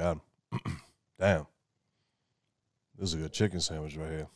God. 0.00 0.20
Damn. 1.20 1.46
This 2.98 3.10
is 3.10 3.14
a 3.14 3.18
good 3.18 3.32
chicken 3.34 3.60
sandwich 3.60 3.96
right 3.96 4.10
here. 4.10 4.28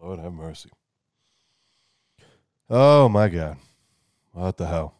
Lord 0.00 0.20
have 0.20 0.32
mercy. 0.32 0.70
Oh 2.68 3.08
my 3.08 3.28
God. 3.28 3.56
What 4.32 4.56
the 4.56 4.66
hell? 4.68 4.94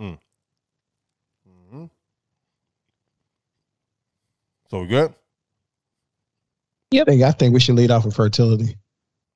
Mm. 0.00 0.18
hmm 1.70 1.84
So 4.70 4.80
we 4.80 4.86
good? 4.86 5.14
I 6.94 7.04
think, 7.04 7.22
I 7.22 7.32
think 7.32 7.52
we 7.52 7.60
should 7.60 7.74
lead 7.74 7.90
off 7.90 8.06
with 8.06 8.16
fertility. 8.16 8.78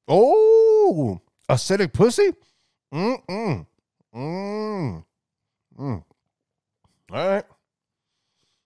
Oh, 0.08 1.20
acidic 1.50 1.92
pussy? 1.92 2.32
Mm 2.94 3.26
mm. 3.28 3.66
Mm. 4.14 5.04
Mm. 5.78 6.04
All 7.12 7.28
right. 7.28 7.44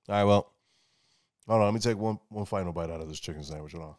All 0.09 0.15
right, 0.15 0.25
well. 0.25 0.54
Hold 1.47 1.61
on, 1.61 1.67
let 1.67 1.75
me 1.75 1.81
take 1.81 1.99
one 1.99 2.19
one 2.29 2.47
final 2.47 2.73
bite 2.73 2.91
out 2.91 3.01
of 3.01 3.09
this 3.09 3.21
chicken 3.21 3.43
sandwich. 3.43 3.73
Hold 3.73 3.85
on. 3.85 3.95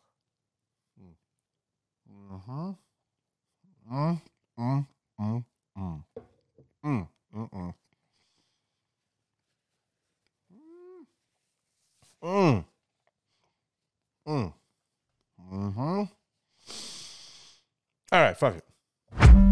Mm-hmm. 2.10 2.72
Mm, 3.92 4.22
mm, 4.60 4.88
mm, 5.20 5.46
mm. 5.78 6.04
Mm, 6.84 7.08
mm, 7.36 7.50
mm. 7.54 7.74
Mm. 12.24 12.66
Mm. 14.28 14.54
Mm-hmm. 15.54 16.04
All 18.12 18.22
right, 18.22 18.38
fuck 18.38 18.56
it. 18.56 19.45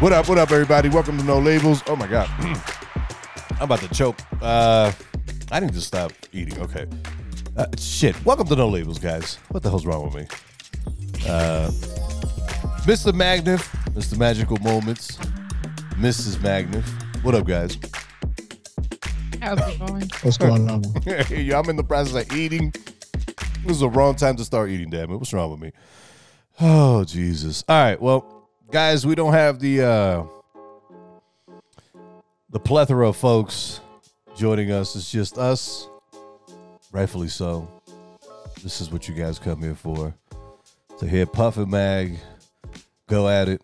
What 0.00 0.12
up, 0.12 0.28
what 0.28 0.36
up, 0.36 0.50
everybody? 0.50 0.90
Welcome 0.90 1.16
to 1.16 1.24
Know 1.24 1.38
Labels. 1.38 1.82
Oh 1.86 1.96
my 1.96 2.06
god. 2.06 2.28
I'm 3.52 3.62
about 3.62 3.78
to 3.80 3.88
choke. 3.88 4.18
Uh 4.42 4.92
I 5.50 5.58
need 5.60 5.72
to 5.72 5.80
stop 5.80 6.12
eating. 6.32 6.60
Okay. 6.60 6.86
Uh, 7.56 7.64
shit. 7.78 8.22
Welcome 8.24 8.46
to 8.48 8.56
Know 8.56 8.68
Labels, 8.68 8.98
guys. 8.98 9.36
What 9.48 9.62
the 9.62 9.70
hell's 9.70 9.86
wrong 9.86 10.04
with 10.04 10.14
me? 10.14 10.26
Uh 11.26 11.70
Mr. 12.84 13.10
Magnif, 13.12 13.66
Mr. 13.94 14.18
Magical 14.18 14.58
Moments, 14.58 15.16
Mrs. 15.94 16.36
Magnif. 16.36 16.84
What 17.24 17.34
up, 17.34 17.46
guys? 17.46 17.78
How's 19.40 19.58
it 19.60 19.78
going? 19.78 20.10
What's 20.22 20.36
going 20.36 20.70
on? 20.70 20.84
Hey, 21.04 21.50
I'm 21.52 21.70
in 21.70 21.76
the 21.76 21.84
process 21.84 22.22
of 22.26 22.36
eating. 22.36 22.70
This 23.62 23.72
is 23.72 23.80
the 23.80 23.88
wrong 23.88 24.14
time 24.14 24.36
to 24.36 24.44
start 24.44 24.68
eating, 24.68 24.90
damn 24.90 25.10
it. 25.10 25.16
What's 25.16 25.32
wrong 25.32 25.50
with 25.50 25.60
me? 25.60 25.72
Oh, 26.60 27.04
Jesus. 27.04 27.64
All 27.66 27.82
right, 27.82 28.00
well, 28.00 28.35
guys, 28.70 29.06
we 29.06 29.14
don't 29.14 29.32
have 29.32 29.58
the 29.58 29.82
uh 29.82 30.24
the 32.50 32.60
plethora 32.60 33.08
of 33.08 33.16
folks 33.16 33.80
joining 34.36 34.70
us. 34.70 34.96
It's 34.96 35.10
just 35.10 35.38
us. 35.38 35.88
Rightfully 36.92 37.28
so. 37.28 37.68
This 38.62 38.80
is 38.80 38.90
what 38.90 39.08
you 39.08 39.14
guys 39.14 39.38
come 39.38 39.62
here 39.62 39.74
for. 39.74 40.14
To 40.98 41.06
hear 41.06 41.26
Puff 41.26 41.58
and 41.58 41.70
Mag 41.70 42.18
go 43.08 43.28
at 43.28 43.48
it 43.48 43.60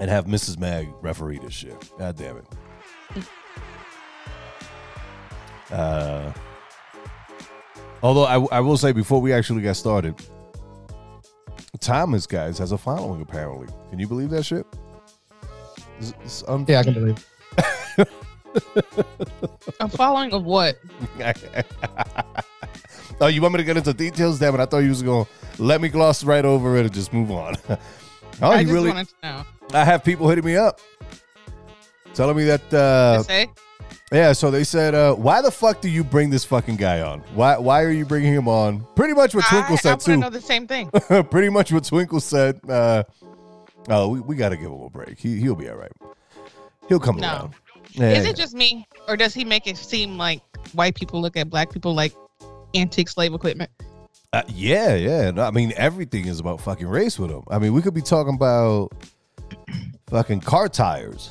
and 0.00 0.10
have 0.10 0.26
Mrs. 0.26 0.58
Mag 0.58 0.88
referee 1.02 1.38
this 1.38 1.52
shit. 1.52 1.76
God 1.98 2.16
damn 2.16 2.38
it. 2.38 3.26
Uh, 5.70 6.32
although 8.02 8.24
I, 8.24 8.56
I 8.56 8.60
will 8.60 8.76
say 8.76 8.92
before 8.92 9.20
we 9.20 9.32
actually 9.32 9.62
got 9.62 9.76
started, 9.76 10.14
Thomas 11.80 12.26
guys 12.26 12.58
has 12.58 12.72
a 12.72 12.78
following 12.78 13.20
apparently. 13.22 13.68
Can 13.90 13.98
you 13.98 14.06
believe 14.06 14.30
that 14.30 14.44
shit? 14.44 14.66
It's, 15.98 16.14
it's 16.22 16.44
un- 16.48 16.64
Yeah, 16.68 16.80
I 16.80 16.82
can 16.84 16.94
believe. 16.94 17.26
A 19.80 19.88
following 19.88 20.32
of 20.32 20.44
what? 20.44 20.78
oh, 23.20 23.26
you 23.26 23.42
want 23.42 23.54
me 23.54 23.58
to 23.58 23.64
get 23.64 23.76
into 23.76 23.92
details? 23.92 24.38
Damn 24.38 24.54
it! 24.54 24.60
I 24.60 24.66
thought 24.66 24.78
you 24.78 24.90
was 24.90 25.02
gonna 25.02 25.26
let 25.58 25.80
me 25.80 25.88
gloss 25.88 26.22
right 26.24 26.44
over 26.44 26.76
it 26.76 26.84
and 26.86 26.94
just 26.94 27.12
move 27.12 27.30
on. 27.32 27.56
oh, 27.68 27.78
I 28.42 28.60
you 28.60 28.66
just 28.66 28.72
really? 28.72 28.88
wanted 28.90 29.08
to 29.08 29.14
know. 29.22 29.44
I 29.72 29.84
have 29.84 30.04
people 30.04 30.28
hitting 30.28 30.44
me 30.44 30.56
up, 30.56 30.80
telling 32.14 32.36
me 32.36 32.44
that. 32.44 32.70
They 32.70 32.78
Uh, 32.78 33.22
say 33.24 33.50
yeah, 34.12 34.32
so 34.32 34.50
they 34.50 34.64
said, 34.64 34.94
uh, 34.94 35.14
"Why 35.14 35.42
the 35.42 35.50
fuck 35.50 35.80
do 35.80 35.88
you 35.88 36.04
bring 36.04 36.30
this 36.30 36.44
fucking 36.44 36.76
guy 36.76 37.00
on? 37.00 37.20
Why? 37.34 37.58
Why 37.58 37.82
are 37.82 37.90
you 37.90 38.04
bringing 38.04 38.32
him 38.32 38.48
on?" 38.48 38.86
Pretty 38.96 39.14
much 39.14 39.34
what 39.34 39.44
Twinkle 39.46 39.72
I, 39.72 39.74
I 39.74 39.76
said 39.76 40.00
to 40.00 40.06
too. 40.06 40.16
know 40.16 40.30
the 40.30 40.40
same 40.40 40.66
thing. 40.66 40.90
Pretty 41.30 41.48
much 41.48 41.72
what 41.72 41.84
Twinkle 41.84 42.20
said. 42.20 42.60
Uh, 42.68 43.04
oh, 43.88 44.08
we, 44.08 44.20
we 44.20 44.36
got 44.36 44.50
to 44.50 44.56
give 44.56 44.66
him 44.66 44.80
a 44.80 44.90
break. 44.90 45.18
He 45.18 45.38
he'll 45.40 45.54
be 45.56 45.68
all 45.68 45.76
right. 45.76 45.92
He'll 46.88 47.00
come 47.00 47.16
No. 47.16 47.26
around. 47.28 47.54
Yeah, 47.92 48.10
Is 48.10 48.24
yeah. 48.24 48.30
it 48.30 48.36
just 48.36 48.54
me, 48.54 48.86
or 49.08 49.16
does 49.16 49.32
he 49.34 49.44
make 49.44 49.66
it 49.66 49.76
seem 49.76 50.18
like 50.18 50.42
white 50.72 50.94
people 50.94 51.20
look 51.20 51.36
at 51.36 51.48
black 51.48 51.72
people 51.72 51.94
like 51.94 52.12
antique 52.74 53.08
slave 53.08 53.32
equipment? 53.34 53.70
Uh, 54.32 54.42
yeah, 54.48 54.94
yeah. 54.96 55.30
No, 55.30 55.44
I 55.44 55.52
mean, 55.52 55.72
everything 55.76 56.26
is 56.26 56.40
about 56.40 56.60
fucking 56.60 56.88
race 56.88 57.20
with 57.20 57.30
him. 57.30 57.42
I 57.48 57.58
mean, 57.60 57.72
we 57.72 57.80
could 57.82 57.94
be 57.94 58.02
talking 58.02 58.34
about 58.34 58.90
fucking 60.08 60.40
car 60.40 60.68
tires, 60.68 61.30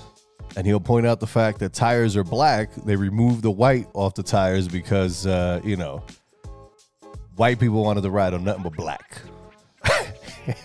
and 0.56 0.66
he'll 0.68 0.80
point 0.80 1.06
out 1.06 1.19
the 1.19 1.28
fact 1.28 1.59
that 1.59 1.74
tires 1.74 2.16
are 2.16 2.24
black. 2.24 2.74
They 2.75 2.96
remove 2.96 3.41
the 3.41 3.52
white 3.52 3.88
off 3.94 4.14
the 4.16 4.24
tires 4.24 4.68
because, 4.68 5.25
uh, 5.28 5.62
you 5.64 5.75
know, 5.75 6.03
white 7.36 7.59
people 7.59 7.84
wanted 7.84 8.02
to 8.02 8.09
ride 8.12 8.34
on 8.34 8.44
nothing 8.44 8.64
but 8.64 8.74
black. 8.74 9.22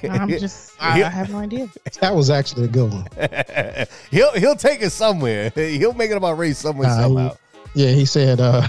I'm 0.02 0.28
just, 0.28 0.72
I, 0.80 1.02
I 1.02 1.08
have 1.08 1.30
no 1.30 1.38
idea. 1.38 1.68
That 2.00 2.14
was 2.14 2.30
actually 2.30 2.64
a 2.64 2.68
good 2.68 2.92
one. 2.92 3.06
he'll 4.10 4.32
he'll 4.32 4.56
take 4.56 4.82
it 4.82 4.90
somewhere. 4.90 5.50
He'll 5.54 5.92
make 5.94 6.10
it 6.10 6.16
about 6.16 6.38
race 6.38 6.58
somewhere 6.58 6.88
Nah, 6.88 6.96
he- 6.96 7.02
somehow. 7.02 7.36
Yeah, 7.74 7.90
he 7.90 8.06
said 8.06 8.40
uh, 8.40 8.66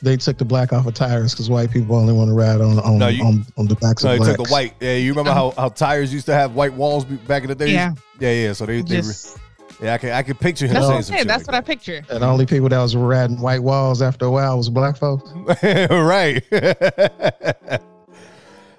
they 0.00 0.16
took 0.16 0.38
the 0.38 0.44
black 0.44 0.72
off 0.72 0.86
of 0.86 0.94
tires 0.94 1.32
because 1.32 1.50
white 1.50 1.70
people 1.70 1.96
only 1.96 2.12
want 2.14 2.28
to 2.28 2.34
ride 2.34 2.60
on 2.62 2.78
on, 2.78 2.96
No, 2.98 3.08
you- 3.08 3.24
on, 3.24 3.44
on 3.58 3.66
the 3.66 3.74
backs 3.74 4.02
So 4.02 4.08
of 4.08 4.14
he 4.14 4.18
blacks. 4.20 4.36
took 4.36 4.46
the 4.46 4.52
white. 4.52 4.74
Yeah, 4.80 4.94
you 4.94 5.10
remember 5.10 5.32
how, 5.32 5.50
how 5.50 5.68
tires 5.68 6.14
used 6.14 6.26
to 6.26 6.34
have 6.34 6.54
white 6.54 6.72
walls 6.72 7.04
back 7.04 7.42
in 7.42 7.48
the 7.48 7.54
day? 7.54 7.72
Yeah. 7.72 7.92
yeah, 8.20 8.30
yeah. 8.32 8.52
So 8.54 8.64
they, 8.64 8.80
they 8.80 8.96
Just, 8.96 9.38
yeah, 9.82 9.94
I 9.94 9.98
can 9.98 10.10
I 10.10 10.22
can 10.22 10.36
picture 10.36 10.66
him 10.66 10.74
that's 10.74 10.86
saying 10.86 10.96
what, 10.96 11.04
some 11.04 11.14
I 11.14 11.18
shit 11.18 11.22
said. 11.22 11.28
That's 11.28 11.46
like 11.48 11.54
what 11.54 11.56
I 11.56 11.60
picture. 11.60 12.02
And 12.08 12.22
the 12.22 12.26
only 12.26 12.46
people 12.46 12.68
that 12.68 12.78
was 12.78 12.94
riding 12.94 13.40
white 13.40 13.62
walls 13.62 14.00
after 14.00 14.26
a 14.26 14.30
while 14.30 14.56
was 14.56 14.70
black 14.70 14.96
folks. 14.96 15.30
right. 15.90 16.42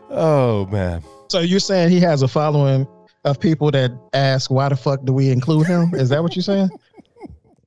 oh 0.09 0.65
man. 0.67 1.03
So 1.27 1.39
you're 1.39 1.59
saying 1.59 1.89
he 1.89 1.99
has 1.99 2.21
a 2.21 2.27
following 2.27 2.87
of 3.25 3.39
people 3.39 3.69
that 3.71 3.91
ask, 4.13 4.49
"Why 4.49 4.69
the 4.69 4.77
fuck 4.77 5.03
do 5.03 5.11
we 5.11 5.29
include 5.29 5.67
him?" 5.67 5.93
Is 5.93 6.09
that 6.09 6.23
what 6.23 6.35
you're 6.35 6.43
saying? 6.43 6.69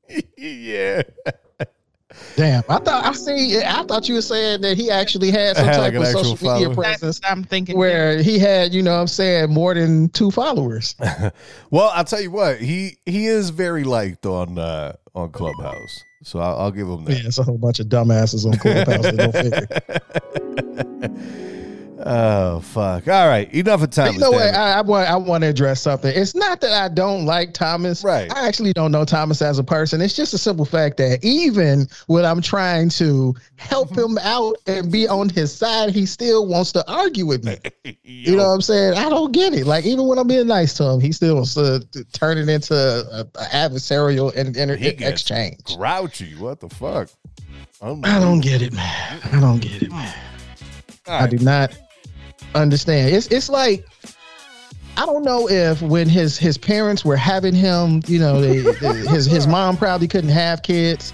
yeah. 0.37 1.03
Damn, 2.37 2.63
I 2.69 2.79
thought 2.79 3.05
I 3.05 3.13
see. 3.13 3.59
I 3.63 3.83
thought 3.85 4.09
you 4.09 4.15
were 4.17 4.21
saying 4.23 4.61
that 4.61 4.77
he 4.77 4.91
actually 4.91 5.31
had 5.31 5.57
some 5.57 5.67
Had 5.67 5.73
type 5.77 5.81
like 5.83 5.95
of 5.95 6.03
actual 6.03 6.25
social 6.25 6.53
media 6.53 6.67
following. 6.69 6.75
presence 6.77 7.21
That's, 7.21 7.33
I'm 7.33 7.45
thinking. 7.45 7.79
where 7.79 8.23
he 8.23 8.39
had, 8.39 8.75
you 8.75 8.83
know, 8.83 8.95
what 8.95 9.01
I'm 9.01 9.07
saying 9.07 9.51
more 9.51 9.73
than 9.75 10.09
two 10.11 10.31
followers. 10.31 10.95
Well, 11.71 11.91
I'll 11.95 12.05
tell 12.05 12.21
you 12.21 12.31
what. 12.31 12.59
He 12.59 12.99
he 13.07 13.27
is 13.27 13.51
very 13.51 13.85
liked 13.85 14.25
on 14.27 14.59
uh 14.59 14.95
on 15.15 15.31
Clubhouse. 15.33 16.05
So 16.23 16.39
I'll, 16.41 16.57
I'll 16.59 16.71
give 16.71 16.89
him 16.89 17.05
that. 17.05 17.13
Yeah, 17.19 17.27
it's 17.27 17.39
a 17.39 17.43
whole 17.43 17.59
bunch 17.59 17.81
of 17.81 17.87
dumbasses 17.87 18.47
on 18.47 18.57
Clubhouse. 18.59 19.03
that 19.11 19.17
don't 19.17 19.33
figure. 21.09 21.53
oh 22.05 22.61
fuck. 22.61 23.09
All 23.09 23.29
right. 23.29 23.53
Enough 23.53 23.83
of 23.83 23.91
time. 23.91 24.15
You 24.15 24.21
know 24.21 24.31
what? 24.31 24.55
I, 24.55 24.79
I 24.79 24.81
want 24.81 25.09
I 25.09 25.17
want 25.17 25.43
to 25.43 25.49
address 25.49 25.81
something. 25.81 26.13
It's 26.15 26.35
not 26.35 26.61
that 26.61 26.73
I 26.73 26.89
don't 26.89 27.25
like 27.25 27.55
Thomas. 27.55 28.05
Right. 28.05 28.31
I 28.35 28.47
actually 28.47 28.73
don't 28.73 28.93
know 28.93 29.05
Thomas 29.05 29.41
as 29.43 29.59
a 29.59 29.65
person. 29.65 30.01
It's 30.01 30.15
just 30.15 30.35
a 30.35 30.39
simple 30.39 30.65
fact 30.65 30.97
that 30.99 31.25
even 31.25 31.89
when 32.07 32.25
I'm 32.25 32.41
trying 32.41 32.89
to 32.91 33.35
help 33.57 33.97
him 33.97 34.19
out 34.23 34.57
and 34.67 34.91
be 34.91 35.09
on 35.09 35.29
his 35.29 35.55
side, 35.55 35.91
he 35.91 36.07
still 36.07 36.47
wants 36.47 36.73
to 36.73 36.85
argue 36.91 37.27
with 37.27 37.45
me. 37.45 37.57
You 38.03 38.37
know 38.37 38.49
what 38.49 38.55
I'm 38.55 38.61
saying? 38.63 38.95
I 38.95 39.09
don't 39.09 39.33
get 39.33 39.55
it. 39.55 39.67
Like 39.67 39.85
even 39.85 40.07
when 40.07 40.19
I'm 40.19 40.29
being 40.29 40.47
nice 40.47 40.75
to 40.75 40.85
him, 40.85 41.01
he 41.01 41.13
still 41.13 41.37
wants 41.37 41.55
to, 41.55 41.87
turn 42.13 42.39
it 42.39 42.49
into 42.49 42.75
a, 42.75 43.21
a 43.21 43.45
adversarial 43.49 44.35
in, 44.35 44.57
in, 44.57 44.79
He 44.79 44.93
gets 44.93 45.23
exchange. 45.23 45.63
grouchy. 45.65 46.35
What 46.37 46.61
the 46.61 46.69
fuck? 46.69 47.09
I 47.83 48.21
don't 48.21 48.41
get 48.41 48.63
it, 48.63 48.73
man. 48.73 49.21
I 49.33 49.41
don't 49.41 49.61
get 49.61 49.83
it, 49.83 49.91
man. 49.91 50.15
All 51.07 51.23
I 51.23 51.27
do 51.27 51.39
not 51.39 51.77
understand. 52.61 53.15
It's 53.15 53.27
it's 53.29 53.49
like 53.49 53.87
I 54.97 55.05
don't 55.07 55.25
know 55.25 55.49
if 55.49 55.83
when 55.83 56.09
his 56.09 56.39
his 56.39 56.57
parents 56.59 57.05
were 57.05 57.17
having 57.17 57.55
him, 57.55 58.03
you 58.07 58.19
know, 58.19 58.41
they, 58.41 58.59
they- 58.61 59.07
his 59.09 59.27
his 59.27 59.47
mom 59.47 59.77
probably 59.77 60.09
couldn't 60.09 60.31
have 60.31 60.63
kids. 60.63 61.13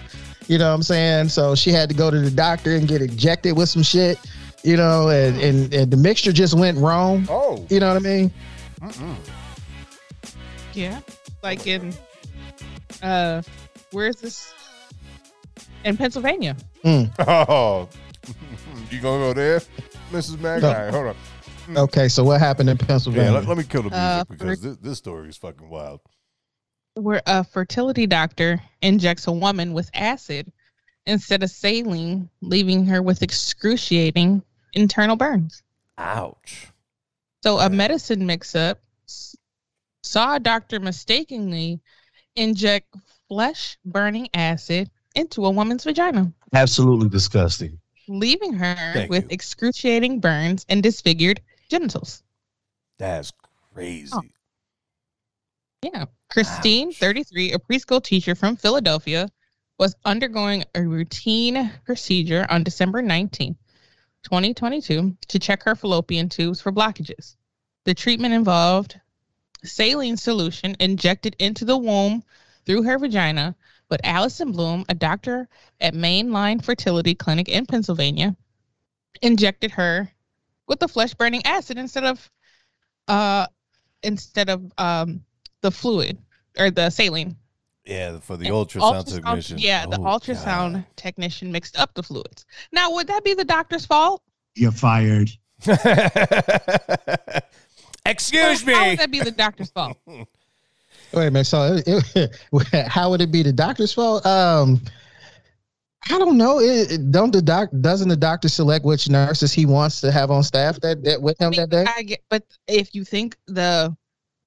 You 0.48 0.58
know 0.58 0.68
what 0.68 0.74
I'm 0.74 0.82
saying? 0.82 1.28
So 1.28 1.54
she 1.54 1.70
had 1.70 1.88
to 1.88 1.94
go 1.94 2.10
to 2.10 2.18
the 2.20 2.30
doctor 2.30 2.74
and 2.74 2.86
get 2.88 3.00
injected 3.00 3.56
with 3.56 3.68
some 3.68 3.82
shit. 3.82 4.18
You 4.64 4.76
know, 4.76 5.08
and 5.08 5.40
and, 5.40 5.72
and 5.74 5.90
the 5.90 5.96
mixture 5.96 6.32
just 6.32 6.54
went 6.54 6.78
wrong. 6.78 7.26
Oh. 7.28 7.66
You 7.70 7.80
know 7.80 7.88
what 7.88 7.96
I 7.96 8.00
mean? 8.00 8.32
Yeah. 10.74 11.00
Like 11.42 11.66
in, 11.66 11.92
uh, 13.02 13.42
where 13.90 14.06
is 14.06 14.16
this? 14.16 14.54
In 15.84 15.96
Pennsylvania. 15.96 16.56
Oh. 16.84 17.88
you 18.90 19.00
gonna 19.00 19.18
go 19.18 19.32
there, 19.32 19.60
Mrs. 20.10 20.40
Mag? 20.40 20.62
No. 20.62 20.72
Hold 20.90 21.06
on. 21.08 21.16
Okay, 21.70 22.08
so 22.08 22.24
what 22.24 22.40
happened 22.40 22.68
in 22.70 22.76
Yeah, 22.78 22.86
Pennsylvania? 22.86 23.32
let, 23.32 23.46
let 23.46 23.58
me 23.58 23.64
kill 23.64 23.82
the 23.82 23.90
music 23.90 24.00
Uh, 24.00 24.24
because 24.24 24.60
this, 24.60 24.76
this 24.78 24.98
story 24.98 25.28
is 25.28 25.36
fucking 25.36 25.68
wild. 25.68 26.00
Where 26.94 27.22
a 27.26 27.42
fertility 27.44 28.06
doctor 28.06 28.60
injects 28.82 29.26
a 29.26 29.32
woman 29.32 29.72
with 29.72 29.90
acid 29.94 30.52
instead 31.06 31.42
of 31.42 31.50
saline, 31.50 32.28
leaving 32.42 32.86
her 32.86 33.02
with 33.02 33.22
excruciating 33.22 34.42
internal 34.74 35.16
burns. 35.16 35.62
Ouch. 35.98 36.68
So 37.42 37.58
Yeah. 37.58 37.66
a 37.66 37.70
medicine 37.70 38.24
mix-up 38.26 38.78
saw 40.02 40.36
a 40.36 40.40
doctor 40.40 40.80
mistakenly 40.80 41.80
inject 42.36 42.94
flesh-burning 43.28 44.28
acid 44.34 44.90
into 45.14 45.44
a 45.46 45.50
woman's 45.50 45.84
vagina, 45.84 46.32
Absolutely 46.52 47.08
disgusting. 47.08 47.78
leaving 48.08 48.52
her 48.52 48.74
Thank 48.94 49.10
with 49.10 49.24
you. 49.24 49.28
excruciating 49.30 50.20
burns 50.20 50.64
and 50.68 50.82
disfigured 50.82 51.40
genitals. 51.72 52.22
That's 52.98 53.32
crazy. 53.74 54.12
Oh. 54.12 54.22
Yeah. 55.82 56.04
Christine, 56.30 56.88
Ouch. 56.88 56.98
33, 56.98 57.52
a 57.52 57.58
preschool 57.58 58.02
teacher 58.02 58.34
from 58.34 58.56
Philadelphia, 58.56 59.28
was 59.78 59.96
undergoing 60.04 60.64
a 60.74 60.82
routine 60.82 61.72
procedure 61.84 62.46
on 62.50 62.62
December 62.62 63.00
19, 63.00 63.56
2022, 64.22 65.16
to 65.28 65.38
check 65.38 65.62
her 65.62 65.74
fallopian 65.74 66.28
tubes 66.28 66.60
for 66.60 66.70
blockages. 66.70 67.36
The 67.84 67.94
treatment 67.94 68.34
involved 68.34 69.00
saline 69.64 70.18
solution 70.18 70.76
injected 70.78 71.34
into 71.38 71.64
the 71.64 71.76
womb 71.78 72.22
through 72.66 72.82
her 72.82 72.98
vagina, 72.98 73.56
but 73.88 74.00
Allison 74.04 74.52
Bloom, 74.52 74.84
a 74.88 74.94
doctor 74.94 75.48
at 75.80 75.94
Mainline 75.94 76.62
Fertility 76.62 77.14
Clinic 77.14 77.48
in 77.48 77.64
Pennsylvania, 77.66 78.36
injected 79.22 79.72
her 79.72 80.12
with 80.68 80.80
the 80.80 80.88
flesh 80.88 81.14
burning 81.14 81.44
acid 81.44 81.78
instead 81.78 82.04
of 82.04 82.30
uh 83.08 83.46
instead 84.02 84.48
of 84.48 84.72
um 84.78 85.22
the 85.60 85.70
fluid 85.70 86.18
or 86.58 86.70
the 86.70 86.90
saline. 86.90 87.36
Yeah, 87.84 88.18
for 88.20 88.36
the 88.36 88.46
And 88.46 88.54
ultrasound, 88.54 89.06
technician. 89.12 89.58
Yeah, 89.58 89.86
the 89.86 89.98
Oh, 89.98 90.04
ultrasound 90.04 90.84
technician 90.94 91.50
mixed 91.50 91.76
up 91.78 91.92
the 91.94 92.02
fluids. 92.02 92.44
Now, 92.70 92.92
would 92.92 93.08
that 93.08 93.24
be 93.24 93.34
the 93.34 93.44
doctor's 93.44 93.84
fault? 93.86 94.22
You're 94.54 94.70
fired. 94.70 95.30
God. 95.66 95.78
Excuse 98.06 98.62
How 98.62 98.66
me. 98.82 98.88
would 98.90 98.98
that 98.98 99.10
be 99.10 99.20
the 99.20 99.30
doctor's 99.30 99.70
fault? 99.70 99.96
Wait 100.06 100.26
a 101.26 101.30
minute. 101.30 101.44
So, 101.46 101.80
it, 101.86 102.04
it- 102.16 102.86
how 102.88 103.10
would 103.10 103.20
it 103.20 103.30
be 103.32 103.42
the 103.42 103.52
doctor's 103.52 103.92
fault? 103.92 104.24
Um, 104.26 104.80
I 106.10 106.18
don't 106.18 106.36
know. 106.36 106.58
It, 106.60 106.92
it- 106.92 107.10
don't 107.10 107.32
the 107.32 107.42
doc 107.42 107.70
doesn't 107.80 108.08
the 108.08 108.16
doctor 108.16 108.48
select 108.48 108.84
which 108.84 109.08
nurses 109.08 109.52
he 109.52 109.66
wants 109.66 110.00
to 110.00 110.10
have 110.12 110.30
on 110.30 110.42
staff 110.42 110.80
that, 110.80 111.02
that 111.04 111.22
with 111.22 111.40
him 111.40 111.52
that 111.52 111.70
day? 111.70 111.84
I 111.88 112.02
get, 112.02 112.20
but 112.28 112.44
if 112.66 112.94
you 112.94 113.04
think 113.04 113.36
the 113.46 113.96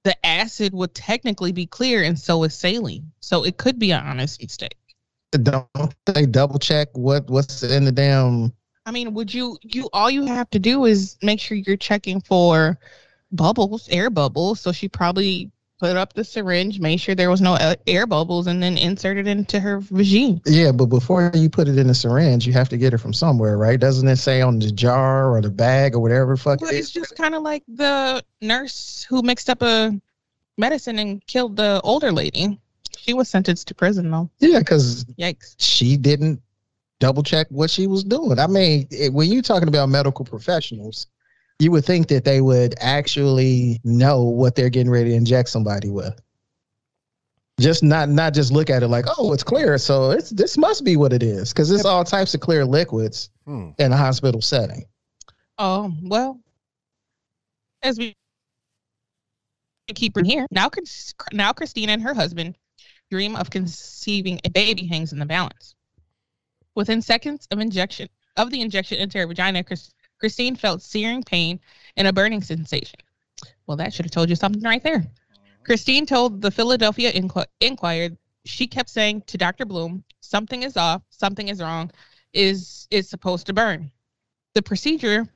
the 0.04 0.26
acid 0.26 0.74
would 0.74 0.94
technically 0.94 1.52
be 1.52 1.66
clear, 1.66 2.04
and 2.04 2.18
so 2.20 2.44
is 2.44 2.54
saline, 2.54 3.12
so 3.22 3.44
it 3.44 3.58
could 3.58 3.80
be 3.80 3.92
an 3.92 4.06
honest 4.06 4.42
mistake. 4.42 4.76
Don't 5.32 5.68
they 6.06 6.26
double 6.26 6.60
check 6.60 6.90
what 6.94 7.28
what's 7.30 7.64
in 7.64 7.86
the 7.86 7.92
damn? 7.92 8.54
I 8.86 8.92
mean, 8.92 9.14
would 9.14 9.34
you 9.34 9.58
you 9.64 9.90
all 9.94 10.10
you 10.10 10.26
have 10.26 10.50
to 10.52 10.60
do 10.60 10.86
is 10.86 11.18
make 11.24 11.40
sure 11.40 11.58
you're 11.58 11.78
checking 11.78 12.22
for 12.22 12.78
bubbles, 13.32 13.90
air 13.90 14.10
bubbles. 14.10 14.60
So 14.62 14.72
she 14.72 14.88
probably 14.88 15.52
put 15.80 15.96
up 15.98 16.14
the 16.14 16.24
syringe, 16.24 16.80
made 16.80 16.98
sure 16.98 17.16
there 17.16 17.30
was 17.30 17.42
no 17.42 17.54
uh, 17.54 17.76
air 17.88 18.08
bubbles, 18.08 18.48
and 18.48 18.62
then 18.64 18.78
inserted 18.78 19.28
into 19.28 19.60
her 19.60 19.80
vagina. 19.80 20.40
Yeah, 20.46 20.72
but 20.72 20.86
before 20.88 21.32
you 21.34 21.50
put 21.50 21.68
it 21.68 21.78
in 21.78 21.88
the 21.88 21.94
syringe, 21.94 22.48
you 22.48 22.54
have 22.54 22.70
to 22.70 22.78
get 22.78 22.94
it 22.94 23.00
from 23.00 23.14
somewhere, 23.14 23.58
right? 23.58 23.80
Doesn't 23.80 24.08
it 24.08 24.16
say 24.18 24.42
on 24.42 24.60
the 24.60 24.72
jar 24.72 25.32
or 25.36 25.42
the 25.42 25.50
bag 25.50 25.94
or 25.96 26.00
whatever? 26.00 26.36
the 26.36 26.42
Fuck, 26.42 26.62
Well, 26.62 26.74
it's 26.74 26.92
just 26.92 27.16
kind 27.16 27.36
of 27.36 27.42
like 27.42 27.64
the 27.68 28.24
nurse 28.42 29.06
who 29.10 29.22
mixed 29.22 29.50
up 29.50 29.62
a 29.62 30.00
medicine 30.58 31.00
and 31.00 31.26
killed 31.28 31.58
the 31.58 31.82
older 31.84 32.12
lady. 32.12 32.60
She 32.98 33.14
was 33.14 33.28
sentenced 33.30 33.68
to 33.68 33.76
prison 33.76 34.10
though. 34.10 34.30
yeah, 34.40 34.60
because 34.60 35.04
Yikes. 35.20 35.56
she 35.60 35.98
didn't 35.98 36.42
double 37.00 37.22
check 37.24 37.48
what 37.50 37.70
she 37.70 37.88
was 37.88 38.04
doing. 38.04 38.40
I 38.40 38.48
mean, 38.48 38.88
it, 38.90 39.12
when 39.12 39.30
you're 39.30 39.42
talking 39.42 39.68
about 39.68 39.90
medical 39.90 40.24
professionals, 40.24 41.08
you 41.60 41.72
would 41.72 41.86
think 41.86 42.08
that 42.08 42.26
they 42.26 42.42
would 42.42 42.76
actually 42.80 43.80
know 43.84 44.24
what 44.24 44.56
they're 44.56 44.70
getting 44.70 44.92
ready 44.92 45.12
to 45.12 45.16
inject 45.16 45.50
somebody 45.50 45.90
with. 45.90 46.20
Just 47.60 47.84
not 47.84 48.10
not 48.10 48.34
just 48.34 48.52
look 48.52 48.70
at 48.70 48.84
it 48.84 48.90
like, 48.90 49.06
oh, 49.18 49.32
it's 49.32 49.44
clear, 49.44 49.78
so 49.78 50.12
it's 50.12 50.30
this 50.30 50.58
must 50.58 50.84
be 50.84 50.98
what 50.98 51.14
it 51.14 51.24
is, 51.24 51.54
because 51.54 51.72
it's 51.72 51.86
all 51.86 52.04
types 52.04 52.34
of 52.34 52.42
clear 52.42 52.66
liquids 52.66 53.30
Hmm. 53.46 53.70
in 53.80 53.94
a 53.94 53.98
hospital 53.98 54.42
setting. 54.42 54.84
Oh 55.58 55.94
well, 56.04 56.42
as 57.82 57.98
we 57.98 58.14
keep 59.94 60.18
in 60.18 60.26
here 60.26 60.48
now, 60.52 60.68
Chris- 60.68 61.14
now 61.32 61.54
Christine 61.54 61.90
and 61.90 62.02
her 62.02 62.14
husband 62.14 62.58
dream 63.10 63.36
of 63.38 63.50
conceiving 63.50 64.42
a 64.44 64.50
baby 64.50 64.86
hangs 64.88 65.14
in 65.14 65.20
the 65.20 65.26
balance. 65.26 65.76
Within 66.74 67.02
seconds 67.02 67.48
of 67.52 67.60
injection 67.60 68.10
of 68.36 68.50
the 68.50 68.60
injection 68.60 68.98
into 68.98 69.18
her 69.20 69.28
vagina, 69.28 69.64
Chris, 69.64 69.94
Christine 70.20 70.56
felt 70.56 70.82
searing 70.82 71.24
pain 71.24 71.60
and 71.98 72.08
a 72.08 72.14
burning 72.14 72.42
sensation. 72.42 73.00
Well, 73.68 73.78
that 73.78 73.94
should 73.94 74.06
have 74.06 74.12
told 74.12 74.30
you 74.30 74.36
something 74.36 74.62
right 74.62 74.84
there. 74.84 75.06
Christine 75.64 76.06
told 76.06 76.42
the 76.42 76.52
Philadelphia 76.52 77.12
Inqu- 77.12 77.48
Inquirer 77.60 78.10
she 78.46 78.68
kept 78.68 78.90
saying 78.90 79.24
to 79.28 79.38
Dr. 79.38 79.66
Bloom, 79.66 80.04
"Something 80.22 80.64
is 80.64 80.78
off. 80.78 81.02
Something 81.10 81.48
is 81.48 81.62
wrong. 81.62 81.92
Is 82.34 82.88
is 82.92 83.10
supposed 83.10 83.48
to 83.48 83.54
burn." 83.54 83.92
The 84.54 84.62
procedure 84.62 85.28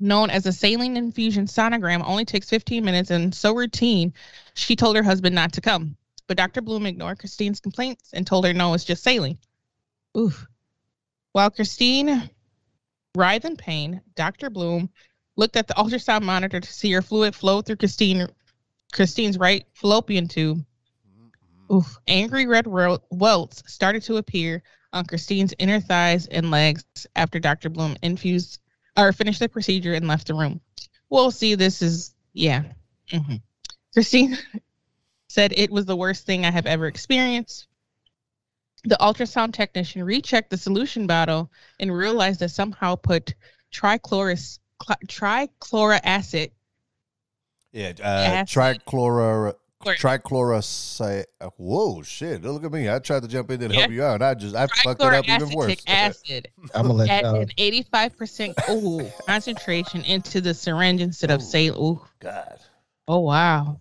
known 0.00 0.30
as 0.30 0.46
a 0.46 0.52
saline 0.52 0.96
infusion 0.96 1.46
sonogram 1.46 2.04
only 2.04 2.24
takes 2.24 2.48
15 2.50 2.84
minutes 2.84 3.10
and 3.10 3.34
so 3.34 3.54
routine 3.54 4.12
she 4.54 4.76
told 4.76 4.96
her 4.96 5.02
husband 5.02 5.34
not 5.34 5.52
to 5.52 5.60
come 5.60 5.96
but 6.26 6.36
dr 6.36 6.60
bloom 6.60 6.86
ignored 6.86 7.18
christine's 7.18 7.58
complaints 7.58 8.10
and 8.12 8.26
told 8.26 8.44
her 8.44 8.52
no 8.52 8.74
it's 8.74 8.84
just 8.84 9.02
saline 9.02 9.38
Oof. 10.16 10.46
while 11.32 11.50
christine 11.50 12.30
writhed 13.18 13.44
in 13.44 13.56
pain 13.56 14.00
dr 14.14 14.50
bloom 14.50 14.88
looked 15.36 15.56
at 15.56 15.66
the 15.66 15.74
ultrasound 15.74 16.22
monitor 16.22 16.60
to 16.60 16.72
see 16.72 16.92
her 16.92 17.02
fluid 17.02 17.34
flow 17.34 17.60
through 17.60 17.76
christine 17.76 18.26
christine's 18.92 19.38
right 19.38 19.66
fallopian 19.74 20.28
tube 20.28 20.64
Oof. 21.70 21.98
angry 22.06 22.46
red 22.46 22.66
welts 23.10 23.62
started 23.66 24.02
to 24.04 24.16
appear 24.16 24.62
on 24.92 25.04
christine's 25.04 25.54
inner 25.58 25.80
thighs 25.80 26.26
and 26.26 26.50
legs 26.50 26.84
after 27.14 27.38
dr 27.38 27.68
bloom 27.70 27.96
infused 28.02 28.60
or 28.98 29.12
finished 29.12 29.40
the 29.40 29.48
procedure 29.48 29.94
and 29.94 30.08
left 30.08 30.26
the 30.26 30.34
room. 30.34 30.60
Well, 31.08 31.30
see, 31.30 31.54
this 31.54 31.80
is, 31.80 32.14
yeah. 32.32 32.64
hmm 33.10 33.36
Christine 33.94 34.36
said 35.28 35.52
it 35.56 35.70
was 35.70 35.86
the 35.86 35.96
worst 35.96 36.26
thing 36.26 36.44
I 36.44 36.50
have 36.50 36.66
ever 36.66 36.86
experienced. 36.86 37.68
The 38.88 38.96
ultrasound 39.00 39.52
technician 39.52 40.02
rechecked 40.02 40.48
the 40.50 40.56
solution 40.56 41.06
bottle 41.06 41.50
and 41.78 41.94
realized 41.94 42.40
that 42.40 42.48
somehow 42.50 42.94
put 42.96 43.34
trichloris, 43.70 44.58
cl- 44.82 44.98
trichlora 45.06 46.00
acid. 46.02 46.52
Yeah, 47.72 47.92
uh, 48.00 48.02
Acid. 48.02 48.58
trichlora, 48.86 49.54
Chlor- 49.84 49.96
trichlorosi. 50.22 51.24
uh, 51.40 51.50
Whoa, 51.58 52.02
shit! 52.02 52.42
Look 52.42 52.64
at 52.64 52.72
me. 52.72 52.88
I 52.88 52.98
tried 52.98 53.22
to 53.22 53.28
jump 53.28 53.50
in 53.50 53.60
and 53.62 53.72
help 53.74 53.90
you 53.90 54.02
out. 54.02 54.22
I 54.22 54.32
just 54.32 54.56
I 54.56 54.66
fucked 54.68 55.02
it 55.02 55.12
up 55.14 55.28
even 55.28 55.50
worse. 55.50 55.76
Acid 55.86 56.48
I'm 56.74 56.82
gonna 56.86 56.94
let 56.94 57.10
at 57.10 57.22
y'all. 57.24 57.42
an 57.42 57.48
85% 57.58 59.26
concentration 59.26 60.02
into 60.04 60.40
the 60.40 60.54
syringe 60.54 61.02
instead 61.02 61.30
of 61.30 61.40
Ooh. 61.42 61.44
saline. 61.44 61.74
Ooh. 61.78 62.00
God. 62.20 62.58
Oh 63.06 63.20
wow. 63.20 63.80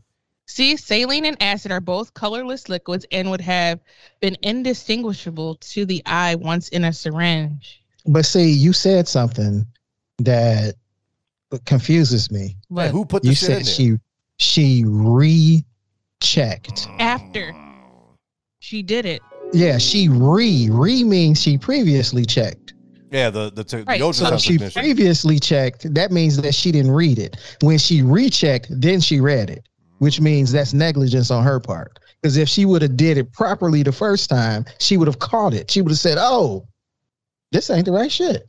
See, 0.50 0.78
saline 0.78 1.26
and 1.26 1.36
acid 1.42 1.72
are 1.72 1.82
both 1.82 2.14
colorless 2.14 2.70
liquids 2.70 3.06
and 3.12 3.30
would 3.30 3.42
have 3.42 3.80
been 4.22 4.38
indistinguishable 4.44 5.56
to 5.56 5.86
the 5.86 6.02
eye 6.06 6.36
once 6.36 6.70
in 6.70 6.86
a 6.86 6.94
syringe. 6.94 7.82
But 8.06 8.26
see, 8.26 8.50
you 8.50 8.72
said 8.72 9.08
something 9.10 9.68
that 10.20 10.76
confuses 11.66 12.32
me. 12.32 12.56
Hey, 12.74 12.90
who 12.90 13.04
put 13.06 13.24
the 13.24 13.30
You 13.30 13.36
shit 13.36 13.50
in 13.50 13.56
said 13.56 13.66
there? 13.66 13.74
she 13.74 13.98
she 14.40 14.84
rechecked. 16.22 16.88
after 17.00 17.54
she 18.60 18.82
did 18.82 19.06
it, 19.06 19.22
Yeah, 19.54 19.78
she 19.78 20.08
re 20.08 20.70
re 20.72 21.04
means 21.04 21.42
she 21.42 21.58
previously 21.58 22.26
checked. 22.26 22.74
Yeah, 23.12 23.30
the 23.30 23.52
the, 23.52 23.64
te- 23.66 23.78
Right, 23.84 24.00
the 24.00 24.14
so 24.14 24.26
So 24.26 24.26
ultrasound 24.32 24.62
if 24.66 24.74
she 24.74 24.80
previously 24.80 25.40
checked, 25.40 25.94
that 25.94 26.12
means 26.12 26.38
that 26.38 26.56
she 26.56 26.72
didn't 26.72 26.92
read 26.92 27.20
it. 27.20 27.36
When 27.62 27.78
she 27.78 28.02
rechecked, 28.02 28.68
then 28.70 29.02
she 29.02 29.20
read 29.20 29.50
it, 29.50 29.68
which 30.00 30.20
means 30.22 30.52
that's 30.52 30.74
negligence 30.74 31.32
on 31.32 31.44
her 31.44 31.60
part. 31.60 32.00
Because 32.22 32.38
if 32.38 32.50
she 32.50 32.66
would 32.66 32.82
have 32.82 32.98
did 32.98 33.18
it 33.18 33.32
properly 33.34 33.84
the 33.84 33.92
first 33.92 34.30
time, 34.30 34.66
she 34.80 34.98
would 34.98 35.08
have 35.08 35.20
caught 35.20 35.54
it. 35.54 35.70
She 35.70 35.82
would 35.82 35.92
have 35.92 36.00
said, 36.00 36.18
"Oh, 36.20 36.68
this 37.52 37.70
ain't 37.70 37.86
the 37.86 37.92
right 37.92 38.12
shit." 38.12 38.48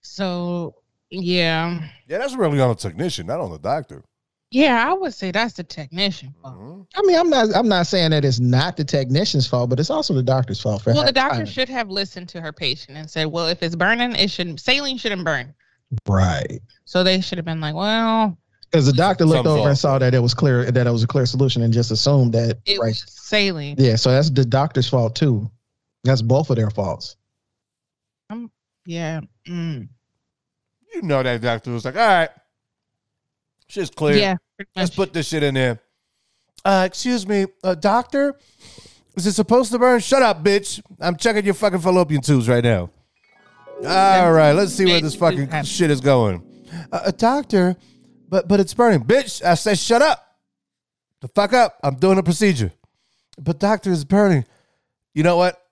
so 0.00 0.74
yeah. 1.10 1.78
yeah, 2.08 2.18
that's 2.18 2.34
really 2.34 2.60
on 2.60 2.68
the 2.70 2.74
technician, 2.74 3.26
not 3.26 3.40
on 3.40 3.50
the 3.50 3.58
doctor. 3.58 4.02
Yeah, 4.50 4.86
I 4.86 4.92
would 4.92 5.14
say 5.14 5.30
that's 5.30 5.54
the 5.54 5.64
technician. 5.64 6.34
fault. 6.42 6.54
Mhm. 6.58 6.86
I 6.94 7.02
mean, 7.02 7.18
I'm 7.18 7.30
not 7.30 7.54
I'm 7.56 7.68
not 7.68 7.86
saying 7.86 8.10
that 8.10 8.24
it's 8.24 8.40
not 8.40 8.76
the 8.76 8.84
technician's 8.84 9.46
fault, 9.46 9.70
but 9.70 9.80
it's 9.80 9.90
also 9.90 10.12
the 10.14 10.22
doctor's 10.22 10.60
fault 10.60 10.82
for 10.82 10.92
Well, 10.92 11.04
the 11.04 11.12
doctor 11.12 11.38
time. 11.38 11.46
should 11.46 11.68
have 11.68 11.88
listened 11.88 12.28
to 12.30 12.40
her 12.40 12.52
patient 12.52 12.96
and 12.98 13.08
said, 13.10 13.26
"Well, 13.26 13.46
if 13.48 13.62
it's 13.62 13.76
burning, 13.76 14.14
it 14.14 14.30
shouldn't. 14.30 14.60
Saline 14.60 14.98
shouldn't 14.98 15.24
burn. 15.24 15.54
Right. 16.06 16.60
So 16.84 17.02
they 17.02 17.20
should 17.20 17.38
have 17.38 17.44
been 17.44 17.60
like, 17.60 17.74
well, 17.74 18.36
Because 18.72 18.86
the 18.86 18.92
doctor 18.94 19.26
looked 19.26 19.44
Something's 19.44 19.60
over 19.60 19.68
and 19.68 19.78
saw 19.78 19.98
that 19.98 20.14
it 20.14 20.20
was 20.20 20.32
clear 20.32 20.70
that 20.70 20.86
it 20.86 20.90
was 20.90 21.02
a 21.02 21.06
clear 21.06 21.26
solution 21.26 21.60
and 21.60 21.74
just 21.74 21.90
assumed 21.90 22.32
that 22.32 22.58
it 22.64 22.78
right. 22.78 22.88
was 22.88 23.04
saline. 23.06 23.76
Yeah, 23.78 23.96
so 23.96 24.10
that's 24.10 24.30
the 24.30 24.46
doctor's 24.46 24.88
fault 24.88 25.14
too. 25.14 25.50
That's 26.04 26.22
both 26.22 26.48
of 26.48 26.56
their 26.56 26.70
faults. 26.70 27.16
Yeah. 28.86 29.20
Mm. 29.46 29.88
You 30.94 31.02
know 31.02 31.22
that 31.22 31.42
doctor 31.42 31.70
was 31.70 31.84
like, 31.84 31.96
all 31.96 32.06
right, 32.06 32.30
shit's 33.68 33.90
clear. 33.90 34.16
Yeah. 34.16 34.36
Let's 34.74 34.94
put 34.94 35.12
this 35.12 35.28
shit 35.28 35.42
in 35.42 35.54
there. 35.54 35.78
Uh, 36.64 36.84
excuse 36.86 37.26
me, 37.26 37.46
uh, 37.62 37.74
doctor. 37.74 38.38
Is 39.16 39.26
it 39.26 39.32
supposed 39.32 39.70
to 39.72 39.78
burn? 39.78 40.00
Shut 40.00 40.22
up, 40.22 40.42
bitch. 40.42 40.80
I'm 40.98 41.16
checking 41.16 41.44
your 41.44 41.54
fucking 41.54 41.80
fallopian 41.80 42.22
tubes 42.22 42.48
right 42.48 42.64
now. 42.64 42.88
All 43.84 44.32
right, 44.32 44.52
let's 44.52 44.72
see 44.72 44.86
where 44.86 45.00
this 45.00 45.14
fucking 45.14 45.50
shit 45.64 45.90
is 45.90 46.00
going. 46.00 46.42
Uh, 46.90 47.00
uh, 47.06 47.10
doctor, 47.10 47.76
but 48.32 48.48
but 48.48 48.60
it's 48.60 48.72
burning, 48.72 49.04
bitch. 49.04 49.44
I 49.44 49.52
said 49.54 49.78
shut 49.78 50.00
up. 50.00 50.26
The 51.20 51.28
fuck 51.28 51.52
up. 51.52 51.76
I'm 51.84 51.96
doing 51.96 52.16
a 52.16 52.22
procedure. 52.22 52.72
But 53.38 53.58
doctor, 53.60 53.92
it's 53.92 54.04
burning. 54.04 54.46
You 55.12 55.22
know 55.22 55.36
what? 55.36 55.62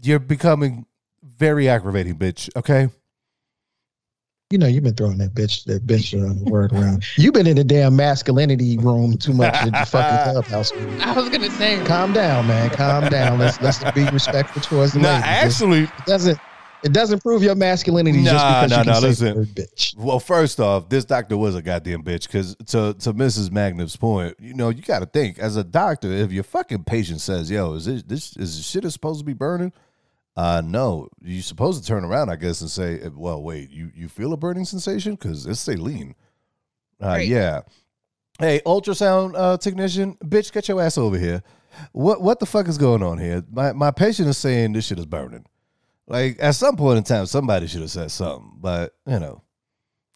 You're 0.00 0.20
becoming 0.20 0.86
very 1.24 1.68
aggravating, 1.68 2.14
bitch. 2.14 2.48
Okay. 2.54 2.88
You 4.50 4.58
know, 4.58 4.68
you've 4.68 4.84
been 4.84 4.94
throwing 4.94 5.18
that 5.18 5.34
bitch 5.34 5.64
that 5.64 5.84
bitch 5.88 6.14
uh, 6.14 6.34
word 6.48 6.72
around. 6.72 7.04
You've 7.16 7.34
been 7.34 7.48
in 7.48 7.56
the 7.56 7.64
damn 7.64 7.96
masculinity 7.96 8.78
room 8.78 9.18
too 9.18 9.32
much 9.32 9.60
in 9.66 9.72
the 9.72 9.84
fucking 9.84 10.32
clubhouse. 10.32 10.70
I 11.00 11.12
was 11.14 11.28
gonna 11.30 11.50
say. 11.50 11.84
Calm 11.84 12.12
down, 12.12 12.46
man. 12.46 12.70
Calm 12.70 13.08
down. 13.08 13.40
Let's 13.40 13.60
let's 13.60 13.82
be 13.90 14.04
respectful 14.10 14.62
towards 14.62 14.92
the 14.92 15.00
Nah, 15.00 15.14
ladies. 15.14 15.24
actually, 15.26 15.82
it 15.82 16.06
doesn't 16.06 16.38
it 16.84 16.92
doesn't 16.92 17.20
prove 17.22 17.42
your 17.42 17.54
masculinity 17.54 18.22
just 18.22 18.34
because 18.34 18.70
nah, 18.70 18.78
you 18.78 18.84
can 18.84 18.92
nah, 18.92 19.00
say 19.00 19.06
listen. 19.08 19.28
the 19.28 19.34
word 19.36 19.48
bitch. 19.48 19.96
Well, 19.96 20.20
first 20.20 20.60
off, 20.60 20.88
this 20.88 21.04
doctor 21.04 21.36
was 21.36 21.56
a 21.56 21.62
goddamn 21.62 22.02
bitch. 22.02 22.26
Because 22.26 22.54
to 22.66 22.94
to 22.94 23.14
Mrs. 23.14 23.50
Magnum's 23.50 23.96
point, 23.96 24.36
you 24.38 24.54
know, 24.54 24.68
you 24.68 24.82
got 24.82 25.00
to 25.00 25.06
think 25.06 25.38
as 25.38 25.56
a 25.56 25.64
doctor, 25.64 26.12
if 26.12 26.30
your 26.30 26.44
fucking 26.44 26.84
patient 26.84 27.20
says, 27.20 27.50
"Yo, 27.50 27.74
is 27.74 27.86
this 27.86 28.02
this 28.02 28.36
is 28.36 28.56
this 28.58 28.66
shit 28.66 28.84
is 28.84 28.92
supposed 28.92 29.20
to 29.20 29.24
be 29.24 29.32
burning?" 29.32 29.72
Uh, 30.36 30.60
no, 30.64 31.08
you're 31.22 31.42
supposed 31.42 31.80
to 31.82 31.88
turn 31.88 32.04
around, 32.04 32.28
I 32.28 32.36
guess, 32.36 32.60
and 32.60 32.70
say, 32.70 33.00
"Well, 33.08 33.42
wait, 33.42 33.70
you 33.70 33.90
you 33.94 34.08
feel 34.08 34.32
a 34.32 34.36
burning 34.36 34.64
sensation? 34.66 35.14
Because 35.14 35.46
it's 35.46 35.60
saline." 35.60 36.14
Uh, 37.02 37.06
Right. 37.06 37.26
yeah. 37.28 37.62
Hey, 38.38 38.60
ultrasound 38.66 39.34
uh, 39.36 39.56
technician, 39.56 40.16
bitch, 40.24 40.52
get 40.52 40.68
your 40.68 40.82
ass 40.82 40.98
over 40.98 41.18
here. 41.18 41.42
What 41.92 42.20
what 42.20 42.40
the 42.40 42.46
fuck 42.46 42.68
is 42.68 42.78
going 42.78 43.02
on 43.02 43.18
here? 43.18 43.42
My 43.50 43.72
my 43.72 43.90
patient 43.90 44.28
is 44.28 44.36
saying 44.38 44.72
this 44.72 44.86
shit 44.86 44.98
is 44.98 45.06
burning. 45.06 45.44
Like 46.06 46.36
at 46.40 46.54
some 46.54 46.76
point 46.76 46.98
in 46.98 47.04
time, 47.04 47.26
somebody 47.26 47.66
should 47.66 47.80
have 47.80 47.90
said 47.90 48.10
something, 48.10 48.52
but 48.56 48.94
you 49.06 49.18
know, 49.18 49.42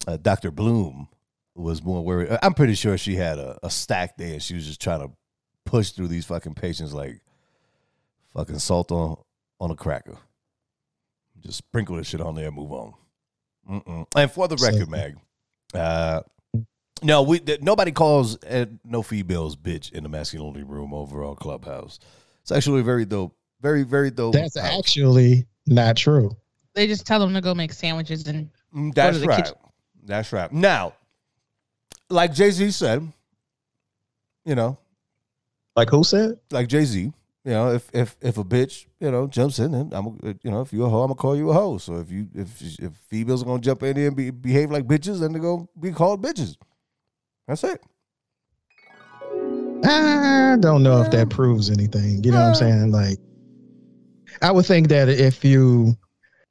uh, 0.07 0.17
Dr. 0.17 0.51
Bloom 0.51 1.09
was 1.55 1.83
more 1.83 2.05
worried. 2.05 2.37
I'm 2.43 2.55
pretty 2.55 2.75
sure 2.75 2.97
she 2.99 3.17
had 3.17 3.39
a, 3.39 3.59
a 3.63 3.71
stack 3.71 4.17
there 4.17 4.35
and 4.35 4.43
she 4.43 4.55
was 4.55 4.67
just 4.67 4.81
trying 4.81 5.01
to 5.01 5.11
push 5.65 5.91
through 5.91 6.09
these 6.09 6.25
fucking 6.25 6.55
patients 6.55 6.93
like 6.93 7.21
fucking 8.35 8.59
salt 8.59 8.93
on, 8.93 9.17
on 9.61 9.71
a 9.71 9.75
cracker. 9.75 10.17
Just 11.41 11.59
sprinkle 11.59 11.97
this 11.97 12.07
shit 12.07 12.21
on 12.21 12.35
there 12.35 12.47
and 12.49 12.57
move 12.57 12.73
on. 12.73 12.95
Mm-mm. 13.71 14.07
And 14.17 14.31
for 14.31 14.49
the 14.49 14.57
record, 14.57 14.89
Mag, 14.89 15.17
uh, 15.75 16.23
no, 17.03 17.23
we 17.23 17.39
th- 17.39 17.61
nobody 17.61 17.93
calls 17.93 18.43
uh, 18.45 18.67
no 18.85 19.03
females 19.03 19.57
bitch 19.57 19.93
in 19.93 20.03
the 20.03 20.09
masculinity 20.09 20.65
room 20.65 20.93
overall 20.95 21.37
Clubhouse. 21.37 21.99
It's 22.43 22.51
actually 22.51 22.83
very 22.83 23.05
dope. 23.05 23.37
Very, 23.61 23.83
very 23.83 24.11
dope. 24.11 24.35
That's 24.35 24.59
house. 24.59 24.79
actually 24.79 25.47
not 25.69 25.97
true. 25.97 26.37
They 26.75 26.87
just 26.87 27.07
tell 27.07 27.19
them 27.21 27.35
to 27.35 27.41
go 27.41 27.55
make 27.55 27.73
sandwiches 27.73 28.27
and 28.27 28.51
Mm, 28.75 28.95
That's 28.95 29.17
to 29.17 29.21
the 29.21 29.27
right. 29.29 29.45
kitchen. 29.45 29.57
That's 30.05 30.33
right. 30.33 30.53
Now, 30.53 30.93
like 32.11 32.33
Jay 32.35 32.51
Z 32.51 32.71
said, 32.73 33.11
you 34.45 34.55
know, 34.55 34.79
Like 35.77 35.91
who 35.91 36.05
said? 36.05 36.39
like 36.51 36.69
Jay 36.69 36.85
Z, 36.85 37.01
you 37.01 37.13
know, 37.51 37.73
if 37.73 37.89
if 37.95 38.17
if 38.21 38.37
a 38.39 38.45
bitch, 38.45 38.87
you 39.01 39.11
know, 39.11 39.27
jumps 39.27 39.59
in, 39.59 39.73
then 39.73 39.91
I'm, 39.93 40.19
you 40.43 40.51
know, 40.51 40.61
if 40.61 40.73
you're 40.73 40.87
a 40.87 40.91
hoe, 40.91 41.03
I'm 41.03 41.09
gonna 41.09 41.15
call 41.17 41.37
you 41.37 41.51
a 41.51 41.55
hoe. 41.55 41.79
So 41.79 41.97
if 41.97 42.11
you 42.11 42.29
if 42.35 42.61
if 42.79 42.93
females 43.09 43.43
are 43.43 43.47
gonna 43.47 43.61
jump 43.61 43.83
in 43.83 43.97
there 43.97 44.09
and 44.09 44.17
be, 44.17 44.31
behave 44.31 44.71
like 44.71 44.87
bitches, 44.87 45.21
then 45.21 45.33
they're 45.33 45.43
gonna 45.43 45.67
be 45.81 45.93
called 45.93 46.23
bitches. 46.23 46.57
That's 47.47 47.65
it. 47.65 47.83
I 49.85 50.57
don't 50.61 50.83
know 50.83 51.01
if 51.01 51.11
that 51.13 51.31
proves 51.31 51.71
anything. 51.71 52.23
You 52.25 52.33
know 52.33 52.39
what 52.41 52.49
I'm 52.49 52.55
saying? 52.55 52.91
Like, 52.93 53.19
I 54.43 54.51
would 54.51 54.67
think 54.67 54.89
that 54.89 55.09
if 55.09 55.45
you 55.45 55.95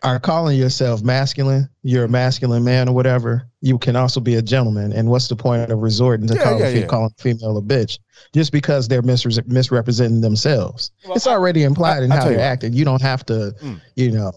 are 0.04 0.20
calling 0.20 0.58
yourself 0.58 1.02
masculine, 1.02 1.68
you're 1.82 2.06
a 2.06 2.10
masculine 2.10 2.64
man 2.64 2.88
or 2.88 2.94
whatever, 2.94 3.48
you 3.62 3.78
can 3.80 3.96
also 3.96 4.20
be 4.20 4.36
a 4.36 4.42
gentleman. 4.42 4.94
And 4.94 5.10
what's 5.10 5.28
the 5.28 5.36
point 5.36 5.72
of 5.72 5.80
resorting 5.80 6.28
to 6.28 6.36
Yeah, 6.36 6.44
call 6.44 6.60
yeah, 6.60 6.66
fe- 6.66 6.80
yeah. 6.82 6.86
calling 6.86 7.12
a 7.18 7.22
female 7.22 7.58
a 7.58 7.62
bitch 7.62 7.98
just 8.34 8.52
because 8.52 8.88
they're 8.88 9.02
misre- 9.02 9.48
misrepresenting 9.48 10.22
themselves? 10.22 10.92
Well, 11.06 11.16
it's 11.16 11.26
I- 11.28 11.32
already 11.34 11.64
implied 11.64 12.04
in 12.04 12.12
I 12.12 12.18
how 12.18 12.26
you 12.30 12.36
what. 12.36 12.42
acting. 12.44 12.74
You 12.74 12.86
don't 12.86 13.02
have 13.02 13.26
to, 13.28 13.56
Mm. 13.62 13.82
you 13.96 14.12
know. 14.12 14.32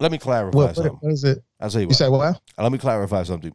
Let 0.00 0.10
me 0.12 0.18
clarify 0.18 0.56
What, 0.56 0.74
something. 0.74 0.96
what 1.00 1.12
is 1.12 1.24
it? 1.24 1.42
I'll 1.60 1.70
tell 1.70 1.80
you 1.80 1.84
You 1.84 1.88
what. 1.88 1.96
say 1.96 2.08
what? 2.08 2.40
let 2.58 2.72
me 2.72 2.78
clarify 2.78 3.22
something. 3.22 3.54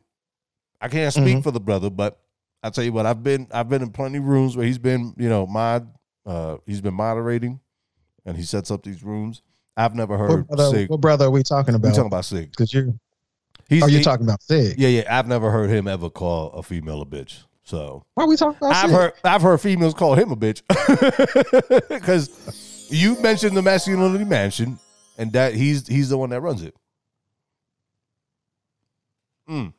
I 0.79 0.87
can't 0.87 1.13
speak 1.13 1.37
Mhm. 1.37 1.43
for 1.43 1.51
the 1.51 1.59
brother, 1.59 1.89
but 1.89 2.17
I'll 2.63 2.71
tell 2.71 2.83
you 2.83 2.93
what, 2.93 3.05
I've 3.05 3.21
been 3.23 3.47
I've 3.51 3.69
been 3.69 3.81
in 3.81 3.89
plenty 3.91 4.17
of 4.19 4.23
rooms 4.23 4.55
where 4.55 4.65
he's 4.65 4.77
been, 4.79 5.13
you 5.17 5.27
know, 5.29 5.45
mod 5.45 5.87
uh 6.25 6.57
he's 6.65 6.79
been 6.81 6.93
moderating 6.93 7.59
and 8.25 8.37
he 8.37 8.43
sets 8.43 8.71
up 8.71 8.83
these 8.83 9.03
rooms. 9.03 9.41
I've 9.77 9.95
never 9.95 10.17
heard 10.17 10.47
What 10.49 10.57
brother, 10.57 10.77
Sig. 10.77 10.89
what 10.89 11.01
brother 11.01 11.25
are 11.25 11.31
we 11.31 11.43
talking 11.43 11.75
about? 11.75 11.87
We 11.89 11.93
talking 11.93 12.07
about 12.07 12.25
Sig. 12.25 12.51
Because 12.51 12.73
you, 12.73 12.99
He's 13.69 13.81
oh, 13.83 13.87
you're 13.87 13.99
he- 13.99 14.03
talking 14.03 14.25
about 14.25 14.41
Sig. 14.43 14.77
Yeah, 14.77 14.89
yeah. 14.89 15.03
I've 15.09 15.27
never 15.27 15.49
heard 15.49 15.69
him 15.69 15.87
ever 15.87 16.09
call 16.09 16.49
a 16.51 16.61
female 16.63 17.01
a 17.01 17.05
bitch. 17.05 17.43
So 17.63 18.03
Why 18.15 18.23
are 18.23 18.27
we 18.27 18.35
talking 18.35 18.57
about 18.57 18.73
I've 18.75 18.89
Sig? 18.89 18.99
heard 18.99 19.13
I've 19.23 19.41
heard 19.41 19.61
females 19.61 19.93
call 19.93 20.15
him 20.15 20.31
a 20.31 20.35
bitch. 20.35 20.61
Because 21.89 22.87
you 22.89 23.19
mentioned 23.21 23.55
the 23.55 23.61
masculinity 23.61 24.25
mansion 24.25 24.77
and 25.17 25.31
that 25.33 25.53
he's 25.53 25.87
he's 25.87 26.09
the 26.09 26.17
one 26.17 26.31
that 26.31 26.41
runs 26.41 26.63
it. 26.63 26.75
Mm. 29.49 29.73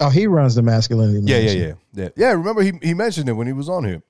Oh, 0.00 0.10
he 0.10 0.26
runs 0.26 0.54
the 0.54 0.62
masculinity. 0.62 1.20
Yeah, 1.24 1.38
yeah, 1.38 1.50
yeah, 1.50 1.72
yeah. 1.92 2.08
Yeah, 2.16 2.30
remember 2.32 2.62
he 2.62 2.72
he 2.82 2.94
mentioned 2.94 3.28
it 3.28 3.32
when 3.32 3.46
he 3.46 3.52
was 3.52 3.68
on 3.68 3.84
here. 3.84 4.02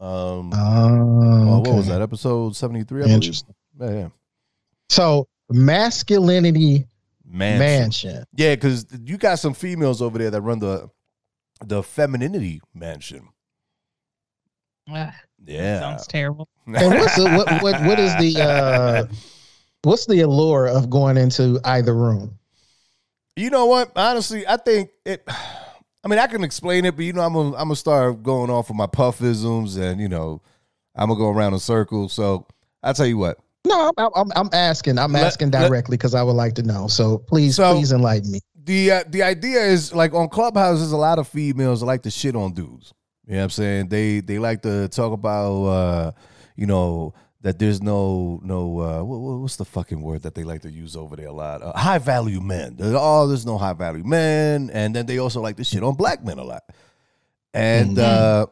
Um, 0.00 0.50
Oh, 0.54 0.56
uh, 0.56 1.60
what 1.60 1.74
was 1.76 1.86
that 1.88 2.00
episode 2.00 2.56
seventy 2.56 2.84
three? 2.84 3.00
I 3.00 3.04
believe. 3.04 3.14
Interesting. 3.16 3.54
Yeah, 3.78 3.90
yeah. 3.90 4.08
So 4.88 5.28
masculinity 5.50 6.86
Man, 7.24 7.58
mansion. 7.58 8.24
yeah, 8.34 8.54
because 8.54 8.86
you 9.04 9.18
got 9.18 9.38
some 9.38 9.54
females 9.54 10.00
over 10.02 10.18
there 10.18 10.30
that 10.30 10.40
run 10.40 10.58
the 10.58 10.88
the 11.64 11.82
femininity 11.82 12.60
mansion. 12.74 13.28
Ugh, 14.92 15.12
Yeah, 15.44 15.80
sounds 15.80 16.06
terrible. 16.06 16.48
And 16.66 16.76
what's 16.94 17.16
the, 17.16 17.24
what 17.24 17.62
what 17.62 17.82
what 17.84 17.98
is 18.00 18.16
the 18.16 18.42
uh 18.42 19.04
what's 19.82 20.06
the 20.06 20.20
allure 20.22 20.66
of 20.66 20.88
going 20.90 21.16
into 21.18 21.60
either 21.64 21.94
room? 21.94 22.38
you 23.36 23.50
know 23.50 23.66
what? 23.66 23.92
Honestly, 23.96 24.46
I 24.46 24.56
think 24.56 24.90
it. 25.04 25.26
I 26.04 26.08
mean, 26.08 26.18
I 26.18 26.26
can 26.26 26.44
explain 26.44 26.84
it, 26.84 26.96
but 26.96 27.04
you 27.04 27.12
know, 27.12 27.20
I'm 27.22 27.32
gonna 27.34 27.50
I'm 27.56 27.64
gonna 27.68 27.76
start 27.76 28.22
going 28.22 28.50
off 28.50 28.70
of 28.70 28.76
my 28.76 28.86
puffisms, 28.86 29.78
and 29.78 30.00
you 30.00 30.08
know, 30.08 30.40
I'm 30.96 31.08
gonna 31.08 31.18
go 31.18 31.28
around 31.28 31.52
in 31.52 31.58
circles. 31.58 32.12
So 32.12 32.46
I 32.82 32.92
tell 32.92 33.06
you 33.06 33.18
what, 33.18 33.38
No, 33.66 33.92
I'm 33.98 34.08
I'm, 34.14 34.32
I'm 34.36 34.48
asking. 34.52 34.98
I'm 34.98 35.12
Let- 35.12 35.24
asking 35.24 35.50
directly 35.50 35.96
because 35.96 36.14
I 36.14 36.22
would 36.22 36.32
like 36.36 36.54
to 36.54 36.62
know. 36.62 36.86
So 36.88 37.18
please, 37.18 37.56
So- 37.56 37.74
please 37.74 37.92
enlighten 37.92 38.30
me. 38.32 38.40
the 38.64 38.90
uh, 38.92 39.04
the 39.08 39.22
idea 39.22 39.60
is 39.60 39.94
like 39.94 40.14
on 40.14 40.28
clubhouses 40.28 40.92
a 40.92 40.96
lot 40.96 41.18
of 41.18 41.28
females 41.28 41.82
like 41.82 42.02
to 42.02 42.10
shit 42.10 42.34
on 42.36 42.52
dudes 42.52 42.92
you 43.26 43.32
know 43.32 43.38
what 43.38 43.44
i'm 43.44 43.50
saying 43.50 43.88
they 43.88 44.20
they 44.20 44.38
like 44.38 44.60
to 44.60 44.86
talk 44.88 45.12
about 45.12 45.64
uh 45.64 46.12
you 46.56 46.66
know 46.66 47.14
that 47.42 47.58
there's 47.58 47.80
no 47.82 48.40
no 48.42 48.80
uh 48.80 49.02
what, 49.02 49.18
what- 49.20 49.40
what's 49.40 49.56
the 49.56 49.64
fucking 49.64 50.02
word 50.02 50.22
that 50.22 50.34
they 50.34 50.44
like 50.44 50.62
to 50.62 50.70
use 50.70 50.94
over 50.96 51.16
there 51.16 51.28
a 51.28 51.32
lot 51.32 51.62
uh, 51.62 51.72
high 51.76 51.98
value 51.98 52.40
men 52.40 52.76
There's- 52.76 52.96
oh 52.98 53.26
there's 53.28 53.46
no 53.46 53.56
high 53.58 53.72
value 53.72 54.04
men 54.04 54.70
and 54.72 54.94
then 54.94 55.06
they 55.06 55.18
also 55.18 55.40
like 55.40 55.56
to 55.56 55.64
shit 55.64 55.82
on 55.82 55.94
black 55.94 56.24
men 56.24 56.38
a 56.38 56.44
lot 56.44 56.62
and 57.54 57.96
Mhm. 57.96 58.02
uh 58.02 58.46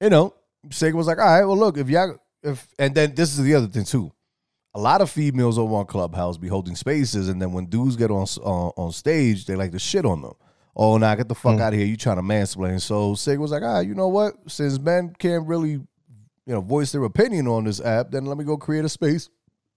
you 0.00 0.10
know 0.10 0.34
Sega 0.68 0.94
was 0.94 1.06
like 1.06 1.18
all 1.18 1.24
right 1.26 1.44
well 1.44 1.56
look 1.56 1.78
if 1.78 1.88
y'all 1.88 2.16
if 2.42 2.66
and 2.78 2.94
then 2.94 3.14
this 3.14 3.30
is 3.36 3.44
the 3.44 3.54
other 3.54 3.66
thing 3.68 3.84
too 3.84 4.12
a 4.74 4.80
lot 4.80 5.00
of 5.00 5.10
females 5.10 5.58
over 5.58 5.74
on 5.76 5.86
Clubhouse 5.86 6.36
be 6.36 6.46
holding 6.46 6.76
spaces, 6.76 7.28
and 7.30 7.40
then 7.42 7.52
when 7.52 7.66
dudes 7.66 7.96
get 7.96 8.10
on 8.12 8.26
on, 8.44 8.70
on 8.76 8.92
stage, 8.92 9.46
they 9.46 9.56
like 9.56 9.72
to 9.72 9.78
shit 9.78 10.04
on 10.04 10.20
them. 10.22 10.34
Oh, 10.76 10.98
now 10.98 11.12
get 11.16 11.26
the 11.26 11.34
fuck 11.34 11.56
Mm. 11.56 11.60
out 11.62 11.72
of 11.72 11.78
here! 11.78 11.86
You 11.88 11.96
trying 11.96 12.18
to 12.18 12.22
mansplain? 12.22 12.80
So 12.80 13.14
Sega 13.14 13.38
was 13.38 13.50
like, 13.50 13.62
ah, 13.64 13.80
you 13.80 13.94
know 13.94 14.06
what? 14.08 14.34
Since 14.46 14.78
men 14.78 15.14
can't 15.18 15.48
really, 15.48 15.80
you 16.48 16.54
know, 16.54 16.62
voice 16.62 16.90
their 16.92 17.04
opinion 17.04 17.46
on 17.46 17.64
this 17.64 17.78
app, 17.78 18.10
then 18.10 18.24
let 18.24 18.38
me 18.38 18.42
go 18.44 18.56
create 18.56 18.82
a 18.84 18.88
space. 18.88 19.28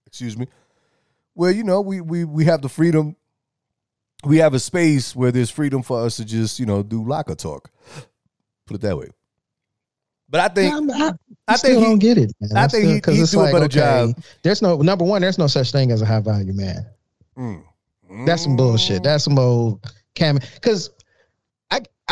Excuse 0.06 0.38
me. 0.38 0.46
Where 1.34 1.50
you 1.50 1.64
know 1.64 1.82
we 1.82 2.00
we 2.00 2.24
we 2.24 2.46
have 2.46 2.62
the 2.62 2.68
freedom. 2.70 3.14
We 4.24 4.38
have 4.38 4.54
a 4.54 4.58
space 4.58 5.14
where 5.14 5.30
there's 5.32 5.50
freedom 5.50 5.82
for 5.82 6.00
us 6.04 6.16
to 6.16 6.24
just 6.24 6.58
you 6.58 6.64
know 6.64 6.82
do 6.82 7.04
locker 7.06 7.34
talk. 7.34 7.70
Put 8.66 8.76
it 8.76 8.80
that 8.80 8.96
way. 8.96 9.08
But 10.30 10.40
I 10.40 10.48
think 10.48 10.72
I'm- 10.74 10.90
I, 10.90 11.08
I 11.08 11.12
I 11.48 11.56
still 11.56 11.70
think 11.72 11.78
he- 11.82 11.84
don't 11.90 11.98
get 11.98 12.16
it. 12.18 12.32
Man. 12.40 12.50
I 12.56 12.62
I'm 12.64 12.68
think 12.70 13.04
still- 13.04 13.14
he- 13.14 13.20
it's 13.20 13.34
a 13.34 13.38
better 13.52 13.68
job. 13.68 14.16
There's 14.42 14.62
no 14.62 14.76
number 14.78 15.04
one. 15.04 15.20
There's 15.20 15.36
no 15.38 15.46
such 15.48 15.72
thing 15.72 15.90
as 15.90 16.00
a 16.00 16.06
high 16.06 16.20
value 16.20 16.54
man. 16.54 16.86
Mm, 17.36 17.62
That's 18.26 18.42
some 18.44 18.56
bullshit. 18.56 19.02
That's 19.02 19.24
some 19.24 19.38
old 19.38 19.84
Cam. 20.14 20.38
Because 20.54 20.88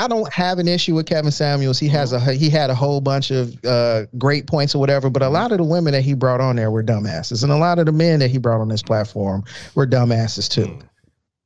I 0.00 0.08
don't 0.08 0.32
have 0.32 0.58
an 0.58 0.66
issue 0.66 0.94
with 0.94 1.04
Kevin 1.04 1.30
Samuels. 1.30 1.78
He 1.78 1.86
has 1.88 2.14
a 2.14 2.20
he 2.32 2.48
had 2.48 2.70
a 2.70 2.74
whole 2.74 3.02
bunch 3.02 3.30
of 3.30 3.62
uh, 3.66 4.06
great 4.16 4.46
points 4.46 4.74
or 4.74 4.78
whatever. 4.78 5.10
But 5.10 5.22
a 5.22 5.28
lot 5.28 5.52
of 5.52 5.58
the 5.58 5.64
women 5.64 5.92
that 5.92 6.00
he 6.00 6.14
brought 6.14 6.40
on 6.40 6.56
there 6.56 6.70
were 6.70 6.82
dumbasses, 6.82 7.42
and 7.42 7.52
a 7.52 7.56
lot 7.56 7.78
of 7.78 7.84
the 7.84 7.92
men 7.92 8.18
that 8.20 8.30
he 8.30 8.38
brought 8.38 8.62
on 8.62 8.68
this 8.68 8.82
platform 8.82 9.44
were 9.74 9.86
dumbasses 9.86 10.48
too. 10.48 10.78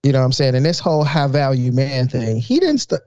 You 0.05 0.13
know 0.13 0.21
what 0.21 0.27
I'm 0.27 0.33
saying? 0.33 0.55
And 0.55 0.65
this 0.65 0.79
whole 0.79 1.03
high 1.03 1.27
value 1.27 1.73
man 1.73 2.09
thing, 2.09 2.37
he 2.37 2.61
didn't. 2.61 2.79
St- 2.79 3.01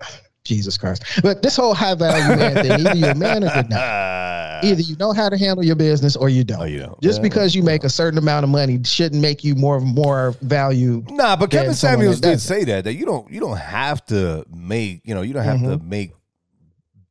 Jesus 0.48 0.78
Christ! 0.78 1.04
But 1.22 1.42
this 1.44 1.56
whole 1.56 1.74
high 1.74 1.94
value 1.96 2.36
man 2.40 2.56
thing, 2.56 2.72
either 2.72 2.96
you're 2.96 3.12
a 3.12 3.16
man 3.16 3.44
or 3.44 3.48
you're 3.54 3.64
not. 3.68 4.64
Either 4.64 4.82
you 4.82 4.96
know 4.96 5.12
how 5.14 5.30
to 5.30 5.38
handle 5.38 5.64
your 5.64 5.76
business 5.76 6.16
or 6.16 6.30
you 6.30 6.44
don't. 6.44 6.62
Oh, 6.62 6.66
you 6.66 6.80
don't. 6.80 7.00
Just 7.02 7.20
Yeah. 7.20 7.24
because 7.24 7.54
you 7.54 7.62
make 7.62 7.84
a 7.84 7.90
certain 7.90 8.18
amount 8.18 8.44
of 8.44 8.50
money 8.50 8.80
shouldn't 8.84 9.22
make 9.22 9.44
you 9.44 9.54
more 9.56 9.80
more 9.80 10.34
value. 10.42 11.04
Nah, 11.10 11.36
but 11.36 11.52
Kevin 11.52 11.74
Samuels 11.76 12.20
did 12.22 12.40
say 12.42 12.64
that 12.64 12.86
that 12.86 12.94
you 12.96 13.06
don't 13.06 13.30
you 13.32 13.40
don't 13.40 13.58
have 13.58 14.04
to 14.08 14.46
make 14.50 15.02
you 15.04 15.14
know 15.14 15.22
you 15.22 15.34
don't 15.34 15.44
have 15.44 15.60
to 15.62 15.68
Mm-hmm. 15.78 15.90
make 15.90 16.12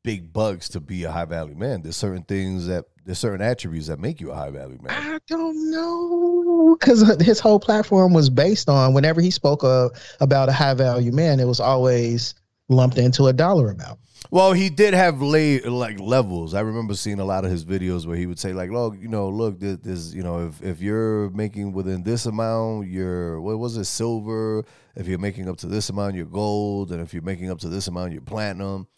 big 0.02 0.32
bucks 0.32 0.68
to 0.70 0.80
be 0.80 1.04
a 1.04 1.10
high 1.10 1.24
value 1.24 1.54
man. 1.56 1.82
There's 1.82 1.96
certain 1.96 2.22
things 2.22 2.66
that 2.68 2.84
there's 3.04 3.18
certain 3.18 3.40
attributes 3.40 3.86
that 3.88 3.98
make 4.00 4.20
you 4.20 4.30
a 4.30 4.34
high 4.34 4.50
value 4.50 4.78
man. 4.80 4.92
I 4.92 5.18
don't 5.28 5.70
know 5.70 6.76
because 6.78 7.02
his 7.20 7.38
whole 7.40 7.58
platform 7.60 8.12
was 8.12 8.28
based 8.30 8.68
on 8.68 8.94
whenever 8.94 9.20
he 9.20 9.30
spoke 9.30 9.62
uh, 9.64 9.88
about 10.20 10.48
a 10.48 10.52
high 10.52 10.74
value 10.74 11.12
man, 11.12 11.38
it 11.40 11.46
was 11.46 11.60
always 11.60 12.34
lumped 12.68 12.98
into 12.98 13.26
a 13.26 13.32
dollar 13.32 13.70
amount. 13.70 13.98
Well, 14.30 14.52
he 14.52 14.70
did 14.70 14.92
have 14.94 15.22
lay 15.22 15.60
like 15.60 16.00
levels. 16.00 16.52
I 16.54 16.60
remember 16.60 16.94
seeing 16.94 17.20
a 17.20 17.24
lot 17.24 17.44
of 17.44 17.50
his 17.50 17.64
videos 17.64 18.06
where 18.06 18.16
he 18.16 18.26
would 18.26 18.38
say 18.40 18.52
like, 18.52 18.70
"Look, 18.70 18.96
you 19.00 19.06
know, 19.08 19.28
look, 19.28 19.60
this, 19.60 19.76
this 19.78 20.14
you 20.14 20.22
know, 20.22 20.48
if 20.48 20.60
if 20.62 20.80
you're 20.80 21.30
making 21.30 21.72
within 21.72 22.02
this 22.02 22.26
amount, 22.26 22.88
you're 22.88 23.40
what 23.40 23.58
was 23.58 23.76
it, 23.76 23.84
silver? 23.84 24.64
If 24.96 25.06
you're 25.06 25.18
making 25.20 25.48
up 25.48 25.58
to 25.58 25.66
this 25.68 25.90
amount, 25.90 26.16
you're 26.16 26.24
gold, 26.26 26.90
and 26.90 27.00
if 27.00 27.12
you're 27.14 27.22
making 27.22 27.50
up 27.50 27.60
to 27.60 27.68
this 27.68 27.86
amount, 27.86 28.12
you're 28.12 28.22
platinum." 28.22 28.88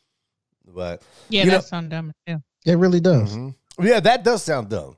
But 0.67 1.03
Yeah, 1.29 1.45
You 1.45 1.51
know- 1.51 1.57
that 1.59 1.65
sounds 1.65 1.91
dumb 1.91 2.13
too. 2.27 2.43
It 2.65 2.77
really 2.79 3.01
does. 3.01 3.37
Mhm. 3.37 3.55
Yeah, 3.81 4.01
that 4.01 4.25
does 4.25 4.43
sound 4.43 4.69
dumb. 4.71 4.97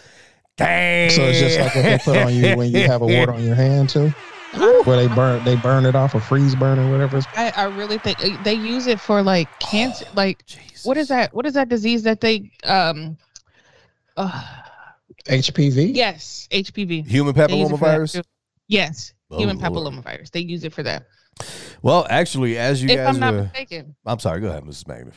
damn 0.60 1.10
So 1.12 1.24
it's 1.24 1.39
just 1.39 1.60
like 1.60 1.76
what 1.76 1.82
they 1.84 1.98
put 2.00 2.17
on 2.17 2.34
you 2.34 2.56
when 2.56 2.72
you 2.72 2.82
have 2.88 3.02
a 3.02 3.06
wart 3.08 3.30
on 3.30 3.43
your 3.43 3.56
hand 3.56 3.89
too, 3.89 4.10
where 4.84 4.98
they 4.98 5.08
burn 5.13 5.43
they 5.43 5.56
burn 5.56 5.86
it 5.86 5.95
off 5.95 6.13
or 6.15 6.19
freeze 6.19 6.56
burn 6.56 6.78
or 6.80 6.89
whatever. 6.91 7.17
It's, 7.17 7.28
I, 7.36 7.52
I 7.56 7.63
really 7.65 7.98
think 7.98 8.24
uh, 8.24 8.41
they 8.43 8.54
use 8.54 8.88
it 8.88 9.00
for 9.00 9.22
like 9.24 9.48
cancer 9.60 10.06
like 10.15 10.43
what 10.84 10.98
is 10.98 11.08
that 11.10 11.34
what 11.34 11.45
is 11.45 11.54
that 11.56 11.69
disease 11.69 12.04
that 12.04 12.22
they 12.22 12.52
um 12.65 13.17
uh, 14.17 14.43
HPV. 15.26 15.95
yes 15.95 16.48
HPV 16.52 17.06
human 17.08 17.34
They 17.34 17.56
use 17.56 17.72
it 17.72 17.78
for 17.78 17.86
that 17.86 18.00
papillomavirus? 18.02 18.24
yes 18.67 19.13
Oh, 19.32 19.38
human 19.38 19.60
Lord. 19.60 19.72
papillomavirus. 19.74 20.32
They 20.32 20.39
use 20.39 20.63
it 20.63 20.74
for 20.74 20.82
that. 20.84 21.06
Well 21.84 22.08
actually 22.10 22.58
as 22.58 22.82
you 22.84 22.89
if 22.89 22.98
guys 22.98 23.08
I'm 23.15 23.19
not 23.19 23.34
were 23.34 23.41
mistaken. 23.43 23.95
I'm 24.06 24.19
sorry 24.19 24.41
go 24.41 24.48
ahead 24.50 24.63
Mrs. 24.63 24.86
Magniff 24.86 25.13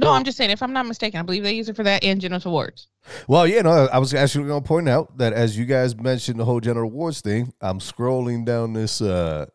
no 0.00 0.12
I'm 0.12 0.24
just 0.24 0.36
saying 0.38 0.50
if 0.50 0.62
I'm 0.62 0.72
not 0.72 0.86
mistaken 0.86 1.20
I 1.20 1.22
believe 1.22 1.42
they 1.42 1.52
use 1.52 1.68
it 1.68 1.76
for 1.76 1.82
that 1.84 2.02
and 2.04 2.20
genital 2.20 2.52
warts 2.52 2.88
Well, 3.28 3.46
yeah, 3.46 3.62
no, 3.62 3.70
I 3.70 3.98
was 3.98 4.12
actually 4.14 4.46
going 4.46 4.62
to 4.62 4.66
point 4.68 4.88
out 4.88 5.18
that 5.18 5.32
as 5.32 5.56
you 5.58 5.64
guys 5.64 5.96
mentioned 5.96 6.38
the 6.38 6.44
whole 6.44 6.60
genital 6.60 6.90
warts 6.90 7.20
thing, 7.20 7.52
I'm 7.60 7.78
scrolling 7.78 8.44
down 8.44 8.72
this 8.72 9.00
uh 9.00 9.46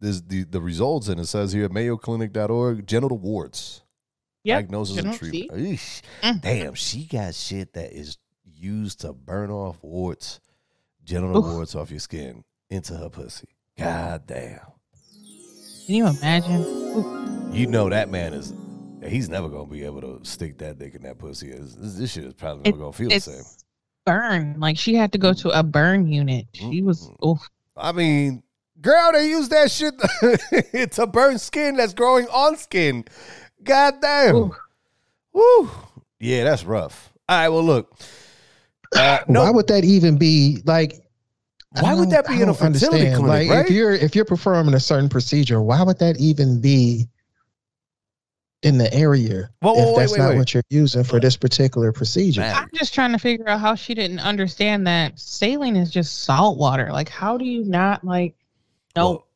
this 0.00 0.20
the 0.22 0.44
the 0.44 0.60
results 0.60 1.08
and 1.08 1.20
it 1.20 1.26
says 1.26 1.52
here 1.52 1.68
mayoclinic.org 1.68 2.86
genital 2.86 3.18
warts 3.18 3.82
Yep, 4.44 4.56
diagnosis 4.56 4.96
and 4.96 5.06
genital- 5.06 5.28
treatment. 5.28 5.60
Eesh. 5.62 6.02
Mm. 6.22 6.40
Damn, 6.42 6.74
she 6.74 7.04
got 7.04 7.34
shit 7.36 7.72
that 7.74 7.92
is 7.92 8.18
used 8.44 9.00
to 9.02 9.12
burn 9.12 9.50
off 9.52 9.76
warts, 9.82 10.40
genital 11.04 11.44
Oof. 11.46 11.52
warts 11.54 11.74
off 11.76 11.90
your 11.90 12.00
skin 12.00 12.42
into 12.68 12.96
her 12.96 13.08
pussy. 13.08 13.46
God 13.78 14.26
damn. 14.26 14.58
can 15.86 15.94
you 15.94 16.06
imagine 16.08 17.52
You 17.52 17.66
know 17.68 17.88
that 17.88 18.10
man 18.10 18.34
is 18.34 18.52
he's 19.08 19.28
never 19.28 19.48
going 19.48 19.66
to 19.66 19.72
be 19.72 19.84
able 19.84 20.00
to 20.00 20.20
stick 20.22 20.58
that 20.58 20.78
dick 20.78 20.94
in 20.94 21.02
that 21.02 21.18
pussy. 21.18 21.50
This, 21.50 21.74
this 21.98 22.12
shit 22.12 22.24
is 22.24 22.34
probably 22.34 22.62
never 22.64 22.76
It- 22.76 22.80
going 22.80 22.92
to 22.92 22.98
feel 22.98 23.08
the 23.10 23.20
same. 23.20 23.44
burn 24.04 24.56
like 24.58 24.76
she 24.78 24.94
had 24.94 25.12
to 25.12 25.18
go 25.18 25.32
to 25.32 25.48
a 25.50 25.62
burn 25.62 26.06
unit 26.08 26.46
she 26.52 26.82
was 26.82 27.08
Mm. 27.08 27.16
oh 27.22 27.38
I 27.76 27.92
mean, 27.92 28.42
girl, 28.80 29.12
they 29.12 29.28
use 29.28 29.48
that 29.50 29.70
shit 29.70 29.94
to 30.92 31.06
burn 31.06 31.38
skin 31.38 31.76
that's 31.76 31.94
growing 31.94 32.26
on 32.28 32.56
skin. 32.56 33.04
God 33.62 33.94
damn. 34.02 34.34
Ooh. 34.36 34.54
Woo. 35.32 35.70
Yeah, 36.20 36.44
that's 36.44 36.64
rough. 36.64 37.12
All 37.28 37.36
right, 37.38 37.48
well, 37.48 37.64
look. 37.64 37.94
Uh, 38.94 39.20
no, 39.28 39.42
Why 39.44 39.50
would 39.50 39.68
that 39.68 39.84
even 39.84 40.18
be 40.18 40.58
like? 40.66 40.94
Why 41.80 41.94
would 41.94 42.10
that 42.10 42.26
be 42.26 42.34
I 42.34 42.36
in 42.36 42.42
a 42.42 42.46
don't 42.46 42.54
fertility 42.58 43.06
understand. 43.08 43.24
clinic, 43.24 43.48
Like 43.48 43.56
right? 43.56 43.66
if 43.66 43.72
you're 43.72 43.92
if 43.92 44.14
you're 44.14 44.26
performing 44.26 44.74
a 44.74 44.80
certain 44.80 45.08
procedure, 45.08 45.62
why 45.62 45.82
would 45.82 45.98
that 46.00 46.18
even 46.20 46.60
be 46.60 47.08
in 48.62 48.78
the 48.78 48.92
area 48.94 49.50
Whoa, 49.60 49.72
whoa, 49.74 49.90
if 49.90 49.96
that's 49.96 50.12
wait, 50.12 50.18
not 50.18 50.28
wait. 50.30 50.38
what 50.38 50.54
you're 50.54 50.62
using 50.70 51.02
for 51.04 51.18
this 51.20 51.36
particular 51.36 51.92
procedure? 51.92 52.42
I'm 52.42 52.68
just 52.74 52.94
trying 52.94 53.12
to 53.12 53.18
figure 53.18 53.48
out 53.48 53.60
how 53.60 53.74
she 53.74 53.94
didn't 53.94 54.20
understand 54.20 54.86
that 54.86 55.18
saline 55.18 55.76
is 55.76 55.90
just 55.90 56.24
salt 56.24 56.58
water. 56.58 56.90
Like, 56.92 57.08
how 57.08 57.36
do 57.36 57.44
you 57.44 57.64
not 57.64 58.04
like? 58.04 58.34
No, 58.96 59.08
Well, 59.10 59.26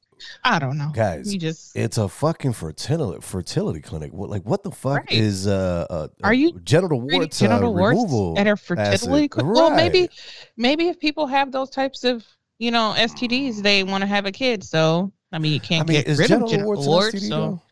I 0.44 0.58
don't 0.58 0.78
know. 0.78 0.90
guys, 0.94 1.32
you 1.32 1.38
just 1.40 1.76
it's 1.76 1.98
a 1.98 2.08
fucking 2.08 2.52
fertility 2.52 3.20
fertility 3.20 3.80
clinic. 3.80 4.12
What, 4.12 4.30
like, 4.30 4.42
what 4.44 4.62
the 4.62 4.70
fuck 4.70 4.98
Right. 4.98 5.12
is 5.12 5.46
uh, 5.46 5.86
uh 5.90 6.08
Are 6.24 6.32
you 6.34 6.58
genital 6.64 7.00
treating 7.00 7.18
warts 7.18 7.38
genital 7.38 7.70
uh, 7.70 7.78
warts 7.78 7.96
removal? 7.96 8.38
at 8.38 8.46
a 8.46 8.56
fertility. 8.56 8.94
acid. 9.24 9.34
cl- 9.34 9.46
Well, 9.52 9.70
maybe, 9.70 10.00
Right. 10.02 10.10
maybe 10.56 10.88
if 10.88 10.98
people 11.00 11.26
have 11.26 11.50
those 11.52 11.70
types 11.70 12.04
of 12.04 12.24
you 12.58 12.70
know 12.70 12.94
STDs, 12.96 13.60
they 13.62 13.82
want 13.82 14.02
to 14.02 14.06
have 14.06 14.24
a 14.24 14.32
kid. 14.32 14.62
So 14.64 15.12
I 15.32 15.38
mean, 15.38 15.52
you 15.52 15.60
I 15.62 15.66
can't 15.66 15.88
mean, 15.88 15.98
get 15.98 16.06
is 16.08 16.18
rid 16.18 16.26
of 16.30 16.48
genital 16.48 16.48
genital 16.48 16.66
warts, 16.72 16.86
warts. 16.86 17.14
an 17.14 17.20
STD? 17.20 17.28
so 17.28 17.36
though? 17.40 17.62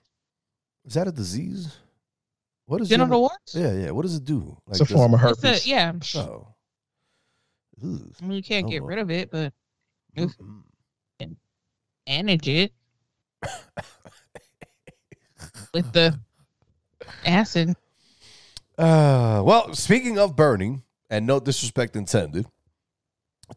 Is 0.86 0.94
that 0.94 1.08
a 1.08 1.12
disease? 1.12 1.76
What 2.66 2.80
is 2.80 2.88
genital 2.88 3.20
warts. 3.20 3.54
Yeah, 3.54 3.72
yeah. 3.72 3.90
What 3.90 4.02
does 4.02 4.14
it 4.16 4.24
do? 4.24 4.56
It's 4.68 4.80
a 4.80 4.84
does- 4.84 4.92
form 4.96 5.14
of 5.14 5.20
herpes. 5.20 5.66
a, 5.66 5.68
yeah. 5.68 5.92
Oh. 6.16 6.48
Ugh. 7.84 8.12
I 8.22 8.24
mean, 8.24 8.36
you 8.36 8.42
can't 8.42 8.66
Oh, 8.66 8.70
get 8.70 8.80
Lord. 8.80 8.90
rid 8.90 8.98
of 9.00 9.10
it, 9.10 9.30
but 9.30 9.52
Oof. 10.18 10.32
Mm-mm. 10.38 11.36
manage 12.06 12.48
it 12.48 12.72
with 15.74 15.92
the 15.92 16.18
acid. 17.24 17.74
Uh, 18.78 19.42
well, 19.44 19.72
speaking 19.74 20.18
of 20.18 20.34
burning, 20.36 20.82
and 21.10 21.26
no 21.26 21.38
disrespect 21.40 21.96
intended 21.96 22.46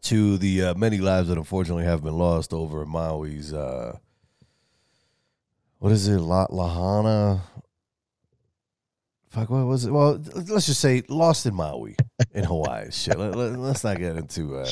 to 0.02 0.36
the 0.38 0.62
uh, 0.64 0.74
many 0.74 0.98
lives 0.98 1.28
that 1.28 1.38
unfortunately 1.38 1.84
have 1.84 2.02
been 2.02 2.16
lost 2.18 2.52
over 2.52 2.84
Maui's 2.84 3.52
uh, 3.54 3.96
what 5.78 5.92
is 5.92 6.08
it? 6.08 6.18
La, 6.18 6.46
Lahana. 6.48 7.40
Fuck, 9.30 9.50
what 9.50 9.66
was 9.66 9.84
it? 9.84 9.92
Well, 9.92 10.20
let's 10.48 10.66
just 10.66 10.80
say 10.80 11.02
Lost 11.08 11.44
in 11.44 11.54
Maui 11.54 11.96
in 12.32 12.44
Hawaii. 12.44 12.90
Shit, 12.90 13.18
let, 13.18 13.36
us 13.36 13.84
not 13.84 13.98
get 13.98 14.16
into. 14.16 14.56
Uh... 14.56 14.66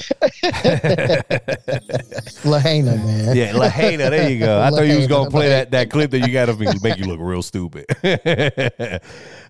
Lahaina, 2.49 2.97
man. 2.97 3.37
Yeah, 3.37 3.55
Lahaina. 3.55 4.09
There 4.09 4.31
you 4.31 4.39
go. 4.39 4.63
I 4.63 4.71
thought 4.71 4.87
you 4.87 4.97
was 4.97 5.09
gonna 5.09 5.31
play 5.31 5.49
that, 5.51 5.71
that 5.73 5.91
clip 5.91 6.11
that 6.13 6.27
you 6.27 6.33
got 6.33 6.47
to 6.47 6.79
make 6.83 6.97
you 6.99 7.05
look 7.05 7.21
real 7.21 7.43
stupid. 7.43 7.85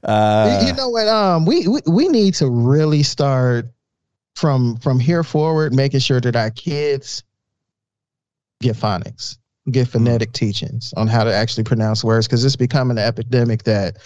uh, 0.03 0.65
you 0.67 0.73
know 0.73 0.89
what? 0.89 1.07
Um, 1.07 1.47
we, 1.47 1.69
we 1.69 1.81
we 1.87 2.09
need 2.09 2.35
to 2.35 2.49
really 2.49 3.05
start 3.05 3.67
from 4.35 4.77
from 4.79 4.99
here 4.99 5.23
forward, 5.23 5.73
making 5.73 6.01
sure 6.01 6.21
that 6.21 6.35
our 6.35 6.51
kids 6.51 7.23
get 8.61 8.75
phonics, 8.75 9.39
get 9.71 9.89
phonetic 9.89 10.33
teachings 10.33 10.93
on 10.97 11.09
how 11.09 11.25
to 11.25 11.35
actually 11.35 11.65
pronounce 11.65 12.05
words, 12.05 12.27
because 12.27 12.45
it's 12.45 12.57
becoming 12.57 12.99
an 12.99 13.05
epidemic 13.05 13.65
that 13.65 13.97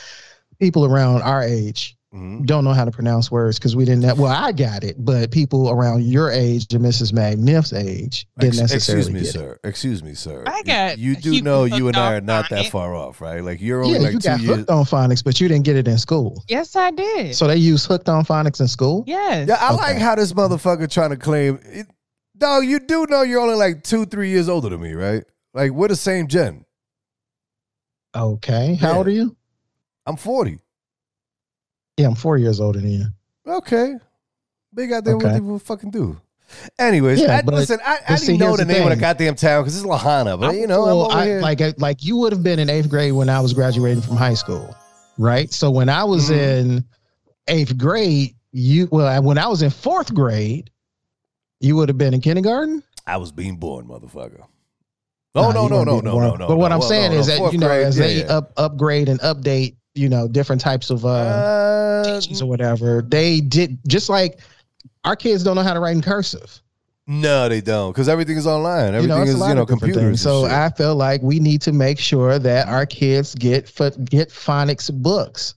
people 0.58 0.84
around 0.84 1.22
our 1.22 1.42
age 1.42 1.96
mm-hmm. 2.14 2.44
don't 2.44 2.64
know 2.64 2.72
how 2.72 2.84
to 2.84 2.90
pronounce 2.90 3.30
words 3.30 3.58
because 3.58 3.74
we 3.74 3.84
didn't. 3.84 4.04
Have, 4.04 4.18
well, 4.18 4.32
I 4.32 4.52
got 4.52 4.84
it, 4.84 4.96
but 4.98 5.30
people 5.30 5.70
around 5.70 6.04
your 6.04 6.30
age 6.30 6.72
and 6.72 6.84
Mrs. 6.84 7.12
McNiff's 7.12 7.72
age 7.72 8.26
didn't 8.38 8.60
Ex- 8.60 8.72
necessarily. 8.72 9.00
Excuse 9.00 9.14
me, 9.14 9.20
get 9.20 9.32
sir. 9.32 9.52
It. 9.62 9.68
Excuse 9.68 10.02
me, 10.02 10.14
sir. 10.14 10.44
I 10.46 10.62
got. 10.62 10.98
You, 10.98 11.12
you 11.12 11.16
do 11.16 11.42
know 11.42 11.64
you 11.64 11.88
and 11.88 11.96
I 11.96 12.14
are 12.14 12.20
not 12.20 12.48
that 12.50 12.66
far 12.66 12.94
off, 12.94 13.20
right? 13.20 13.42
Like 13.42 13.60
you're 13.60 13.82
only 13.82 13.98
yeah, 13.98 14.04
like 14.04 14.12
you 14.12 14.20
two 14.20 14.28
got 14.28 14.40
years. 14.40 14.56
hooked 14.58 14.70
on 14.70 14.84
phonics, 14.84 15.24
but 15.24 15.40
you 15.40 15.48
didn't 15.48 15.64
get 15.64 15.76
it 15.76 15.88
in 15.88 15.98
school. 15.98 16.44
Yes, 16.48 16.76
I 16.76 16.90
did. 16.90 17.34
So 17.34 17.46
they 17.46 17.56
use 17.56 17.84
hooked 17.84 18.08
on 18.08 18.24
phonics 18.24 18.60
in 18.60 18.68
school. 18.68 19.04
Yes. 19.06 19.48
Yeah, 19.48 19.56
I 19.60 19.74
Okay. 19.74 19.82
like 19.82 19.98
how 19.98 20.14
this 20.14 20.32
motherfucker 20.32 20.90
trying 20.90 21.10
to 21.10 21.16
claim. 21.16 21.58
It, 21.64 21.86
dog, 22.36 22.64
you 22.64 22.80
do 22.80 23.06
know 23.08 23.22
you're 23.22 23.40
only 23.40 23.54
like 23.54 23.82
two, 23.82 24.04
three 24.06 24.30
years 24.30 24.48
older 24.48 24.68
than 24.68 24.80
me, 24.80 24.94
right? 24.94 25.24
Like 25.54 25.72
we're 25.72 25.88
the 25.88 25.96
same 25.96 26.28
gen. 26.28 26.64
Okay, 28.14 28.74
how 28.74 28.90
Yeah. 28.92 28.96
old 28.96 29.06
are 29.06 29.10
you? 29.10 29.36
I'm 30.06 30.16
40. 30.16 30.58
Yeah, 31.96 32.08
I'm 32.08 32.14
four 32.14 32.38
years 32.38 32.60
older 32.60 32.80
than 32.80 32.90
you. 32.90 33.06
Okay. 33.46 33.94
Big 34.74 34.90
goddamn 34.90 35.16
what 35.16 35.24
Okay. 35.26 35.34
they 35.34 35.40
will 35.40 35.58
fucking 35.58 35.90
do. 35.90 36.20
Anyways, 36.78 37.20
Yeah, 37.20 37.42
I, 37.46 37.48
listen, 37.48 37.78
I, 37.84 37.94
I 37.94 37.98
didn't 38.14 38.18
see, 38.20 38.36
know 38.36 38.56
the 38.56 38.64
the 38.64 38.72
name 38.72 38.82
of 38.82 38.90
the 38.90 38.96
goddamn 38.96 39.36
town 39.36 39.62
because 39.62 39.76
it's 39.76 39.86
Lahana, 39.86 40.38
but 40.40 40.56
you 40.56 40.66
know, 40.66 40.82
I'm 40.82 40.96
Well, 40.96 41.10
I- 41.12 41.38
like 41.38 41.60
like 41.78 42.04
you 42.04 42.16
would 42.16 42.32
have 42.32 42.42
been 42.42 42.58
in 42.58 42.68
eighth 42.68 42.88
grade 42.88 43.12
when 43.12 43.28
I 43.28 43.38
was 43.40 43.52
graduating 43.52 44.02
from 44.02 44.16
high 44.16 44.34
school, 44.34 44.74
right? 45.16 45.52
So 45.52 45.70
when 45.70 45.88
I 45.88 46.02
was 46.02 46.28
Mhm. 46.28 46.36
in 46.38 46.84
eighth 47.46 47.76
grade, 47.78 48.34
you 48.50 48.88
well 48.90 49.22
when 49.22 49.38
I 49.38 49.46
was 49.46 49.62
in 49.62 49.70
fourth 49.70 50.12
grade, 50.12 50.70
you 51.60 51.76
would 51.76 51.88
have 51.88 51.98
been 51.98 52.14
in 52.14 52.20
kindergarten. 52.20 52.82
I 53.06 53.16
was 53.18 53.30
being 53.30 53.56
born, 53.56 53.86
motherfucker. 53.86 54.42
Oh 55.34 55.52
no, 55.52 55.68
no, 55.68 55.84
no, 55.84 56.00
no, 56.00 56.18
no, 56.18 56.34
no. 56.34 56.48
But 56.48 56.56
what 56.56 56.68
no. 56.68 56.76
I'm 56.76 56.82
saying 56.82 57.12
no, 57.12 57.18
is 57.18 57.28
no, 57.28 57.44
that 57.44 57.52
you 57.52 57.58
know 57.58 57.70
as 57.70 57.96
they 57.96 58.24
up 58.24 58.52
upgrade 58.56 59.08
and 59.08 59.20
update, 59.20 59.76
you 59.94 60.08
know, 60.08 60.26
different 60.26 60.60
types 60.60 60.90
of 60.90 61.04
uh, 61.04 61.08
Uh, 61.08 62.04
teachings 62.04 62.42
or 62.42 62.46
whatever, 62.46 63.02
they 63.02 63.40
did 63.40 63.78
just 63.86 64.08
like 64.08 64.40
our 65.04 65.16
kids 65.16 65.44
don't 65.44 65.56
know 65.56 65.62
how 65.62 65.74
to 65.74 65.80
write 65.80 65.94
in 65.94 66.02
cursive. 66.02 66.60
no, 67.06 67.48
they 67.48 67.60
don't, 67.60 67.92
because 67.92 68.08
everything 68.08 68.36
is 68.36 68.46
online. 68.46 68.94
Everything 68.94 69.18
you 69.18 69.24
know, 69.24 69.42
is 69.42 69.48
you 69.48 69.54
know 69.54 69.66
computers. 69.66 70.20
So 70.20 70.44
shit. 70.44 70.52
I 70.52 70.70
feel 70.70 70.94
like 70.96 71.22
we 71.22 71.38
need 71.40 71.62
to 71.62 71.72
make 71.72 71.98
sure 71.98 72.38
that 72.38 72.68
our 72.68 72.86
kids 72.86 73.34
get 73.34 73.66
get 74.04 74.30
phonics 74.30 74.92
books, 74.92 75.54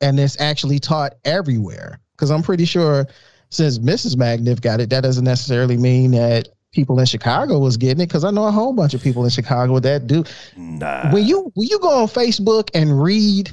and 0.00 0.18
it's 0.18 0.40
actually 0.40 0.78
taught 0.78 1.14
everywhere. 1.24 2.00
Because 2.12 2.30
I'm 2.30 2.42
pretty 2.42 2.64
sure 2.64 3.06
since 3.50 3.78
Mrs. 3.78 4.16
Magniff 4.16 4.60
got 4.60 4.80
it, 4.80 4.88
that 4.90 5.02
doesn't 5.02 5.24
necessarily 5.24 5.76
mean 5.76 6.12
that 6.12 6.48
people 6.74 6.98
in 6.98 7.06
Chicago 7.06 7.58
was 7.58 7.76
getting 7.76 8.02
it. 8.02 8.06
Because 8.08 8.24
I 8.24 8.30
know 8.30 8.44
a 8.46 8.50
whole 8.50 8.72
bunch 8.72 8.92
of 8.94 9.02
people 9.02 9.24
in 9.24 9.30
Chicago 9.30 9.78
that 9.80 10.06
do. 10.06 10.24
nah. 10.56 11.10
When 11.12 11.24
you 11.24 11.50
when 11.54 11.68
you 11.68 11.78
go 11.78 12.02
on 12.02 12.08
Facebook 12.08 12.68
and 12.74 13.00
read, 13.02 13.50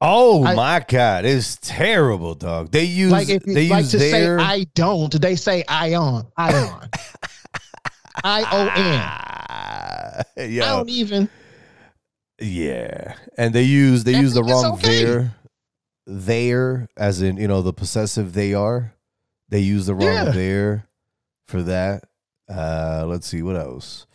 oh 0.00 0.44
I- 0.44 0.54
my 0.54 0.84
god, 0.86 1.24
it's 1.24 1.56
terrible, 1.62 2.34
dog. 2.34 2.70
They 2.70 2.84
use 2.84 3.10
like 3.12 3.28
if 3.28 3.46
you 3.46 3.54
they 3.54 3.68
like 3.68 3.82
use 3.84 3.90
to 3.92 3.98
their 3.98 4.38
say 4.38 4.44
I 4.44 4.66
don't, 4.74 5.20
they 5.20 5.36
say 5.36 5.64
ion, 5.68 6.26
ion, 6.36 6.88
I 8.24 8.42
O 8.42 8.60
N. 8.68 9.00
Ah, 9.00 10.22
I 10.36 10.42
yo, 10.44 10.62
don't 10.62 10.88
even. 10.90 11.28
yeah, 12.40 13.14
and 13.38 13.54
they 13.54 13.62
use 13.62 14.04
they 14.04 14.14
And 14.14 14.22
use 14.22 14.34
the 14.34 14.42
wrong 14.44 14.74
okay. 14.74 15.04
there, 15.04 15.34
there 16.06 16.88
as 16.96 17.22
in 17.22 17.36
you 17.36 17.48
know 17.48 17.62
the 17.62 17.72
possessive 17.72 18.32
they 18.32 18.54
are. 18.54 18.94
They 19.48 19.60
use 19.60 19.86
the 19.86 19.94
wrong 19.94 20.04
Yeah. 20.06 20.30
there 20.30 20.88
for 21.46 21.62
that. 21.64 22.04
Uh, 22.52 23.04
let's 23.06 23.26
see 23.26 23.42
what 23.42 23.56
else. 23.56 24.06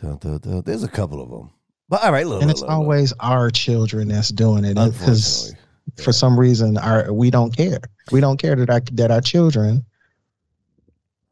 Dun, 0.00 0.16
dun, 0.16 0.38
dun. 0.38 0.62
There's 0.64 0.82
a 0.82 0.88
couple 0.88 1.22
of 1.22 1.30
them, 1.30 1.50
but 1.88 2.02
all 2.02 2.12
right, 2.12 2.26
look, 2.26 2.40
And 2.40 2.48
look, 2.48 2.54
it's 2.54 2.62
look, 2.62 2.70
always 2.70 3.12
our 3.20 3.50
children 3.50 4.08
that's 4.08 4.30
doing 4.30 4.64
it 4.64 4.74
because 4.74 5.54
for 6.02 6.12
some 6.12 6.38
reason 6.38 6.78
our 6.78 7.12
we 7.12 7.30
don't 7.30 7.54
care. 7.56 7.80
We 8.10 8.20
don't 8.20 8.38
care 8.38 8.56
that 8.56 8.70
our 8.70 8.80
that 8.92 9.10
our 9.10 9.20
children 9.20 9.84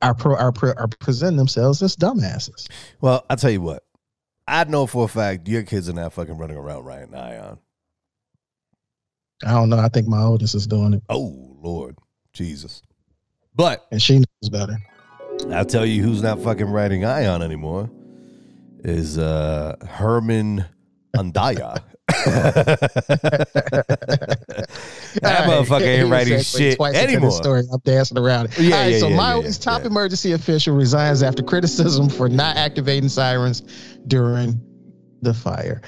are 0.03 0.15
pro, 0.15 0.35
are, 0.35 0.53
are 0.77 0.89
presenting 0.99 1.37
themselves 1.37 1.83
as 1.83 1.97
dumbasses. 1.97 2.69
Well, 3.01 3.25
I'll 3.29 3.37
tell 3.37 3.51
you 3.51 3.61
what. 3.61 3.85
I 4.47 4.65
know 4.65 4.87
for 4.87 5.05
a 5.05 5.09
fact 5.09 5.49
your 5.49 5.63
kids 5.63 5.89
are 5.89 5.93
not 5.93 6.13
fucking 6.13 6.37
running 6.37 6.57
around 6.57 6.85
writing 6.85 7.15
ion. 7.15 7.59
I 9.45 9.53
don't 9.53 9.71
know. 9.71 9.79
I 9.79 9.89
think 9.89 10.07
my 10.07 10.23
oldest 10.23 10.55
is 10.55 10.67
doing 10.67 10.95
it, 10.95 11.03
Oh 11.09 11.57
Lord, 11.61 11.97
Jesus. 12.33 12.83
But 13.55 13.87
and 13.91 14.01
she 14.01 14.19
knows 14.19 14.51
better. 14.51 14.77
I'll 15.53 15.65
tell 15.65 15.87
you 15.87 16.03
who's 16.03 16.23
not 16.23 16.41
fucking 16.41 16.71
writing 16.71 17.05
ion 17.05 17.43
anymore 17.43 17.91
is 18.85 19.19
uh 19.19 19.77
Herman 19.87 20.65
Andaya. 21.17 21.83
that 22.25 23.49
motherfucker 25.23 25.83
ain't 25.83 26.11
writing 26.11 26.35
Exactly. 26.35 26.71
shit 26.71 26.77
Twice 26.77 26.97
anymore. 26.97 27.31
Story. 27.31 27.63
I'm 27.73 27.81
dancing 27.85 28.19
around 28.19 28.47
it. 28.47 28.59
Yeah, 28.59 28.75
All 28.77 28.83
right, 28.83 28.93
yeah, 28.93 28.99
so 28.99 29.09
yeah, 29.09 29.17
Maui's 29.17 29.59
yeah, 29.59 29.65
top 29.73 29.83
yeah. 29.83 29.89
emergency 29.89 30.33
official 30.33 30.75
resigns 30.75 31.23
after 31.23 31.43
criticism 31.43 32.09
for 32.09 32.29
not 32.29 32.57
activating 32.57 33.09
sirens 33.09 33.61
during 34.07 34.61
the 35.23 35.33
fire. 35.35 35.83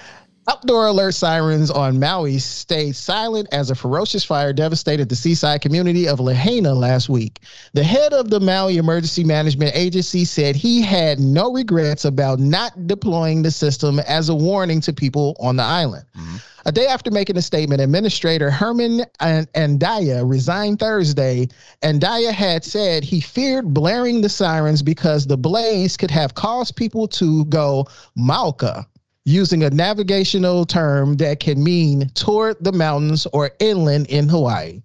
Outdoor 0.49 0.89
alert 0.89 1.13
sirens 1.13 1.71
on 1.71 2.01
Maui 2.01 2.39
stayed 2.41 2.97
silent 2.97 3.47
as 3.53 3.71
a 3.71 3.77
ferocious 3.77 4.25
fire 4.25 4.53
devastated 4.53 5.09
the 5.09 5.15
seaside 5.15 5.61
community 5.61 6.09
of 6.09 6.19
Lahaina 6.19 6.75
last 6.75 7.09
week. 7.09 7.41
The 7.75 7.85
head 7.85 8.13
of 8.13 8.29
the 8.29 8.41
Maui 8.41 8.77
Emergency 8.77 9.23
Management 9.23 9.77
Agency 9.77 10.25
said 10.25 10.57
he 10.57 10.83
had 10.83 11.21
no 11.21 11.53
regrets 11.53 12.05
about 12.05 12.41
not 12.41 12.89
deploying 12.89 13.43
the 13.43 13.53
system 13.53 14.01
as 14.01 14.29
a 14.29 14.35
warning 14.35 14.81
to 14.81 14.93
people 14.93 15.37
on 15.39 15.55
the 15.55 15.63
island. 15.63 16.07
Mhm. 16.19 16.43
A 16.65 16.73
day 16.73 16.87
after 16.87 17.11
making 17.11 17.37
a 17.37 17.43
statement, 17.43 17.81
Administrator 17.81 18.51
Herman 18.51 19.05
An- 19.21 19.49
Andaya 19.55 20.29
resigned 20.29 20.79
Thursday. 20.81 21.49
And 21.83 22.01
Andaya 22.01 22.33
had 22.33 22.65
said 22.65 23.05
he 23.05 23.21
feared 23.21 23.73
blaring 23.73 24.21
the 24.21 24.29
sirens 24.29 24.83
because 24.83 25.27
the 25.27 25.37
blaze 25.37 25.97
could 25.97 26.11
have 26.11 26.35
caused 26.35 26.77
people 26.77 27.09
to 27.09 27.45
go 27.47 27.87
Mauka, 28.17 28.87
using 29.25 29.63
a 29.63 29.71
navigational 29.71 30.65
term 30.65 31.17
that 31.17 31.41
can 31.41 31.63
mean 31.63 32.09
toward 32.15 32.57
the 32.61 32.73
mountains 32.73 33.27
or 33.33 33.53
inland 33.61 34.07
in 34.09 34.29
Hawaii. 34.29 34.83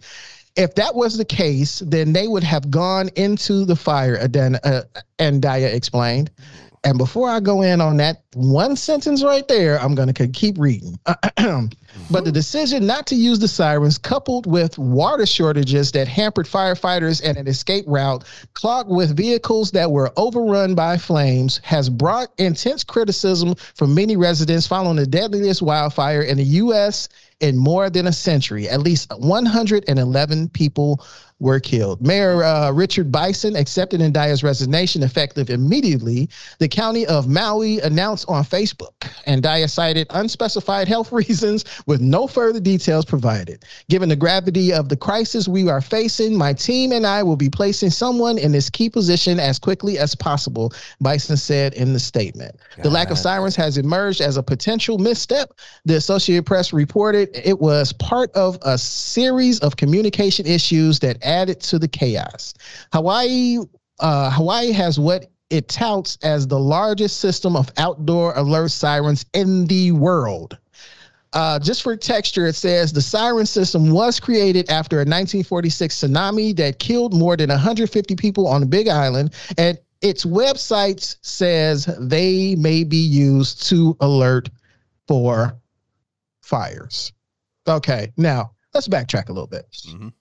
If 0.56 0.76
that 0.76 0.96
was 0.96 1.18
the 1.18 1.26
case, 1.26 1.80
then 1.86 2.14
they 2.14 2.28
would 2.28 2.44
have 2.44 2.72
gone 2.72 3.10
into 3.16 3.66
the 3.66 3.76
fire, 3.76 4.18
Adan- 4.20 4.60
uh, 4.64 4.84
Andaya 5.20 5.72
explained. 5.74 6.32
And 6.88 6.98
before 6.98 7.30
I 7.30 7.42
go 7.42 7.64
in 7.64 7.82
on 7.82 7.98
that 7.98 8.24
one 8.34 8.78
sentence 8.78 9.22
right 9.22 9.46
there, 9.50 9.78
I'm 9.78 9.94
going 9.94 10.14
to 10.14 10.28
keep 10.30 10.58
reading. 10.58 10.98
but 11.06 11.34
the 11.36 12.30
mhm. 12.30 12.34
decision 12.34 12.86
not 12.86 13.06
to 13.08 13.16
use 13.16 13.40
the 13.40 13.48
sirens, 13.50 13.98
coupled 13.98 14.46
with 14.46 14.78
water 14.78 15.26
shortages 15.26 15.92
that 15.92 16.08
hampered 16.08 16.46
firefighters 16.46 17.22
and 17.22 17.38
an 17.38 17.46
escape 17.46 17.84
route 17.88 18.24
clogged 18.54 18.90
with 18.90 19.18
vehicles 19.18 19.72
that 19.72 19.92
were 19.92 20.14
overrun 20.16 20.76
by 20.76 20.98
flames, 20.98 21.60
has 21.62 21.90
brought 21.90 22.30
intense 22.38 22.86
criticism 22.86 23.56
from 23.76 23.94
many 23.94 24.16
residents 24.16 24.66
following 24.66 24.96
the 24.96 25.06
deadliest 25.06 25.62
wildfire 25.62 26.22
in 26.22 26.38
the 26.38 26.44
U.S. 26.46 27.10
in 27.42 27.58
more 27.58 27.90
than 27.90 28.08
a 28.08 28.14
century. 28.14 28.70
At 28.70 28.80
least 28.80 29.12
111 29.18 30.50
people 30.50 31.06
were 31.40 31.60
killed. 31.60 32.02
Mayor 32.02 32.44
uh, 32.44 32.72
Richard 32.72 33.12
Bissen 33.12 33.56
accepted 33.56 34.02
Andaya's 34.02 34.44
resignation 34.44 35.04
effective 35.04 35.50
immediately. 35.50 36.30
The 36.60 36.68
county 36.68 37.06
of 37.06 37.28
Maui 37.28 37.80
announced 37.80 38.26
on 38.28 38.44
Facebook. 38.44 38.94
Andaya 39.28 39.70
cited 39.70 40.08
unspecified 40.10 40.88
health 40.88 41.12
reasons 41.18 41.64
with 41.86 42.02
no 42.02 42.28
further 42.28 42.60
details 42.60 43.06
provided. 43.06 43.66
Given 43.90 44.10
the 44.10 44.16
gravity 44.16 44.74
of 44.74 44.90
the 44.90 44.98
crisis 44.98 45.48
we 45.48 45.70
are 45.70 45.82
facing, 45.82 46.36
my 46.36 46.54
team 46.54 46.92
and 46.92 47.06
I 47.06 47.22
will 47.22 47.36
be 47.36 47.50
placing 47.50 47.92
someone 47.92 48.38
in 48.38 48.52
this 48.52 48.70
key 48.70 48.90
position 48.90 49.40
as 49.40 49.60
quickly 49.60 50.00
as 50.00 50.16
possible, 50.16 50.74
Bissen 51.02 51.38
said 51.38 51.74
in 51.76 51.94
the 51.94 52.00
statement. 52.00 52.56
The 52.82 52.90
lack 52.90 53.12
of 53.12 53.18
sirens 53.18 53.56
has 53.56 53.78
emerged 53.78 54.22
as 54.22 54.38
a 54.38 54.44
potential 54.44 54.98
misstep. 54.98 55.54
The 55.86 55.96
Associated 55.96 56.46
Press 56.46 56.74
reported 56.74 57.30
it 57.34 57.60
was 57.60 57.94
part 57.94 58.32
of 58.32 58.58
a 58.64 58.78
series 58.78 59.60
of 59.60 59.76
communication 59.76 60.46
issues 60.46 61.00
that 61.00 61.18
added 61.28 61.60
to 61.62 61.80
the 61.80 61.88
chaos. 61.88 62.54
Hawaii, 62.94 63.60
uh, 64.00 64.32
Hawaii 64.32 64.72
has 64.72 65.00
what 65.00 65.30
it 65.50 65.70
touts 65.70 66.18
as 66.24 66.48
the 66.48 66.60
largest 66.60 67.20
system 67.20 67.56
of 67.56 67.72
outdoor 67.78 68.36
alert 68.36 68.72
sirens 68.72 69.26
in 69.34 69.66
the 69.68 69.92
world. 69.92 70.58
Uh, 71.34 71.60
just 71.60 71.84
for 71.84 71.96
texture, 71.96 72.48
it 72.48 72.56
says 72.56 72.92
the 72.92 73.02
siren 73.02 73.46
system 73.46 73.92
was 73.92 74.20
created 74.20 74.70
after 74.70 74.98
a 74.98 75.00
1946 75.06 75.96
tsunami 75.96 76.56
that 76.56 76.80
killed 76.80 77.14
more 77.14 77.36
than 77.38 77.50
150 77.50 78.16
people 78.16 78.48
on 78.48 78.62
the 78.62 78.68
Big 78.68 78.88
Island, 78.88 79.34
and 79.58 79.78
its 80.02 80.26
website 80.26 81.18
says 81.22 81.86
they 82.00 82.56
may 82.56 82.84
be 82.84 82.98
used 82.98 83.68
to 83.68 83.96
alert 84.00 84.50
for 85.08 85.58
fires. 86.42 87.12
Okay, 87.68 88.14
now 88.18 88.52
let's 88.74 88.88
backtrack 88.88 89.30
a 89.30 89.34
little 89.34 89.48
bit. 89.48 89.68
Mhm. 89.88 90.14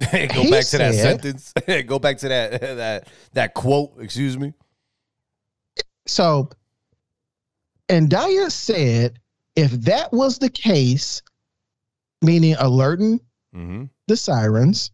Go 0.00 0.08
He 0.42 0.50
back 0.50 0.64
to 0.66 0.78
that 0.78 0.94
said- 0.94 1.22
sentence. 1.22 1.52
Go 1.86 1.98
back 1.98 2.18
to 2.18 2.28
that 2.28 2.60
that 2.60 3.08
that 3.32 3.54
quote. 3.54 3.92
Excuse 4.00 4.36
me. 4.38 4.52
So, 6.06 6.50
Andaya 7.88 8.50
said 8.50 9.18
if 9.56 9.70
that 9.72 10.12
was 10.12 10.38
the 10.38 10.50
case, 10.50 11.22
meaning 12.22 12.56
alerting 12.58 13.20
Mm-hmm. 13.54 13.84
the 14.08 14.16
sirens, 14.16 14.92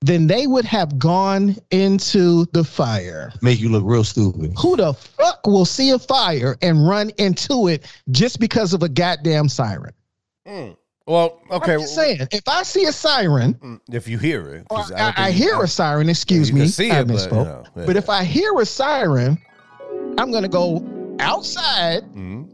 then 0.00 0.26
they 0.26 0.48
would 0.48 0.64
have 0.64 0.98
gone 0.98 1.54
into 1.70 2.44
the 2.46 2.64
fire. 2.64 3.32
Make 3.42 3.60
you 3.60 3.68
look 3.68 3.84
real 3.86 4.02
stupid. 4.02 4.54
Who 4.58 4.76
the 4.76 4.92
fuck 4.92 5.46
will 5.46 5.64
see 5.64 5.90
a 5.90 5.98
fire 6.00 6.56
and 6.62 6.88
run 6.88 7.10
into 7.18 7.68
it 7.68 7.86
just 8.10 8.40
because 8.40 8.74
of 8.74 8.82
a 8.82 8.88
goddamn 8.88 9.48
siren? 9.48 9.92
Mm. 10.48 10.76
Well, 11.06 11.40
okay. 11.52 11.74
I'm 11.74 11.80
just 11.80 11.94
saying, 11.94 12.18
if 12.32 12.48
I 12.48 12.62
see 12.64 12.84
a 12.86 12.92
siren, 12.92 13.54
Mm, 13.54 13.80
If 13.92 14.08
you 14.08 14.18
hear 14.18 14.48
it, 14.54 14.66
I, 14.70 15.12
I 15.16 15.26
think- 15.30 15.36
hear 15.36 15.62
a 15.62 15.68
siren, 15.68 16.08
excuse 16.08 16.52
me, 16.52 16.66
see 16.66 16.90
I 16.90 17.00
it, 17.00 17.06
but, 17.06 17.12
you 17.14 17.18
misspoke. 17.20 17.44
know, 17.44 17.62
yeah. 17.76 17.86
But 17.86 17.96
if 17.96 18.10
I 18.10 18.24
hear 18.24 18.52
a 18.58 18.66
siren, 18.66 19.38
I'm 20.18 20.32
gonna 20.32 20.48
go 20.48 20.84
outside 21.20 22.02
Mhm. 22.12 22.48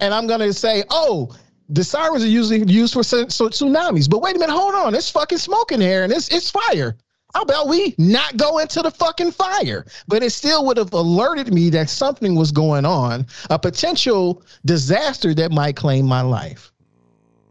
and 0.00 0.14
I'm 0.14 0.26
gonna 0.26 0.52
say, 0.52 0.84
"Oh, 0.88 1.28
the 1.68 1.84
sirens 1.84 2.24
are 2.24 2.28
usually 2.28 2.64
used 2.72 2.94
for 2.94 3.02
so 3.02 3.24
tsunamis." 3.26 4.08
But 4.08 4.22
wait 4.22 4.36
a 4.36 4.38
minute, 4.38 4.54
hold 4.54 4.74
on, 4.74 4.94
it's 4.94 5.10
fucking 5.10 5.38
smoke 5.38 5.70
in 5.70 5.80
here 5.80 6.04
and 6.04 6.12
it's 6.12 6.28
it's 6.28 6.50
fire. 6.50 6.96
How 7.34 7.42
about 7.42 7.68
we 7.68 7.94
not 7.98 8.38
go 8.38 8.56
into 8.58 8.80
the 8.80 8.90
fucking 8.90 9.32
fire? 9.32 9.84
But 10.08 10.22
it 10.22 10.30
still 10.30 10.64
would 10.64 10.78
have 10.78 10.94
alerted 10.94 11.52
me 11.52 11.68
that 11.70 11.90
something 11.90 12.34
was 12.34 12.50
going 12.50 12.86
on, 12.86 13.26
a 13.50 13.58
potential 13.58 14.42
disaster 14.64 15.34
that 15.34 15.52
might 15.52 15.76
claim 15.76 16.06
my 16.06 16.22
life. 16.22 16.72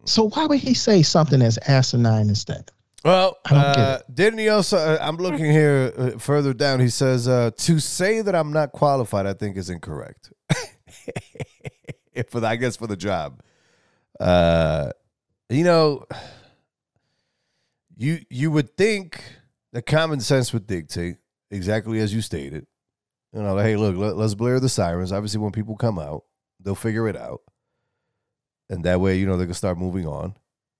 So 0.07 0.29
why 0.29 0.45
would 0.45 0.59
he 0.59 0.73
say 0.73 1.01
something 1.03 1.41
as 1.41 1.57
asinine 1.67 2.29
as 2.29 2.45
that? 2.45 2.71
Well, 3.03 3.37
I 3.45 3.53
don't 3.53 3.75
get 3.75 3.79
uh, 3.79 3.99
didn't 4.13 4.39
he 4.39 4.49
also? 4.49 4.77
Uh, 4.77 4.97
I'm 4.99 5.17
looking 5.17 5.45
here 5.45 5.93
uh, 5.97 6.11
further 6.17 6.53
down. 6.53 6.79
He 6.79 6.89
says 6.89 7.27
uh, 7.27 7.51
to 7.55 7.79
say 7.79 8.21
that 8.21 8.35
I'm 8.35 8.51
not 8.51 8.71
qualified, 8.71 9.25
I 9.25 9.33
think 9.33 9.57
is 9.57 9.69
incorrect. 9.69 10.31
for 12.29 12.39
the, 12.39 12.47
I 12.47 12.55
guess 12.55 12.77
for 12.77 12.87
the 12.87 12.97
job, 12.97 13.41
uh, 14.19 14.91
you 15.49 15.63
know, 15.63 16.05
you 17.95 18.19
you 18.29 18.49
would 18.51 18.75
think 18.75 19.21
that 19.73 19.85
common 19.85 20.19
sense 20.19 20.53
would 20.53 20.67
dictate 20.67 21.17
exactly 21.51 21.99
as 21.99 22.13
you 22.13 22.21
stated. 22.21 22.65
You 23.33 23.41
know, 23.41 23.57
hey, 23.57 23.75
look, 23.75 23.95
let, 23.95 24.17
let's 24.17 24.35
blare 24.35 24.59
the 24.59 24.69
sirens. 24.69 25.11
Obviously, 25.11 25.39
when 25.39 25.51
people 25.51 25.75
come 25.75 25.99
out, 25.99 26.23
they'll 26.59 26.75
figure 26.75 27.07
it 27.07 27.15
out, 27.15 27.41
and 28.69 28.83
that 28.83 28.99
way, 28.99 29.17
you 29.17 29.25
know, 29.25 29.37
they 29.37 29.45
can 29.45 29.53
start 29.53 29.77
moving 29.77 30.05
on 30.07 30.35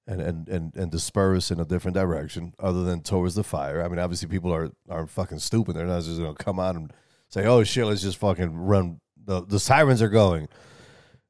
and 0.08 0.22
and 0.22 0.48
and 0.50 0.76
and 0.76 0.92
disperse 0.92 1.52
in 1.52 1.60
a 1.60 1.66
different 1.66 1.96
direction 1.96 2.54
other 2.60 2.84
than 2.84 3.02
towards 3.02 3.36
the 3.36 3.44
fire. 3.44 3.84
I 3.84 3.88
mean, 3.88 4.00
obviously 4.00 4.28
people 4.30 4.54
are 4.54 4.70
are 4.90 5.06
fucking 5.08 5.40
stupid. 5.40 5.76
They're 5.76 5.86
not 5.88 6.04
just 6.04 6.20
gonna 6.20 6.34
come 6.36 6.60
out 6.60 6.76
and 6.76 6.92
say, 7.30 7.46
"Oh 7.46 7.64
shit, 7.64 7.86
let's 7.86 8.02
just 8.02 8.18
fucking 8.18 8.56
run." 8.56 9.00
The 9.26 9.44
the 9.46 9.60
sirens 9.60 10.02
are 10.02 10.10
going. 10.10 10.48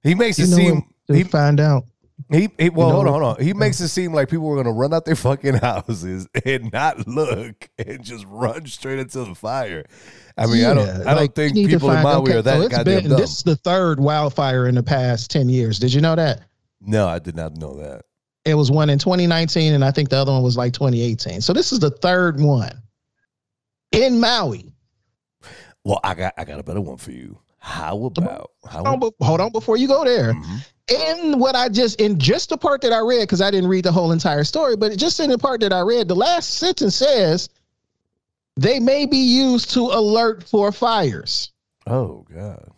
He 0.04 0.14
makes 0.16 0.38
You 0.38 0.46
it 0.46 0.50
seem 0.50 0.84
he, 1.08 1.24
find 1.24 1.60
out. 1.60 1.86
he 2.32 2.50
he 2.60 2.70
well 2.70 2.90
know 2.90 2.96
hold 2.96 3.08
on 3.08 3.14
hold 3.14 3.38
on. 3.40 3.44
He 3.44 3.54
makes 3.54 3.80
it 3.82 3.88
seem 3.88 4.14
like 4.14 4.30
people 4.30 4.46
were 4.46 4.56
gonna 4.56 4.72
run 4.72 4.94
out 4.94 5.06
their 5.06 5.16
fucking 5.28 5.56
houses 5.56 6.28
and 6.46 6.72
not 6.72 7.08
look 7.08 7.68
and 7.80 8.04
just 8.04 8.26
run 8.28 8.68
straight 8.68 9.00
into 9.00 9.24
the 9.26 9.34
fire. 9.34 9.86
I 10.38 10.46
mean, 10.46 10.64
I 10.66 10.74
don't 10.76 10.86
Yeah, 10.86 10.94
I 11.02 11.04
don't 11.06 11.16
like, 11.16 11.34
think 11.34 11.56
you 11.56 11.68
people 11.68 11.90
in 11.90 11.96
find- 11.96 12.04
Maui 12.04 12.22
okay, 12.30 12.34
are 12.38 12.42
that 12.44 12.58
so 12.58 12.62
it's 12.68 12.76
goddamn 12.76 13.02
been, 13.02 13.10
dumb. 13.10 13.20
This 13.20 13.32
is 13.38 13.44
the 13.44 13.56
third 13.56 14.00
wildfire 14.00 14.68
in 14.68 14.76
the 14.76 14.84
past 14.84 15.32
10 15.32 15.50
years. 15.50 15.80
Did 15.80 15.92
you 15.92 16.02
know 16.02 16.16
that? 16.16 16.42
No, 16.82 17.08
I 17.08 17.20
did 17.20 17.36
not 17.36 17.56
know 17.58 17.76
that. 17.78 18.04
It 18.46 18.54
was 18.54 18.72
one 18.72 18.90
in 18.90 18.98
2019, 18.98 19.74
and 19.74 19.84
I 19.84 19.92
think 19.92 20.10
the 20.10 20.18
other 20.18 20.32
one 20.32 20.44
was 20.44 20.56
like 20.56 20.74
2018. 20.74 21.42
So 21.42 21.52
this 21.54 21.72
is 21.72 21.80
the 21.80 21.90
third 21.92 22.40
one 22.40 22.82
in 23.92 24.20
Maui. 24.20 24.72
Well, 25.84 26.00
I 26.04 26.14
got 26.16 26.34
I 26.38 26.46
got 26.46 26.60
a 26.60 26.64
better 26.64 26.82
one 26.82 26.98
for 26.98 27.12
you. 27.12 27.38
How 27.60 28.06
about 28.06 28.52
how 28.66 28.86
Hold 28.86 29.04
on, 29.04 29.12
hold 29.22 29.42
on 29.42 29.52
before 29.52 29.78
you 29.78 29.88
go 29.88 30.06
there. 30.06 30.34
Mhm. 30.34 30.66
In 30.90 31.40
what 31.40 31.54
I 31.54 31.68
just, 31.68 32.00
in 32.00 32.18
just 32.18 32.48
the 32.50 32.58
part 32.58 32.80
that 32.82 32.94
I 32.94 33.00
read, 33.00 33.24
because 33.24 33.42
I 33.42 33.52
didn't 33.52 33.68
read 33.70 33.84
the 33.84 33.92
whole 33.92 34.14
entire 34.14 34.46
story, 34.46 34.78
but 34.78 34.96
just 34.98 35.20
in 35.20 35.30
the 35.30 35.38
part 35.38 35.60
that 35.60 35.74
I 35.74 35.82
read, 35.82 36.08
the 36.08 36.16
last 36.16 36.56
sentence 36.56 36.96
says 36.96 37.50
they 38.56 38.80
may 38.80 39.06
be 39.06 39.18
used 39.18 39.72
to 39.72 39.82
alert 39.82 40.44
for 40.46 40.72
fires. 40.72 41.52
Oh 41.88 42.26
God. 42.34 42.72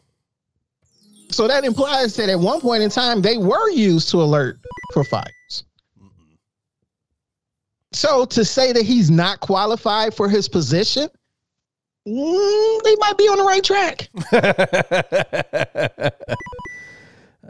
So 1.32 1.48
that 1.48 1.63
implies 1.63 2.15
that 2.15 2.30
at 2.30 2.39
one 2.39 2.60
point 2.60 2.82
in 2.84 2.89
time 2.89 3.22
they 3.22 3.38
were 3.38 3.70
used 3.70 4.10
to 4.10 4.18
alert 4.22 4.60
for 4.94 5.04
fires. 5.04 5.63
So 7.92 8.26
to 8.26 8.46
say 8.46 8.72
that 8.72 8.84
he's 8.84 9.10
not 9.10 9.39
qualified 9.39 10.13
for 10.13 10.30
his 10.30 10.48
position, 10.48 11.08
mm, 12.08 12.84
they 12.84 12.96
might 13.00 13.18
be 13.18 13.24
on 13.26 13.38
the 13.38 13.44
right 13.44 13.63
track. 13.63 14.10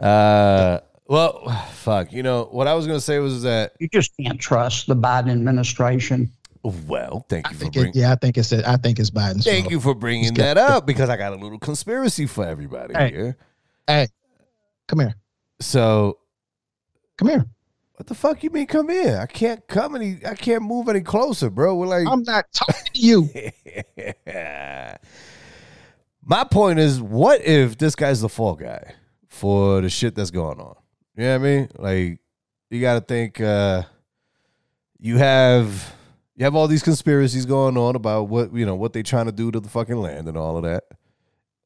uh, 0.00 0.80
well, 1.06 1.48
fuck. 1.72 2.12
You 2.12 2.22
know 2.22 2.44
what 2.50 2.66
I 2.66 2.74
was 2.74 2.86
gonna 2.86 3.00
say 3.00 3.18
was 3.18 3.42
that. 3.42 3.72
You 3.80 3.88
just 3.92 4.12
can't 4.18 4.40
trust 4.40 4.86
the 4.86 4.96
Biden 4.96 5.30
administration. 5.30 6.32
Well, 6.62 7.24
thank 7.28 7.46
I 7.46 7.50
you 7.50 7.54
for 7.56 7.60
think 7.64 7.76
it, 7.76 7.80
bringing. 7.80 8.00
yeah, 8.00 8.12
I 8.12 8.16
think 8.16 8.36
it's 8.38 8.52
I 8.52 8.76
think 8.76 8.98
it's 8.98 9.10
Biden's. 9.10 9.44
Thank 9.44 9.64
fault. 9.64 9.72
you 9.72 9.80
for 9.80 9.94
bringing 9.94 10.34
that 10.34 10.58
up 10.58 10.86
because 10.86 11.08
I 11.08 11.16
got 11.16 11.32
a 11.32 11.36
little 11.36 11.58
conspiracy 11.58 12.26
for 12.26 12.44
everybody 12.46 12.94
Hey. 12.94 13.10
here. 13.10 13.36
Hey, 13.86 14.08
come 14.88 15.00
here, 15.00 15.14
So, 15.60 16.18
come 17.18 17.28
here. 17.28 17.46
what 17.96 18.06
the 18.06 18.14
fuck 18.14 18.42
you 18.44 18.50
mean? 18.50 18.66
Come 18.66 18.90
in? 18.90 19.14
I 19.16 19.26
can't 19.26 19.66
come 19.66 19.96
any. 19.96 20.18
I 20.24 20.34
can't 20.34 20.62
move 20.62 20.88
any 20.88 21.00
closer, 21.00 21.50
bro. 21.50 21.74
We're 21.76 21.86
like. 21.86 22.06
I'm 22.06 22.22
not 22.22 22.46
talking 22.52 22.92
to 22.94 23.00
you. 23.00 23.28
My 26.22 26.44
point 26.44 26.78
is, 26.78 27.00
what 27.00 27.40
if 27.44 27.78
this 27.78 27.94
guy's 27.96 28.20
the 28.20 28.28
fall 28.28 28.54
guy 28.54 28.94
for 29.26 29.80
the 29.80 29.88
shit 29.90 30.14
that's 30.14 30.30
going 30.30 30.60
on? 30.60 30.76
You 31.16 31.24
know 31.24 31.38
what 31.38 31.46
I 31.46 31.50
mean? 31.50 31.68
Like, 31.76 32.20
you 32.70 32.80
got 32.80 32.94
to 32.94 33.00
think. 33.00 33.40
uh 33.40 33.82
You 34.98 35.16
have 35.18 35.94
you 36.36 36.44
have 36.44 36.54
all 36.54 36.68
these 36.68 36.82
conspiracies 36.82 37.44
going 37.46 37.76
on 37.76 37.96
about 37.96 38.28
what 38.28 38.54
you 38.54 38.64
know 38.64 38.76
what 38.76 38.92
they 38.92 39.02
trying 39.02 39.26
to 39.26 39.32
do 39.32 39.50
to 39.50 39.60
the 39.60 39.68
fucking 39.68 39.96
land 39.96 40.28
and 40.28 40.36
all 40.36 40.56
of 40.56 40.62
that. 40.62 40.84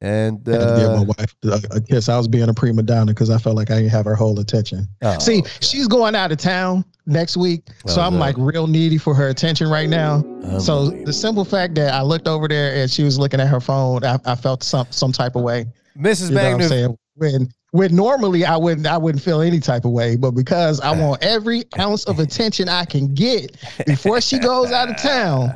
And 0.05 0.47
I 0.47 0.51
had 0.51 0.59
to 0.59 0.75
give 0.77 0.89
my 0.91 0.97
uh, 0.97 1.03
wife 1.17 1.35
a, 1.45 1.77
a 1.77 1.81
kiss. 1.81 2.09
I 2.09 2.17
was 2.17 2.27
being 2.27 2.47
a 2.47 2.53
prima 2.53 2.83
donna 2.83 3.07
because 3.07 3.29
I 3.31 3.37
felt 3.39 3.55
like 3.55 3.71
I 3.71 3.75
didn't 3.77 3.89
have 3.89 4.05
her 4.05 4.13
whole 4.15 4.39
attention. 4.39 4.87
oh, 5.01 5.17
See, 5.17 5.39
okay. 5.39 5.49
she's 5.61 5.87
going 5.87 6.13
out 6.15 6.31
of 6.31 6.37
town 6.37 6.85
next 7.07 7.37
week, 7.37 7.63
so 7.87 8.01
Oh, 8.01 8.05
I'm 8.05 8.13
no. 8.13 8.19
like 8.19 8.35
real 8.37 8.67
needy 8.67 8.97
for 8.99 9.15
her 9.15 9.29
attention 9.29 9.67
right 9.67 9.89
now. 9.89 10.23
So 10.59 10.89
the 10.89 11.13
simple 11.13 11.43
fact 11.43 11.73
that 11.75 11.93
I 11.93 12.01
looked 12.01 12.27
over 12.27 12.47
there 12.47 12.75
and 12.75 12.89
she 12.91 13.03
was 13.03 13.17
looking 13.17 13.39
at 13.39 13.47
her 13.47 13.59
phone, 13.59 14.03
I, 14.05 14.19
I 14.25 14.35
felt 14.35 14.61
some 14.63 14.85
some 14.91 15.11
type 15.11 15.35
of 15.35 15.41
way. 15.41 15.65
Mrs. 15.97 16.29
You 16.29 16.35
know 16.35 16.51
what 16.51 16.61
I'm 16.61 16.67
saying? 16.69 16.97
When 17.15 17.49
when 17.71 17.95
normally 17.95 18.45
I 18.45 18.57
wouldn't 18.57 18.85
I 18.87 18.97
wouldn't 18.97 19.23
feel 19.23 19.41
any 19.41 19.59
type 19.59 19.85
of 19.85 19.91
way, 19.91 20.15
but 20.17 20.31
because 20.31 20.79
I 20.81 20.91
want 20.91 21.23
every 21.23 21.63
ounce 21.79 22.03
of 22.05 22.19
attention 22.19 22.69
I 22.69 22.85
can 22.85 23.13
get 23.13 23.55
before 23.87 24.21
she 24.21 24.37
goes 24.39 24.71
out 24.71 24.89
of 24.89 24.97
town, 24.97 25.55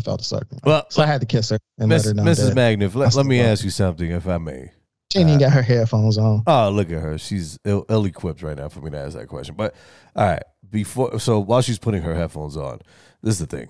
I 0.00 0.02
felt 0.02 0.32
a 0.32 0.34
way. 0.36 0.42
well, 0.64 0.86
So 0.88 1.02
I 1.02 1.06
had 1.06 1.20
to 1.20 1.26
kiss 1.26 1.50
her 1.50 1.58
and 1.78 1.88
Miss, 1.88 2.06
let 2.06 2.16
her 2.16 2.22
know 2.24 2.30
Mrs. 2.30 2.54
Magnus, 2.54 2.94
let, 2.94 3.14
let 3.14 3.26
me 3.26 3.40
ask 3.40 3.62
you 3.64 3.70
something, 3.70 4.10
if 4.10 4.26
I 4.26 4.38
may. 4.38 4.70
she 5.12 5.18
ain't 5.18 5.28
even 5.28 5.42
uh, 5.42 5.46
got 5.48 5.52
her 5.54 5.62
headphones 5.62 6.16
on. 6.18 6.42
Oh, 6.46 6.70
look 6.70 6.90
at 6.90 7.00
her. 7.00 7.18
She's 7.18 7.58
ill, 7.64 7.84
ill-equipped 7.88 8.42
right 8.42 8.56
now 8.56 8.68
for 8.68 8.80
me 8.80 8.90
to 8.90 8.98
ask 8.98 9.16
that 9.16 9.28
question. 9.28 9.54
But 9.56 9.74
all 10.16 10.26
right, 10.26 10.42
before 10.70 11.18
so 11.20 11.38
while 11.40 11.60
she's 11.62 11.78
putting 11.78 12.02
her 12.02 12.14
headphones 12.14 12.56
on, 12.56 12.80
this 13.22 13.34
is 13.34 13.46
the 13.46 13.56
thing. 13.56 13.68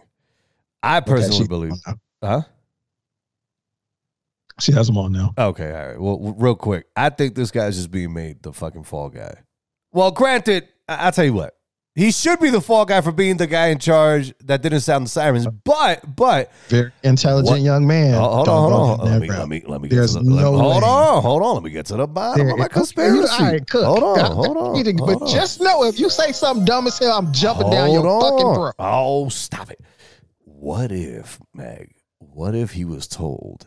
I 0.83 1.01
personally 1.01 1.41
Okay, 1.41 1.49
believe, 1.49 1.73
huh? 2.23 2.43
She 4.61 4.73
has 4.73 4.87
them 4.87 4.99
on 4.99 5.13
now. 5.13 5.33
Okay, 5.39 5.73
all 5.73 5.89
right. 5.89 6.01
Well, 6.01 6.35
real 6.39 6.55
quick, 6.55 6.87
I 6.95 7.09
think 7.09 7.35
this 7.35 7.51
guy's 7.51 7.77
just 7.77 7.91
being 7.91 8.13
made 8.13 8.43
the 8.43 8.53
fucking 8.53 8.85
fall 8.85 9.09
guy. 9.09 9.35
Well, 9.93 10.11
granted, 10.11 10.69
I- 10.89 10.97
I'll 11.07 11.13
tell 11.13 11.25
you 11.25 11.33
what. 11.33 11.57
He 11.97 12.13
should 12.13 12.39
be 12.39 12.51
the 12.51 12.61
fall 12.61 12.85
guy 12.85 13.01
for 13.01 13.11
being 13.11 13.37
the 13.37 13.49
guy 13.49 13.67
in 13.69 13.79
charge 13.79 14.33
that 14.45 14.63
didn't 14.63 14.81
sound 14.81 15.07
the 15.07 15.11
sirens. 15.11 15.47
But, 15.65 16.15
but 16.17 16.53
Very 16.69 16.93
intelligent 17.03 17.51
What? 17.51 17.61
young 17.63 17.85
man. 17.87 18.15
Oh, 18.15 18.21
hold 18.37 18.49
on, 18.49 18.71
hold 18.73 19.01
on. 19.01 19.07
Let 19.07 19.21
me, 19.21 19.29
let 19.29 19.49
me, 19.49 19.63
let 19.67 19.81
me 19.83 19.89
get 19.89 19.97
There's 19.97 20.15
to 20.15 20.21
the, 20.21 20.31
let- 20.31 20.43
no 20.43 20.57
hold 20.57 20.85
on, 20.85 21.23
hold 21.23 21.43
on. 21.43 21.55
Let 21.55 21.65
me 21.65 21.71
get 21.71 21.87
to 21.87 21.97
the 21.97 22.07
bottom 22.07 22.47
There- 22.47 22.55
of 22.55 22.61
my 22.61 22.69
conspiracy. 22.69 23.19
you- 23.21 23.45
all 23.45 23.53
right, 23.53 23.69
cook. 23.69 23.85
Hold 23.85 24.03
on, 24.19 24.31
hold 24.37 24.57
on. 24.57 24.85
to- 24.85 24.93
hold 24.97 25.21
but 25.21 25.23
on. 25.27 25.29
just 25.35 25.61
know 25.61 25.83
if 25.85 25.99
you 25.99 26.09
say 26.09 26.31
something 26.31 26.65
dumb 26.65 26.87
as 26.87 26.97
hell, 26.99 27.19
I'm 27.19 27.33
jumping 27.33 27.71
down 27.71 27.91
your 27.91 28.03
Hold 28.03 28.23
fucking 28.23 28.47
on. 28.47 28.55
throat. 28.55 28.75
Oh, 28.79 29.29
stop 29.29 29.71
it. 29.73 29.81
What 30.45 30.93
if, 30.93 31.41
Meg, 31.55 31.93
what 32.19 32.55
if 32.55 32.71
he 32.71 32.85
was 32.85 33.09
told 33.09 33.67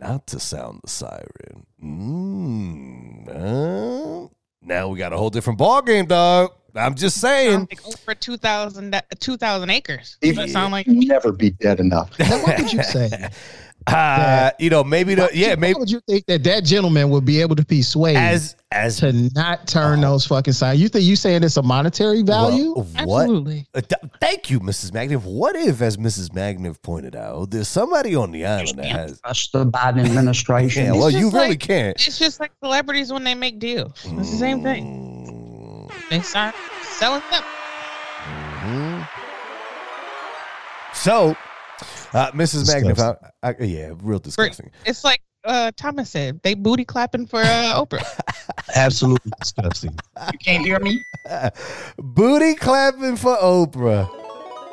not 0.00 0.26
to 0.28 0.40
sound 0.40 0.80
the 0.82 0.90
siren? 0.90 1.66
Mm, 1.82 3.28
uh, 3.28 4.28
now 4.62 4.88
we 4.88 4.98
got 4.98 5.12
a 5.12 5.16
whole 5.16 5.30
different 5.30 5.58
ball 5.58 5.82
game, 5.82 6.06
dog. 6.06 6.52
I'm 6.74 6.94
just 6.94 7.20
saying. 7.20 7.68
Like 7.70 7.86
over 7.86 8.14
2,000 8.14 9.00
2,000 9.18 9.70
acres. 9.70 10.16
He- 10.20 10.28
Does 10.28 10.36
that 10.36 10.48
sound 10.50 10.72
like 10.72 10.86
Never 10.86 11.30
be 11.32 11.50
dead 11.50 11.80
enough. 11.80 12.10
What 12.18 12.58
would 12.58 12.72
you 12.72 12.82
say? 12.82 13.10
Uh, 13.86 14.50
you 14.58 14.70
know, 14.70 14.84
maybe 14.84 15.14
the 15.14 15.28
yeah, 15.34 15.50
Why 15.50 15.54
maybe 15.56 15.78
would 15.78 15.90
you 15.90 16.00
think 16.08 16.26
that 16.26 16.44
that 16.44 16.64
gentleman 16.64 17.10
would 17.10 17.24
be 17.24 17.40
able 17.40 17.56
to 17.56 17.64
be 17.64 17.82
swayed 17.82 18.16
as 18.16 18.54
as 18.70 18.98
to 18.98 19.12
not 19.34 19.66
turn 19.66 19.98
Oh. 20.04 20.12
those 20.12 20.26
fucking 20.26 20.52
signs? 20.52 20.80
You 20.80 20.88
think 20.88 21.04
you 21.04 21.16
saying 21.16 21.42
it's 21.42 21.56
a 21.56 21.62
monetary 21.62 22.22
value? 22.22 22.74
Well, 22.74 22.84
what? 23.04 23.22
absolutely? 23.22 23.66
Uh, 23.74 23.80
th- 23.80 24.12
thank 24.20 24.50
you, 24.50 24.60
Mrs. 24.60 24.90
Magniff. 24.92 25.24
What 25.24 25.56
if, 25.56 25.80
as 25.82 25.96
Mrs. 25.96 26.30
Magniff 26.30 26.80
pointed 26.82 27.16
out, 27.16 27.50
there's 27.50 27.68
somebody 27.68 28.14
on 28.14 28.30
the 28.30 28.46
island 28.46 28.78
that 28.78 28.86
has. 28.86 29.20
Trust 29.20 29.52
the 29.52 29.66
Biden 29.66 30.04
administration. 30.06 30.84
Yeah, 30.86 30.92
well, 30.92 31.10
you 31.10 31.30
really 31.30 31.48
like- 31.50 31.60
can't. 31.60 32.06
It's 32.06 32.18
just 32.18 32.40
like 32.40 32.52
celebrities 32.62 33.12
when 33.12 33.24
they 33.24 33.34
make 33.34 33.58
deals. 33.58 33.92
It's 34.04 34.30
the 34.30 34.36
same 34.38 34.62
thing. 34.62 35.88
Mm, 35.90 36.08
They 36.10 36.20
start 36.20 36.54
selling 36.82 37.22
them. 37.30 37.42
mhm. 38.62 39.08
So, 40.94 41.36
uh, 42.12 42.30
Mrs. 42.32 42.68
Magniff, 42.68 43.16
I, 43.42 43.48
I, 43.48 43.54
yeah, 43.60 43.92
real 44.02 44.18
disgusting. 44.18 44.70
It's 44.84 45.04
like 45.04 45.22
uh, 45.44 45.72
Thomas 45.76 46.10
said, 46.10 46.40
they 46.42 46.54
booty 46.54 46.84
clapping 46.84 47.26
for 47.26 47.40
uh, 47.40 47.74
Oprah. 47.84 48.04
Absolutely 48.74 49.32
disgusting. 49.40 49.96
You 50.32 50.38
can't 50.38 50.64
hear 50.64 50.78
me? 50.80 51.04
Booty 51.98 52.54
clapping 52.54 53.16
for 53.16 53.36
Oprah. 53.36 54.08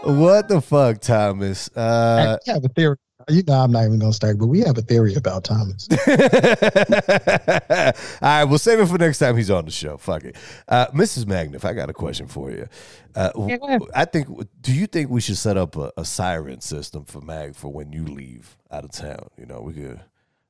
What 0.04 0.47
the 0.47 0.62
fuck, 0.62 1.02
Thomas? 1.02 1.69
Uh, 1.75 2.38
I 2.47 2.52
have 2.52 2.63
a 2.63 2.69
theory. 2.69 2.95
You 3.29 3.43
know, 3.43 3.53
I'm 3.53 3.71
not 3.71 3.85
even 3.85 3.99
gonna 3.99 4.11
start, 4.13 4.37
but 4.39 4.47
we 4.47 4.59
have 4.61 4.77
a 4.77 4.81
theory 4.81 5.13
about 5.15 5.43
Thomas. 5.43 5.87
All 6.07 7.93
right, 8.21 8.43
we'll 8.45 8.57
save 8.59 8.79
it 8.79 8.87
for 8.87 8.97
next 8.97 9.19
time 9.19 9.37
he's 9.37 9.49
on 9.49 9.65
the 9.65 9.71
show. 9.71 9.97
Fuck 9.97 10.23
it. 10.25 10.35
Uh, 10.67 10.87
Mrs. 10.87 11.25
Magniff, 11.25 11.63
I 11.65 11.73
got 11.73 11.89
a 11.89 11.93
question 11.93 12.27
for 12.27 12.51
you. 12.51 12.67
Uh, 13.15 13.31
Yeah. 13.47 13.79
I 13.95 14.05
think, 14.05 14.27
do 14.61 14.73
you 14.73 14.87
think 14.87 15.09
we 15.09 15.21
should 15.21 15.37
set 15.37 15.57
up 15.57 15.75
a, 15.75 15.91
a 15.97 16.05
siren 16.05 16.61
system 16.61 17.05
for 17.05 17.21
Mag 17.21 17.55
for 17.55 17.69
when 17.71 17.91
you 17.91 18.05
leave 18.05 18.57
out 18.71 18.83
of 18.83 18.91
town? 18.91 19.29
You 19.37 19.45
know, 19.45 19.61
we 19.61 19.73
could 19.73 19.99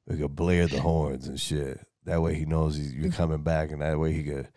we 0.07 0.17
could 0.17 0.35
blare 0.35 0.67
the 0.67 0.81
horns 0.81 1.27
and 1.27 1.39
shit. 1.39 1.79
That 2.05 2.21
way 2.21 2.35
he 2.35 2.45
knows 2.45 2.75
he's, 2.75 2.93
you're 2.93 3.11
coming 3.11 3.43
back, 3.43 3.71
and 3.71 3.81
that 3.81 3.99
way 3.99 4.13
he 4.13 4.23
could, 4.23 4.47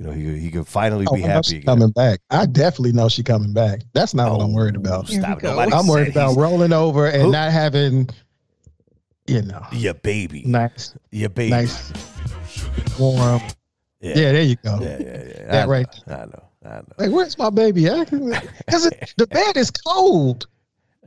you 0.00 0.06
know, 0.06 0.12
he 0.12 0.24
could, 0.24 0.38
he 0.38 0.50
could 0.50 0.66
finally 0.66 1.04
Oh, 1.10 1.14
be 1.14 1.20
happy 1.20 1.46
she 1.48 1.56
again. 1.58 1.66
coming 1.66 1.90
back. 1.90 2.20
I 2.30 2.46
definitely 2.46 2.92
know 2.92 3.10
she 3.10 3.22
coming 3.22 3.52
back. 3.52 3.82
That's 3.92 4.14
not 4.14 4.32
what 4.32 4.40
I'm 4.42 4.50
Oh, 4.50 4.54
worried 4.54 4.76
about. 4.76 5.08
Stop. 5.08 5.40
go. 5.40 5.50
Nobody 5.50 5.72
I'm 5.74 5.86
worried 5.86 6.08
about 6.08 6.36
rolling 6.38 6.72
over 6.72 7.06
and 7.06 7.22
Who? 7.24 7.30
not 7.30 7.52
having, 7.52 8.08
you 9.26 9.42
know, 9.42 9.62
your 9.72 9.92
baby. 9.92 10.42
nice, 10.46 10.96
Your 11.10 11.28
baby. 11.28 11.50
nice, 11.50 11.92
warm. 12.98 13.42
Yeah. 14.00 14.16
Yeah, 14.18 14.32
there 14.32 14.42
you 14.42 14.56
go. 14.56 14.78
Yeah, 14.80 14.88
yeah, 14.98 15.06
yeah. 15.06 15.46
That 15.50 15.64
I 15.64 15.66
right. 15.66 15.86
Know, 16.06 16.14
I 16.14 16.24
know. 16.24 16.42
I 16.64 16.68
know. 16.76 16.84
Like, 16.96 17.10
where's 17.10 17.36
my 17.36 17.50
baby? 17.50 17.82
Because 17.84 18.90
the 19.18 19.26
bed 19.26 19.58
is 19.58 19.70
cold 19.70 20.46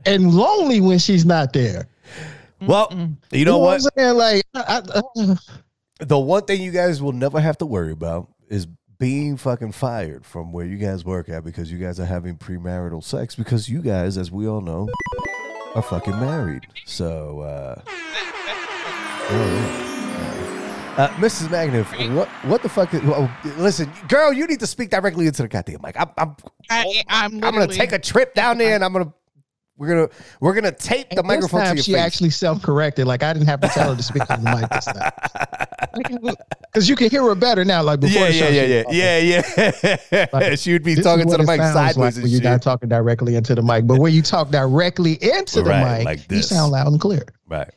and 0.06 0.32
lonely 0.32 0.80
when 0.80 1.00
she's 1.00 1.24
not 1.26 1.52
there. 1.52 1.88
Well, 2.60 2.88
Mm-mm. 2.90 3.16
you 3.32 3.44
know 3.44 3.58
what? 3.58 3.74
I'm 3.74 3.90
saying? 3.98 4.16
Like, 4.16 4.44
I, 4.54 4.82
I, 4.94 5.00
uh, 5.00 5.34
the 5.98 6.16
one 6.18 6.44
thing 6.44 6.62
you 6.62 6.70
guys 6.70 7.02
will 7.02 7.12
never 7.12 7.40
have 7.40 7.58
to 7.58 7.66
worry 7.66 7.90
about 7.90 8.28
is 8.48 8.68
being 8.98 9.36
fucking 9.36 9.72
fired 9.72 10.24
from 10.24 10.52
where 10.52 10.64
you 10.64 10.76
guys 10.76 11.04
work 11.04 11.28
at 11.28 11.44
because 11.44 11.70
you 11.70 11.78
guys 11.78 11.98
are 11.98 12.04
having 12.06 12.36
premarital 12.36 13.02
sex 13.02 13.34
because 13.34 13.68
you 13.68 13.82
guys, 13.82 14.16
as 14.16 14.30
we 14.30 14.46
all 14.46 14.60
know, 14.60 14.88
are 15.74 15.82
fucking 15.82 16.18
married. 16.18 16.66
So, 16.84 17.40
uh, 17.40 17.82
yeah. 19.30 19.90
Uh, 20.96 21.08
Mrs. 21.14 21.48
Magniff, 21.48 22.14
what 22.14 22.28
what 22.44 22.62
the 22.62 22.68
fuck? 22.68 22.94
Is, 22.94 23.02
well, 23.02 23.28
listen, 23.56 23.90
girl, 24.06 24.32
you 24.32 24.46
need 24.46 24.60
to 24.60 24.66
speak 24.66 24.90
directly 24.90 25.26
into 25.26 25.42
the 25.42 25.48
goddamn 25.48 25.80
mic. 25.82 25.98
I'm 25.98 26.10
I'm, 26.16 26.36
I, 26.70 27.02
I'm, 27.08 27.44
I'm 27.44 27.52
gonna 27.52 27.66
take 27.66 27.90
a 27.90 27.98
trip 27.98 28.32
down 28.34 28.58
there 28.58 28.76
and 28.76 28.84
I'm 28.84 28.92
gonna 28.92 29.12
we're 29.76 29.88
gonna 29.88 30.08
we're 30.40 30.54
gonna 30.54 30.70
tape 30.72 31.10
the 31.10 31.18
and 31.18 31.28
this 31.30 31.36
microphone 31.36 31.60
to 31.60 31.66
time 31.66 31.76
your 31.76 31.82
she 31.82 31.92
face. 31.92 32.00
actually 32.00 32.30
self-corrected. 32.30 33.06
Like 33.06 33.22
I 33.22 33.32
didn't 33.32 33.48
have 33.48 33.60
to 33.60 33.68
tell 33.68 33.90
her 33.90 33.96
to 33.96 34.02
speak 34.02 34.28
on 34.30 34.44
the 34.44 34.50
mic 34.56 34.68
this 34.70 34.84
time 34.84 35.10
because 36.72 36.88
you 36.88 36.94
can 36.96 37.10
hear 37.10 37.22
her 37.24 37.34
better 37.34 37.64
now. 37.64 37.82
Like 37.82 38.00
before, 38.00 38.28
yeah, 38.28 38.48
yeah, 38.48 38.62
yeah, 38.62 38.62
yeah, 38.62 38.82
talking. 38.82 38.98
yeah, 38.98 39.98
yeah. 40.12 40.26
Like, 40.32 40.58
she 40.58 40.72
would 40.72 40.84
be 40.84 40.94
talking 40.96 41.28
to 41.30 41.36
the 41.36 41.44
mic 41.44 41.60
sideways 41.60 42.16
like 42.16 42.22
when 42.22 42.30
you're 42.32 42.40
shit. 42.40 42.44
not 42.50 42.62
talking 42.62 42.88
directly 42.88 43.34
into 43.36 43.54
the 43.54 43.62
mic. 43.62 43.86
But 43.86 43.98
when 44.00 44.12
you 44.12 44.22
talk 44.22 44.50
directly 44.50 45.18
into 45.20 45.62
the 45.62 45.70
Right, 45.70 45.98
mic, 45.98 46.04
like 46.04 46.30
you 46.32 46.42
sound 46.42 46.72
loud 46.72 46.86
and 46.88 47.00
clear. 47.00 47.24
Right. 47.48 47.70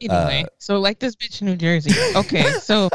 Anyway, 0.00 0.42
Uh, 0.44 0.48
so 0.58 0.78
like 0.80 0.98
this 0.98 1.14
bitch 1.16 1.40
in 1.40 1.46
New 1.46 1.56
Jersey. 1.56 1.92
Okay, 2.16 2.42
so 2.60 2.90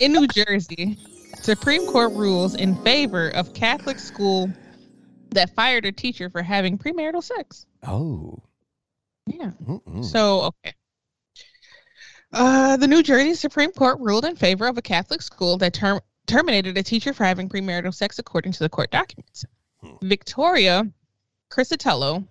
in 0.00 0.12
New 0.12 0.26
Jersey, 0.28 0.96
Supreme 1.42 1.84
Court 1.86 2.12
rules 2.12 2.54
in 2.54 2.74
favor 2.82 3.30
of 3.30 3.52
Catholic 3.54 3.98
school 3.98 4.50
that 5.34 5.54
fired 5.54 5.84
a 5.84 5.92
teacher 5.92 6.30
for 6.30 6.42
having 6.42 6.78
premarital 6.78 7.22
sex. 7.22 7.66
Oh. 7.86 8.42
Yeah. 9.26 9.52
Mm-mm. 9.66 10.04
So 10.04 10.42
okay. 10.42 10.74
Uh, 12.32 12.76
the 12.76 12.88
New 12.88 13.02
Jersey 13.02 13.34
Supreme 13.34 13.70
Court 13.70 14.00
ruled 14.00 14.24
in 14.24 14.34
favor 14.34 14.66
of 14.66 14.76
a 14.76 14.82
Catholic 14.82 15.22
school 15.22 15.56
that 15.58 15.72
term- 15.72 16.00
terminated 16.26 16.76
a 16.76 16.82
teacher 16.82 17.12
for 17.12 17.24
having 17.24 17.48
premarital 17.48 17.94
sex, 17.94 18.18
according 18.18 18.52
to 18.52 18.58
the 18.58 18.68
court 18.68 18.90
documents. 18.90 19.44
Hmm. 19.80 19.94
Victoria 20.02 20.90
Crisitello 21.50 22.26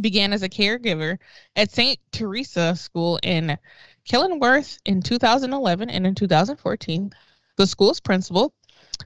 began 0.00 0.32
as 0.32 0.42
a 0.42 0.48
caregiver 0.48 1.18
at 1.56 1.70
St. 1.70 1.98
Teresa 2.12 2.76
School 2.76 3.18
in 3.22 3.56
Kenilworth 4.04 4.78
in 4.84 5.02
2011 5.02 5.90
and 5.90 6.06
in 6.06 6.14
2014. 6.14 7.12
The 7.56 7.66
school's 7.66 8.00
principal, 8.00 8.52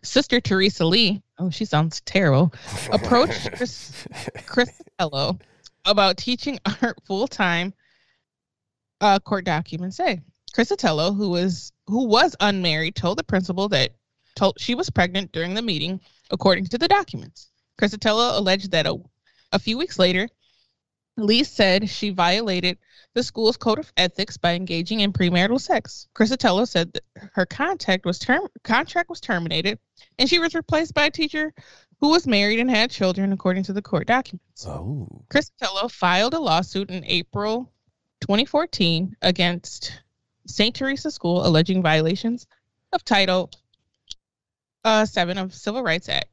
Sister 0.02 0.40
Teresa 0.40 0.84
Lee, 0.84 1.22
oh, 1.38 1.50
she 1.50 1.64
sounds 1.64 2.00
terrible, 2.02 2.52
approached 2.92 3.52
Chris, 3.52 4.06
Crisitello 4.46 5.40
about 5.84 6.16
teaching 6.16 6.58
art 6.82 6.98
full 7.04 7.26
time. 7.26 7.72
Uh, 9.00 9.18
court 9.18 9.44
documents 9.44 9.96
say 9.96 10.20
Crisitello, 10.54 11.14
who 11.14 11.28
was 11.28 11.72
who 11.86 12.06
was 12.06 12.34
unmarried, 12.40 12.96
told 12.96 13.18
the 13.18 13.24
principal 13.24 13.68
that 13.68 13.92
told 14.34 14.58
she 14.58 14.74
was 14.74 14.90
pregnant 14.90 15.32
during 15.32 15.54
the 15.54 15.62
meeting, 15.62 16.00
according 16.30 16.66
to 16.66 16.78
the 16.78 16.88
documents. 16.88 17.50
Crisitello 17.80 18.38
alleged 18.38 18.70
that 18.70 18.86
a, 18.86 18.96
a 19.52 19.58
few 19.58 19.76
weeks 19.76 19.98
later, 19.98 20.28
Lee 21.16 21.44
said 21.44 21.88
she 21.88 22.10
violated 22.10 22.78
the 23.16 23.22
school's 23.22 23.56
code 23.56 23.78
of 23.78 23.90
ethics 23.96 24.36
by 24.36 24.52
engaging 24.52 25.00
in 25.00 25.10
premarital 25.10 25.58
sex. 25.58 26.06
Crisitello 26.14 26.68
said 26.68 26.92
that 26.92 27.02
her 27.32 27.46
contact 27.46 28.04
was 28.04 28.18
term 28.18 28.46
contract 28.62 29.08
was 29.08 29.22
terminated, 29.22 29.78
and 30.18 30.28
she 30.28 30.38
was 30.38 30.54
replaced 30.54 30.92
by 30.92 31.06
a 31.06 31.10
teacher 31.10 31.54
who 31.98 32.10
was 32.10 32.26
married 32.26 32.60
and 32.60 32.70
had 32.70 32.90
children, 32.90 33.32
according 33.32 33.62
to 33.62 33.72
the 33.72 33.80
court 33.80 34.06
documents. 34.06 34.66
Oh. 34.66 35.08
Crisitello 35.30 35.90
filed 35.90 36.34
a 36.34 36.38
lawsuit 36.38 36.90
in 36.90 37.06
April 37.06 37.72
2014 38.20 39.16
against 39.22 39.98
St. 40.46 40.76
Teresa 40.76 41.10
School 41.10 41.46
alleging 41.46 41.82
violations 41.82 42.46
of 42.92 43.02
Title 43.02 43.50
uh, 44.84 45.06
7 45.06 45.38
of 45.38 45.54
Civil 45.54 45.82
Rights 45.82 46.10
Act. 46.10 46.28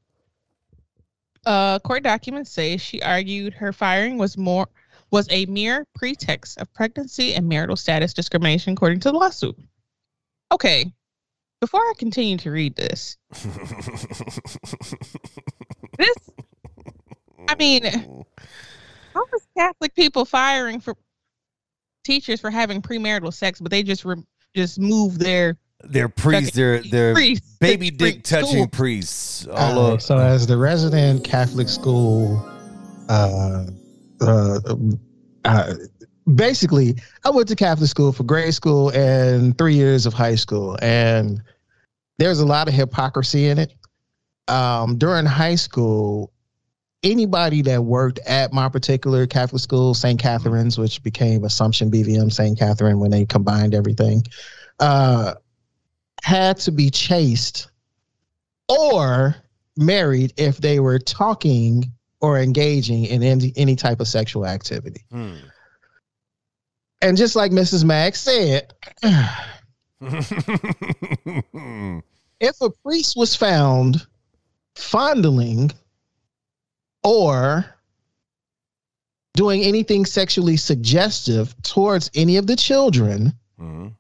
Uh, 1.46 1.80
court 1.80 2.04
documents 2.04 2.52
say 2.52 2.76
she 2.76 3.02
argued 3.02 3.54
her 3.54 3.72
firing 3.72 4.18
was 4.18 4.38
more 4.38 4.68
was 5.14 5.28
a 5.30 5.46
mere 5.46 5.86
pretext 5.94 6.58
of 6.58 6.74
pregnancy 6.74 7.36
and 7.36 7.48
marital 7.48 7.76
status 7.76 8.16
discrimination 8.16 8.74
according 8.74 9.00
to 9.00 9.12
the 9.12 9.18
lawsuit. 9.18 9.56
Okay. 10.52 10.92
Before 11.62 11.82
I 11.82 11.94
continue 12.00 12.36
to 12.38 12.50
read 12.50 12.76
this, 12.76 13.16
this 16.00 16.16
I 17.48 17.56
mean, 17.60 17.86
how 19.14 19.24
is 19.36 19.48
Catholic 19.56 19.94
people 19.94 20.26
firing 20.26 20.80
for 20.80 20.96
teachers 22.04 22.42
for 22.42 22.50
having 22.50 22.82
premarital 22.82 23.32
sex, 23.34 23.62
but 23.62 23.70
they 23.70 23.84
just 23.84 24.04
re- 24.04 24.26
just 24.56 24.80
move 24.80 25.20
their 25.20 25.58
they're 25.84 26.10
priests, 26.10 26.56
they're 26.56 26.82
they're 26.82 27.14
priests 27.14 27.58
baby 27.60 27.92
to 27.92 27.98
dick 27.98 28.24
touching 28.24 28.48
school. 28.48 28.68
priests. 28.68 29.46
All 29.46 29.54
All 29.54 29.58
right, 29.58 29.78
over. 29.78 29.94
Uh, 29.94 30.00
so 30.00 30.18
as 30.18 30.48
the 30.48 30.58
resident 30.58 31.24
Catholic 31.24 31.70
school, 31.70 32.44
uh, 33.10 33.68
uh, 34.24 34.76
uh, 35.46 35.74
basically, 36.36 36.96
I 37.26 37.30
went 37.30 37.48
to 37.50 37.56
Catholic 37.56 37.90
school 37.90 38.12
for 38.12 38.24
grade 38.24 38.54
school 38.54 38.90
and 38.90 39.58
three 39.58 39.76
years 39.76 40.06
of 40.06 40.14
high 40.14 40.36
school, 40.36 40.78
and 40.82 41.42
there's 42.18 42.40
a 42.40 42.46
lot 42.46 42.68
of 42.68 42.74
hypocrisy 42.74 43.48
in 43.48 43.60
it. 43.60 43.74
Um, 44.48 44.98
during 44.98 45.26
high 45.26 45.56
school, 45.56 46.32
anybody 47.04 47.62
that 47.64 47.84
worked 47.84 48.20
at 48.26 48.54
my 48.54 48.70
particular 48.70 49.28
Catholic 49.28 49.62
school, 49.62 49.94
St. 49.94 50.20
Catherine's, 50.20 50.78
which 50.78 51.04
became 51.04 51.44
Assumption 51.44 51.92
BVM 51.92 52.32
St. 52.32 52.58
Catherine 52.58 53.00
when 53.00 53.12
they 53.12 53.26
combined 53.26 53.74
everything, 53.74 54.24
uh, 54.80 55.36
had 56.24 56.58
to 56.58 56.72
be 56.72 56.90
chased 56.90 57.70
or 58.70 59.36
married 59.78 60.34
if 60.38 60.58
they 60.58 60.80
were 60.80 61.00
talking 61.00 61.92
or 62.24 62.40
engaging 62.40 63.04
in 63.06 63.22
any, 63.22 63.52
any 63.58 63.76
type 63.76 64.00
of 64.00 64.08
sexual 64.08 64.48
activity. 64.48 65.04
Hmm. 65.12 65.36
And 67.02 67.18
just 67.18 67.36
like 67.36 67.52
Mrs. 67.52 67.84
Mag 67.84 68.16
said, 68.16 68.74
if 72.40 72.62
a 72.62 72.70
priest 72.84 73.18
was 73.18 73.36
found 73.36 74.08
fondling 74.76 75.70
or 77.04 77.66
doing 79.34 79.64
anything 79.64 80.06
sexually 80.06 80.56
suggestive 80.56 81.54
towards 81.64 82.10
any 82.16 82.38
of 82.38 82.48
the 82.48 82.56
children, 82.56 83.34
Mhm. 83.60 83.94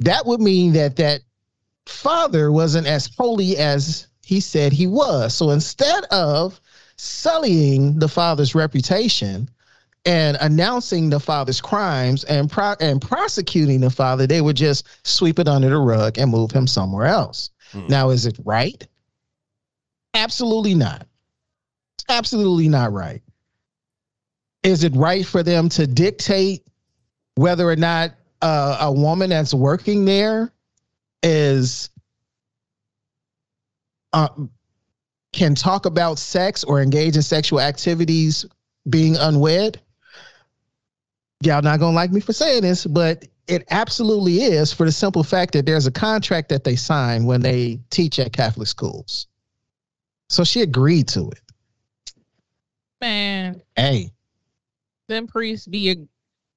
that 0.00 0.26
would 0.26 0.40
mean 0.40 0.72
that 0.72 0.96
that 0.96 1.20
father 1.86 2.50
wasn't 2.50 2.88
as 2.88 3.08
holy 3.16 3.56
as 3.58 4.08
he 4.24 4.40
said 4.40 4.72
he 4.72 4.88
was. 4.88 5.34
So 5.34 5.50
instead 5.50 6.02
of 6.06 6.60
sullying 6.96 7.98
the 7.98 8.08
father's 8.08 8.54
reputation 8.54 9.48
and 10.04 10.36
announcing 10.40 11.10
the 11.10 11.20
father's 11.20 11.60
crimes 11.60 12.24
and 12.24 12.50
pro- 12.50 12.76
and 12.80 13.02
prosecuting 13.02 13.80
the 13.80 13.90
father, 13.90 14.26
they 14.26 14.40
would 14.40 14.56
just 14.56 14.86
sweep 15.04 15.38
it 15.38 15.48
under 15.48 15.68
the 15.68 15.78
rug 15.78 16.16
and 16.16 16.30
move 16.30 16.52
him 16.52 16.66
somewhere 16.66 17.06
else. 17.06 17.50
Hmm. 17.72 17.86
Now, 17.88 18.10
is 18.10 18.24
it 18.24 18.38
right? 18.44 18.86
Absolutely 20.14 20.74
not. 20.74 21.06
Absolutely 22.08 22.68
not 22.68 22.92
right. 22.92 23.20
Is 24.62 24.84
it 24.84 24.94
right 24.94 25.26
for 25.26 25.42
them 25.42 25.68
to 25.70 25.86
dictate 25.86 26.66
whether 27.34 27.68
or 27.68 27.76
not 27.76 28.12
uh, 28.42 28.78
a 28.80 28.92
woman 28.92 29.30
that's 29.30 29.52
working 29.52 30.04
there 30.04 30.52
is 31.22 31.90
uh, 34.12 34.28
can 35.36 35.54
talk 35.54 35.84
about 35.84 36.18
sex 36.18 36.64
or 36.64 36.80
engage 36.80 37.14
in 37.14 37.22
sexual 37.22 37.60
activities 37.60 38.46
being 38.88 39.16
unwed? 39.16 39.78
Y'all 41.42 41.60
not 41.60 41.78
gonna 41.78 41.94
like 41.94 42.10
me 42.10 42.20
for 42.20 42.32
saying 42.32 42.62
this, 42.62 42.86
but 42.86 43.26
it 43.46 43.62
absolutely 43.70 44.40
is 44.42 44.72
for 44.72 44.86
the 44.86 44.92
simple 44.92 45.22
fact 45.22 45.52
that 45.52 45.66
there's 45.66 45.86
a 45.86 45.92
contract 45.92 46.48
that 46.48 46.64
they 46.64 46.74
sign 46.74 47.26
when 47.26 47.42
they 47.42 47.78
teach 47.90 48.18
at 48.18 48.32
Catholic 48.32 48.66
schools. 48.66 49.26
So 50.30 50.42
she 50.42 50.62
agreed 50.62 51.06
to 51.08 51.28
it. 51.30 51.40
Man, 53.02 53.60
Hey, 53.76 54.10
them 55.06 55.26
priests 55.26 55.66
be 55.66 56.08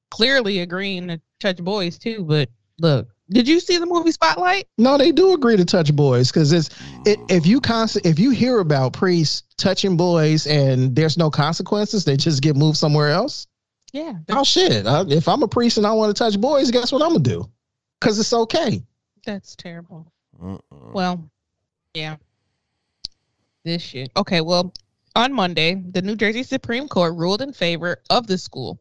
clearly 0.09 0.59
agreeing 0.61 1.09
to 1.09 1.19
touch 1.41 1.57
boys 1.57 1.99
too. 1.99 2.23
But 2.23 2.49
look, 2.79 3.09
did 3.29 3.47
you 3.47 3.59
see 3.59 3.77
the 3.77 3.85
movie 3.85 4.11
Spotlight? 4.11 4.67
no, 4.77 4.97
they 4.97 5.11
do 5.11 5.33
agree 5.33 5.57
to 5.57 5.65
touch 5.65 5.95
boys 5.95 6.31
because 6.31 6.51
it's 6.51 6.69
it, 7.05 7.19
if 7.29 7.45
you 7.45 7.61
constant 7.61 8.05
if 8.05 8.19
you 8.19 8.31
hear 8.31 8.59
about 8.59 8.93
priests 8.93 9.43
touching 9.57 9.95
boys 9.97 10.47
and 10.47 10.95
there's 10.95 11.17
no 11.17 11.29
consequences, 11.29 12.05
they 12.05 12.17
just 12.17 12.41
get 12.41 12.55
moved 12.55 12.77
somewhere 12.77 13.09
else. 13.09 13.47
Yeah, 13.91 14.13
Oh 14.29 14.43
shit! 14.43 14.85
I, 14.85 15.03
if 15.07 15.27
I'm 15.27 15.41
a 15.41 15.47
priest 15.47 15.77
and 15.77 15.85
I 15.87 15.91
want 15.93 16.15
to 16.15 16.23
touch 16.23 16.39
boys, 16.39 16.69
guess 16.71 16.91
what 16.91 17.01
I'm 17.01 17.09
gonna 17.09 17.19
do? 17.19 17.49
Because 17.99 18.19
it's 18.19 18.33
okay. 18.33 18.83
that's 19.25 19.55
terrible. 19.55 20.11
Mm-mm. 20.41 20.93
Well, 20.93 21.29
yeah. 21.93 22.17
This 23.65 23.81
shit. 23.81 24.11
Okay, 24.15 24.41
well, 24.41 24.73
on 25.15 25.33
Monday, 25.33 25.75
the 25.75 26.01
New 26.01 26.15
Jersey 26.15 26.43
Supreme 26.43 26.87
Court 26.87 27.15
ruled 27.15 27.41
in 27.41 27.51
favor 27.51 27.97
of 28.09 28.27
the 28.27 28.37
school. 28.37 28.79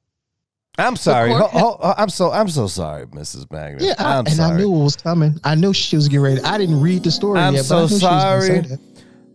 I'm 0.78 0.96
sorry. 0.96 1.32
Ho- 1.32 1.48
ho- 1.52 1.94
I'm 1.98 2.08
so 2.08 2.30
I'm 2.30 2.48
so 2.48 2.66
sorry, 2.68 3.06
Mrs. 3.06 3.50
Magnus. 3.50 3.82
Yeah, 3.84 3.94
I, 3.98 4.18
I'm 4.18 4.26
and 4.26 4.34
sorry. 4.34 4.54
I 4.54 4.56
knew 4.58 4.74
it 4.74 4.84
was 4.84 4.96
coming. 4.96 5.38
I 5.44 5.54
knew 5.54 5.72
she 5.74 5.96
was 5.96 6.08
getting 6.08 6.22
ready. 6.22 6.40
I 6.42 6.56
didn't 6.58 6.80
read 6.80 7.02
the 7.04 7.10
story 7.10 7.40
I'm 7.40 7.54
yet, 7.54 7.64
so 7.64 7.74
but 7.74 7.78
I 7.78 7.82
knew 7.82 7.88
she 7.88 7.94
was 7.94 8.48
gonna 8.48 8.64
sorry. 8.68 8.78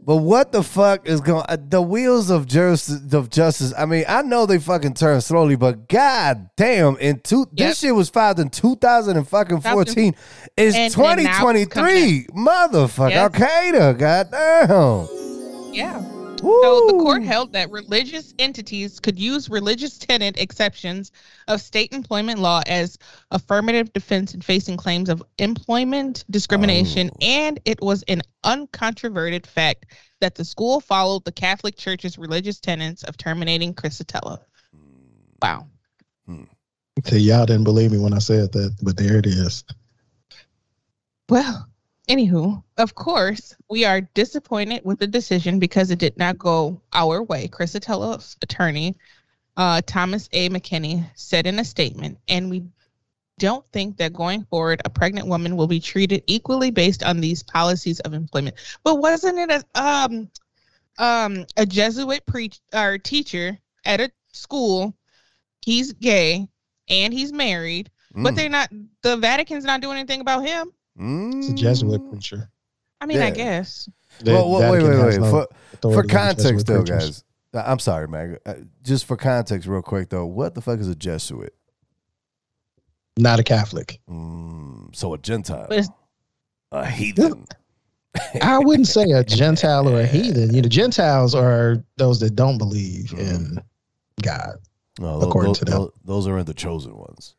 But 0.06 0.18
what 0.18 0.52
the 0.52 0.64
fuck 0.64 1.08
is 1.08 1.22
going? 1.22 1.46
Uh, 1.48 1.56
the 1.66 1.82
wheels 1.82 2.30
of 2.30 2.46
justice, 2.46 3.14
of 3.14 3.30
justice. 3.30 3.74
I 3.78 3.86
mean, 3.86 4.04
I 4.06 4.22
know 4.22 4.46
they 4.46 4.60
fucking 4.60 4.96
turn 4.96 5.22
slowly, 5.22 5.56
but 5.56 5.88
god 5.88 6.50
damn! 6.58 6.98
In 6.98 7.22
two, 7.22 7.48
Yep. 7.54 7.70
this 7.70 7.80
shit 7.80 7.96
was 7.96 8.10
filed 8.10 8.40
in 8.42 8.50
2014. 8.50 10.14
It's 10.58 10.76
And- 10.76 10.84
and 10.84 11.24
now 11.24 11.48
it's 11.50 11.70
2023, 11.72 12.28
motherfucker. 12.36 13.10
Yes. 13.12 13.18
Al 13.18 13.30
Qaeda, 13.30 13.98
goddamn. 13.98 15.74
Yeah. 15.74 16.02
Woo. 16.44 16.62
So 16.62 16.88
the 16.88 16.94
court 16.94 17.24
held 17.24 17.54
that 17.54 17.72
religious 17.72 18.34
entities 18.38 19.00
could 19.00 19.18
use 19.18 19.50
religious 19.50 19.98
tenant 19.98 20.38
exceptions 20.38 21.12
of 21.48 21.62
state 21.62 21.94
employment 21.94 22.40
law 22.40 22.62
as 22.68 22.98
affirmative 23.32 23.94
defense 23.94 24.34
in 24.34 24.42
facing 24.42 24.76
claims 24.76 25.08
of 25.10 25.24
employment 25.40 26.26
discrimination, 26.30 27.10
Oh. 27.14 27.18
and 27.22 27.60
it 27.64 27.82
was 27.82 28.04
an 28.10 28.22
uncontroverted 28.44 29.46
fact 29.46 29.86
that 30.20 30.36
the 30.36 30.44
school 30.44 30.82
followed 30.82 31.24
the 31.24 31.32
Catholic 31.32 31.78
Church's 31.78 32.18
religious 32.18 32.60
tenets 32.60 33.04
of 33.04 33.16
terminating 33.16 33.74
Crisitello. 33.74 34.40
Wow. 35.42 35.68
Hmm. 36.26 36.44
So 37.06 37.16
y'all 37.16 37.46
didn't 37.46 37.64
believe 37.64 37.92
me 37.92 37.98
when 38.00 38.14
I 38.14 38.20
said 38.20 38.52
that, 38.52 38.76
but 38.82 38.98
there 38.98 39.18
it 39.18 39.26
is. 39.26 39.64
Well, 41.30 41.68
anywho, 42.08 42.64
of 42.78 42.96
course, 42.96 43.56
we 43.70 43.86
are 43.86 44.02
disappointed 44.02 44.82
with 44.84 45.00
the 45.00 45.08
decision 45.08 45.60
because 45.60 45.92
it 45.92 46.00
did 46.00 46.18
not 46.18 46.38
go 46.38 46.82
our 46.92 47.24
way. 47.24 47.48
Crisitello's 47.48 48.38
attorney, 48.42 48.96
uh, 49.58 49.82
Thomas 49.86 50.30
A. 50.34 50.50
McKinney, 50.50 51.06
said 51.16 51.48
in 51.48 51.60
a 51.60 51.66
statement, 51.66 52.18
and 52.28 52.50
we 52.50 52.64
don't 53.40 53.66
think 53.72 53.98
that 53.98 54.14
going 54.14 54.44
forward, 54.46 54.82
a 54.86 54.90
pregnant 54.90 55.28
woman 55.28 55.56
will 55.56 55.68
be 55.68 55.80
treated 55.80 56.24
equally 56.28 56.72
based 56.72 57.04
on 57.04 57.20
these 57.20 57.42
policies 57.44 58.00
of 58.02 58.14
employment. 58.14 58.56
But 58.84 58.96
wasn't 58.96 59.40
it 59.40 59.52
a 59.76 59.82
um 59.82 60.30
um 61.00 61.46
a 61.58 61.66
Jesuit 61.66 62.26
preach 62.26 62.60
or 62.74 62.98
teacher 62.98 63.58
at 63.86 64.02
a 64.02 64.12
school? 64.32 64.96
He's 65.66 65.94
gay 65.94 66.48
and 66.90 67.14
he's 67.14 67.34
married, 67.34 67.90
but 68.14 68.34
Mm. 68.34 68.36
they're 68.36 68.50
not. 68.50 68.70
The 69.02 69.18
Vatican's 69.18 69.66
not 69.66 69.82
doing 69.82 69.98
anything 69.98 70.22
about 70.22 70.46
him. 70.46 70.72
It's 70.98 71.50
a 71.50 71.54
Jesuit 71.54 72.02
Mm. 72.02 72.10
preacher. 72.10 72.50
I 73.02 73.06
mean, 73.06 73.18
Yeah. 73.18 73.26
I 73.26 73.30
guess. 73.32 73.90
The 74.22 74.32
Well, 74.32 74.50
well, 74.52 74.72
wait, 74.72 74.84
wait, 74.84 74.98
wait. 75.06 75.20
no 75.20 75.48
For, 75.82 75.92
for 75.94 76.04
context, 76.04 76.68
though, 76.68 76.84
preachers. 76.84 77.24
guys. 77.52 77.64
uh, 77.64 77.64
I'm 77.70 77.80
sorry, 77.80 78.08
Mag. 78.08 78.40
Uh, 78.46 78.54
Just 78.84 79.06
for 79.06 79.18
context, 79.18 79.68
real 79.68 79.82
quick, 79.82 80.10
though. 80.10 80.26
What 80.26 80.54
the 80.56 80.62
fuck 80.62 80.80
is 80.80 80.88
a 80.88 80.96
Jesuit? 80.96 81.54
Not 83.18 83.40
a 83.40 83.44
Catholic. 83.44 84.00
Mm, 84.10 84.96
so 84.96 85.14
a 85.14 85.18
Gentile, 85.18 85.68
But 85.70 85.88
a 86.72 86.86
heathen. 86.90 87.46
I 88.42 88.60
wouldn't 88.60 88.88
say 88.88 89.04
a 89.12 89.24
Gentile 89.24 89.88
or 89.90 90.00
a 90.02 90.06
heathen. 90.06 90.54
You 90.54 90.62
know, 90.62 90.70
Gentiles 90.70 91.34
are 91.36 91.84
those 91.98 92.20
that 92.22 92.36
don't 92.36 92.58
believe 92.58 93.12
in 93.14 93.60
God 94.22 94.58
No, 95.00 95.20
According 95.22 95.54
tho- 95.54 95.60
to 95.60 95.66
them. 95.66 95.74
tho- 95.80 95.94
those 96.06 96.28
are 96.28 96.38
in 96.38 96.46
the 96.46 96.54
chosen 96.54 96.96
ones. 96.96 97.36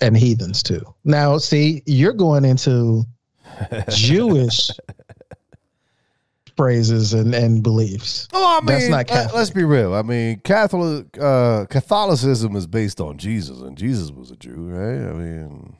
And 0.00 0.16
heathens 0.16 0.62
too. 0.62 0.82
Now, 1.04 1.38
see, 1.38 1.82
you're 1.86 2.12
going 2.12 2.44
into 2.44 3.04
Jewish 3.88 4.70
phrases 6.56 7.12
and, 7.12 7.34
and 7.34 7.62
beliefs. 7.62 8.28
Oh, 8.32 8.58
I 8.58 8.64
mean, 8.64 8.66
That's 8.66 8.88
not 8.88 8.96
let- 8.96 9.08
Catholic. 9.08 9.34
let's 9.34 9.50
be 9.50 9.64
real. 9.64 9.94
I 9.94 10.02
mean, 10.02 10.40
Catholic 10.40 11.06
uh, 11.20 11.66
Catholicism 11.66 12.56
is 12.56 12.66
based 12.66 13.00
on 13.00 13.18
Jesus, 13.18 13.60
and 13.60 13.76
Jesus 13.76 14.10
was 14.10 14.30
a 14.30 14.36
Jew, 14.36 14.68
right? 14.68 15.10
I 15.10 15.12
mean, 15.12 15.76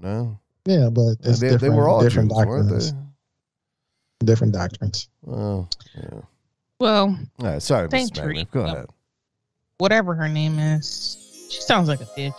no, 0.00 0.38
Yeah, 0.66 0.88
but 0.90 1.16
it's 1.24 1.40
they, 1.40 1.48
different, 1.50 1.60
they 1.60 1.68
were 1.70 1.88
all 1.88 2.00
different 2.02 2.30
Jews, 2.30 2.46
weren't 2.46 2.68
doctrines. 2.68 2.92
they? 2.92 2.98
Different 4.26 4.52
doctrines. 4.52 5.08
Oh, 5.26 5.66
yeah. 5.96 6.20
Well, 6.80 7.18
All 7.40 7.46
right, 7.46 7.62
sorry, 7.62 7.88
Thank 7.88 8.12
Mr. 8.14 8.18
Magnet. 8.26 8.36
you. 8.38 8.44
Go 8.52 8.60
ahead. 8.66 8.86
whatever 9.78 10.14
her 10.14 10.28
name 10.28 10.58
is, 10.60 11.46
she 11.50 11.60
sounds 11.60 11.88
like 11.88 12.00
a 12.00 12.04
bitch. 12.04 12.34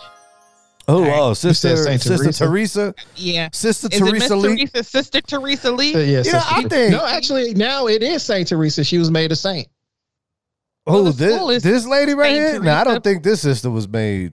Oh, 0.90 1.02
right. 1.02 1.18
oh, 1.18 1.34
sister, 1.34 1.76
Saint 1.76 2.00
sister 2.02 2.24
Teresa? 2.32 2.44
Teresa, 2.46 2.94
Yeah. 3.16 3.48
sister 3.52 3.88
Is 3.92 3.98
Teresa 4.00 4.36
Lee. 4.36 4.66
Teresa, 4.66 4.84
Sister 4.84 5.20
Teresa 5.20 5.70
Lee? 5.72 5.92
So, 5.92 5.98
yeah, 6.00 6.22
You 6.24 6.32
know, 6.32 6.42
I 6.50 6.62
think- 6.68 6.92
no, 6.92 7.06
actually, 7.06 7.54
now 7.54 7.86
it 7.86 8.02
is 8.02 8.22
Saint 8.22 8.48
Teresa. 8.48 8.82
She 8.84 8.98
was 8.98 9.10
made 9.10 9.32
a 9.32 9.36
saint. 9.36 9.68
Oh, 10.86 11.04
the 11.04 11.12
this, 11.12 11.62
this 11.62 11.86
lady 11.86 12.14
right 12.14 12.30
Saint 12.34 12.52
here. 12.54 12.62
No, 12.62 12.72
I 12.74 12.84
don't 12.84 13.04
think 13.04 13.22
this 13.22 13.42
sister 13.42 13.70
was 13.70 13.86
made 13.86 14.32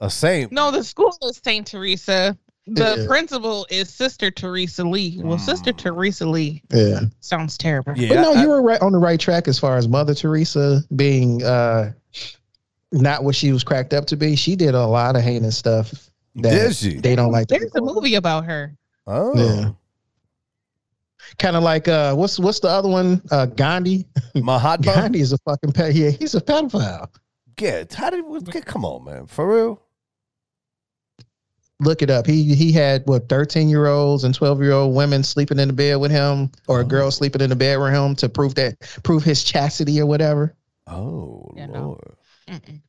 a 0.00 0.08
saint. 0.08 0.52
No, 0.52 0.70
the 0.70 0.82
school 0.84 1.16
is 1.22 1.40
Saint 1.44 1.66
Teresa. 1.66 2.36
The 2.66 2.96
Yeah. 3.00 3.06
principal 3.06 3.66
is 3.68 3.90
Sister 3.90 4.30
Teresa 4.30 4.84
Lee. 4.84 5.20
Well, 5.22 5.38
Sister. 5.38 5.72
Teresa 5.72 6.26
Lee 6.26 6.62
Yeah. 6.72 7.00
sounds 7.20 7.58
terrible. 7.58 7.92
Yeah, 7.94 8.08
But 8.08 8.14
no, 8.22 8.32
I- 8.34 8.42
you 8.42 8.48
were 8.48 8.62
right 8.62 8.80
on 8.80 8.92
the 8.92 8.98
right 8.98 9.20
track 9.20 9.48
as 9.48 9.58
far 9.58 9.76
as 9.76 9.86
Mother 9.86 10.14
Teresa 10.14 10.82
being 10.96 11.42
uh 11.44 11.92
not 12.94 13.24
what 13.24 13.34
she 13.34 13.52
was 13.52 13.64
cracked 13.64 13.92
up 13.92 14.06
to 14.06 14.16
be. 14.16 14.36
She 14.36 14.56
did 14.56 14.74
a 14.74 14.86
lot 14.86 15.16
of 15.16 15.22
heinous 15.22 15.56
stuff 15.56 15.90
that 16.36 16.50
Did 16.50 16.74
she? 16.76 16.94
they 17.00 17.14
don't 17.16 17.32
like. 17.32 17.48
There's 17.48 17.74
a 17.74 17.80
movie 17.80 18.14
about 18.14 18.44
her. 18.46 18.76
Oh, 19.06 19.36
Yeah. 19.36 19.70
Kind 21.38 21.56
of 21.56 21.62
like 21.62 21.88
uh, 21.88 22.14
what's 22.14 22.38
what's 22.38 22.60
the 22.60 22.68
other 22.68 22.88
one? 22.88 23.20
Uh, 23.30 23.46
Gandhi. 23.46 24.06
Mahatma. 24.34 24.84
Gandhi 24.84 25.20
is 25.20 25.32
a 25.32 25.38
fucking 25.38 25.72
pet. 25.72 25.94
Yeah, 25.94 26.10
he's 26.10 26.34
a 26.34 26.40
pedophile. 26.40 27.08
Get 27.56 27.94
how 27.94 28.10
did 28.10 28.24
we 28.26 28.40
get? 28.40 28.66
Come 28.66 28.84
on, 28.84 29.04
man, 29.04 29.26
for 29.26 29.48
real. 29.52 29.80
Look 31.80 32.02
it 32.02 32.10
up. 32.10 32.26
He 32.26 32.54
he 32.54 32.72
had 32.72 33.02
what 33.06 33.28
thirteen 33.28 33.68
year 33.68 33.86
olds 33.86 34.24
and 34.24 34.34
twelve 34.34 34.60
year 34.62 34.72
old 34.72 34.94
women 34.94 35.22
sleeping 35.24 35.58
in 35.58 35.68
the 35.68 35.74
bed 35.74 35.96
with 35.96 36.10
him, 36.10 36.50
or 36.68 36.80
a 36.80 36.84
girl 36.84 37.10
sleeping 37.10 37.40
in 37.40 37.50
the 37.50 37.56
bed 37.56 37.78
with 37.80 37.92
him 37.92 38.14
to 38.16 38.28
prove 38.28 38.54
that 38.56 38.76
prove 39.02 39.24
his 39.24 39.42
chastity 39.42 40.00
or 40.00 40.06
whatever. 40.06 40.54
Oh 40.86 41.52
Yeah, 41.56 41.66
no. 41.66 41.98
Lord. 42.48 42.62
Mm-mm. 42.62 42.80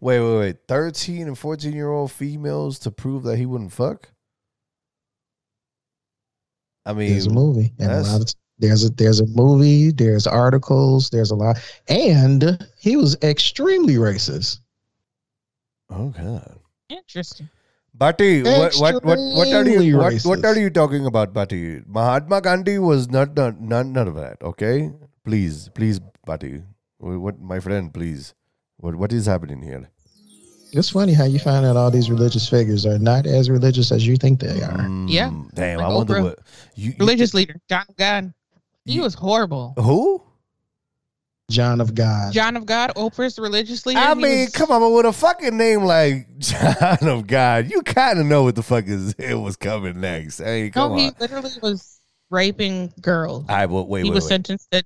Wait, 0.00 0.20
wait, 0.20 0.38
wait. 0.38 0.56
13 0.68 1.26
and 1.26 1.38
14 1.38 1.72
year 1.72 1.90
old 1.90 2.10
females 2.10 2.78
to 2.80 2.90
prove 2.90 3.24
that 3.24 3.36
he 3.36 3.46
wouldn't 3.46 3.72
fuck? 3.72 4.08
I 6.86 6.92
mean, 6.92 7.10
There's 7.10 7.26
a 7.26 7.30
movie, 7.30 7.72
and 7.78 7.90
a 7.90 8.00
lot 8.00 8.20
of 8.22 8.34
there's 8.58 8.84
a 8.84 8.90
there's 8.90 9.20
a 9.20 9.26
movie, 9.26 9.90
there's 9.90 10.26
articles, 10.26 11.10
there's 11.10 11.30
a 11.32 11.34
lot, 11.34 11.58
and 11.88 12.64
he 12.78 12.96
was 12.96 13.16
extremely 13.22 13.94
racist. 13.96 14.60
oh 15.90 16.10
god. 16.10 16.58
Interesting. 16.88 17.48
Bati, 17.92 18.42
what, 18.42 18.74
what, 18.76 19.04
what, 19.04 19.18
what 19.18 19.48
are 19.48 19.66
you, 19.68 19.96
what, 19.96 20.20
what 20.24 20.44
are 20.44 20.58
you 20.58 20.68
talking 20.68 21.06
about, 21.06 21.32
Bati? 21.32 21.80
Mahatma 21.86 22.42
Gandhi 22.42 22.78
was 22.78 23.08
not 23.08 23.34
done, 23.34 23.56
none, 23.58 23.92
none 23.94 24.06
of 24.06 24.14
that. 24.16 24.36
Okay, 24.42 24.92
please, 25.24 25.70
please, 25.74 25.98
Bati, 26.26 26.62
what, 26.98 27.18
what, 27.18 27.40
my 27.40 27.58
friend, 27.58 27.92
please, 27.94 28.34
what, 28.78 28.94
what 28.96 29.12
is 29.12 29.26
happening 29.26 29.62
here? 29.62 29.88
It's 30.72 30.90
funny 30.90 31.12
how 31.14 31.24
you 31.24 31.38
find 31.38 31.64
out 31.64 31.76
all 31.76 31.90
these 31.90 32.10
religious 32.10 32.48
figures 32.48 32.84
are 32.84 32.98
not 32.98 33.26
as 33.26 33.48
religious 33.48 33.92
as 33.92 34.06
you 34.06 34.16
think 34.16 34.40
they 34.40 34.62
are. 34.62 34.86
Yeah. 35.06 35.28
Mm, 35.30 35.54
damn. 35.54 35.78
Like 35.78 35.86
I 35.86 35.94
wonder 35.94 36.14
Oprah. 36.14 36.22
what 36.24 36.38
you, 36.74 36.90
you- 36.90 36.96
Religious 36.98 37.32
leader, 37.34 37.56
John 37.68 37.84
of 37.88 37.96
God. 37.96 38.34
He 38.84 38.94
You- 38.94 39.02
was 39.02 39.14
horrible. 39.14 39.74
who? 39.78 40.22
John 41.48 41.80
of 41.80 41.94
God. 41.94 42.32
John 42.32 42.56
of 42.56 42.66
God, 42.66 42.92
Oprah's 42.96 43.38
religious 43.38 43.86
leader. 43.86 44.00
I 44.00 44.14
he 44.14 44.20
mean, 44.20 44.40
was- 44.46 44.50
come 44.52 44.70
on, 44.72 44.80
but 44.80 44.90
with 44.90 45.06
a 45.06 45.12
fucking 45.12 45.56
name 45.56 45.84
like 45.84 46.26
John 46.38 46.98
of 47.08 47.26
God, 47.28 47.70
you 47.70 47.82
kind 47.82 48.18
of 48.18 48.26
know 48.26 48.42
what 48.42 48.56
the 48.56 48.62
fuck 48.64 48.86
is 48.88 49.14
it 49.18 49.34
was 49.34 49.56
coming 49.56 50.00
next. 50.00 50.38
Hey, 50.38 50.70
come 50.70 50.88
No, 50.90 50.94
on. 50.94 50.98
he 50.98 51.10
literally 51.20 51.50
was 51.62 52.00
raping 52.30 52.92
girls. 53.00 53.44
I 53.48 53.66
well, 53.66 53.86
wait, 53.86 54.02
he 54.04 54.10
wait, 54.10 54.14
was 54.16 54.24
wait. 54.24 54.28
sentenced 54.30 54.70
to 54.72 54.82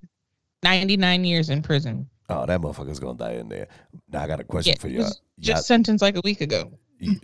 99 0.62 1.24
years 1.24 1.48
in 1.48 1.62
prison. 1.62 2.06
Oh, 2.30 2.46
that 2.46 2.60
motherfucker's 2.60 3.00
gonna 3.00 3.18
die 3.18 3.32
in 3.34 3.48
there. 3.48 3.68
Now 4.10 4.22
I 4.22 4.26
got 4.26 4.40
a 4.40 4.44
question 4.44 4.74
Yeah, 4.76 4.80
for 4.80 4.88
he 4.88 4.94
you. 4.94 5.00
was 5.00 5.20
just 5.38 5.66
sentenced 5.66 6.02
like 6.02 6.16
a 6.16 6.20
week 6.22 6.40
ago. 6.40 6.70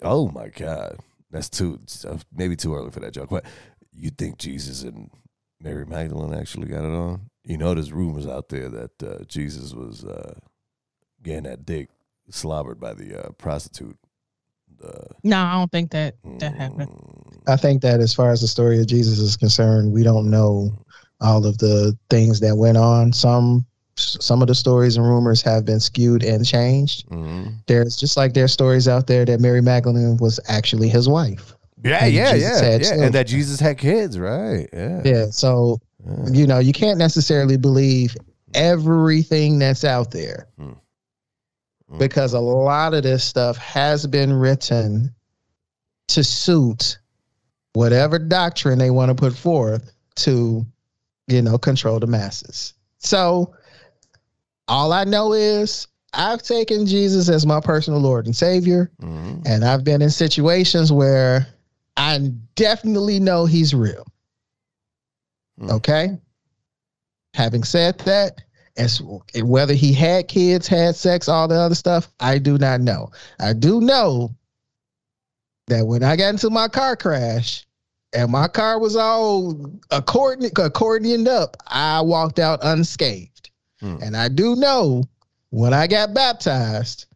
oh 0.03 0.29
my 0.29 0.49
god, 0.49 0.99
that's 1.31 1.49
too 1.49 1.81
uh, 2.07 2.17
maybe 2.35 2.57
too 2.57 2.75
early 2.75 2.91
for 2.91 3.01
that 3.01 3.13
joke. 3.13 3.29
But 3.31 3.45
you 3.93 4.11
think 4.11 4.39
Jesus 4.39 4.83
and 4.83 5.11
Mary 5.61 5.87
Magdalene 5.87 6.35
actually 6.39 6.69
got 6.69 6.85
it 6.85 6.93
on? 6.93 7.31
You 7.45 7.57
know, 7.59 7.75
there's 7.75 7.93
rumors 7.93 8.27
out 8.27 8.49
there 8.49 8.69
that 8.69 9.03
uh, 9.03 9.25
Jesus 9.25 9.73
was 9.73 10.05
uh, 10.05 10.35
getting 11.23 11.45
that 11.45 11.65
dick 11.65 11.89
slobbered 12.31 12.81
by 12.81 12.93
the 12.95 13.27
uh, 13.27 13.31
prostitute. 13.33 13.97
Uh, 14.83 15.05
No, 15.23 15.39
I 15.39 15.53
don't 15.55 15.71
think 15.73 15.91
that 15.93 16.17
that 16.41 16.55
happened. 16.55 16.89
mm, 16.91 17.39
I 17.47 17.57
think 17.57 17.83
that 17.83 18.01
as 18.01 18.13
far 18.13 18.31
as 18.33 18.41
the 18.41 18.49
story 18.49 18.81
of 18.81 18.87
Jesus 18.87 19.19
is 19.19 19.37
concerned, 19.37 19.93
we 19.93 20.03
don't 20.03 20.29
know 20.31 20.73
all 21.21 21.47
of 21.47 21.57
the 21.59 21.97
things 22.11 22.41
that 22.41 22.57
went 22.57 22.77
on. 22.77 23.13
Some 23.13 23.65
some 23.97 24.43
of 24.43 24.49
the 24.49 24.55
stories 24.55 24.97
and 24.97 25.07
rumors 25.07 25.41
have 25.43 25.65
been 25.65 25.81
skewed 25.81 26.23
and 26.23 26.45
changed. 26.47 27.09
mhm. 27.09 27.55
There's 27.67 27.97
just 27.97 28.17
like 28.17 28.35
there's 28.35 28.53
stories 28.53 28.87
out 28.89 29.07
there 29.07 29.25
that 29.25 29.41
Mary 29.41 29.63
Magdalene 29.63 30.17
was 30.19 30.39
actually 30.49 30.89
his 30.89 31.09
wife. 31.09 31.55
Yeah, 31.85 32.05
And 32.05 32.13
yeah, 32.15 32.33
Jesus 32.33 32.43
yeah, 32.63 32.71
yeah, 32.71 32.79
children. 32.79 33.03
and 33.05 33.15
that 33.15 33.27
Jesus 33.27 33.61
had 33.61 33.79
kids, 33.79 34.19
right? 34.19 34.69
Yeah, 34.73 35.03
Yeah. 35.05 35.27
So 35.31 35.79
yeah. 36.07 36.29
you 36.33 36.47
know 36.47 36.59
you 36.59 36.73
can't 36.73 36.99
necessarily 36.99 37.57
believe 37.57 38.17
everything 38.55 39.59
that's 39.59 39.85
out 39.85 40.11
there 40.11 40.47
Mm. 40.61 40.77
Mm. 41.93 41.99
because 41.99 42.33
a 42.33 42.41
lot 42.41 42.95
of 42.95 43.03
this 43.03 43.23
stuff 43.25 43.57
has 43.59 44.07
been 44.07 44.33
written 44.33 45.15
to 46.09 46.25
suit 46.25 46.99
whatever 47.75 48.19
doctrine 48.19 48.79
they 48.79 48.91
want 48.91 49.11
to 49.11 49.15
put 49.15 49.35
forth 49.37 49.93
to 50.17 50.65
you 51.29 51.43
know 51.43 51.59
control 51.59 51.99
the 52.01 52.07
masses 52.07 52.73
so 52.99 53.55
all 54.69 54.93
i 54.93 55.05
know 55.05 55.33
is 55.33 55.87
i've 56.15 56.43
taken 56.43 56.87
jesus 56.87 57.29
as 57.29 57.47
my 57.47 57.61
personal 57.61 58.01
lord 58.01 58.27
and 58.27 58.35
savior 58.37 58.91
Mhm. 59.01 59.43
and 59.47 59.65
i've 59.65 59.85
been 59.85 60.03
in 60.03 60.11
situations 60.11 60.93
where 60.93 61.47
i 61.97 62.19
definitely 62.55 63.21
know 63.21 63.45
he's 63.47 63.75
real 63.75 64.05
Mm. 65.61 65.71
okay 65.71 66.19
having 67.35 67.65
said 67.65 67.99
that 68.01 68.43
as 68.77 69.01
whether 69.43 69.73
he 69.73 69.93
had 69.95 70.29
kids 70.29 70.67
had 70.69 70.95
sex 70.97 71.29
all 71.29 71.49
the 71.49 71.55
other 71.55 71.75
stuff 71.75 72.13
i 72.21 72.37
do 72.39 72.59
not 72.59 72.81
know 72.83 73.11
i 73.41 73.53
do 73.55 73.81
know 73.81 74.35
that 75.69 75.87
when 75.87 76.03
i 76.03 76.15
got 76.17 76.29
into 76.31 76.51
my 76.51 76.69
car 76.69 76.95
crash 76.97 77.67
and 78.13 78.31
my 78.31 78.47
car 78.49 78.79
was 78.79 78.97
all 78.97 79.55
accordion, 79.91 80.51
accordioned 80.51 81.27
up 81.27 81.57
i 81.69 82.01
walked 82.03 82.39
out 82.39 82.59
unscathed 82.63 83.49
Hmm. 83.81 83.97
and 84.03 84.17
i 84.17 84.29
do 84.29 84.57
know 84.57 85.05
when 85.51 85.75
i 85.75 85.87
got 85.87 86.15
baptized 86.15 87.07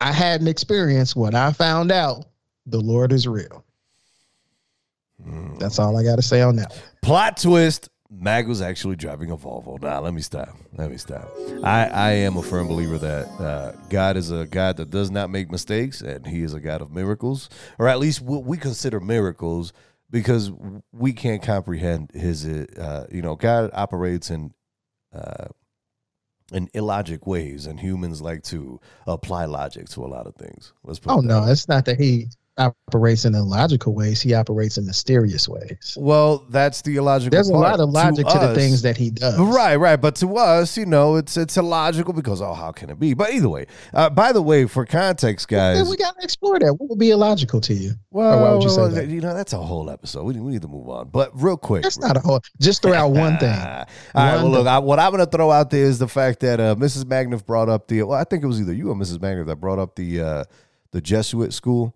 i 0.00 0.12
had 0.12 0.40
an 0.40 0.48
experience 0.48 1.16
when 1.16 1.34
i 1.34 1.52
found 1.52 1.90
out 1.90 2.26
the 2.66 2.80
lord 2.80 3.12
is 3.12 3.26
real 3.26 3.64
Mm. 5.24 5.58
that's 5.58 5.78
all 5.78 5.96
i 5.96 6.02
got 6.02 6.16
to 6.16 6.22
say 6.22 6.42
on 6.42 6.56
that 6.56 6.78
Plot 7.02 7.36
twist. 7.36 7.88
Mag 8.10 8.46
was 8.46 8.60
actually 8.62 8.96
driving 8.96 9.30
a 9.30 9.36
Volvo. 9.36 9.80
Nah, 9.80 9.98
let 9.98 10.14
me 10.14 10.20
stop. 10.20 10.56
Let 10.76 10.90
me 10.90 10.96
stop. 10.98 11.28
I, 11.64 11.86
I 11.86 12.10
am 12.12 12.36
a 12.36 12.42
firm 12.42 12.68
believer 12.68 12.96
that 12.98 13.26
uh, 13.40 13.72
God 13.90 14.16
is 14.16 14.30
a 14.30 14.46
God 14.46 14.76
that 14.76 14.90
does 14.90 15.10
not 15.10 15.30
make 15.30 15.50
mistakes, 15.50 16.00
and 16.00 16.26
He 16.26 16.42
is 16.42 16.54
a 16.54 16.60
God 16.60 16.80
of 16.80 16.92
miracles, 16.92 17.48
or 17.78 17.88
at 17.88 17.98
least 17.98 18.20
what 18.20 18.44
we 18.44 18.56
consider 18.56 19.00
miracles, 19.00 19.72
because 20.10 20.52
we 20.92 21.12
can't 21.12 21.42
comprehend 21.42 22.10
His. 22.14 22.46
Uh, 22.46 23.06
you 23.10 23.20
know, 23.22 23.34
God 23.34 23.70
operates 23.72 24.30
in 24.30 24.52
uh, 25.14 25.48
in 26.52 26.68
illogic 26.74 27.26
ways, 27.26 27.66
and 27.66 27.80
humans 27.80 28.20
like 28.20 28.42
to 28.44 28.80
apply 29.06 29.46
logic 29.46 29.88
to 29.90 30.04
a 30.04 30.08
lot 30.08 30.26
of 30.26 30.34
things. 30.34 30.72
Let's 30.82 30.98
put 30.98 31.12
Oh 31.12 31.20
no, 31.20 31.44
it's 31.44 31.68
not 31.68 31.84
that 31.86 31.98
he 31.98 32.28
operates 32.58 33.24
in 33.24 33.34
illogical 33.34 33.94
ways. 33.94 34.20
He 34.20 34.34
operates 34.34 34.78
in 34.78 34.86
mysterious 34.86 35.48
ways. 35.48 35.96
Well, 35.98 36.46
that's 36.50 36.82
the 36.82 36.96
illogical. 36.96 37.30
There's 37.30 37.48
a 37.48 37.54
lot 37.54 37.80
of 37.80 37.90
logic 37.90 38.26
to, 38.26 38.38
the 38.38 38.54
things 38.54 38.82
that 38.82 38.96
he 38.96 39.10
does. 39.10 39.38
Right, 39.38 39.76
right. 39.76 39.96
But 39.96 40.16
to 40.16 40.36
us, 40.36 40.76
you 40.76 40.86
know, 40.86 41.16
it's 41.16 41.36
it's 41.36 41.56
illogical 41.56 42.12
because 42.12 42.40
oh, 42.40 42.54
how 42.54 42.72
can 42.72 42.90
it 42.90 42.98
be? 42.98 43.14
But 43.14 43.32
either 43.32 43.48
way, 43.48 43.66
uh, 43.92 44.10
by 44.10 44.32
the 44.32 44.42
way, 44.42 44.66
for 44.66 44.86
context, 44.86 45.48
guys, 45.48 45.78
Then 45.78 45.88
we 45.88 45.96
gotta 45.96 46.22
explore 46.22 46.58
that. 46.58 46.74
What 46.74 46.90
would 46.90 46.98
be 46.98 47.10
illogical 47.10 47.60
to 47.62 47.74
you? 47.74 47.92
well, 48.10 48.40
why 48.40 48.52
would 48.52 48.62
you 48.62 48.70
say 48.70 48.88
that? 48.88 49.08
you 49.08 49.20
know, 49.20 49.34
that's 49.34 49.52
a 49.52 49.58
whole 49.58 49.90
episode. 49.90 50.24
We, 50.24 50.40
we 50.40 50.52
need 50.52 50.62
to 50.62 50.68
move 50.68 50.88
on. 50.88 51.08
But 51.08 51.30
real 51.40 51.56
quick, 51.56 51.82
That's 51.82 51.98
not 51.98 52.16
a 52.16 52.20
whole. 52.20 52.40
Just 52.60 52.82
throw 52.82 52.94
out 52.94 53.10
one 53.10 53.38
thing. 53.38 53.50
All 53.58 53.64
right. 54.14 54.34
Well, 54.34 54.42
One 54.44 54.52
look, 54.52 54.66
I, 54.66 54.78
what 54.78 54.98
I'm 54.98 55.12
going 55.12 55.24
to 55.24 55.30
throw 55.30 55.50
out 55.50 55.70
there 55.70 55.84
is 55.84 55.98
the 55.98 56.08
fact 56.08 56.40
that 56.40 56.60
uh, 56.60 56.74
Mrs. 56.76 57.04
Magnif 57.04 57.44
brought 57.44 57.68
up 57.68 57.88
the. 57.88 58.02
Well, 58.02 58.18
I 58.18 58.24
think 58.24 58.42
it 58.42 58.46
was 58.46 58.60
either 58.60 58.72
you 58.72 58.90
or 58.90 58.94
Mrs. 58.94 59.18
Magnif 59.18 59.46
that 59.46 59.56
brought 59.56 59.78
up 59.78 59.96
the 59.96 60.20
uh, 60.20 60.44
the 60.92 61.00
Jesuit 61.00 61.52
school. 61.52 61.94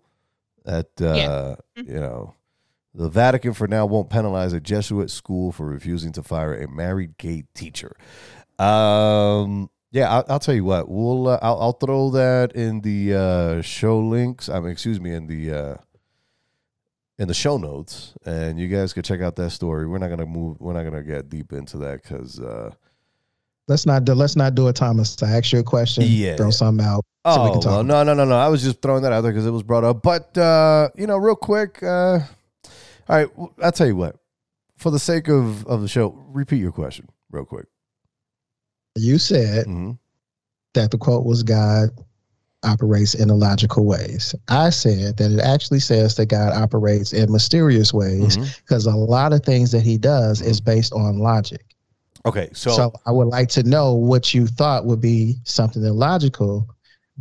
That 0.69 1.01
uh, 1.01 1.15
Yeah. 1.15 1.55
you 1.83 1.99
know, 1.99 2.35
the 2.93 3.09
Vatican 3.09 3.53
for 3.53 3.67
now 3.67 3.85
won't 3.87 4.09
penalize 4.11 4.53
a 4.53 4.59
Jesuit 4.59 5.09
school 5.09 5.51
for 5.51 5.65
refusing 5.65 6.11
to 6.13 6.21
fire 6.23 6.53
a 6.55 6.67
married 6.69 7.17
gay 7.17 7.43
teacher. 7.53 7.95
Um. 8.59 9.69
Yeah, 9.91 10.07
I'll, 10.13 10.25
I'll 10.29 10.39
tell 10.39 10.53
you 10.53 10.63
what. 10.65 10.87
We'll 10.87 11.27
uh, 11.29 11.39
I'll, 11.41 11.59
I'll 11.59 11.71
throw 11.73 12.11
that 12.11 12.51
in 12.53 12.81
the 12.81 13.15
uh, 13.15 13.61
show 13.63 13.99
links. 13.99 14.47
I 14.47 14.59
mean, 14.59 14.69
excuse 14.69 14.99
me, 15.01 15.11
in 15.11 15.25
the 15.25 15.51
uh, 15.51 15.75
in 17.17 17.27
the 17.27 17.33
show 17.33 17.57
notes, 17.57 18.13
and 18.23 18.59
you 18.59 18.67
guys 18.67 18.93
can 18.93 19.01
check 19.01 19.21
out 19.21 19.35
that 19.37 19.49
story. 19.49 19.87
We're 19.87 19.97
not 19.97 20.09
gonna 20.11 20.27
move. 20.27 20.57
We're 20.59 20.73
not 20.73 20.83
gonna 20.83 21.01
get 21.03 21.29
deep 21.29 21.51
into 21.53 21.77
that 21.79 22.03
because. 22.03 22.39
Let's 23.69 23.85
not 23.85 24.03
do. 24.03 24.13
Let's 24.13 24.35
not 24.35 24.55
do 24.55 24.67
it, 24.67 24.75
Thomas. 24.75 25.21
I 25.23 25.29
ask 25.29 25.53
you 25.53 25.59
a 25.59 25.63
question. 25.63 26.03
Yeah. 26.07 26.35
Throw 26.35 26.49
something 26.49 26.85
out. 26.85 27.05
So 27.27 27.43
we 27.43 27.49
oh 27.49 27.51
can 27.53 27.61
talk 27.61 27.71
well, 27.71 27.83
no, 27.83 28.03
no, 28.03 28.13
no, 28.15 28.25
no. 28.25 28.35
I 28.37 28.47
was 28.47 28.63
just 28.63 28.81
throwing 28.81 29.03
that 29.03 29.11
out 29.13 29.21
there 29.21 29.31
because 29.31 29.45
it 29.45 29.51
was 29.51 29.63
brought 29.63 29.83
up. 29.83 30.01
But 30.01 30.35
uh, 30.37 30.89
you 30.95 31.05
know, 31.07 31.17
real 31.17 31.35
quick. 31.35 31.81
Uh, 31.83 32.19
all 33.07 33.15
right, 33.15 33.27
I'll 33.63 33.71
tell 33.71 33.87
you 33.87 33.95
what. 33.95 34.15
For 34.77 34.89
the 34.91 34.99
sake 34.99 35.27
of 35.29 35.65
of 35.67 35.81
the 35.81 35.87
show, 35.87 36.09
repeat 36.29 36.57
your 36.57 36.71
question 36.71 37.07
real 37.31 37.45
quick. 37.45 37.67
You 38.95 39.17
said 39.17 39.65
hmm 39.65 39.91
that 40.73 40.91
the 40.91 40.97
quote 40.97 41.25
was 41.25 41.41
God 41.43 41.89
operates 42.63 43.13
in 43.15 43.29
illogical 43.29 43.85
ways. 43.85 44.35
I 44.49 44.69
said 44.69 45.17
that 45.17 45.31
it 45.31 45.39
actually 45.39 45.79
says 45.79 46.15
that 46.15 46.27
God 46.27 46.53
operates 46.53 47.11
in 47.13 47.31
mysterious 47.31 47.93
ways 47.93 48.37
Mm-hmm. 48.37 48.49
because 48.65 48.85
a 48.85 48.91
lot 48.95 49.33
of 49.33 49.43
things 49.43 49.71
that 49.71 49.81
he 49.81 49.97
does 49.97 50.41
is 50.41 50.61
based 50.61 50.93
on 50.93 51.19
logic. 51.19 51.68
Okay, 52.25 52.49
so, 52.53 52.71
So, 52.71 52.93
I 53.05 53.11
would 53.11 53.27
like 53.27 53.49
to 53.49 53.63
know 53.63 53.93
what 53.93 54.33
you 54.33 54.45
thought 54.47 54.85
would 54.85 55.01
be 55.01 55.37
something 55.45 55.83
illogical 55.83 56.67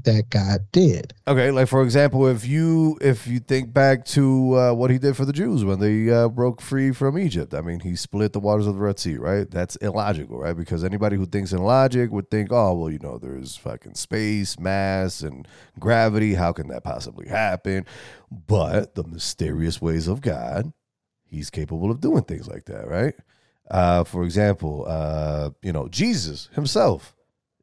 that 0.04 0.30
God 0.30 0.60
did. 0.70 1.12
okay, 1.26 1.50
like 1.50 1.66
for 1.66 1.82
example, 1.82 2.28
if 2.28 2.46
you 2.46 2.96
if 3.00 3.26
you 3.26 3.40
think 3.40 3.72
back 3.72 4.04
to 4.06 4.54
uh, 4.56 4.72
what 4.72 4.90
he 4.92 4.98
did 4.98 5.16
for 5.16 5.24
the 5.24 5.32
Jews 5.32 5.64
when 5.64 5.80
they 5.80 6.08
uh, 6.08 6.28
broke 6.28 6.60
free 6.60 6.92
from 6.92 7.18
Egypt, 7.18 7.52
I 7.52 7.62
mean, 7.62 7.80
he 7.80 7.96
split 7.96 8.32
the 8.32 8.38
waters 8.38 8.68
of 8.68 8.74
the 8.74 8.80
Red 8.80 9.00
Sea, 9.00 9.16
right? 9.16 9.50
That's 9.50 9.74
illogical, 9.76 10.38
right? 10.38 10.56
Because 10.56 10.84
anybody 10.84 11.16
who 11.16 11.26
thinks 11.26 11.52
in 11.52 11.58
logic 11.58 12.12
would 12.12 12.30
think, 12.30 12.52
oh, 12.52 12.74
well, 12.74 12.90
you 12.90 13.00
know, 13.00 13.18
there's 13.18 13.56
fucking 13.56 13.94
space, 13.94 14.56
mass, 14.60 15.20
and 15.20 15.48
gravity. 15.80 16.34
How 16.34 16.52
can 16.52 16.68
that 16.68 16.84
possibly 16.84 17.28
happen? 17.28 17.84
But 18.30 18.94
the 18.94 19.02
mysterious 19.02 19.82
ways 19.82 20.06
of 20.06 20.20
God, 20.20 20.72
he's 21.24 21.50
capable 21.50 21.90
of 21.90 22.00
doing 22.00 22.22
things 22.22 22.46
like 22.46 22.66
that, 22.66 22.86
right? 22.86 23.14
Uh, 23.70 24.04
for 24.04 24.24
example, 24.24 24.86
uh, 24.88 25.50
you 25.62 25.72
know, 25.72 25.88
Jesus 25.88 26.48
himself 26.52 27.14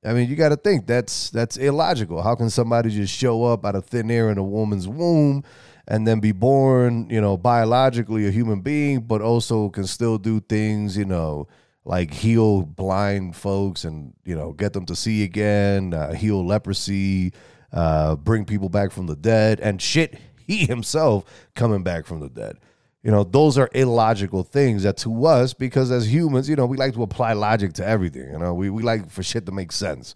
I 0.05 0.13
mean, 0.13 0.29
you 0.29 0.35
got 0.35 0.49
to 0.49 0.55
think 0.55 0.85
that's 0.85 1.31
that's 1.31 1.57
illogical. 1.57 2.21
How 2.21 2.35
can 2.35 2.49
somebody 2.49 2.91
just 2.91 3.13
show 3.13 3.43
up 3.45 3.65
out 3.65 3.75
of 3.75 3.85
thin 3.85 4.11
air 4.11 4.29
in 4.29 4.37
a 4.37 4.43
woman's 4.43 4.87
womb 4.87 5.43
and 5.87 6.07
then 6.07 6.19
be 6.19 6.31
born, 6.31 7.09
you 7.09 7.19
know, 7.19 7.37
biologically 7.37 8.27
a 8.27 8.31
human 8.31 8.61
being, 8.61 9.01
but 9.01 9.21
also 9.21 9.69
can 9.69 9.87
still 9.87 10.17
do 10.17 10.39
things, 10.41 10.95
you 10.95 11.05
know, 11.05 11.47
like 11.85 12.13
heal 12.13 12.61
blind 12.61 13.35
folks 13.35 13.83
and 13.83 14.13
you 14.23 14.35
know 14.35 14.53
get 14.53 14.73
them 14.73 14.85
to 14.85 14.95
see 14.95 15.23
again, 15.23 15.93
uh, 15.93 16.13
heal 16.13 16.45
leprosy, 16.45 17.33
uh, 17.73 18.15
bring 18.15 18.45
people 18.45 18.69
back 18.69 18.91
from 18.91 19.07
the 19.07 19.15
dead, 19.15 19.59
and 19.59 19.81
shit, 19.81 20.19
he 20.35 20.67
himself 20.67 21.25
coming 21.55 21.81
back 21.81 22.05
from 22.05 22.19
the 22.19 22.29
dead. 22.29 22.57
You 23.05 23.11
know, 23.11 23.23
those 23.23 23.59
are 23.59 23.69
illogical 23.75 24.41
things 24.41 24.81
that 24.81 24.97
to 24.97 25.27
us, 25.27 25.53
because 25.53 25.91
as 25.91 26.11
humans, 26.11 26.49
you 26.49 26.55
know, 26.55 26.65
we 26.65 26.75
like 26.75 26.95
to 26.95 27.03
apply 27.03 27.33
logic 27.33 27.73
to 27.73 27.87
everything. 27.87 28.31
You 28.31 28.39
know, 28.39 28.55
we, 28.55 28.71
we 28.71 28.81
like 28.81 29.11
for 29.11 29.21
shit 29.21 29.45
to 29.45 29.51
make 29.51 29.71
sense. 29.71 30.15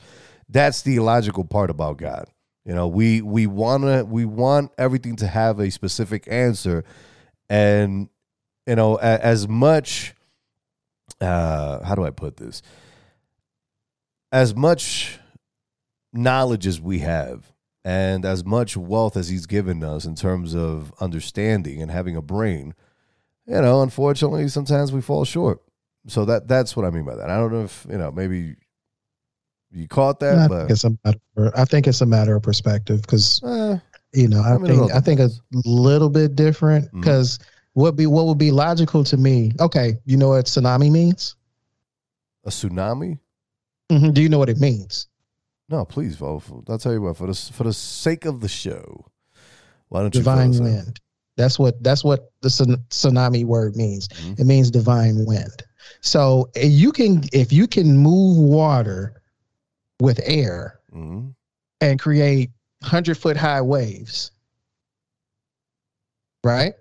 That's 0.50 0.82
the 0.82 0.96
illogical 0.96 1.46
part 1.46 1.70
about 1.70 1.98
God. 1.98 2.26
You 2.66 2.74
know, 2.74 2.88
we 2.88 3.22
we 3.22 3.46
wanna 3.46 4.06
we 4.06 4.26
want 4.26 4.72
everything 4.80 5.16
to 5.18 5.28
have 5.28 5.60
a 5.60 5.70
specific 5.70 6.28
answer, 6.32 6.84
and 7.48 8.10
you 8.66 8.76
know, 8.76 8.98
a, 8.98 9.24
as 9.24 9.48
much 9.48 10.16
uh 11.22 11.84
how 11.84 11.94
do 11.94 12.04
I 12.04 12.10
put 12.10 12.38
this? 12.38 12.64
As 14.32 14.56
much 14.56 15.20
knowledge 16.12 16.66
as 16.66 16.82
we 16.82 17.00
have, 17.00 17.52
and 17.84 18.26
as 18.26 18.44
much 18.46 18.76
wealth 18.76 19.16
as 19.16 19.30
he's 19.30 19.46
given 19.46 19.84
us 19.84 20.06
in 20.06 20.16
terms 20.16 20.56
of 20.56 20.94
understanding 21.00 21.82
and 21.82 21.92
having 21.92 22.16
a 22.16 22.22
brain, 22.22 22.74
you 23.46 23.62
know, 23.62 23.82
unfortunately, 23.82 24.48
sometimes 24.48 24.92
we 24.92 25.02
fall 25.02 25.26
short. 25.26 25.62
So 26.08 26.26
that 26.26 26.48
that's 26.48 26.76
what 26.76 26.86
I 26.86 26.90
mean 26.90 27.06
by 27.06 27.16
that. 27.16 27.30
I 27.30 27.38
don't 27.38 27.52
know 27.52 27.64
if 27.64 27.86
you 27.90 27.98
know 27.98 28.12
maybe 28.12 28.56
you 29.72 29.88
caught 29.88 30.20
that, 30.22 30.40
I 30.40 30.48
but 30.48 30.60
think 30.60 30.72
it's 30.72 30.84
a 30.84 30.98
matter. 31.04 31.52
I 31.56 31.66
think 31.66 31.88
it's 31.88 32.02
a 32.02 32.06
matter 32.06 32.36
of 32.36 32.42
perspective 32.44 33.02
because 33.02 33.42
eh, 33.44 33.78
you 34.14 34.28
know 34.28 34.42
I, 34.42 34.56
I 34.56 34.58
mean, 34.58 34.66
think 34.68 34.92
I 34.94 35.00
think 35.02 35.20
a 35.20 35.30
little 35.66 36.10
bit 36.10 36.36
different 36.36 36.90
because 36.94 37.38
what 37.74 37.96
be 37.96 38.08
what 38.08 38.26
would 38.28 38.38
be 38.38 38.52
logical 38.52 39.04
to 39.04 39.18
me? 39.18 39.52
Okay, 39.60 39.98
you 40.06 40.18
know 40.18 40.30
what 40.30 40.46
tsunami 40.46 40.90
means? 40.92 41.36
a 42.46 42.50
tsunami. 42.50 43.20
Mhm, 43.92 44.14
Do 44.14 44.22
you 44.22 44.30
know 44.30 44.40
what 44.40 44.50
it 44.50 44.60
means? 44.60 45.09
No, 45.70 45.86
please, 45.86 46.16
Vo. 46.16 46.42
I'll 46.68 46.78
tell 46.80 46.94
you 46.94 47.02
what. 47.02 47.18
For 47.18 47.28
the 47.28 47.34
for 47.36 47.64
the 47.64 47.74
sake 47.74 48.26
of 48.26 48.42
the 48.42 48.48
show, 48.50 49.06
why 49.90 50.02
don't 50.02 50.14
you 50.16 50.22
Divine 50.22 50.50
us 50.52 50.58
in? 50.58 50.64
wind. 50.64 51.00
That's 51.38 51.58
what 51.60 51.82
that's 51.84 52.04
what 52.04 52.32
the 52.42 52.50
tsunami 52.50 53.46
word 53.46 53.76
means. 53.76 54.08
Mhm. 54.10 54.40
It 54.40 54.46
means 54.46 54.72
divine 54.72 55.26
wind. 55.26 55.64
So 56.02 56.50
you 56.56 56.92
can 56.92 57.24
if 57.32 57.54
you 57.54 57.68
can 57.68 57.98
move 57.98 58.38
water 58.38 59.22
with 60.02 60.20
air 60.24 60.80
Mhm. 60.94 61.34
and 61.82 62.00
create 62.00 62.52
hundred 62.84 63.18
foot 63.18 63.38
high 63.38 63.62
waves, 63.62 64.32
right? 66.44 66.74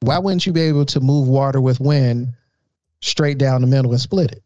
Why 0.00 0.18
wouldn't 0.18 0.46
you 0.46 0.52
be 0.52 0.62
able 0.62 0.86
to 0.86 1.00
move 1.00 1.28
water 1.28 1.60
with 1.60 1.80
wind 1.80 2.28
straight 3.02 3.38
down 3.38 3.60
the 3.60 3.66
middle 3.66 3.90
and 3.92 4.00
split 4.00 4.30
it? 4.32 4.42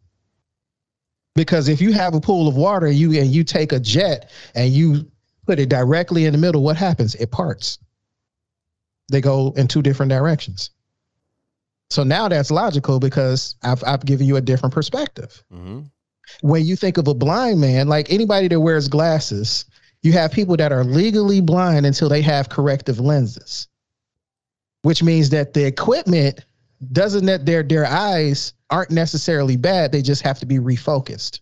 Because 1.35 1.69
if 1.69 1.81
you 1.81 1.93
have 1.93 2.15
a 2.15 2.21
pool 2.21 2.47
of 2.49 2.57
water, 2.57 2.89
you 2.89 3.19
and 3.19 3.29
you 3.29 3.43
take 3.45 3.73
a 3.73 3.81
jet 3.81 4.31
and 4.55 4.73
you 4.73 5.11
put 5.47 5.59
it 5.59 5.69
directly 5.69 6.27
in 6.27 6.33
the 6.33 6.39
middle, 6.39 6.63
what 6.63 6.77
happens? 6.77 7.15
It 7.17 7.31
parts. 7.31 7.79
They 9.11 9.21
go 9.21 9.53
in 9.57 9.67
two 9.69 9.83
different 9.83 10.11
directions. 10.11 10.71
So 11.91 12.03
now 12.03 12.29
that's 12.29 12.51
logical 12.51 12.99
because 12.99 13.57
I've 13.63 13.83
I've 13.85 14.05
given 14.05 14.27
you 14.27 14.37
a 14.37 14.41
different 14.41 14.75
perspective 14.75 15.43
Mhm. 15.53 15.91
when 16.41 16.65
you 16.65 16.77
think 16.77 16.97
of 16.97 17.07
a 17.09 17.15
blind 17.15 17.61
man, 17.61 17.89
like 17.89 18.11
anybody 18.11 18.49
that 18.49 18.61
wears 18.61 18.89
glasses, 18.89 19.67
you 20.03 20.13
have 20.13 20.33
people 20.33 20.57
that 20.57 20.73
are 20.73 20.85
legally 20.85 21.41
blind 21.41 21.85
until 21.85 22.09
they 22.09 22.23
have 22.23 22.49
corrective 22.49 23.01
lenses, 23.01 23.69
which 24.83 25.03
means 25.03 25.31
that 25.31 25.53
the 25.53 25.65
equipment 25.65 26.41
doesn't 26.93 27.27
that 27.27 27.47
their 27.47 27.63
their 27.63 27.87
eyes 27.87 28.55
aren't 28.71 28.91
necessarily 28.91 29.57
bad. 29.57 29.93
They 29.93 30.03
just 30.03 30.23
have 30.23 30.39
to 30.41 30.47
be 30.47 30.59
refocused. 30.59 31.41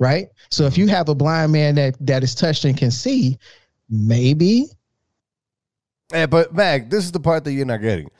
Right. 0.00 0.28
So 0.50 0.64
if 0.64 0.74
mm-hmm. 0.74 0.82
you 0.82 0.88
have 0.88 1.08
a 1.08 1.14
blind 1.14 1.52
man 1.52 1.74
that 1.76 1.96
that 2.06 2.22
is 2.22 2.34
touched 2.34 2.64
and 2.64 2.76
can 2.76 2.90
see, 2.90 3.38
maybe 3.90 4.66
Yeah, 6.12 6.26
but 6.26 6.54
Mag, 6.54 6.90
this 6.90 7.04
is 7.04 7.12
the 7.12 7.20
part 7.20 7.44
that 7.44 7.52
you're 7.52 7.66
not 7.66 7.80
getting. 7.80 8.10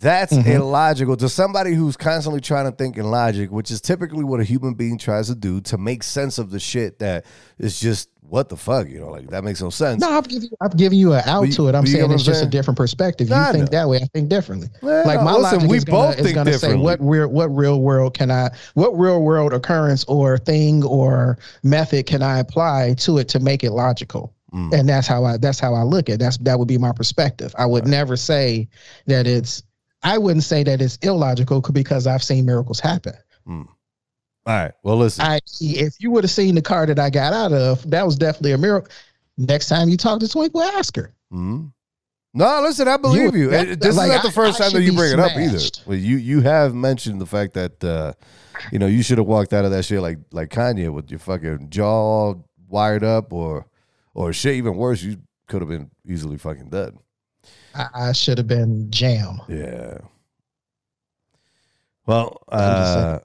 That's 0.00 0.32
Mhm. 0.32 0.46
illogical 0.46 1.16
to 1.16 1.28
somebody 1.28 1.74
who's 1.74 1.96
constantly 1.96 2.40
trying 2.40 2.70
to 2.70 2.76
think 2.76 2.96
in 2.96 3.10
logic, 3.10 3.50
which 3.50 3.70
is 3.70 3.80
typically 3.80 4.22
what 4.24 4.38
a 4.40 4.44
human 4.44 4.74
being 4.74 4.96
tries 4.98 5.26
to 5.28 5.34
do 5.34 5.60
to 5.62 5.76
make 5.78 6.02
sense 6.04 6.38
of 6.38 6.50
the 6.50 6.60
shit 6.60 7.00
that 7.00 7.24
is 7.58 7.80
just 7.80 8.08
what 8.28 8.50
the 8.50 8.56
fuck, 8.56 8.86
you 8.88 9.00
know, 9.00 9.08
like 9.08 9.28
that 9.30 9.42
makes 9.42 9.60
no 9.62 9.70
sense. 9.70 10.00
no, 10.02 10.10
I've 10.10 10.28
given 10.28 10.42
you, 10.50 10.56
I've 10.60 10.76
given 10.76 10.98
you 10.98 11.14
an 11.14 11.22
out 11.24 11.46
you- 11.48 11.52
to 11.54 11.68
it. 11.68 11.74
I'm 11.74 11.82
but 11.82 11.88
you 11.88 11.94
get 11.96 12.00
saying 12.02 12.12
it's 12.12 12.22
I'm 12.22 12.26
just 12.26 12.38
saying? 12.40 12.48
a 12.48 12.50
different 12.50 12.76
perspective. 12.76 13.28
Nah, 13.30 13.46
you 13.48 13.52
think 13.54 13.70
that 13.70 13.88
way, 13.88 13.96
I 13.96 14.06
think 14.12 14.28
differently. 14.28 14.68
Well, 14.82 15.06
like 15.06 15.22
my 15.22 15.32
listen, 15.32 15.60
logic 15.60 15.70
we 15.70 15.76
is 15.78 15.84
gonna, 15.84 15.98
both 16.08 16.18
is 16.18 16.22
think 16.24 16.34
gonna 16.34 16.52
say 16.52 16.56
differently. 16.58 16.84
what 16.84 17.00
real 17.00 17.28
what 17.28 17.46
real 17.56 17.80
world 17.80 18.14
can 18.14 18.30
I 18.30 18.50
what 18.74 18.96
real 18.98 19.22
world 19.22 19.52
occurrence 19.54 20.04
or 20.08 20.36
thing 20.38 20.84
or 20.84 21.38
method 21.64 22.04
can 22.06 22.22
I 22.22 22.38
apply 22.38 22.94
to 22.98 23.16
it 23.18 23.28
to 23.30 23.40
make 23.40 23.64
it 23.64 23.72
logical? 23.72 24.34
Mm. 24.54 24.72
And 24.78 24.88
that's 24.88 25.06
how 25.06 25.24
I 25.24 25.38
that's 25.38 25.58
how 25.58 25.74
I 25.74 25.82
look 25.82 26.08
at 26.10 26.14
it. 26.14 26.20
That's 26.20 26.36
that 26.38 26.58
would 26.58 26.68
be 26.68 26.78
my 26.78 26.92
perspective. 26.92 27.54
I 27.58 27.64
would 27.66 27.86
never 27.86 28.16
say 28.16 28.68
that 29.06 29.26
it's 29.26 29.62
I 30.02 30.18
wouldn't 30.18 30.44
say 30.44 30.62
that 30.64 30.80
it's 30.80 30.96
illogical 31.02 31.60
because 31.60 32.06
I've 32.06 32.22
seen 32.22 32.46
miracles 32.46 32.80
happen. 32.80 33.14
All 33.46 33.66
right. 34.46 34.72
Well, 34.82 34.96
listen. 34.96 35.24
I 35.24 35.40
if 35.60 35.94
you 35.98 36.10
would 36.10 36.24
have 36.24 36.30
seen 36.30 36.54
the 36.54 36.62
car 36.62 36.86
that 36.86 36.98
I 36.98 37.10
got 37.10 37.32
out 37.32 37.52
of, 37.52 37.88
that 37.90 38.06
was 38.06 38.16
definitely 38.16 38.52
a 38.52 38.58
miracle. 38.58 38.90
Next 39.36 39.68
time 39.68 39.88
you 39.88 39.96
talk 39.96 40.20
to 40.20 40.28
Twinkle, 40.28 40.62
ask 40.62 40.96
her. 40.96 41.14
Mhm. 41.32 41.72
No, 42.34 42.60
listen, 42.62 42.88
I 42.88 42.96
believe 42.96 43.34
you. 43.34 43.50
that- 43.50 43.80
this 43.80 43.96
like, 43.96 44.08
is 44.10 44.14
not 44.16 44.22
the 44.22 44.30
first 44.30 44.60
I 44.60 44.64
time 44.64 44.72
that 44.74 44.82
you 44.82 44.92
bring 44.92 45.12
it 45.12 45.18
up 45.18 45.36
either. 45.36 45.58
Well, 45.86 45.98
you 45.98 46.16
you 46.16 46.40
have 46.42 46.74
mentioned 46.74 47.20
the 47.20 47.26
fact 47.26 47.54
that 47.54 47.82
uh, 47.84 48.12
you 48.70 48.78
know 48.78 48.86
you 48.86 49.02
should 49.02 49.18
have 49.18 49.26
walked 49.26 49.52
out 49.52 49.64
of 49.64 49.70
that 49.72 49.84
shit 49.84 50.00
like 50.00 50.18
like 50.32 50.50
Kanye 50.50 50.92
with 50.92 51.10
your 51.10 51.18
fucking 51.20 51.68
jaw 51.70 52.34
wired 52.68 53.04
up, 53.04 53.32
or 53.32 53.66
or 54.14 54.32
shit 54.32 54.54
even 54.56 54.76
worse, 54.76 55.02
you 55.02 55.18
could 55.46 55.62
have 55.62 55.68
been 55.68 55.90
easily 56.06 56.36
fucking 56.38 56.68
dead. 56.70 56.94
I, 57.74 57.86
I 57.94 58.12
should 58.12 58.38
have 58.38 58.46
been 58.46 58.90
jam. 58.90 59.40
Yeah. 59.48 59.98
Well, 62.06 62.42
I'm 62.48 62.58
just 62.76 62.92
saying. 62.94 63.04
uh, 63.06 63.18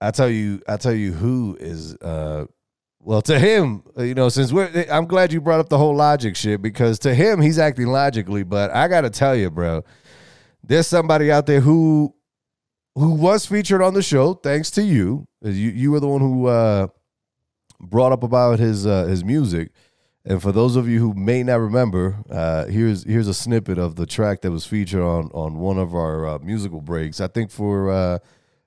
I 0.00 0.10
tell 0.10 0.28
you, 0.30 0.62
I 0.68 0.76
tell 0.76 0.92
you 0.94 1.12
who 1.12 1.56
is 1.60 1.94
uh, 1.96 2.46
well 3.00 3.22
to 3.22 3.38
him. 3.38 3.82
uh, 3.96 4.02
You 4.02 4.14
know, 4.14 4.28
since 4.28 4.52
we're, 4.52 4.86
I'm 4.90 5.06
glad 5.06 5.32
you 5.32 5.40
brought 5.40 5.60
up 5.60 5.68
the 5.68 5.78
whole 5.78 5.94
logic 5.94 6.34
shit 6.36 6.62
because 6.62 6.98
to 7.00 7.14
him 7.14 7.40
he's 7.40 7.58
acting 7.58 7.86
logically, 7.88 8.42
but 8.42 8.70
I 8.70 8.88
got 8.88 9.02
to 9.02 9.10
tell 9.10 9.36
you, 9.36 9.50
bro, 9.50 9.84
there's 10.64 10.86
somebody 10.86 11.30
out 11.30 11.46
there 11.46 11.60
who 11.60 12.14
who 12.94 13.14
was 13.14 13.46
featured 13.46 13.80
on 13.82 13.94
the 13.94 14.02
show 14.02 14.34
thanks 14.34 14.70
to 14.72 14.82
you. 14.82 15.26
You 15.42 15.50
you 15.70 15.90
were 15.92 16.00
the 16.00 16.08
one 16.08 16.20
who 16.20 16.46
uh, 16.46 16.86
brought 17.80 18.12
up 18.12 18.22
about 18.22 18.58
his 18.58 18.86
uh, 18.86 19.04
his 19.04 19.24
music. 19.24 19.72
And 20.24 20.40
for 20.40 20.52
those 20.52 20.76
of 20.76 20.88
you 20.88 21.00
who 21.00 21.14
may 21.14 21.42
not 21.42 21.56
remember, 21.56 22.16
uh, 22.30 22.66
here's 22.66 23.02
here's 23.04 23.26
a 23.26 23.34
snippet 23.34 23.76
of 23.78 23.96
the 23.96 24.06
track 24.06 24.42
that 24.42 24.52
was 24.52 24.64
featured 24.64 25.00
on 25.00 25.30
on 25.34 25.58
one 25.58 25.78
of 25.78 25.94
our 25.94 26.26
uh, 26.26 26.38
musical 26.38 26.80
breaks. 26.80 27.20
I 27.20 27.26
think 27.26 27.50
for 27.50 27.90
uh, 27.90 28.18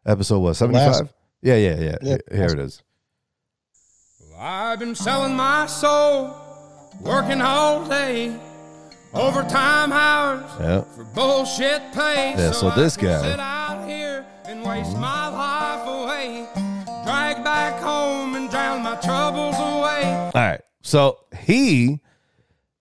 episode 0.06 0.40
what 0.40 0.56
seventy 0.56 0.80
last- 0.80 1.00
five. 1.00 1.14
Yeah, 1.42 1.56
yeah, 1.56 1.80
yeah, 1.80 1.98
Yeah. 2.02 2.18
Here 2.32 2.48
it 2.48 2.60
is. 2.60 2.82
I've 4.38 4.80
been 4.80 4.96
selling 4.96 5.36
my 5.36 5.66
soul, 5.68 6.36
working 7.02 7.40
all 7.42 7.86
day, 7.88 8.36
overtime 9.14 9.92
hours 9.94 10.44
Yeah, 10.60 10.82
for 10.96 11.04
bullshit 11.06 11.82
pay. 11.94 12.34
Yeah, 12.38 12.52
so 12.52 12.68
I 12.70 12.76
this 12.76 12.98
can 12.98 13.08
guy- 13.08 13.22
sit 13.32 13.40
out 13.40 13.88
here 13.88 14.26
and 14.46 14.64
waste 14.66 14.98
my 14.98 15.28
life 15.30 15.88
away, 15.88 16.48
drag 17.06 17.44
back 17.46 17.82
home 17.82 18.36
and 18.36 18.50
drown 18.50 18.84
my 18.84 18.96
troubles 18.96 19.56
away. 19.56 20.04
All 20.04 20.32
right. 20.34 20.62
So 20.86 21.22
he 21.36 22.00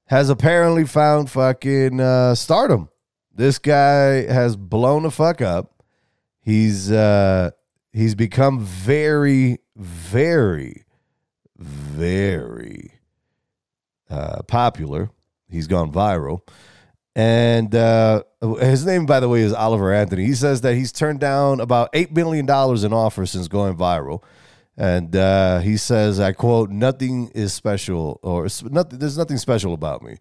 has 0.09 0.29
apparently 0.29 0.85
found 0.85 1.31
fucking 1.31 1.99
uh, 2.01 2.35
stardom. 2.35 2.91
This 3.35 3.59
guy 3.59 4.31
has 4.31 4.57
blown 4.57 5.05
the 5.05 5.11
fuck 5.11 5.41
up. 5.41 5.83
He's 6.43 6.93
uh, 6.93 7.53
he's 7.95 8.15
become 8.15 8.61
very, 8.61 9.61
very, 9.75 10.85
very 11.57 12.93
uh, 14.11 14.43
popular. 14.43 15.09
He's 15.49 15.67
gone 15.67 15.91
viral. 15.91 16.47
And 17.17 17.75
uh, 17.75 18.25
his 18.61 18.85
name, 18.85 19.07
by 19.07 19.21
the 19.21 19.31
way, 19.31 19.41
is 19.41 19.55
Oliver 19.55 19.95
Anthony. 19.95 20.27
He 20.27 20.35
says 20.35 20.61
that 20.61 20.75
he's 20.75 20.93
turned 20.93 21.21
down 21.21 21.59
about 21.59 21.91
$8 21.95 22.11
million 22.11 22.45
in 22.45 22.93
offers 22.93 23.31
since 23.31 23.49
going 23.49 23.77
viral. 23.79 24.23
And 24.77 25.15
uh, 25.15 25.61
he 25.61 25.77
says, 25.77 26.19
I 26.19 26.33
quote, 26.33 26.71
nothing 26.71 27.29
is 27.35 27.53
special, 27.53 28.19
or 28.23 28.49
nothing, 28.71 28.99
there's 28.99 29.19
nothing 29.19 29.39
special 29.39 29.73
about 29.73 30.03
me. 30.03 30.17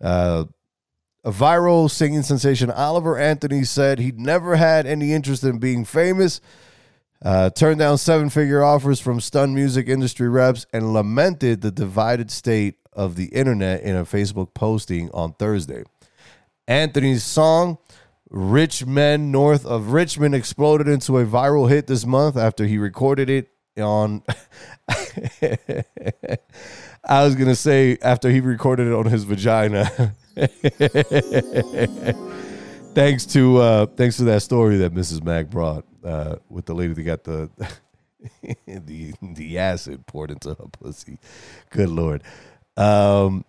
Uh, 0.00 0.44
a 1.22 1.30
viral 1.30 1.90
singing 1.90 2.22
sensation, 2.22 2.70
Oliver 2.70 3.18
Anthony 3.18 3.64
said 3.64 3.98
he'd 3.98 4.18
never 4.18 4.56
had 4.56 4.86
any 4.86 5.12
interest 5.12 5.44
in 5.44 5.58
being 5.58 5.84
famous. 5.84 6.40
Uh, 7.22 7.50
turned 7.50 7.78
down 7.78 7.98
seven 7.98 8.30
figure 8.30 8.64
offers 8.64 8.98
from 8.98 9.20
stun 9.20 9.54
music 9.54 9.86
industry 9.88 10.28
reps 10.30 10.64
and 10.72 10.94
lamented 10.94 11.60
the 11.60 11.70
divided 11.70 12.30
state 12.30 12.76
of 12.94 13.16
the 13.16 13.26
internet 13.26 13.82
in 13.82 13.94
a 13.94 14.04
Facebook 14.04 14.54
posting 14.54 15.10
on 15.10 15.34
Thursday. 15.34 15.84
Anthony's 16.66 17.22
song, 17.22 17.76
Rich 18.30 18.86
Men 18.86 19.30
North 19.30 19.66
of 19.66 19.92
Richmond, 19.92 20.34
exploded 20.34 20.88
into 20.88 21.18
a 21.18 21.26
viral 21.26 21.68
hit 21.68 21.86
this 21.86 22.06
month 22.06 22.38
after 22.38 22.64
he 22.64 22.78
recorded 22.78 23.28
it 23.28 23.50
on. 23.78 24.22
I 27.04 27.24
was 27.24 27.34
to 27.48 27.56
say 27.56 27.98
after 28.02 28.30
he 28.30 28.40
recorded 28.40 28.88
it 28.88 28.92
on 28.92 29.06
his 29.06 29.24
vagina. 29.24 30.14
thanks 32.94 33.26
to 33.26 33.56
uh, 33.58 33.86
thanks 33.86 34.16
to 34.18 34.24
that 34.24 34.42
story 34.42 34.78
that 34.78 34.94
Mrs. 34.94 35.22
Mack 35.22 35.50
brought 35.50 35.84
uh, 36.04 36.36
with 36.48 36.66
the 36.66 36.74
lady 36.74 36.94
that 36.94 37.02
got 37.02 37.24
the 37.24 37.50
the 38.66 39.12
the 39.22 39.58
acid 39.58 40.06
poured 40.06 40.30
into 40.30 40.50
her 40.50 40.66
pussy. 40.72 41.18
Good 41.70 41.88
lord. 41.88 42.22
Um, 42.76 43.44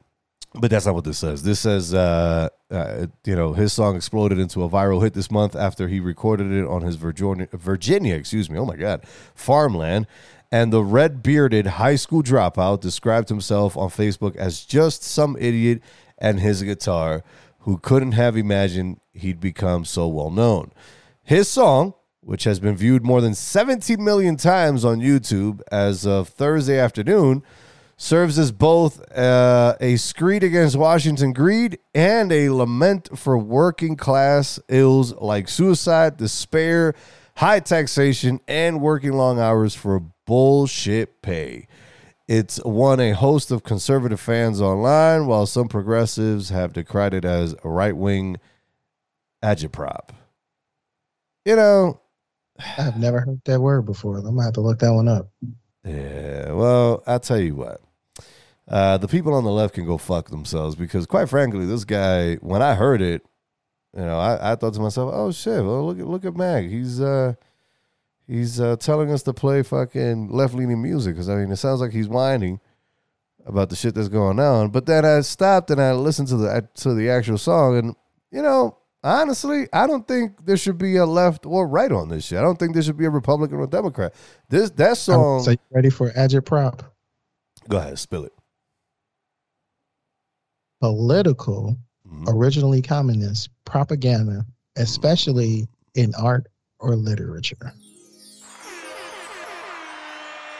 but 0.53 0.69
that's 0.69 0.85
not 0.85 0.95
what 0.95 1.05
this 1.05 1.17
says. 1.17 1.43
This 1.43 1.59
says, 1.59 1.93
uh, 1.93 2.49
uh, 2.69 3.07
you 3.25 3.35
know, 3.35 3.53
his 3.53 3.71
song 3.71 3.95
exploded 3.95 4.37
into 4.37 4.63
a 4.63 4.69
viral 4.69 5.01
hit 5.01 5.13
this 5.13 5.31
month 5.31 5.55
after 5.55 5.87
he 5.87 5.99
recorded 5.99 6.51
it 6.51 6.65
on 6.67 6.81
his 6.81 6.95
Virginia, 6.95 7.47
Virginia, 7.53 8.15
excuse 8.15 8.49
me, 8.49 8.59
oh 8.59 8.65
my 8.65 8.75
God, 8.75 9.05
farmland. 9.33 10.07
And 10.51 10.73
the 10.73 10.83
red 10.83 11.23
bearded 11.23 11.65
high 11.65 11.95
school 11.95 12.21
dropout 12.21 12.81
described 12.81 13.29
himself 13.29 13.77
on 13.77 13.89
Facebook 13.89 14.35
as 14.35 14.65
just 14.65 15.03
some 15.03 15.37
idiot 15.39 15.81
and 16.17 16.41
his 16.41 16.61
guitar 16.61 17.23
who 17.59 17.77
couldn't 17.77 18.13
have 18.13 18.35
imagined 18.35 18.99
he'd 19.13 19.39
become 19.39 19.85
so 19.85 20.07
well 20.07 20.29
known. 20.29 20.71
His 21.23 21.47
song, 21.47 21.93
which 22.19 22.43
has 22.43 22.59
been 22.59 22.75
viewed 22.75 23.05
more 23.05 23.21
than 23.21 23.33
17 23.33 24.03
million 24.03 24.35
times 24.35 24.83
on 24.83 24.99
YouTube 24.99 25.61
as 25.71 26.05
of 26.05 26.27
Thursday 26.27 26.77
afternoon, 26.77 27.43
serves 28.01 28.39
as 28.39 28.51
both 28.51 28.99
uh, 29.15 29.75
a 29.79 29.95
screed 29.95 30.43
against 30.43 30.75
Washington 30.75 31.33
greed 31.33 31.77
and 31.93 32.31
a 32.31 32.49
lament 32.49 33.07
for 33.15 33.37
working 33.37 33.95
class 33.95 34.59
ills 34.69 35.13
like 35.17 35.47
suicide, 35.47 36.17
despair, 36.17 36.95
high 37.35 37.59
taxation, 37.59 38.39
and 38.47 38.81
working 38.81 39.13
long 39.13 39.39
hours 39.39 39.75
for 39.75 39.99
bullshit 40.25 41.21
pay. 41.21 41.67
It's 42.27 42.59
won 42.65 42.99
a 42.99 43.11
host 43.11 43.51
of 43.51 43.61
conservative 43.61 44.19
fans 44.19 44.59
online, 44.61 45.27
while 45.27 45.45
some 45.45 45.67
progressives 45.67 46.49
have 46.49 46.73
decried 46.73 47.13
it 47.13 47.23
as 47.23 47.55
a 47.63 47.69
right 47.69 47.95
wing 47.95 48.37
agitprop. 49.43 50.09
You 51.45 51.55
know, 51.55 52.01
I've 52.79 52.97
never 52.97 53.19
heard 53.19 53.41
that 53.45 53.61
word 53.61 53.83
before. 53.83 54.17
I'm 54.17 54.23
gonna 54.23 54.43
have 54.43 54.53
to 54.53 54.61
look 54.61 54.79
that 54.79 54.91
one 54.91 55.07
up. 55.07 55.29
yeah, 55.85 56.51
well, 56.51 57.03
I'll 57.05 57.19
tell 57.19 57.39
you 57.39 57.53
what. 57.53 57.79
Uh, 58.71 58.97
the 58.97 59.07
people 59.07 59.33
on 59.33 59.43
the 59.43 59.51
left 59.51 59.75
can 59.75 59.85
go 59.85 59.97
fuck 59.97 60.29
themselves 60.29 60.75
because, 60.75 61.05
quite 61.05 61.27
frankly, 61.27 61.65
this 61.65 61.83
guy, 61.83 62.35
when 62.35 62.61
I 62.61 62.73
heard 62.73 63.01
it, 63.01 63.21
you 63.93 64.01
know, 64.01 64.17
I, 64.17 64.53
I 64.53 64.55
thought 64.55 64.73
to 64.75 64.79
myself, 64.79 65.11
"Oh 65.13 65.31
shit! 65.33 65.61
Well, 65.61 65.87
look 65.87 65.99
at 65.99 66.07
look 66.07 66.23
at 66.23 66.37
Mag. 66.37 66.69
He's 66.69 67.01
uh, 67.01 67.33
he's 68.25 68.61
uh, 68.61 68.77
telling 68.77 69.11
us 69.11 69.23
to 69.23 69.33
play 69.33 69.61
fucking 69.61 70.29
left 70.29 70.53
leaning 70.53 70.81
music 70.81 71.15
because 71.15 71.27
I 71.27 71.35
mean, 71.35 71.51
it 71.51 71.57
sounds 71.57 71.81
like 71.81 71.91
he's 71.91 72.07
whining 72.07 72.61
about 73.45 73.69
the 73.69 73.75
shit 73.75 73.93
that's 73.93 74.07
going 74.07 74.39
on. 74.39 74.69
But 74.69 74.85
then 74.85 75.03
I 75.03 75.19
stopped 75.19 75.69
and 75.71 75.81
I 75.81 75.91
listened 75.91 76.29
to 76.29 76.37
the 76.37 76.69
to 76.75 76.93
the 76.93 77.09
actual 77.09 77.37
song, 77.37 77.77
and 77.77 77.95
you 78.31 78.41
know, 78.41 78.77
honestly, 79.03 79.67
I 79.73 79.85
don't 79.85 80.07
think 80.07 80.45
there 80.45 80.55
should 80.55 80.77
be 80.77 80.95
a 80.95 81.05
left 81.05 81.45
or 81.45 81.67
right 81.67 81.91
on 81.91 82.07
this 82.07 82.25
shit. 82.25 82.39
I 82.39 82.43
don't 82.43 82.57
think 82.57 82.73
there 82.73 82.83
should 82.83 82.97
be 82.97 83.05
a 83.05 83.09
Republican 83.09 83.57
or 83.57 83.67
Democrat. 83.67 84.13
This 84.47 84.69
that 84.71 84.95
song. 84.95 85.43
So 85.43 85.51
you 85.51 85.57
ready 85.71 85.89
for 85.89 86.11
agitprop? 86.11 86.85
go 87.67 87.77
ahead, 87.77 87.99
spill 87.99 88.23
it. 88.23 88.33
Political, 90.81 91.77
Mhm. 92.09 92.27
originally 92.27 92.81
communist 92.81 93.49
propaganda, 93.65 94.45
especially 94.75 95.67
in 95.95 96.13
art 96.15 96.47
or 96.79 96.95
literature. 96.95 97.71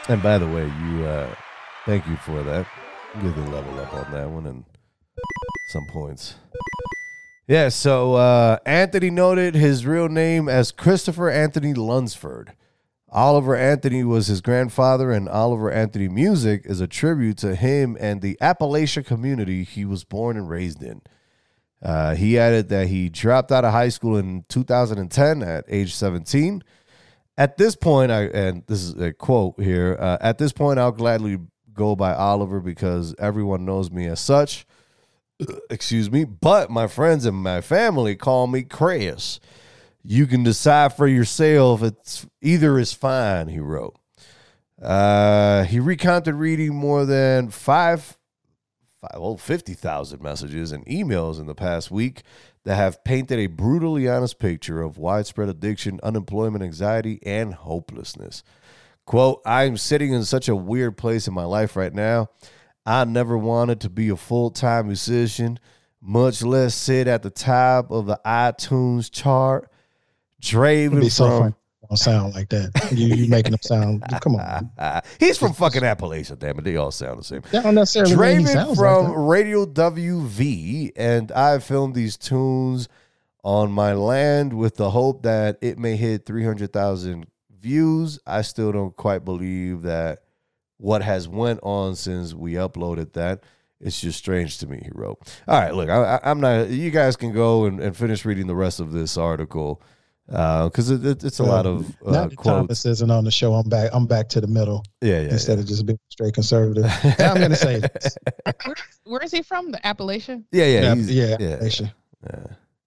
And 0.07 0.21
by 0.21 0.37
the 0.37 0.47
way, 0.47 0.65
you 0.83 1.05
uh 1.05 1.33
thank 1.85 2.07
you 2.07 2.15
for 2.17 2.43
that. 2.43 2.65
Give 3.21 3.35
the 3.35 3.41
level 3.49 3.79
up 3.79 3.93
on 3.93 4.11
that 4.13 4.29
one 4.29 4.45
and 4.45 4.63
some 5.69 5.85
points. 5.87 6.35
Yeah, 7.47 7.69
so 7.69 8.13
uh 8.13 8.57
Anthony 8.65 9.09
noted 9.09 9.55
his 9.55 9.85
real 9.85 10.07
name 10.07 10.47
as 10.47 10.71
Christopher 10.71 11.29
Anthony 11.29 11.73
Lunsford. 11.73 12.53
Oliver 13.11 13.57
Anthony 13.57 14.05
was 14.05 14.27
his 14.27 14.39
grandfather, 14.39 15.11
and 15.11 15.27
Oliver 15.27 15.69
Anthony 15.69 16.07
Music 16.07 16.61
is 16.65 16.79
a 16.79 16.87
tribute 16.87 17.37
to 17.39 17.55
him 17.55 17.97
and 17.99 18.21
the 18.21 18.37
Appalachia 18.41 19.05
community 19.05 19.63
he 19.63 19.83
was 19.83 20.05
born 20.05 20.37
and 20.37 20.49
raised 20.49 20.81
in. 20.81 21.01
Uh, 21.83 22.15
he 22.15 22.39
added 22.39 22.69
that 22.69 22.87
he 22.87 23.09
dropped 23.09 23.51
out 23.51 23.65
of 23.65 23.73
high 23.73 23.89
school 23.89 24.15
in 24.15 24.45
2010 24.47 25.43
at 25.43 25.65
age 25.67 25.93
17. 25.93 26.63
At 27.37 27.57
this 27.57 27.75
point, 27.75 28.11
I 28.11 28.23
and 28.25 28.63
this 28.67 28.81
is 28.81 28.93
a 28.93 29.11
quote 29.13 29.59
here. 29.59 29.97
Uh, 29.99 30.17
at 30.21 30.37
this 30.37 30.53
point, 30.53 30.79
I'll 30.79 30.91
gladly 30.91 31.39
go 31.73 31.95
by 31.95 32.13
Oliver 32.13 32.59
because 32.59 33.15
everyone 33.17 33.65
knows 33.65 33.89
me 33.89 34.05
as 34.05 34.19
such. 34.19 34.65
Excuse 35.69 36.11
me, 36.11 36.23
but 36.23 36.69
my 36.69 36.87
friends 36.87 37.25
and 37.25 37.37
my 37.37 37.61
family 37.61 38.15
call 38.15 38.47
me 38.47 38.63
Crayus. 38.63 39.39
You 40.03 40.25
can 40.25 40.43
decide 40.43 40.93
for 40.93 41.07
yourself. 41.07 41.83
It's 41.83 42.25
either 42.41 42.79
is 42.79 42.93
fine. 42.93 43.47
He 43.47 43.59
wrote. 43.59 43.97
Uh, 44.81 45.63
he 45.65 45.79
recounted 45.79 46.35
reading 46.35 46.73
more 46.73 47.05
than 47.05 47.49
five, 47.49 48.17
five 48.99 49.19
well, 49.19 49.37
50,000 49.37 50.21
messages 50.21 50.71
and 50.71 50.85
emails 50.87 51.39
in 51.39 51.45
the 51.45 51.53
past 51.53 51.91
week 51.91 52.23
that 52.63 52.75
have 52.75 53.03
painted 53.03 53.39
a 53.39 53.47
brutally 53.47 54.07
honest 54.07 54.39
picture 54.39 54.81
of 54.81 54.97
widespread 54.97 55.49
addiction, 55.49 55.99
unemployment, 56.01 56.63
anxiety, 56.63 57.19
and 57.23 57.53
hopelessness. 57.53 58.43
Quote, 59.05 59.41
I'm 59.45 59.77
sitting 59.77 60.13
in 60.13 60.23
such 60.23 60.47
a 60.47 60.55
weird 60.55 60.97
place 60.97 61.27
in 61.27 61.33
my 61.33 61.45
life 61.45 61.75
right 61.75 61.93
now. 61.93 62.29
I 62.85 63.03
never 63.05 63.37
wanted 63.37 63.79
to 63.81 63.89
be 63.89 64.09
a 64.09 64.15
full 64.15 64.51
time 64.51 64.87
musician, 64.87 65.59
much 66.01 66.43
less 66.43 66.73
sit 66.73 67.07
at 67.07 67.21
the 67.21 67.29
top 67.29 67.91
of 67.91 68.05
the 68.07 68.19
iTunes 68.25 69.11
chart. 69.11 69.70
It'd 70.41 70.57
Draven 70.57 71.01
be 71.01 71.09
so 71.09 71.39
from. 71.39 71.55
Don't 71.89 71.97
sound 71.97 72.35
like 72.35 72.47
that. 72.49 72.91
You, 72.93 73.07
you 73.07 73.29
making 73.29 73.51
them 73.51 73.61
sound. 73.61 74.03
Come 74.21 74.35
on. 74.35 74.71
He's 75.19 75.37
from 75.37 75.51
fucking 75.51 75.81
Appalachia, 75.81 76.39
damn 76.39 76.57
it. 76.59 76.63
They 76.63 76.77
all 76.77 76.91
sound 76.91 77.19
the 77.19 77.23
same. 77.23 77.41
Don't 77.51 77.75
necessarily 77.75 78.15
Draven 78.15 78.75
from 78.75 79.07
like. 79.07 79.13
Radio 79.17 79.65
WV, 79.65 80.91
and 80.95 81.31
I 81.33 81.59
filmed 81.59 81.95
these 81.95 82.15
tunes 82.17 82.87
on 83.43 83.71
my 83.71 83.93
land 83.93 84.53
with 84.53 84.77
the 84.77 84.91
hope 84.91 85.23
that 85.23 85.57
it 85.61 85.77
may 85.77 85.97
hit 85.97 86.25
300,000 86.25 87.25
views. 87.59 88.19
I 88.25 88.43
still 88.43 88.71
don't 88.71 88.95
quite 88.95 89.25
believe 89.25 89.81
that 89.81 90.23
what 90.77 91.01
has 91.01 91.27
went 91.27 91.59
on 91.63 91.95
since 91.95 92.33
we 92.33 92.53
uploaded 92.53 93.13
that. 93.13 93.43
It's 93.79 93.99
just 93.99 94.19
strange 94.19 94.59
to 94.59 94.67
me, 94.67 94.79
he 94.83 94.91
wrote. 94.93 95.17
All 95.47 95.59
right, 95.59 95.73
look, 95.73 95.89
I, 95.89 96.15
I, 96.15 96.29
I'm 96.29 96.39
not, 96.39 96.69
you 96.69 96.91
guys 96.91 97.15
can 97.15 97.33
go 97.33 97.65
and, 97.65 97.79
and 97.79 97.97
finish 97.97 98.25
reading 98.25 98.47
the 98.47 98.55
rest 98.55 98.79
of 98.79 98.91
this 98.91 99.17
article 99.17 99.81
because 100.27 100.89
it, 100.89 101.05
it, 101.05 101.23
it's 101.23 101.39
a 101.39 101.43
lot 101.43 101.65
of 101.65 101.89
uh, 102.05 102.11
now 102.11 102.27
that 102.27 102.35
quotes. 102.35 102.57
Thomas 102.57 102.85
isn't 102.85 103.11
on 103.11 103.23
the 103.25 103.31
show, 103.31 103.53
I'm 103.53 103.67
back. 103.67 103.89
I'm 103.93 104.05
back 104.07 104.29
to 104.29 104.41
the 104.41 104.47
middle 104.47 104.83
Yeah, 105.01 105.21
yeah. 105.21 105.29
instead 105.31 105.59
of 105.59 105.65
just 105.65 105.85
being 105.85 105.99
straight 106.09 106.33
conservative. 106.33 106.85
I'm 107.19 107.39
gonna 107.39 107.55
say 107.55 107.79
this. 107.79 108.17
Where, 108.65 108.75
where 109.03 109.21
is 109.23 109.31
he 109.31 109.41
from? 109.41 109.71
The 109.71 109.85
Appalachian? 109.85 110.45
yeah, 110.51 110.65
yeah, 110.65 110.93
yeah, 110.93 110.95
yeah, 110.95 111.37
yeah, 111.39 111.47
Appalachian. 111.53 111.91
yeah. 112.23 112.43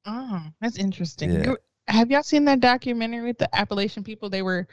Oh, 0.06 0.42
that's 0.60 0.78
interesting. 0.78 1.32
Yeah. 1.32 1.54
Have 1.88 2.10
y'all 2.10 2.22
seen 2.22 2.44
that 2.46 2.60
documentary 2.60 3.22
with 3.26 3.38
the 3.38 3.54
Appalachian 3.54 4.04
people? 4.04 4.30
They 4.30 4.42
were, 4.42 4.66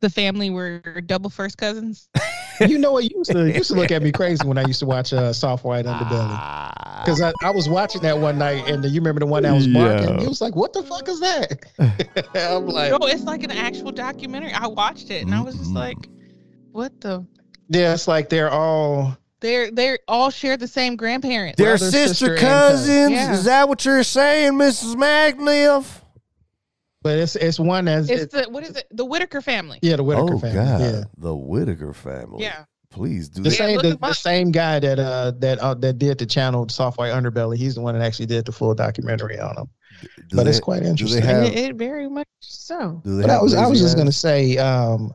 the 0.00 0.10
family 0.10 0.50
were 0.50 0.80
double 1.06 1.30
first 1.30 1.56
cousins. 1.58 2.08
You 2.60 2.78
know 2.78 2.92
what? 2.92 3.04
Used 3.12 3.30
to 3.32 3.46
you 3.46 3.54
used 3.54 3.70
to 3.70 3.76
look 3.76 3.90
at 3.90 4.02
me 4.02 4.10
crazy 4.12 4.46
when 4.46 4.58
I 4.58 4.62
used 4.64 4.80
to 4.80 4.86
watch 4.86 5.12
uh, 5.12 5.32
Soft 5.32 5.64
White 5.64 5.84
Underbelly 5.86 6.28
Ah. 6.30 7.02
because 7.04 7.20
I, 7.20 7.32
I 7.42 7.50
was 7.50 7.68
watching 7.68 8.02
that 8.02 8.18
one 8.18 8.38
night 8.38 8.68
and 8.68 8.84
you 8.84 9.00
remember 9.00 9.20
the 9.20 9.26
one 9.26 9.42
that 9.44 9.52
was 9.54 9.66
barking. 9.68 10.08
Yeah. 10.16 10.20
You 10.22 10.28
was 10.28 10.40
like, 10.40 10.56
"What 10.56 10.72
the 10.72 10.82
fuck 10.82 11.08
is 11.08 11.20
that?" 11.20 11.64
I'm 12.34 12.66
like, 12.66 12.90
No, 12.90 12.98
it's 13.06 13.22
like 13.24 13.42
an 13.44 13.50
actual 13.52 13.92
documentary. 13.92 14.52
I 14.52 14.66
watched 14.66 15.10
it 15.10 15.24
and 15.24 15.34
I 15.34 15.40
was 15.40 15.56
just 15.56 15.72
like, 15.72 16.08
what 16.72 17.00
the? 17.00 17.24
"Yeah, 17.68 17.94
it's 17.94 18.08
like 18.08 18.28
they're 18.28 18.50
all." 18.50 19.16
They're 19.40 19.70
they're 19.70 20.00
all 20.08 20.30
share 20.30 20.56
the 20.56 20.66
same 20.66 20.96
grandparents. 20.96 21.58
They're 21.58 21.78
brother, 21.78 21.92
sister, 21.92 22.14
sister, 22.34 22.36
cousins. 22.38 23.12
Yeah. 23.12 23.32
Is 23.34 23.44
that 23.44 23.68
what 23.68 23.84
you're 23.84 24.02
saying, 24.02 24.54
Mrs. 24.54 24.96
Magniff? 24.96 26.00
But 27.02 27.18
it's 27.18 27.36
it's 27.36 27.60
one 27.60 27.86
as 27.88 28.10
It's 28.10 28.22
it- 28.24 28.30
the 28.32 28.50
what 28.50 28.64
is 28.64 28.76
it? 28.76 28.84
The 28.90 29.04
Whitaker 29.04 29.40
family. 29.40 29.78
yeah, 29.82 29.96
the 29.96 30.02
Whitaker 30.04 30.34
oh 30.34 30.38
family. 30.38 30.54
God, 30.56 30.80
Yeah, 30.80 31.04
the 31.16 31.34
Whitaker 31.36 31.92
family. 31.92 32.42
Yeah. 32.42 32.64
please 32.90 33.28
do 33.28 33.42
the 33.42 33.50
that. 33.50 33.56
Same 33.56 33.76
look 33.76 33.82
the, 33.84 33.96
the 34.06 34.12
same 34.14 34.50
guy 34.50 34.80
that 34.80 34.98
uh 34.98 35.32
that 35.38 35.58
uh, 35.60 35.74
that 35.74 35.98
did 35.98 36.18
the 36.18 36.26
channel 36.26 36.68
Soft 36.68 36.98
White 36.98 37.12
Underbelly. 37.12 37.56
He's 37.56 37.76
the 37.76 37.80
one 37.82 37.96
that 37.96 38.04
actually 38.04 38.26
did 38.26 38.44
the 38.46 38.52
full 38.52 38.74
documentary 38.74 39.38
on 39.38 39.56
him. 39.56 39.68
Do 40.28 40.36
but 40.36 40.44
they- 40.44 40.50
it's 40.50 40.60
quite 40.60 40.82
interesting. 40.82 41.20
they 41.20 41.26
have? 41.26 41.44
it, 41.44 41.54
it 41.56 41.76
very 41.76 42.08
much 42.08 42.26
so. 42.40 43.00
Do 43.04 43.16
they 43.16 43.22
But 43.22 43.30
I 43.30 43.40
was 43.42 43.54
I 43.54 43.60
was 43.66 43.70
lazy 43.80 43.84
just 43.84 43.94
eyes? 43.96 44.00
gonna 44.00 44.12
say, 44.12 44.56
um, 44.58 45.12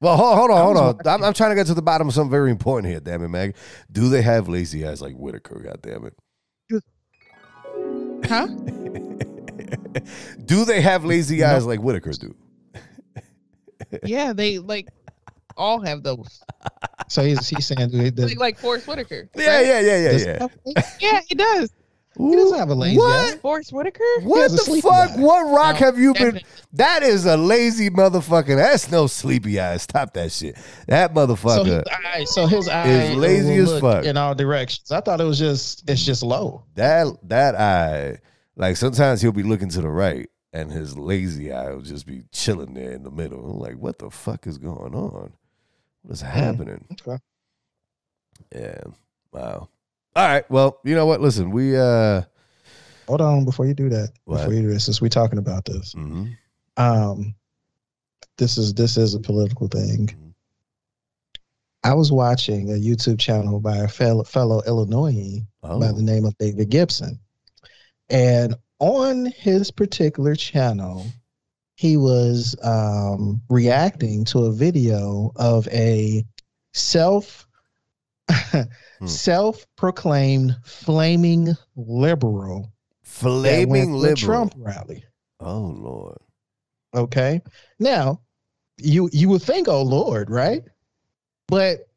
Well, 0.00 0.16
hold, 0.16 0.36
hold 0.36 0.50
on, 0.50 0.64
hold 0.64 0.76
on. 0.76 0.98
I'm, 1.06 1.22
I'm 1.24 1.34
trying 1.34 1.50
to 1.50 1.54
get 1.56 1.66
to 1.68 1.74
the 1.74 1.82
bottom 1.82 2.08
of 2.08 2.14
something 2.14 2.30
very 2.30 2.50
important 2.50 2.90
here. 2.90 3.00
Damn 3.00 3.22
it, 3.22 3.28
Mag. 3.28 3.54
Do 3.92 4.08
they 4.08 4.22
have 4.22 4.48
lazy 4.48 4.86
eyes 4.86 5.00
like 5.00 5.14
Whitaker? 5.14 5.60
God 5.60 5.80
damn 5.82 6.04
it. 6.06 6.14
Huh? 8.26 8.46
do 10.44 10.64
they 10.64 10.80
have 10.80 11.04
lazy 11.04 11.42
eyes 11.44 11.66
like 11.66 11.80
Whitaker 11.80 12.12
do? 12.12 12.34
Yeah, 14.04 14.32
they 14.32 14.58
like 14.58 14.88
all 15.56 15.80
have 15.80 16.02
those. 16.02 16.40
so 17.08 17.22
he's 17.24 17.48
he's 17.48 17.66
saying 17.66 17.90
that 17.90 18.18
Like, 18.18 18.38
like 18.38 18.58
Forest 18.58 18.86
Whitaker. 18.86 19.28
Yeah, 19.34 19.56
right? 19.56 19.66
yeah, 19.66 19.80
yeah, 19.80 19.96
yeah, 19.98 20.12
does- 20.12 20.50
yeah. 20.66 20.82
Yeah, 21.00 21.20
he 21.28 21.34
does. 21.34 21.70
he 22.16 22.36
doesn't 22.36 22.58
have 22.58 22.68
a 22.70 22.74
lazy 22.74 22.98
What? 22.98 23.34
eye. 23.34 23.38
Forest 23.38 23.72
Whitaker? 23.72 24.04
What 24.22 24.50
the 24.50 24.80
fuck? 24.82 25.10
eye. 25.10 25.16
What 25.20 25.42
rock 25.52 25.80
No, 25.80 25.86
have 25.86 25.98
you 25.98 26.14
been? 26.14 26.40
That 26.74 27.02
is 27.02 27.24
a 27.26 27.36
lazy 27.36 27.90
motherfucker. 27.90 28.56
That's 28.56 28.90
no 28.90 29.06
sleepy 29.06 29.58
eyes. 29.58 29.82
Stop 29.82 30.12
that 30.14 30.30
shit. 30.30 30.56
That 30.86 31.10
So 31.12 31.14
motherfucker. 31.26 31.64
his 31.66 31.84
eye, 31.90 32.24
so 32.24 32.46
his 32.46 32.68
eye 32.68 33.14
lazy 33.14 33.56
as 33.56 33.80
fuck. 33.80 34.04
in 34.04 34.16
all 34.16 34.34
directions. 34.34 34.92
I 34.92 35.00
thought 35.00 35.20
it 35.20 35.24
was 35.24 35.38
just 35.38 35.88
it's 35.90 36.04
just 36.04 36.22
low. 36.22 36.64
that 36.76 37.06
that 37.28 37.54
eye, 37.56 38.18
like 38.56 38.76
sometimes 38.76 39.20
he'll 39.22 39.32
be 39.32 39.42
looking 39.42 39.68
to 39.70 39.80
the 39.80 39.88
right, 39.88 40.28
and 40.52 40.70
his 40.70 40.96
lazy 40.96 41.52
eye 41.52 41.70
will 41.70 41.82
just 41.82 42.06
be 42.06 42.24
chilling 42.32 42.74
there 42.74 42.92
in 42.92 43.02
the 43.02 43.10
middle. 43.10 43.50
I'm 43.50 43.58
like, 43.58 43.76
what 43.76 43.98
the 43.98 44.10
fuck 44.10 44.46
is 44.46 44.58
going 44.58 44.94
on? 44.94 45.32
What's 46.02 46.20
happening? 46.20 46.84
Okay. 47.06 47.18
Yeah. 48.54 48.80
Wow. 49.32 49.68
All 50.16 50.26
right. 50.26 50.50
Well, 50.50 50.80
you 50.84 50.94
know 50.94 51.06
what? 51.06 51.20
Listen, 51.20 51.50
we 51.50 51.76
uh. 51.76 52.22
Hold 53.06 53.20
on 53.20 53.44
before 53.44 53.66
you 53.66 53.74
do 53.74 53.88
that. 53.88 54.12
What? 54.24 54.38
Before 54.38 54.52
you 54.54 54.62
do 54.62 54.68
this, 54.72 54.84
since 54.84 55.00
we're 55.00 55.08
talking 55.08 55.38
about 55.38 55.64
this, 55.64 55.94
mhm. 55.94 56.36
um, 56.76 57.34
this 58.38 58.56
is 58.56 58.72
this 58.74 58.96
is 58.96 59.14
a 59.14 59.20
political 59.20 59.68
thing. 59.68 60.06
Mhm. 60.06 60.32
I 61.82 61.94
was 61.94 62.12
watching 62.12 62.70
a 62.70 62.74
YouTube 62.74 63.18
channel 63.18 63.58
by 63.58 63.78
a 63.78 63.88
fellow, 63.88 64.22
fellow 64.22 64.62
Illinoisan 64.66 65.46
Oh. 65.62 65.80
by 65.80 65.92
the 65.92 66.02
name 66.02 66.24
of 66.24 66.36
David 66.38 66.68
Gibson. 66.68 67.18
And 68.10 68.54
on 68.78 69.26
his 69.26 69.70
particular 69.70 70.34
channel, 70.34 71.06
he 71.76 71.96
was 71.96 72.56
um, 72.62 73.40
reacting 73.48 74.24
to 74.26 74.40
a 74.40 74.52
video 74.52 75.32
of 75.36 75.66
a 75.68 76.24
self 76.74 77.46
self-proclaimed 79.06 80.56
flaming 80.64 81.48
liberal 81.74 82.70
Flaming 83.10 83.92
liberal. 83.92 84.16
Trump 84.16 84.54
rally. 84.56 85.04
Oh 85.40 85.76
Lord. 85.76 86.18
Okay. 86.94 87.42
Now, 87.80 88.20
you 88.78 89.10
you 89.12 89.28
would 89.28 89.42
think, 89.42 89.66
oh 89.66 89.82
Lord, 89.82 90.30
right? 90.30 90.62
But 91.48 91.89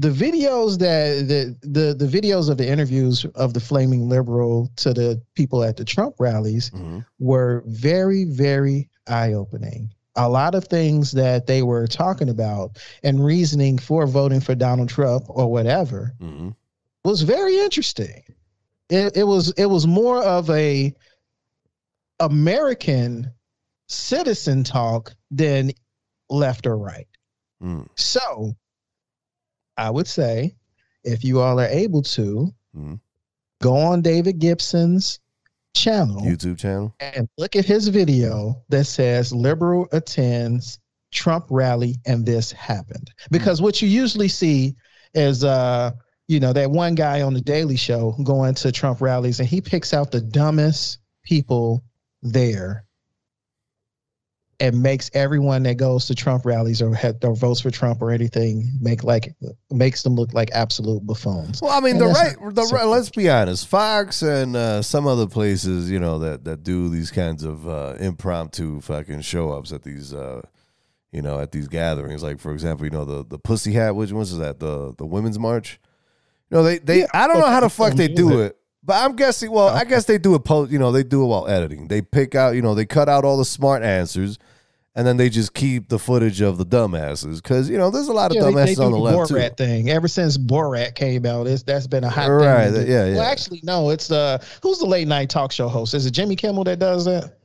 the 0.00 0.08
videos 0.10 0.78
that 0.78 1.28
the 1.28 1.54
the 1.60 1.94
the 1.94 2.06
videos 2.06 2.48
of 2.48 2.56
the 2.56 2.66
interviews 2.66 3.26
of 3.34 3.52
the 3.52 3.60
flaming 3.60 4.08
liberal 4.08 4.70
to 4.76 4.94
the 4.94 5.20
people 5.34 5.62
at 5.62 5.76
the 5.76 5.84
Trump 5.84 6.14
rallies 6.18 6.70
Mhm. 6.70 7.04
were 7.18 7.62
very, 7.66 8.24
very 8.24 8.88
eye-opening. 9.06 9.92
A 10.16 10.28
lot 10.28 10.54
of 10.54 10.64
things 10.64 11.12
that 11.12 11.46
they 11.46 11.62
were 11.62 11.86
talking 11.86 12.30
about 12.30 12.78
and 13.02 13.22
reasoning 13.24 13.76
for 13.78 14.06
voting 14.06 14.40
for 14.40 14.54
Donald 14.54 14.88
Trump 14.88 15.24
or 15.28 15.50
whatever 15.52 16.14
Mhm. 16.20 16.54
was 17.04 17.20
very 17.22 17.58
interesting. 17.60 18.22
It, 18.88 19.16
it 19.18 19.24
was 19.24 19.50
it 19.58 19.66
was 19.66 19.86
more 19.86 20.22
of 20.22 20.48
a 20.48 20.94
American 22.20 23.30
citizen 23.88 24.64
talk 24.64 25.12
than 25.30 25.72
left 26.28 26.66
or 26.66 26.76
right. 26.78 27.06
Mm. 27.62 27.86
So 27.96 28.56
I 29.80 29.90
would 29.90 30.06
say 30.06 30.54
if 31.04 31.24
you 31.24 31.40
all 31.40 31.58
are 31.58 31.66
able 31.66 32.02
to 32.02 32.52
Mhm. 32.76 33.00
go 33.62 33.74
on 33.76 34.02
David 34.02 34.38
Gibson's 34.38 35.18
channel 35.74 36.20
YouTube 36.20 36.58
channel. 36.58 36.94
and 37.00 37.28
look 37.38 37.56
at 37.56 37.64
his 37.64 37.88
video 37.88 38.62
that 38.68 38.84
says 38.84 39.32
liberal 39.32 39.86
attends 39.92 40.78
Trump 41.12 41.46
rally 41.50 41.96
and 42.06 42.26
this 42.26 42.52
happened. 42.52 43.10
Because 43.30 43.62
what 43.62 43.80
you 43.80 43.88
usually 43.88 44.28
see 44.28 44.74
is 45.14 45.42
uh 45.44 45.90
you 46.28 46.38
know 46.38 46.52
that 46.52 46.70
one 46.70 46.94
guy 46.94 47.22
on 47.22 47.34
the 47.34 47.40
Daily 47.40 47.76
Show 47.76 48.14
going 48.22 48.54
to 48.56 48.70
Trump 48.70 49.00
rallies 49.00 49.40
and 49.40 49.48
he 49.48 49.60
picks 49.60 49.92
out 49.94 50.10
the 50.12 50.20
dumbest 50.20 50.98
people 51.24 51.82
there 52.22 52.84
and 54.60 54.82
makes 54.82 55.10
everyone 55.14 55.62
that 55.64 55.76
goes 55.76 56.06
to 56.06 56.14
Trump 56.14 56.44
rallies 56.44 56.82
or, 56.82 56.94
had, 56.94 57.24
or 57.24 57.34
votes 57.34 57.60
for 57.60 57.70
Trump 57.70 58.02
or 58.02 58.10
anything 58.10 58.70
make 58.80 59.02
like 59.02 59.34
makes 59.70 60.02
them 60.02 60.14
look 60.14 60.34
like 60.34 60.50
absolute 60.52 61.04
buffoons. 61.06 61.62
Well, 61.62 61.72
I 61.72 61.80
mean, 61.80 61.92
And 61.96 62.02
the 62.02 62.06
right, 62.06 62.36
the 62.54 62.66
so- 62.66 62.76
right. 62.76 62.86
Let's 62.86 63.10
be 63.10 63.28
honest. 63.30 63.66
Fox 63.66 64.22
and 64.22 64.54
uh, 64.54 64.82
some 64.82 65.06
other 65.06 65.26
places, 65.26 65.90
you 65.90 65.98
know, 65.98 66.18
that 66.20 66.44
that 66.44 66.62
do 66.62 66.88
these 66.88 67.10
kinds 67.10 67.42
of 67.42 67.66
uh, 67.66 67.96
impromptu 67.98 68.80
fucking 68.80 69.22
show 69.22 69.50
ups 69.52 69.72
at 69.72 69.82
these, 69.82 70.12
uh, 70.12 70.42
you 71.10 71.22
know, 71.22 71.40
at 71.40 71.52
these 71.52 71.66
gatherings. 71.68 72.22
Like, 72.22 72.38
for 72.38 72.52
example, 72.52 72.84
you 72.84 72.90
know, 72.90 73.04
the 73.04 73.24
the 73.24 73.38
Pussy 73.38 73.72
Hat. 73.72 73.96
Which 73.96 74.12
one's 74.12 74.36
that? 74.36 74.60
The 74.60 74.94
the 74.96 75.06
Women's 75.06 75.38
March. 75.38 75.80
You 76.50 76.58
know, 76.58 76.62
they 76.64 76.78
they. 76.78 76.98
Yeah, 77.00 77.06
I 77.14 77.26
don't 77.26 77.38
know 77.38 77.46
how 77.46 77.60
the 77.60 77.70
fuck 77.70 77.94
they 77.94 78.08
do 78.08 78.40
it. 78.42 78.56
But 78.82 79.04
I'm 79.04 79.14
guessing. 79.14 79.50
Well, 79.50 79.68
I 79.68 79.84
guess 79.84 80.06
they 80.06 80.18
do 80.18 80.34
it 80.34 80.40
post. 80.44 80.72
You 80.72 80.78
know, 80.78 80.90
they 80.90 81.02
do 81.02 81.22
it 81.22 81.26
while 81.26 81.46
editing. 81.48 81.88
They 81.88 82.00
pick 82.02 82.34
out. 82.34 82.54
You 82.54 82.62
know, 82.62 82.74
they 82.74 82.86
cut 82.86 83.08
out 83.08 83.24
all 83.24 83.36
the 83.36 83.44
smart 83.44 83.82
answers, 83.82 84.38
and 84.96 85.06
then 85.06 85.16
they 85.16 85.28
just 85.30 85.54
keep 85.54 85.88
the 85.88 85.98
footage 85.98 86.40
of 86.40 86.58
the 86.58 86.66
dumbasses. 86.66 87.36
Because 87.42 87.70
you 87.70 87.78
know, 87.78 87.90
there's 87.90 88.08
a 88.08 88.12
lot 88.12 88.30
of 88.30 88.36
Yeah, 88.36 88.42
dumbasses 88.42 88.64
they 88.66 88.74
do 88.74 88.82
on 88.82 88.92
the 88.92 88.98
the 88.98 89.02
left 89.02 89.28
too. 89.28 89.34
Borat 89.34 89.56
thing. 89.56 89.88
Ever 89.90 90.08
since 90.08 90.36
Borat 90.36 90.94
came 90.94 91.24
out, 91.26 91.46
it's 91.46 91.62
that's 91.62 91.86
been 91.86 92.04
a 92.04 92.10
hot 92.10 92.26
Right, 92.28 92.70
thing. 92.72 92.88
yeah, 92.88 93.06
yeah. 93.06 93.14
Well, 93.16 93.30
actually, 93.30 93.60
no. 93.62 93.90
It's 93.90 94.08
the 94.08 94.44
who's 94.62 94.78
the 94.78 94.86
late 94.86 95.06
night 95.08 95.30
talk 95.30 95.52
show 95.52 95.68
host? 95.68 95.94
Is 95.94 96.06
it 96.06 96.10
Jimmy 96.12 96.36
Kimmel 96.36 96.64
that 96.64 96.78
does 96.78 97.04
that? 97.04 97.36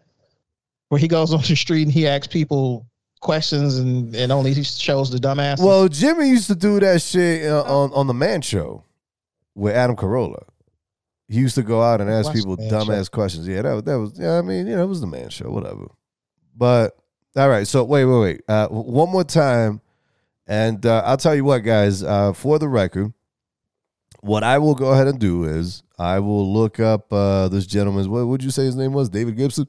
Where 0.89 1.00
he 1.00 1.08
goes 1.08 1.34
on 1.34 1.41
the 1.41 1.56
street 1.56 1.84
and 1.84 1.91
he 1.91 2.08
asks 2.08 2.28
people 2.28 2.86
questions 3.22 3.78
and 3.80 4.16
and 4.16 4.32
only 4.32 4.54
he 4.54 4.64
shows 4.64 5.10
the 5.12 5.18
dumbasses. 5.18 5.64
Well, 5.64 5.88
Jimmy 5.88 6.30
used 6.30 6.48
to 6.48 6.56
do 6.56 6.80
that 6.80 7.02
shit 7.02 7.46
uh, 7.50 7.64
on 7.64 7.91
on 7.93 8.08
the 8.08 8.14
Man 8.14 8.41
Show 8.41 8.84
with 9.56 9.76
Adam 9.76 9.96
Carolla. 9.96 10.43
He 11.28 11.39
used 11.39 11.56
to 11.56 11.64
go 11.64 11.82
out 11.82 12.02
and 12.02 12.10
ask 12.10 12.32
people 12.34 12.56
dumbass 12.56 13.10
questions. 13.10 13.48
Yeah, 13.48 13.64
that 13.64 13.74
was 13.74 13.84
that 13.84 14.00
was. 14.00 14.20
Yeah, 14.20 14.38
I 14.38 14.41
mean, 14.43 14.68
you 14.68 14.76
know, 14.76 14.84
it 14.84 14.88
was 14.88 15.02
the 15.02 15.08
Man 15.08 15.30
Show, 15.30 15.50
whatever. 15.50 15.88
But 16.56 16.96
all 17.36 17.49
right, 17.49 17.67
so 17.67 17.83
wait, 17.83 18.05
wait, 18.05 18.19
wait. 18.19 18.41
Uh, 18.47 18.67
one 18.67 19.09
more 19.09 19.23
time, 19.23 19.81
and 20.47 20.86
uh, 20.86 21.03
I'll 21.05 21.17
tell 21.17 21.36
you 21.36 21.43
what, 21.43 21.59
guys. 21.59 22.03
Uh, 22.03 22.33
for 22.33 22.59
the 22.59 22.67
record, 22.67 23.13
what 24.21 24.43
I 24.43 24.57
will 24.57 24.75
go 24.75 24.91
ahead 24.93 25.07
and 25.07 25.19
do 25.19 25.43
is 25.43 25.83
I 25.99 26.19
will 26.19 26.51
look 26.51 26.79
up 26.79 27.11
uh, 27.11 27.47
this 27.49 27.65
gentleman's. 27.65 28.07
What 28.07 28.25
would 28.27 28.43
you 28.43 28.51
say 28.51 28.63
his 28.65 28.75
name 28.75 28.93
was? 28.93 29.09
David 29.09 29.36
Gibson. 29.38 29.67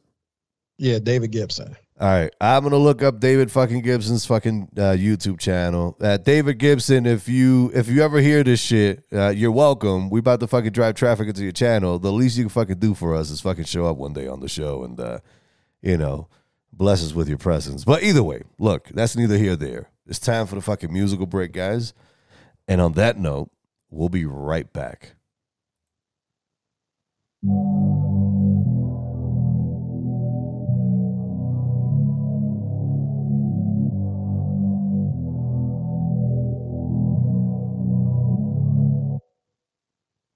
yeah, 0.79 0.99
David 0.99 1.33
Gibson. 1.33 1.77
All 1.99 2.09
right, 2.09 2.31
I'm 2.43 2.63
gonna 2.63 2.77
look 2.77 3.03
up 3.03 3.21
David 3.21 3.51
fucking 3.51 3.81
Gibson's 3.81 4.27
fucking 4.27 4.69
uh, 4.77 4.93
YouTube 4.93 5.41
channel. 5.41 5.97
Uh, 5.99 6.19
David 6.19 6.59
Gibson, 6.59 7.07
if 7.07 7.27
you 7.27 7.71
if 7.75 7.89
you 7.89 8.03
ever 8.03 8.21
hear 8.21 8.45
this 8.45 8.61
shit, 8.61 9.03
uh, 9.13 9.31
you're 9.31 9.51
welcome. 9.51 10.11
We 10.11 10.21
about 10.21 10.41
to 10.41 10.47
fucking 10.47 10.73
drive 10.73 10.95
traffic 10.95 11.27
into 11.27 11.43
your 11.43 11.53
channel. 11.53 11.99
The 11.99 12.13
least 12.13 12.37
you 12.37 12.45
can 12.45 12.51
fucking 12.51 12.81
do 12.81 12.93
for 12.95 13.15
us 13.17 13.31
is 13.31 13.41
fucking 13.41 13.65
show 13.65 13.87
up 13.87 13.97
one 13.97 14.13
day 14.13 14.29
on 14.29 14.41
the 14.41 14.49
show 14.49 14.85
and 14.85 15.01
uh, 15.01 15.21
you 15.81 15.97
know 15.97 16.29
bless 16.73 17.05
us 17.05 17.15
with 17.15 17.29
your 17.29 17.39
presence. 17.39 17.85
But 17.85 18.03
either 18.03 18.23
way, 18.23 18.43
look, 18.59 18.89
that's 18.89 19.17
neither 19.17 19.37
here 19.39 19.49
nor 19.49 19.57
there. 19.57 19.91
It's 20.07 20.19
time 20.19 20.47
for 20.47 20.55
the 20.55 20.61
fucking 20.61 20.93
musical 20.93 21.27
break, 21.27 21.53
guys. 21.53 21.93
And 22.69 22.81
on 22.81 22.93
that 22.93 23.19
note, 23.19 23.51
we'll 23.91 24.09
be 24.09 24.25
right 24.25 24.73
back. 24.73 25.15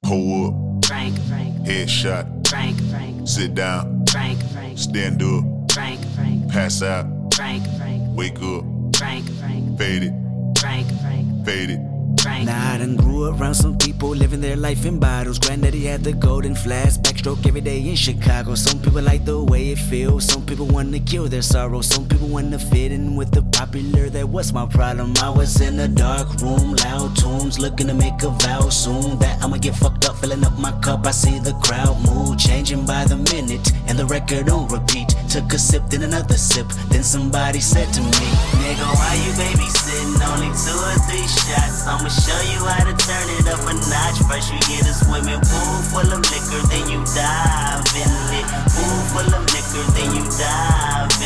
Pull 0.02 0.48
up, 0.48 0.84
Frank, 0.86 1.18
Frank, 1.28 1.56
headshot, 1.66 2.48
Frank, 2.48 2.80
Frank, 2.90 3.28
sit 3.28 3.54
down, 3.54 4.04
Frank, 4.06 4.40
Frank, 4.52 4.78
stand 4.78 5.22
up, 5.22 5.44
Frank, 5.72 6.00
Frank, 6.00 6.09
pass 6.50 6.82
out, 6.82 7.06
Frank, 7.34 7.62
Frank, 7.78 8.02
wake 8.16 8.42
up, 8.42 8.64
Frank, 8.96 9.24
Frank, 9.38 9.78
fade 9.78 10.02
it, 10.02 10.14
Frank, 10.58 10.86
Frank, 11.00 11.46
fade 11.46 11.70
it, 11.70 11.80
Frank, 12.20 12.46
Nah, 12.46 12.74
I 12.74 12.78
done 12.78 12.96
grew 12.96 13.28
around 13.30 13.54
some 13.54 13.78
people 13.78 14.10
living 14.10 14.40
their 14.40 14.56
life 14.56 14.84
in 14.84 14.98
bottles. 14.98 15.38
Granddaddy 15.38 15.84
had 15.84 16.02
the 16.02 16.12
golden 16.12 16.54
flash, 16.54 16.98
backstroke 16.98 17.46
every 17.46 17.60
day 17.60 17.78
in 17.78 17.94
Chicago. 17.94 18.54
Some 18.56 18.80
people 18.82 19.00
like 19.00 19.24
the 19.24 19.42
way 19.42 19.70
it 19.70 19.78
feels. 19.78 20.24
Some 20.24 20.44
people 20.44 20.66
wanna 20.66 20.98
kill 20.98 21.28
their 21.28 21.42
sorrow. 21.42 21.80
Some 21.80 22.06
people 22.08 22.26
wanna 22.28 22.58
fit 22.58 22.92
in 22.92 23.14
with 23.16 23.30
the 23.30 23.42
popular. 23.42 24.10
That 24.10 24.28
was 24.28 24.52
my 24.52 24.66
problem. 24.66 25.14
I 25.22 25.30
was 25.30 25.60
in 25.60 25.78
a 25.80 25.88
dark 25.88 26.28
room, 26.42 26.74
loud 26.84 27.16
tunes, 27.16 27.58
looking 27.58 27.86
to 27.86 27.94
make 27.94 28.22
a 28.22 28.30
vow 28.30 28.68
soon 28.68 29.18
that 29.20 29.42
I'ma 29.42 29.56
get 29.58 29.76
fucked 29.76 30.06
up, 30.06 30.09
filling 30.20 30.44
up 30.44 30.56
my 30.58 30.72
cup. 30.80 31.06
I 31.06 31.10
see 31.10 31.38
the 31.38 31.54
crowd 31.64 31.96
mood 32.04 32.38
changing 32.38 32.84
by 32.84 33.04
the 33.04 33.16
minute, 33.16 33.72
and 33.88 33.98
the 33.98 34.04
record 34.06 34.48
on 34.50 34.68
repeat. 34.68 35.16
Took 35.32 35.52
a 35.52 35.58
sip, 35.58 35.82
then 35.88 36.02
another 36.02 36.36
sip. 36.36 36.68
Then 36.92 37.02
somebody 37.02 37.60
said 37.60 37.88
to 37.94 38.00
me, 38.00 38.26
Nigga, 38.60 38.86
why 39.00 39.14
you 39.24 39.32
babysitting? 39.40 40.20
Only 40.20 40.52
two 40.52 40.76
or 40.76 40.98
three 41.08 41.24
shots. 41.24 41.88
I'ma 41.88 42.12
show 42.12 42.40
you 42.52 42.60
how 42.68 42.84
to 42.84 42.94
turn 43.00 43.26
it 43.40 43.48
up 43.48 43.64
a 43.64 43.74
notch. 43.88 44.18
First 44.28 44.52
you 44.52 44.60
get 44.68 44.84
a 44.84 44.94
swimming 44.94 45.40
pool 45.40 45.76
full 45.88 46.10
of 46.12 46.20
liquor, 46.28 46.62
then 46.68 46.84
you 46.92 47.00
dive 47.16 47.80
in 47.96 48.12
it. 48.36 48.46
Pool 48.76 49.00
full 49.10 49.30
of 49.32 49.44
liquor, 49.48 49.84
then 49.96 50.10
you 50.14 50.24
dive 50.36 51.19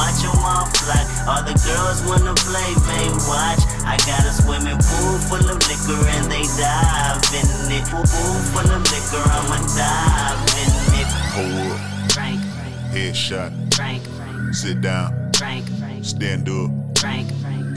watch 0.00 0.24
them 0.24 0.40
all 0.40 0.64
fly. 0.80 1.04
All 1.28 1.42
the 1.44 1.52
girls 1.60 2.00
wanna 2.08 2.32
play, 2.48 2.70
they 2.88 3.06
watch. 3.28 3.60
I 3.84 4.00
got 4.08 4.24
a 4.24 4.32
swimming 4.32 4.80
pool 4.80 5.16
full 5.28 5.44
of 5.44 5.60
liquor 5.68 6.00
and 6.16 6.24
they 6.32 6.44
dive 6.56 7.20
in 7.36 7.48
it. 7.76 7.84
Pool 7.92 8.04
pool 8.08 8.36
full 8.52 8.70
of 8.72 8.82
liquor, 8.88 9.24
I'ma 9.36 9.58
dive 9.76 10.40
in 10.62 10.72
it. 11.00 11.10
Pull 11.36 11.52
up. 11.68 12.12
Frank, 12.16 12.40
Headshot. 12.94 13.52
Frank, 13.74 14.02
Sit 14.54 14.80
down. 14.80 15.30
Frank, 15.36 15.66
Stand 16.02 16.48
up. 16.48 16.70
Frank, 16.98 17.28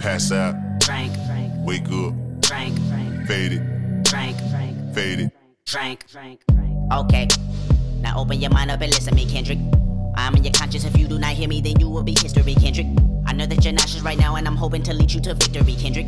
Pass 0.02 0.32
out. 0.32 0.56
Frank, 0.84 1.14
Frank, 1.28 1.52
Wake 1.68 1.90
up. 1.92 2.14
Frank, 2.46 2.76
Frank, 2.90 3.28
Fade 3.28 3.54
it. 3.54 4.08
Frank, 4.08 4.38
Frank, 4.50 4.96
Fade 4.96 5.20
it. 5.20 5.32
Frank, 5.68 6.06
Frank. 6.10 6.42
Okay, 6.92 7.28
now 8.02 8.18
open 8.18 8.40
your 8.40 8.52
mind 8.52 8.72
up 8.72 8.82
and 8.82 8.92
listen 8.92 9.16
me, 9.16 9.26
Kendrick. 9.26 9.60
I'm 10.16 10.36
in 10.36 10.44
your 10.44 10.54
conscience. 10.54 10.86
If 10.86 10.98
you 10.98 11.08
do 11.08 11.20
not 11.20 11.32
hear 11.32 11.48
me, 11.48 11.62
then 11.62 11.80
you 11.80 11.90
will 11.90 12.04
be 12.04 12.16
history, 12.20 12.56
Kendrick. 12.56 12.88
I 13.26 13.34
know 13.34 13.46
that 13.46 13.64
you're 13.64 13.74
nauseous 13.74 14.02
right 14.02 14.18
now, 14.18 14.36
and 14.36 14.48
I'm 14.48 14.56
hoping 14.56 14.84
to 14.84 14.94
lead 14.94 15.12
you 15.12 15.22
to 15.22 15.34
victory, 15.34 15.76
Kendrick. 15.76 16.08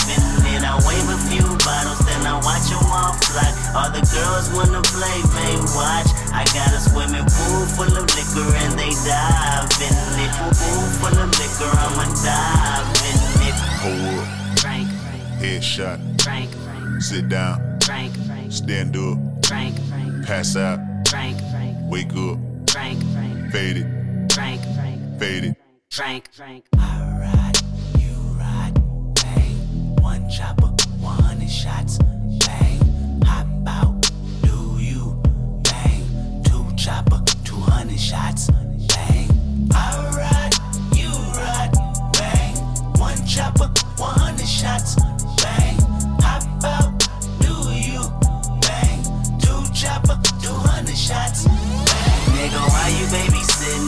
watch 2.51 2.67
them 2.67 2.83
all 2.91 3.13
fly. 3.31 3.47
All 3.75 3.89
the 3.95 4.03
girls 4.11 4.51
wanna 4.51 4.83
play, 4.91 5.19
they 5.35 5.55
watch. 5.71 6.09
I 6.35 6.43
got 6.51 6.75
a 6.75 6.79
swimming 6.83 7.23
pool 7.23 7.63
full 7.75 7.93
of 7.95 8.05
liquor 8.11 8.47
and 8.63 8.73
they 8.75 8.91
dive 9.07 9.71
in 9.79 9.95
it. 10.19 10.31
Pool 10.59 10.85
full 10.99 11.15
of 11.15 11.31
liquor, 11.39 11.71
I'ma 11.71 12.05
dive 12.27 12.87
in 13.07 13.19
it. 13.47 13.57
Pull 13.79 14.19
up. 14.19 14.27
Frank, 14.59 14.89
Headshot. 15.39 15.99
Frank, 16.21 16.51
Frank, 16.51 17.01
Sit 17.01 17.29
down. 17.29 17.79
Frank, 17.85 18.13
Frank, 18.27 18.51
Stand 18.51 18.97
up. 18.97 19.17
Frank, 19.45 19.75
Frank, 19.89 20.25
Pass 20.25 20.55
out. 20.55 20.79
Frank, 21.07 21.37
Frank, 21.51 21.77
Wake 21.89 22.13
up. 22.13 22.37
Frank, 22.69 22.99
Frank, 23.13 23.51
Fade 23.51 23.77
it. 23.77 23.87
Frank, 24.33 24.61
Frank, 24.75 25.19
Fade 25.19 25.43
it. 25.45 25.57
Frank, 25.89 26.29
Frank. 26.31 26.65
I 26.77 27.17
ride, 27.19 27.57
you 27.99 28.11
ride, 28.39 28.73
bang. 29.15 29.55
One 30.01 30.29
chopper, 30.29 30.67
one 31.01 31.19
hundred 31.21 31.49
shots, 31.49 31.97
Hop 33.31 33.47
out, 33.67 34.11
do 34.41 34.77
you, 34.77 35.15
bang. 35.63 36.03
Two 36.43 36.65
chopper, 36.75 37.21
two 37.45 37.55
hundred 37.55 37.99
shots, 37.99 38.49
bang. 38.89 39.29
I 39.73 39.75
ride, 40.19 40.55
you 40.99 41.11
ride, 41.39 41.71
bang. 42.11 42.55
One 42.99 43.25
chopper, 43.25 43.69
one 43.97 44.19
hundred 44.19 44.47
shots, 44.47 44.95
bang. 45.41 45.77
Hop 46.25 46.43
out, 46.75 46.91
do 47.39 47.53
you, 47.71 48.03
bang. 48.65 48.99
Two 49.39 49.63
chopper, 49.73 50.19
two 50.43 50.57
hundred 50.67 50.97
shots, 50.97 51.45
bang. 51.45 52.35
Nigga, 52.35 52.61
why 52.69 52.89
you 52.99 53.05
babysitting? 53.13 53.40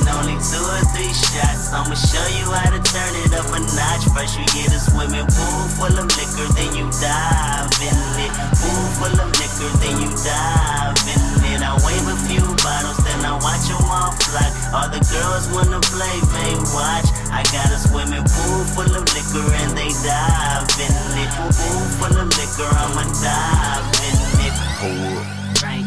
Only 0.07 0.37
two 0.41 0.59
or 0.59 0.83
three 0.95 1.13
shots. 1.13 1.71
I'ma 1.71 1.95
show 1.95 2.25
you 2.35 2.45
how 2.51 2.69
to 2.71 2.81
turn 2.81 3.13
it 3.23 3.33
up 3.33 3.47
a 3.51 3.59
notch. 3.59 4.05
First, 4.11 4.37
you 4.39 4.45
get 4.51 4.71
a 4.73 4.79
swimming 4.79 5.27
pool 5.27 5.61
full 5.77 5.95
of 5.95 6.07
liquor, 6.17 6.47
then 6.57 6.71
you 6.75 6.85
dive 6.99 7.71
in 7.79 7.97
it. 8.23 8.33
Pool 8.59 8.83
full 8.99 9.15
of 9.15 9.29
liquor, 9.39 9.71
then 9.79 9.95
you 10.03 10.09
dive 10.23 10.97
in 11.07 11.23
it. 11.53 11.61
I 11.63 11.73
wave 11.85 12.07
a 12.09 12.15
few 12.27 12.43
bottles, 12.63 12.99
then 13.05 13.23
I 13.23 13.33
watch 13.39 13.65
them 13.69 13.83
all 13.87 14.11
fly. 14.27 14.47
All 14.73 14.89
the 14.89 15.01
girls 15.11 15.47
wanna 15.53 15.79
play, 15.93 16.17
they 16.33 16.53
watch. 16.75 17.07
I 17.31 17.41
got 17.53 17.69
a 17.71 17.79
swimming 17.79 18.25
pool 18.25 18.63
full 18.75 18.91
of 18.93 19.05
liquor 19.13 19.47
and 19.63 19.71
they 19.77 19.89
dive 20.03 20.67
in 20.81 20.93
it. 21.21 21.29
Pool 21.37 21.83
full 21.97 22.15
of 22.17 22.27
liquor, 22.37 22.69
I'ma 22.69 23.03
dive 23.21 23.87
in 24.07 24.17
it. 24.45 24.55
Pull 24.79 25.17
up. 25.17 25.57
Frank, 25.57 25.85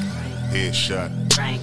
Headshot. 0.51 1.11
Frank, 1.35 1.63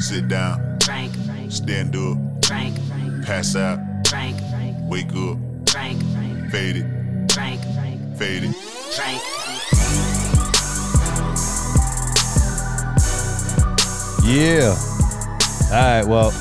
Sit 0.00 0.28
down. 0.28 0.60
Frank, 0.84 1.12
Stand 1.54 1.94
up. 1.94 2.18
Frank, 2.44 2.76
Frank, 2.88 3.24
Pass 3.24 3.54
out. 3.54 3.78
Frank, 4.08 4.36
Frank, 4.50 4.76
Wake 4.90 5.06
up. 5.14 5.38
Frank, 5.70 6.02
Frank, 6.12 6.50
Fade 6.50 6.76
it. 6.78 7.32
Frank, 7.32 7.60
Frank, 7.74 8.18
Fade 8.18 8.42
it. 8.42 8.56
Frank. 8.56 9.22
Yeah. 14.26 14.74
All 15.70 16.00
right. 16.00 16.04
Well, 16.04 16.32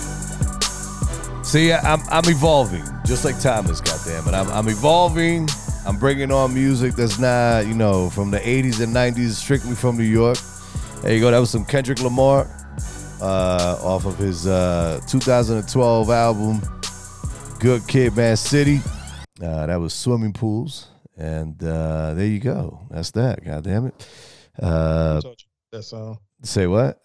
see, 1.44 1.72
I'm 1.72 2.02
I'm 2.10 2.28
evolving, 2.28 2.84
just 3.06 3.24
like 3.24 3.40
Thomas. 3.40 3.82
Goddamn 3.82 4.28
it, 4.28 4.34
I'm 4.34 4.50
I'm 4.50 4.68
evolving. 4.68 5.48
I'm 5.86 6.00
bringing 6.00 6.32
on 6.32 6.56
music 6.56 6.96
that's 6.96 7.20
not, 7.20 7.68
you 7.68 7.76
know, 7.76 8.10
from 8.10 8.32
the 8.32 8.40
80s 8.40 8.82
and 8.82 8.96
90s, 8.96 9.34
strictly 9.34 9.76
from 9.76 9.96
New 9.96 10.04
York. 10.06 10.40
There 11.04 11.14
you 11.14 11.20
go. 11.20 11.30
That 11.30 11.38
was 11.38 11.52
some 11.52 11.66
Kendrick 11.66 12.02
Lamar 12.02 12.48
uh, 13.24 13.80
off 13.82 14.06
of 14.06 14.18
his 14.18 14.46
uh, 14.48 15.00
2012 15.08 16.10
album, 16.10 16.62
Good 17.60 17.88
Kid, 17.88 18.12
M.A.A.D 18.14 18.36
City. 18.36 18.82
Uh, 19.42 19.66
that 19.66 19.80
was 19.80 19.94
Swimming 19.94 20.34
Pools. 20.34 20.88
And 21.18 21.64
uh, 21.64 22.14
there 22.16 22.26
you 22.26 22.40
go. 22.40 22.86
That's 22.90 23.12
that. 23.12 23.44
God 23.46 23.64
damn 23.64 23.86
it. 23.86 24.08
Uh, 24.62 25.16
Who 25.16 25.22
told 25.22 25.42
you 25.42 25.48
that 25.72 25.84
song? 25.84 26.20
say 26.44 26.68
what? 26.68 27.02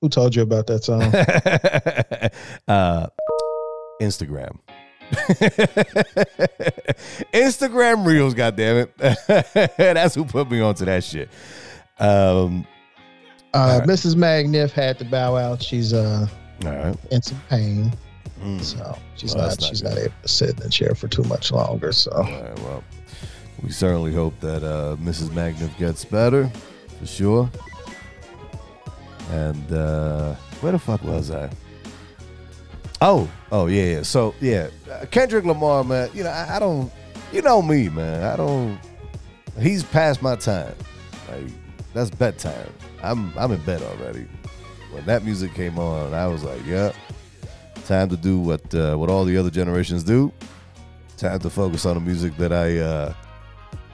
Who 0.00 0.08
told 0.08 0.34
you 0.34 0.42
about 0.42 0.66
that 0.66 0.82
song? 0.82 1.02
uh, 2.68 3.06
Instagram. 4.02 4.58
Instagram 7.32 8.04
Reels, 8.04 8.34
goddamn 8.34 8.88
it. 8.98 9.76
That's 9.76 10.16
who 10.16 10.24
put 10.24 10.50
me 10.50 10.60
onto 10.60 10.84
that 10.86 11.04
shit. 11.04 11.28
Um, 12.00 12.66
Uh, 13.54 13.80
Mrs. 13.86 14.14
Magniff 14.16 14.72
had 14.72 14.98
to 14.98 15.04
bow 15.04 15.36
out. 15.36 15.62
She's 15.62 15.92
uh 15.92 16.26
right. 16.64 16.94
in 17.10 17.22
some 17.22 17.40
pain, 17.48 17.92
Mm. 18.42 18.60
so 18.62 18.98
she's 19.16 19.34
Well, 19.34 19.46
not, 19.48 19.60
not 19.60 19.68
she's 19.68 19.80
good. 19.80 19.90
not 19.90 19.98
able 19.98 20.12
to 20.22 20.28
sit 20.28 20.50
in 20.50 20.56
the 20.56 20.68
chair 20.68 20.94
for 20.94 21.08
too 21.08 21.22
much 21.24 21.50
longer. 21.52 21.92
So 21.92 22.10
All 22.12 22.22
right, 22.24 22.58
well, 22.60 22.82
we 23.62 23.70
certainly 23.70 24.12
hope 24.12 24.38
that 24.40 24.62
uh, 24.64 24.96
Mrs. 24.96 25.28
Magniff 25.30 25.76
gets 25.78 26.04
better, 26.04 26.50
for 26.98 27.06
sure. 27.06 27.50
And 29.30 29.72
uh, 29.72 30.34
where 30.60 30.72
the 30.72 30.78
fuck 30.78 31.02
was 31.02 31.30
I? 31.30 31.48
Oh, 33.00 33.28
oh 33.52 33.66
yeah, 33.66 33.84
yeah. 33.84 34.02
So 34.02 34.34
yeah, 34.40 34.68
uh, 34.90 35.06
Kendrick 35.10 35.44
Lamar, 35.44 35.84
man. 35.84 36.10
You 36.14 36.24
know, 36.24 36.30
I, 36.30 36.56
I 36.56 36.58
don't. 36.58 36.90
You 37.32 37.42
know 37.42 37.62
me, 37.62 37.88
man. 37.88 38.22
I 38.22 38.36
don't. 38.36 38.78
He's 39.60 39.82
past 39.84 40.22
my 40.22 40.36
time. 40.36 40.74
Like 41.30 41.44
that's 41.94 42.10
bedtime. 42.10 42.72
I'm 43.04 43.36
I'm 43.38 43.52
in 43.52 43.60
bed 43.62 43.82
already. 43.82 44.26
When 44.90 45.04
that 45.06 45.24
music 45.24 45.54
came 45.54 45.78
on, 45.78 46.14
I 46.14 46.26
was 46.26 46.44
like, 46.44 46.64
yeah, 46.64 46.92
time 47.84 48.08
to 48.08 48.16
do 48.16 48.38
what 48.38 48.74
uh, 48.74 48.96
what 48.96 49.10
all 49.10 49.24
the 49.24 49.36
other 49.36 49.50
generations 49.50 50.02
do. 50.02 50.32
Time 51.16 51.38
to 51.40 51.50
focus 51.50 51.86
on 51.86 51.94
the 51.94 52.00
music 52.00 52.36
that 52.38 52.52
I, 52.52 52.78
uh, 52.78 53.14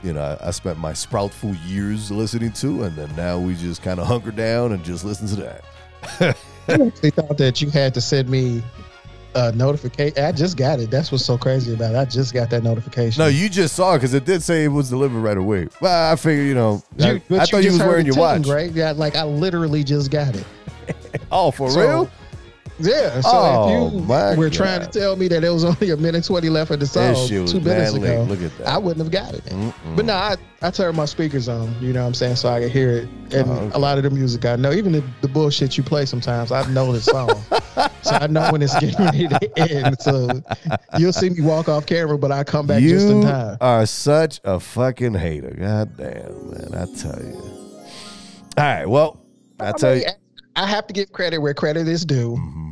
you 0.02 0.12
know, 0.12 0.22
I, 0.22 0.48
I 0.48 0.50
spent 0.52 0.78
my 0.78 0.92
sproutful 0.92 1.54
years 1.66 2.10
listening 2.10 2.52
to, 2.52 2.84
and 2.84 2.96
then 2.96 3.14
now 3.14 3.38
we 3.38 3.54
just 3.54 3.82
kind 3.82 4.00
of 4.00 4.06
hunker 4.06 4.30
down 4.30 4.72
and 4.72 4.82
just 4.84 5.04
listen 5.04 5.26
to 5.28 5.36
that. 5.36 6.36
I 6.68 6.86
actually 6.86 7.10
thought 7.10 7.36
that 7.38 7.60
you 7.60 7.70
had 7.70 7.94
to 7.94 8.00
send 8.00 8.28
me 8.28 8.62
uh, 9.34 9.52
notification. 9.54 10.22
I 10.24 10.32
just 10.32 10.56
got 10.56 10.80
it. 10.80 10.90
That's 10.90 11.12
what's 11.12 11.24
so 11.24 11.38
crazy 11.38 11.72
about 11.74 11.94
it. 11.94 11.98
I 11.98 12.04
just 12.04 12.34
got 12.34 12.50
that 12.50 12.62
notification. 12.62 13.20
No, 13.22 13.28
you 13.28 13.48
just 13.48 13.74
saw 13.76 13.94
it 13.94 13.98
because 13.98 14.14
it 14.14 14.24
did 14.24 14.42
say 14.42 14.64
it 14.64 14.68
was 14.68 14.88
delivered 14.90 15.20
right 15.20 15.36
away. 15.36 15.68
Well, 15.80 16.12
I 16.12 16.16
figured, 16.16 16.46
you 16.46 16.54
know, 16.54 16.82
I, 17.00 17.12
You- 17.12 17.22
but 17.28 17.40
I 17.40 17.44
thought 17.46 17.62
you 17.64 17.70
was 17.72 17.78
wearing 17.80 18.06
your 18.06 18.14
ting, 18.14 18.20
watch. 18.22 18.46
right? 18.48 18.70
Yeah, 18.72 18.92
like 18.92 19.16
I 19.16 19.24
literally 19.24 19.84
just 19.84 20.10
got 20.10 20.34
it. 20.36 20.44
Oh, 21.32 21.50
for 21.52 21.70
So, 21.70 21.80
real? 21.80 22.10
Yeah. 22.80 23.20
So 23.20 23.28
Oh, 23.32 23.88
if 23.92 24.34
you 24.34 24.38
were 24.40 24.50
trying 24.50 24.80
to 24.80 24.86
tell 24.86 25.16
me 25.16 25.28
that 25.28 25.44
it 25.44 25.50
was 25.50 25.64
only 25.64 25.90
a 25.90 25.96
minute 25.96 26.24
twenty 26.24 26.48
left 26.48 26.70
of 26.70 26.80
the 26.80 26.86
song 26.86 27.12
That 27.14 27.28
shit 27.28 27.42
was 27.42 27.52
two 27.52 27.60
minutes 27.60 27.92
ago, 27.94 28.22
Look 28.28 28.42
at 28.42 28.56
that. 28.58 28.66
I 28.68 28.78
wouldn't 28.78 29.04
have 29.04 29.10
got 29.10 29.34
it. 29.34 29.44
Mm-mm. 29.46 29.96
But 29.96 30.04
no, 30.06 30.14
I, 30.14 30.36
I 30.62 30.70
turned 30.70 30.96
my 30.96 31.04
speakers 31.04 31.48
on, 31.48 31.74
you 31.80 31.92
know 31.92 32.02
what 32.02 32.08
I'm 32.08 32.14
saying, 32.14 32.36
so 32.36 32.48
I 32.48 32.60
could 32.60 32.70
hear 32.70 32.90
it. 32.90 33.08
And 33.34 33.48
Oh, 33.50 33.52
okay. 33.52 33.70
a 33.74 33.78
lot 33.78 33.98
of 33.98 34.04
the 34.04 34.10
music 34.10 34.44
I 34.44 34.56
know, 34.56 34.72
even 34.72 34.92
the, 34.92 35.02
the 35.20 35.28
bullshit 35.28 35.76
you 35.76 35.82
play 35.82 36.06
sometimes, 36.06 36.52
I 36.52 36.66
know 36.72 36.92
the 36.92 37.00
song. 37.00 37.30
so 38.02 38.10
I 38.14 38.26
know 38.26 38.50
when 38.52 38.62
it's 38.62 38.78
getting 38.78 39.04
ready 39.04 39.28
to 39.28 39.58
end. 39.70 40.00
So 40.00 40.42
you'll 40.98 41.12
see 41.12 41.30
me 41.30 41.40
walk 41.42 41.68
off 41.68 41.86
camera, 41.86 42.18
but 42.18 42.32
I 42.32 42.44
come 42.44 42.66
back 42.66 42.82
you 42.82 42.90
just 42.90 43.06
in 43.08 43.22
time. 43.22 43.56
are 43.60 43.84
such 43.86 44.40
a 44.44 44.58
fucking 44.60 45.14
hater. 45.14 45.54
God 45.58 45.96
damn, 45.96 46.50
man. 46.50 46.70
I 46.74 46.86
tell 46.98 47.22
you. 47.22 47.34
All 48.58 48.64
right. 48.64 48.86
Well, 48.86 49.20
I 49.60 49.72
tell 49.72 49.94
you. 49.94 50.00
mean, 50.06 50.14
I 50.56 50.66
have 50.66 50.86
to 50.88 50.92
give 50.92 51.12
credit 51.12 51.38
where 51.38 51.54
credit 51.54 51.86
is 51.88 52.04
due. 52.04 52.36
Mhm. 52.36 52.69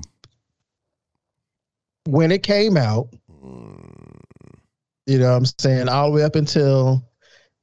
When 2.08 2.32
it 2.32 2.42
came 2.42 2.76
out, 2.76 3.08
you 5.06 5.18
know 5.18 5.30
what 5.30 5.36
I'm 5.36 5.44
saying, 5.58 5.88
all 5.88 6.10
the 6.10 6.16
way 6.16 6.22
up 6.24 6.36
until 6.36 7.02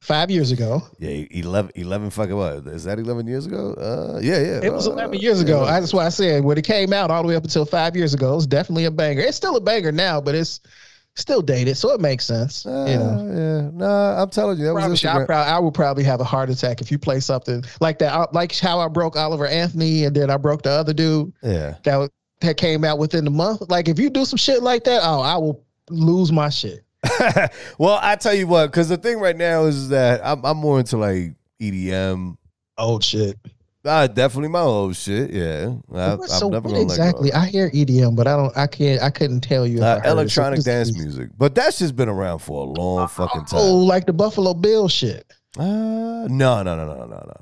five 0.02 0.30
years 0.30 0.52
ago. 0.52 0.82
Yeah, 1.00 1.26
11, 1.32 1.72
11 1.76 2.10
fucking 2.12 2.36
what? 2.36 2.68
Is 2.68 2.84
that 2.84 3.00
11 3.00 3.28
years 3.28 3.46
ago? 3.48 3.74
Uh, 3.74 4.20
yeah, 4.22 4.40
yeah. 4.40 4.60
It 4.64 4.72
was 4.72 4.88
uh, 4.88 4.92
11 4.94 5.20
years 5.20 5.42
ago. 5.42 5.64
yeah. 5.66 5.80
That's 5.80 5.94
why 5.94 6.06
I 6.06 6.10
said 6.10 6.44
when 6.44 6.58
it 6.58 6.64
came 6.66 6.94
out 6.94 7.10
all 7.12 7.22
the 7.24 7.28
way 7.28 7.36
up 7.36 7.44
until 7.44 7.66
five 7.66 7.96
years 7.96 8.14
ago, 8.14 8.36
it's 8.38 8.46
definitely 8.48 8.86
a 8.86 8.92
banger. 8.92 9.22
It's 9.22 9.38
still 9.38 9.56
a 9.56 9.62
banger 9.62 9.92
now, 9.92 10.22
but 10.22 10.36
it's 10.36 10.60
still 11.16 11.42
dated, 11.42 11.78
so 11.78 11.92
it 11.94 12.02
makes 12.02 12.26
sense. 12.26 12.66
Uh, 12.66 12.86
you 12.90 12.98
know, 12.98 13.34
yeah. 13.34 13.70
Nah, 13.74 14.22
I'm 14.22 14.30
telling 14.30 14.58
you. 14.60 14.66
That 14.66 14.74
probably, 14.74 14.90
was 14.92 15.06
I, 15.06 15.16
Instagram. 15.16 15.30
I 15.48 15.60
would 15.60 15.74
probably 15.74 16.04
have 16.04 16.20
a 16.20 16.26
heart 16.26 16.50
attack 16.50 16.82
if 16.82 16.92
you 16.92 17.00
play 17.00 17.20
something 17.20 17.64
like 17.80 18.00
that. 18.00 18.14
I- 18.14 18.28
Like 18.32 18.56
how 18.58 18.80
I 18.80 18.88
broke 18.90 19.16
Oliver 19.16 19.48
Anthony 19.48 20.04
and 20.06 20.16
then 20.16 20.30
I 20.30 20.38
broke 20.38 20.62
the 20.64 20.72
other 20.72 20.94
dude 20.94 21.32
Yeah. 21.42 21.76
that 21.84 21.96
was- 21.98 22.10
that 22.46 22.58
came 22.58 22.84
out 22.84 22.98
within 22.98 23.26
the 23.26 23.32
month. 23.32 23.62
Like 23.70 23.88
if 23.88 24.00
you 24.00 24.10
do 24.10 24.26
some 24.26 24.38
shit 24.38 24.64
like 24.64 24.84
that, 24.86 25.02
oh, 25.04 25.22
I 25.22 25.38
will 25.38 25.64
lose 25.90 26.32
my 26.32 26.50
shit. 26.50 26.84
well, 27.78 28.00
I 28.02 28.16
tell 28.16 28.34
you 28.34 28.48
what, 28.48 28.68
because 28.68 28.90
the 28.90 28.98
thing 28.98 29.20
right 29.20 29.36
now 29.36 29.66
is 29.66 29.90
that 29.90 30.22
I'm, 30.24 30.44
I'm 30.46 30.58
more 30.58 30.80
into 30.80 30.98
like 30.98 31.36
EDM, 31.62 32.38
old 32.78 33.04
shit. 33.04 33.38
Uh, 33.86 34.08
definitely 34.08 34.50
my 34.50 34.62
old 34.62 34.96
shit. 34.96 35.30
Yeah, 35.30 35.76
I, 35.94 36.18
so 36.26 36.52
exactly. 36.52 37.32
I 37.32 37.46
hear 37.46 37.70
EDM, 37.70 38.16
but 38.16 38.26
I 38.26 38.36
don't. 38.36 38.58
I 38.58 38.66
can't. 38.66 39.02
I 39.04 39.12
couldn't 39.12 39.42
tell 39.42 39.68
you. 39.68 39.84
Uh, 39.84 40.02
electronic 40.04 40.64
dance 40.64 40.98
music, 40.98 41.30
but 41.38 41.54
that's 41.54 41.78
just 41.78 41.96
been 41.96 42.10
around 42.10 42.40
for 42.40 42.66
a 42.66 42.70
long 42.70 43.08
fucking 43.08 43.42
oh, 43.42 43.46
time. 43.46 43.60
Oh, 43.60 43.76
like 43.76 44.08
the 44.08 44.14
Buffalo 44.14 44.56
Bill 44.56 44.88
shit. 44.88 45.32
Uh, 45.58 45.64
no, 46.28 46.64
no, 46.64 46.76
no, 46.76 46.86
no, 46.86 47.06
no, 47.06 47.06
no, 47.06 47.36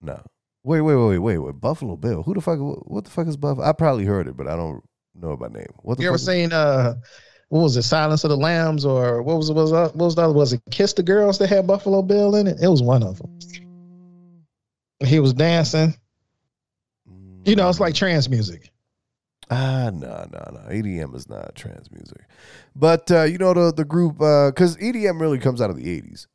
no. 0.00 0.22
Wait, 0.62 0.80
wait, 0.82 0.94
wait, 0.94 1.18
wait, 1.18 1.38
wait. 1.38 1.60
Buffalo 1.60 1.96
Bill. 1.96 2.22
Who 2.22 2.34
the 2.34 2.40
fuck? 2.40 2.58
What 2.60 3.04
the 3.04 3.10
fuck 3.10 3.26
is 3.26 3.36
Buffalo? 3.36 3.66
I 3.66 3.72
probably 3.72 4.04
heard 4.04 4.28
it, 4.28 4.36
but 4.36 4.46
I 4.46 4.56
don't 4.56 4.82
know 5.14 5.36
by 5.36 5.48
name. 5.48 5.66
What 5.82 5.96
the 5.96 6.02
You 6.02 6.08
ever 6.10 6.16
is- 6.16 6.26
seen 6.26 6.52
uh 6.52 6.94
what 7.48 7.62
was 7.62 7.76
it, 7.76 7.82
Silence 7.82 8.22
of 8.22 8.30
the 8.30 8.36
Lambs, 8.36 8.84
or 8.84 9.22
what 9.22 9.36
was 9.36 9.50
it? 9.50 9.54
Was 9.54 9.72
what 9.72 9.96
was 9.96 10.16
other? 10.18 10.32
Was 10.32 10.52
it 10.52 10.60
Kiss 10.70 10.92
the 10.92 11.02
Girls 11.02 11.38
that 11.38 11.48
had 11.48 11.66
Buffalo 11.66 12.02
Bill 12.02 12.36
in 12.36 12.46
it? 12.46 12.58
It 12.62 12.68
was 12.68 12.82
one 12.82 13.02
of 13.02 13.18
them. 13.18 13.38
He 15.04 15.18
was 15.18 15.32
dancing. 15.32 15.94
You 17.44 17.56
know, 17.56 17.68
it's 17.70 17.80
like 17.80 17.94
trance 17.94 18.28
music. 18.28 18.70
Ah, 19.50 19.90
no, 19.92 20.28
no, 20.32 20.50
no. 20.52 20.60
EDM 20.70 21.14
is 21.16 21.28
not 21.28 21.56
trance 21.56 21.90
music, 21.90 22.20
but 22.76 23.10
uh, 23.10 23.22
you 23.22 23.38
know 23.38 23.52
the 23.54 23.72
the 23.72 23.84
group 23.84 24.18
because 24.18 24.76
EDM 24.76 25.20
really 25.20 25.38
comes 25.38 25.60
out 25.60 25.70
of 25.70 25.76
the 25.76 25.90
eighties. 25.90 26.28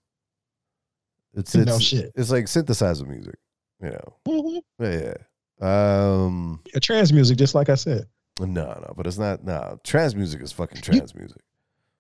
It's 1.36 1.54
it's 1.56 1.66
No 1.66 1.80
shit. 1.80 2.12
it's 2.16 2.30
like 2.32 2.46
synthesizer 2.46 3.08
music, 3.08 3.36
you 3.82 3.90
know. 3.92 4.14
Mhm. 4.28 4.62
Yeah. 4.80 5.14
Um. 5.62 6.60
Yeah, 6.74 6.80
trance 6.80 7.12
music, 7.12 7.38
just 7.38 7.56
like 7.56 7.70
I 7.70 7.76
said. 7.76 8.06
No, 8.40 8.46
no, 8.66 8.94
but 8.98 9.08
it's 9.08 9.18
not. 9.18 9.44
No, 9.46 9.80
trance 9.84 10.14
music 10.16 10.42
is 10.42 10.52
fucking 10.52 10.82
trance 10.82 11.16
music. 11.16 11.42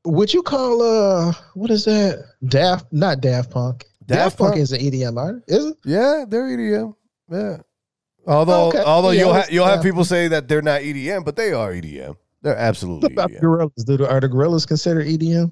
Would 0.06 0.34
you 0.34 0.44
call 0.44 0.82
uh 0.82 1.34
what 1.54 1.72
is 1.72 1.86
that? 1.86 2.26
Daft 2.48 2.92
not 2.92 3.22
Daft 3.22 3.50
Punk. 3.52 3.86
Daft, 4.06 4.38
Punk, 4.38 4.52
Punk? 4.52 4.62
is 4.62 4.72
an 4.72 4.82
EDM 4.82 5.18
artist, 5.18 5.46
is 5.48 5.66
it? 5.68 5.78
Yeah, 5.86 6.26
they're 6.28 6.46
EDM. 6.46 6.94
Yeah. 7.32 7.58
Although, 8.28 8.68
Okay. 8.68 8.84
although 8.84 9.10
Yeah, 9.12 9.22
you'll 9.22 9.34
ha- 9.34 9.48
you'll 9.50 9.66
have 9.66 9.82
people 9.82 10.04
say 10.06 10.28
that 10.28 10.48
they're 10.48 10.62
not 10.62 10.82
EDM, 10.82 11.24
but 11.24 11.36
they 11.36 11.54
are 11.54 11.72
EDM. 11.74 12.16
They're 12.44 12.56
absolutely 12.58 13.14
What 13.16 13.26
about 13.26 13.32
EDM. 13.32 13.42
Gorillaz? 13.42 13.86
Do 13.98 14.06
are 14.06 14.20
the 14.20 14.30
Gorillaz 14.30 14.68
considered 14.68 15.08
EDM? 15.08 15.52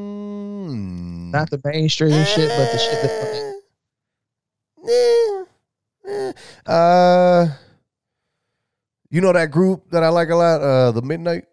Mm. 0.00 1.30
Not 1.32 1.48
the 1.50 1.60
mainstream 1.64 2.24
shit, 2.24 2.48
but 2.50 2.72
the 2.72 2.78
shit 2.78 3.02
that 3.02 3.49
Eh. 4.88 5.44
Uh, 6.66 7.48
you 9.10 9.20
know 9.20 9.32
that 9.32 9.50
group 9.50 9.90
that 9.90 10.02
I 10.02 10.08
like 10.08 10.30
a 10.30 10.36
lot, 10.36 10.60
uh, 10.60 10.90
the 10.92 11.02
Midnight. 11.02 11.44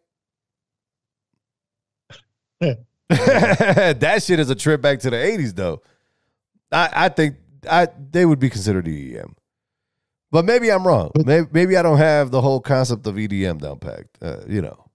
That 3.10 4.22
shit 4.24 4.40
is 4.40 4.50
a 4.50 4.56
trip 4.56 4.82
back 4.82 5.00
to 5.00 5.10
the 5.10 5.16
eighties, 5.16 5.54
though. 5.54 5.82
I 6.72 6.90
I 6.94 7.10
think 7.10 7.38
I 7.70 7.88
they 8.12 8.26
would 8.26 8.40
be 8.40 8.50
considered 8.50 8.86
EDM, 8.86 9.34
but 10.32 10.44
maybe 10.44 10.70
I'm 10.70 10.86
wrong. 10.86 11.12
Maybe, 11.16 11.48
maybe 11.52 11.78
I 11.78 11.84
don't 11.84 11.98
have 12.00 12.32
the 12.32 12.42
whole 12.42 12.60
concept 12.60 13.08
of 13.08 13.16
EDM 13.16 13.62
down 13.62 13.80
packed. 13.80 14.18
Uh, 14.22 14.42
you 14.48 14.62
know. 14.62 14.87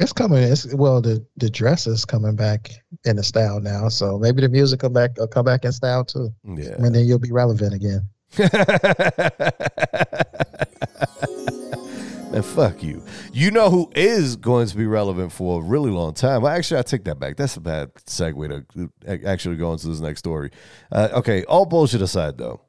It's 0.00 0.12
coming. 0.12 0.42
It's 0.42 0.72
well, 0.74 1.00
the 1.00 1.24
the 1.36 1.48
dress 1.48 1.86
is 1.86 2.04
coming 2.04 2.34
back 2.34 2.70
in 3.04 3.16
the 3.16 3.22
style 3.22 3.60
now, 3.60 3.88
so 3.88 4.18
maybe 4.18 4.40
the 4.42 4.48
music 4.48 4.80
come 4.80 4.92
back. 4.92 5.16
will 5.16 5.28
come 5.28 5.44
back 5.44 5.64
in 5.64 5.70
style 5.72 6.04
too, 6.04 6.34
Yeah. 6.44 6.74
and 6.78 6.92
then 6.94 7.04
you'll 7.06 7.18
be 7.20 7.30
relevant 7.32 7.74
again. 7.74 8.02
Man, 12.30 12.42
fuck 12.42 12.82
you. 12.82 13.04
You 13.32 13.52
know 13.52 13.70
who 13.70 13.92
is 13.94 14.34
going 14.34 14.66
to 14.66 14.76
be 14.76 14.86
relevant 14.86 15.30
for 15.30 15.60
a 15.60 15.64
really 15.64 15.90
long 15.92 16.14
time? 16.14 16.42
Well, 16.42 16.52
actually, 16.52 16.80
I 16.80 16.82
take 16.82 17.04
that 17.04 17.20
back. 17.20 17.36
That's 17.36 17.56
a 17.56 17.60
bad 17.60 17.94
segue 17.94 18.66
to 19.06 19.28
actually 19.28 19.54
go 19.56 19.72
into 19.72 19.86
this 19.86 20.00
next 20.00 20.18
story. 20.18 20.50
Uh, 20.90 21.10
okay, 21.12 21.44
all 21.44 21.64
bullshit 21.66 22.02
aside, 22.02 22.36
though, 22.36 22.60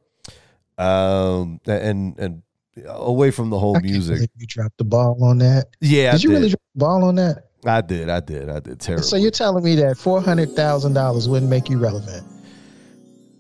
um, 0.78 1.60
and 1.66 2.20
and 2.20 2.44
away 2.86 3.32
from 3.32 3.50
the 3.50 3.60
whole 3.60 3.80
music. 3.80 4.30
You 4.36 4.48
dropped 4.48 4.78
the 4.78 4.84
ball 4.84 5.24
on 5.24 5.38
that. 5.40 5.68
Yeah, 5.82 6.12
did 6.12 6.20
I 6.20 6.22
you 6.24 6.30
did. 6.30 6.36
really 6.36 6.50
drop 6.50 6.62
the 6.74 6.80
ball 6.80 7.04
on 7.06 7.16
that? 7.16 7.44
I 7.66 7.82
did. 7.82 8.10
I 8.10 8.20
did. 8.20 8.50
I 8.50 8.60
did. 8.60 8.80
Terrible. 8.80 9.04
So 9.04 9.16
you're 9.18 9.32
telling 9.32 9.64
me 9.64 9.76
that 9.76 9.98
four 9.98 10.22
hundred 10.22 10.52
thousand 10.56 10.94
dollars 10.94 11.28
wouldn't 11.30 11.50
make 11.50 11.70
you 11.70 11.80
relevant? 11.80 12.26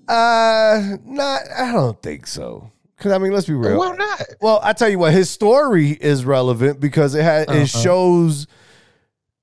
uh, 0.07 0.97
not. 1.05 1.41
I 1.57 1.71
don't 1.71 2.01
think 2.01 2.27
so. 2.27 2.71
Because 2.97 3.11
I 3.11 3.17
mean, 3.17 3.33
let's 3.33 3.47
be 3.47 3.53
real. 3.53 3.77
Why 3.77 3.95
not? 3.95 4.21
Well, 4.41 4.59
I 4.63 4.73
tell 4.73 4.87
you 4.89 4.99
what, 4.99 5.11
his 5.13 5.29
story 5.29 5.91
is 5.91 6.23
relevant 6.25 6.79
because 6.79 7.13
it 7.15 7.23
has 7.23 7.47
Uh-huh. 7.47 7.59
it 7.59 7.67
shows 7.69 8.47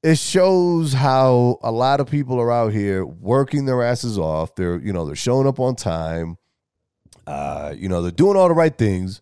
it 0.03 0.19
shows 0.19 0.93
how 0.95 1.59
a 1.63 1.71
lot 1.71 2.01
of 2.01 2.11
people 2.11 2.41
are 2.41 2.51
out 2.51 2.73
here 2.73 3.05
working 3.05 3.67
their 3.67 3.83
asses 3.83 4.19
off. 4.19 4.55
They're 4.55 4.79
you 4.81 4.93
know 4.93 5.05
they're 5.07 5.15
showing 5.17 5.47
up 5.47 5.61
on 5.61 5.77
time. 5.77 6.39
Uh, 7.27 7.75
you 7.77 7.89
know 7.89 8.03
they're 8.03 8.11
doing 8.11 8.37
all 8.37 8.49
the 8.49 8.55
right 8.55 8.77
things, 8.77 9.21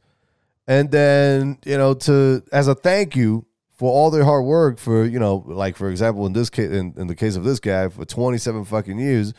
and 0.70 0.92
then 0.92 1.58
you 1.64 1.76
know 1.76 1.94
to 1.94 2.44
as 2.52 2.68
a 2.68 2.76
thank 2.76 3.16
you 3.16 3.44
for 3.72 3.90
all 3.90 4.08
their 4.08 4.22
hard 4.24 4.44
work 4.44 4.78
for 4.78 5.04
you 5.04 5.18
know 5.18 5.42
like 5.48 5.76
for 5.76 5.90
example 5.90 6.26
in 6.26 6.32
this 6.32 6.48
case 6.48 6.70
in, 6.70 6.94
in 6.96 7.08
the 7.08 7.16
case 7.16 7.34
of 7.34 7.42
this 7.42 7.58
guy 7.58 7.88
for 7.88 8.04
twenty 8.04 8.38
seven 8.38 8.64
fucking 8.64 8.96
years, 8.96 9.34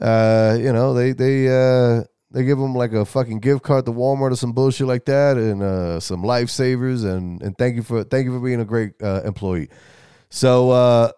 uh, 0.00 0.58
you 0.58 0.72
know 0.72 0.92
they 0.92 1.12
they 1.12 1.46
uh 1.46 2.02
they 2.32 2.42
give 2.42 2.58
them 2.58 2.74
like 2.74 2.92
a 2.92 3.04
fucking 3.04 3.38
gift 3.38 3.62
card 3.62 3.86
to 3.86 3.92
Walmart 3.92 4.32
or 4.32 4.36
some 4.36 4.52
bullshit 4.52 4.88
like 4.88 5.04
that, 5.04 5.36
and 5.36 5.62
uh, 5.62 6.00
some 6.00 6.24
lifesavers, 6.24 7.04
and 7.04 7.40
and 7.42 7.56
thank 7.56 7.76
you 7.76 7.84
for 7.84 8.02
thank 8.02 8.24
you 8.24 8.32
for 8.32 8.44
being 8.44 8.60
a 8.60 8.64
great 8.64 8.94
uh, 9.00 9.22
employee. 9.24 9.68
So 10.30 10.70
uh, 10.70 11.12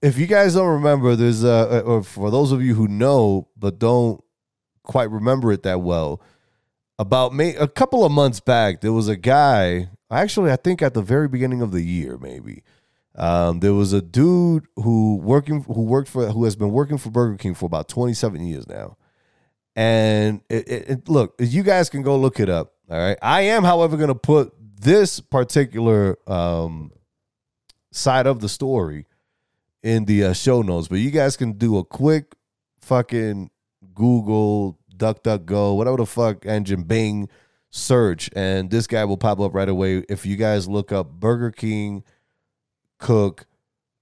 if 0.00 0.16
you 0.16 0.26
guys 0.26 0.54
don't 0.54 0.66
remember, 0.66 1.14
there's 1.14 1.44
uh, 1.44 1.82
or 1.84 2.02
for 2.02 2.30
those 2.30 2.52
of 2.52 2.62
you 2.62 2.74
who 2.74 2.88
know 2.88 3.48
but 3.54 3.78
don't 3.78 4.24
quite 4.82 5.10
remember 5.10 5.52
it 5.52 5.62
that 5.64 5.82
well, 5.82 6.22
about 6.98 7.32
May, 7.34 7.54
a 7.54 7.68
couple 7.68 8.04
of 8.04 8.12
months 8.12 8.40
back, 8.40 8.80
there 8.80 8.92
was 8.92 9.08
a 9.08 9.16
guy. 9.16 9.88
Actually, 10.10 10.50
I 10.50 10.56
think 10.56 10.82
at 10.82 10.94
the 10.94 11.02
very 11.02 11.28
beginning 11.28 11.62
of 11.62 11.70
the 11.72 11.82
year, 11.82 12.18
maybe. 12.18 12.62
Um, 13.14 13.60
there 13.60 13.74
was 13.74 13.92
a 13.92 14.00
dude 14.00 14.66
who 14.76 15.16
working 15.16 15.64
who 15.64 15.82
worked 15.82 16.08
for 16.08 16.26
who 16.30 16.44
has 16.44 16.54
been 16.56 16.70
working 16.70 16.98
for 16.98 17.10
Burger 17.10 17.36
King 17.36 17.54
for 17.54 17.66
about 17.66 17.88
27 17.88 18.44
years 18.46 18.68
now. 18.68 18.96
And 19.74 20.40
it, 20.48 20.68
it, 20.68 20.90
it- 20.90 21.08
look, 21.08 21.34
you 21.38 21.62
guys 21.62 21.90
can 21.90 22.02
go 22.02 22.16
look 22.16 22.38
it 22.40 22.48
up. 22.48 22.74
All 22.90 22.98
right. 22.98 23.18
I 23.20 23.42
am, 23.42 23.64
however, 23.64 23.96
going 23.96 24.08
to 24.08 24.14
put 24.14 24.52
this 24.80 25.20
particular 25.20 26.16
um, 26.28 26.92
side 27.90 28.26
of 28.26 28.40
the 28.40 28.48
story 28.48 29.06
in 29.82 30.04
the 30.04 30.24
uh, 30.24 30.32
show 30.32 30.62
notes, 30.62 30.88
but 30.88 30.96
you 31.00 31.10
guys 31.10 31.36
can 31.36 31.52
do 31.52 31.76
a 31.78 31.84
quick 31.84 32.34
fucking 32.80 33.50
Google, 33.94 34.77
DuckDuckGo, 34.98 35.76
whatever 35.76 35.96
the 35.98 36.06
fuck 36.06 36.44
engine, 36.46 36.82
Bing, 36.82 37.28
search, 37.70 38.30
and 38.34 38.70
this 38.70 38.86
guy 38.86 39.04
will 39.04 39.16
pop 39.16 39.40
up 39.40 39.54
right 39.54 39.68
away. 39.68 40.04
If 40.08 40.26
you 40.26 40.36
guys 40.36 40.68
look 40.68 40.92
up 40.92 41.10
Burger 41.10 41.50
King 41.50 42.04
cook, 42.98 43.46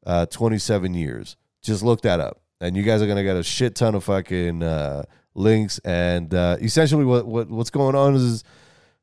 uh, 0.04 0.26
27 0.26 0.94
years, 0.94 1.36
just 1.62 1.82
look 1.82 2.02
that 2.02 2.20
up, 2.20 2.40
and 2.60 2.76
you 2.76 2.82
guys 2.82 3.02
are 3.02 3.06
gonna 3.06 3.24
get 3.24 3.36
a 3.36 3.42
shit 3.42 3.74
ton 3.74 3.94
of 3.94 4.04
fucking 4.04 4.62
uh, 4.62 5.02
links. 5.34 5.78
And 5.84 6.32
uh, 6.32 6.56
essentially, 6.60 7.04
what, 7.04 7.26
what 7.26 7.48
what's 7.48 7.70
going 7.70 7.94
on 7.94 8.14
is, 8.14 8.44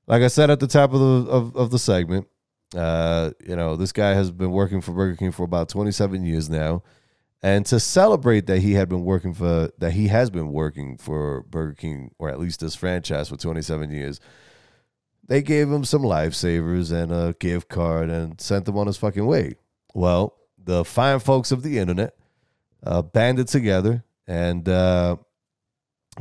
like 0.08 0.22
I 0.22 0.28
said 0.28 0.50
at 0.50 0.60
the 0.60 0.68
top 0.68 0.94
of 0.94 1.00
the 1.00 1.32
of, 1.32 1.56
of 1.56 1.72
the 1.72 1.80
segment, 1.80 2.28
uh, 2.76 3.32
you 3.46 3.56
know, 3.56 3.76
this 3.76 3.92
guy 3.92 4.14
has 4.14 4.32
been 4.32 4.52
working 4.52 4.82
for 4.82 4.94
Burger 4.94 5.16
King 5.16 5.32
for 5.32 5.44
about 5.44 5.70
27 5.70 6.26
years 6.26 6.50
now. 6.50 6.84
And 7.44 7.66
to 7.66 7.80
celebrate 7.82 8.48
that 8.48 8.60
he 8.60 8.74
had 8.74 8.88
been 8.88 9.04
working 9.04 9.34
for 9.34 9.70
that 9.78 9.92
he 9.92 10.08
has 10.08 10.30
been 10.30 10.54
working 10.54 10.98
for 10.98 11.44
Burger 11.44 11.74
King 11.74 12.12
or 12.18 12.30
at 12.30 12.40
least 12.40 12.62
this 12.62 12.74
franchise 12.74 13.28
for 13.28 13.36
27 13.36 13.92
years, 13.92 14.22
they 15.28 15.42
gave 15.42 15.70
him 15.70 15.84
some 15.84 16.04
lifesavers 16.04 16.90
and 16.94 17.12
a 17.12 17.36
gift 17.38 17.68
card 17.68 18.10
and 18.10 18.40
sent 18.40 18.68
him 18.68 18.78
on 18.78 18.88
his 18.88 18.96
fucking 18.96 19.26
way. 19.26 19.56
Well, 19.94 20.38
the 20.58 20.86
fine 20.86 21.20
folks 21.20 21.52
of 21.52 21.64
the 21.64 21.80
internet 21.80 22.16
uh, 22.82 23.02
banded 23.02 23.50
together 23.50 24.06
and 24.26 24.68
uh, 24.70 25.18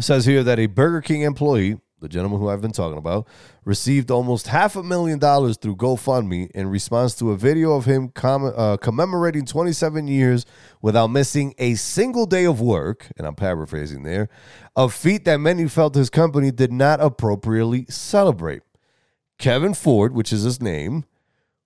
says 0.01 0.27
here 0.27 0.43
that 0.43 0.59
a 0.59 0.66
Burger 0.66 1.03
King 1.03 1.23
employee, 1.23 1.78
the 2.03 2.09
gentleman 2.09 2.39
who 2.39 2.49
I've 2.49 2.61
been 2.61 2.73
talking 2.73 2.99
about, 2.99 3.27
received 3.65 4.11
almost 4.11 4.49
half 4.49 4.77
a 4.77 4.83
million 4.83 5.19
dollars 5.19 5.57
through 5.57 5.77
GoFundMe 5.77 6.51
in 6.51 6.69
response 6.69 7.15
to 7.16 7.31
a 7.31 7.37
video 7.37 7.73
of 7.73 7.87
him 7.87 8.09
com- 8.11 8.53
uh, 8.55 8.77
commemorating 8.77 9.47
27 9.47 10.07
years 10.09 10.45
without 10.83 11.07
missing 11.09 11.55
a 11.59 11.74
single 11.77 12.27
day 12.27 12.45
of 12.45 12.61
work, 12.61 13.09
and 13.16 13.27
I'm 13.27 13.35
paraphrasing 13.35 14.03
there, 14.03 14.29
a 14.77 14.89
feat 14.89 15.24
that 15.24 15.39
many 15.39 15.69
felt 15.69 15.95
his 15.95 16.11
company 16.11 16.51
did 16.51 16.73
not 16.73 17.01
appropriately 17.01 17.87
celebrate. 17.89 18.62
Kevin 19.39 19.74
Ford, 19.74 20.12
which 20.15 20.33
is 20.33 20.43
his 20.43 20.61
name, 20.61 21.05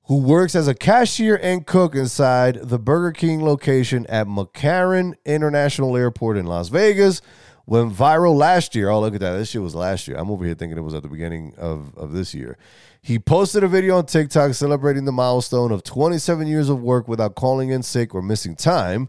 who 0.05 0.19
works 0.19 0.55
as 0.55 0.69
a 0.69 0.75
cashier 0.75 1.37
and 1.43 1.67
cook 1.67 1.95
inside 1.95 2.61
the 2.63 2.79
Burger 2.79 3.11
King 3.11 3.43
location 3.43 4.07
at 4.09 4.29
McCarran 4.29 5.15
International 5.25 5.97
Airport 5.97 6.37
in 6.37 6.47
Las 6.47 6.69
Vegas, 6.69 7.21
went 7.67 7.93
viral 7.93 8.35
last 8.35 8.75
year. 8.75 8.89
Oh, 8.89 9.01
look 9.01 9.15
at 9.15 9.21
that. 9.21 9.37
This 9.37 9.51
shit 9.51 9.63
was 9.63 9.75
last 9.75 10.07
year. 10.07 10.17
I'm 10.17 10.31
over 10.31 10.45
here 10.45 10.55
thinking 10.55 10.79
it 10.79 10.83
was 10.83 10.95
at 10.95 11.03
the 11.03 11.09
beginning 11.09 11.55
of, 11.59 11.97
of 11.97 12.13
this 12.13 12.33
year. 12.33 12.57
He 13.03 13.19
posted 13.19 13.63
a 13.63 13.69
video 13.69 13.99
on 13.99 14.07
TikTok 14.07 14.55
celebrating 14.55 15.05
the 15.05 15.13
milestone 15.13 15.73
of 15.73 15.83
27 15.83 16.47
years 16.47 16.69
of 16.69 16.81
work 16.81 17.07
without 17.09 17.35
calling 17.35 17.71
in 17.71 17.83
sick 17.83 18.15
or 18.15 18.23
missing 18.23 18.57
time. 18.57 19.09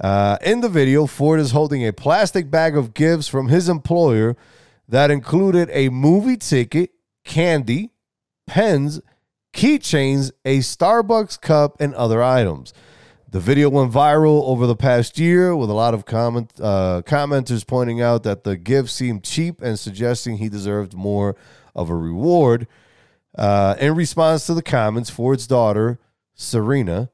Uh, 0.00 0.38
in 0.42 0.60
the 0.60 0.68
video, 0.68 1.06
Ford 1.06 1.38
is 1.38 1.52
holding 1.52 1.86
a 1.86 1.92
plastic 1.92 2.50
bag 2.50 2.76
of 2.76 2.94
gifts 2.94 3.28
from 3.28 3.48
his 3.48 3.68
employer 3.68 4.36
that 4.88 5.10
included 5.10 5.70
a 5.72 5.88
movie 5.88 6.36
ticket, 6.36 6.90
candy, 7.24 7.90
pens, 8.46 9.00
keychains, 9.52 10.32
a 10.44 10.58
Starbucks 10.58 11.40
cup, 11.40 11.76
and 11.80 11.94
other 11.94 12.22
items. 12.22 12.74
The 13.34 13.40
video 13.40 13.68
went 13.68 13.90
viral 13.92 14.44
over 14.44 14.64
the 14.64 14.76
past 14.76 15.18
year 15.18 15.56
with 15.56 15.68
a 15.68 15.72
lot 15.72 15.92
of 15.92 16.04
comment, 16.04 16.52
uh, 16.60 17.02
commenters 17.04 17.66
pointing 17.66 18.00
out 18.00 18.22
that 18.22 18.44
the 18.44 18.56
gift 18.56 18.90
seemed 18.90 19.24
cheap 19.24 19.60
and 19.60 19.76
suggesting 19.76 20.36
he 20.36 20.48
deserved 20.48 20.94
more 20.94 21.34
of 21.74 21.90
a 21.90 21.96
reward. 21.96 22.68
Uh, 23.36 23.74
in 23.80 23.96
response 23.96 24.46
to 24.46 24.54
the 24.54 24.62
comments, 24.62 25.10
Ford's 25.10 25.48
daughter, 25.48 25.98
Seryna, 26.38 27.08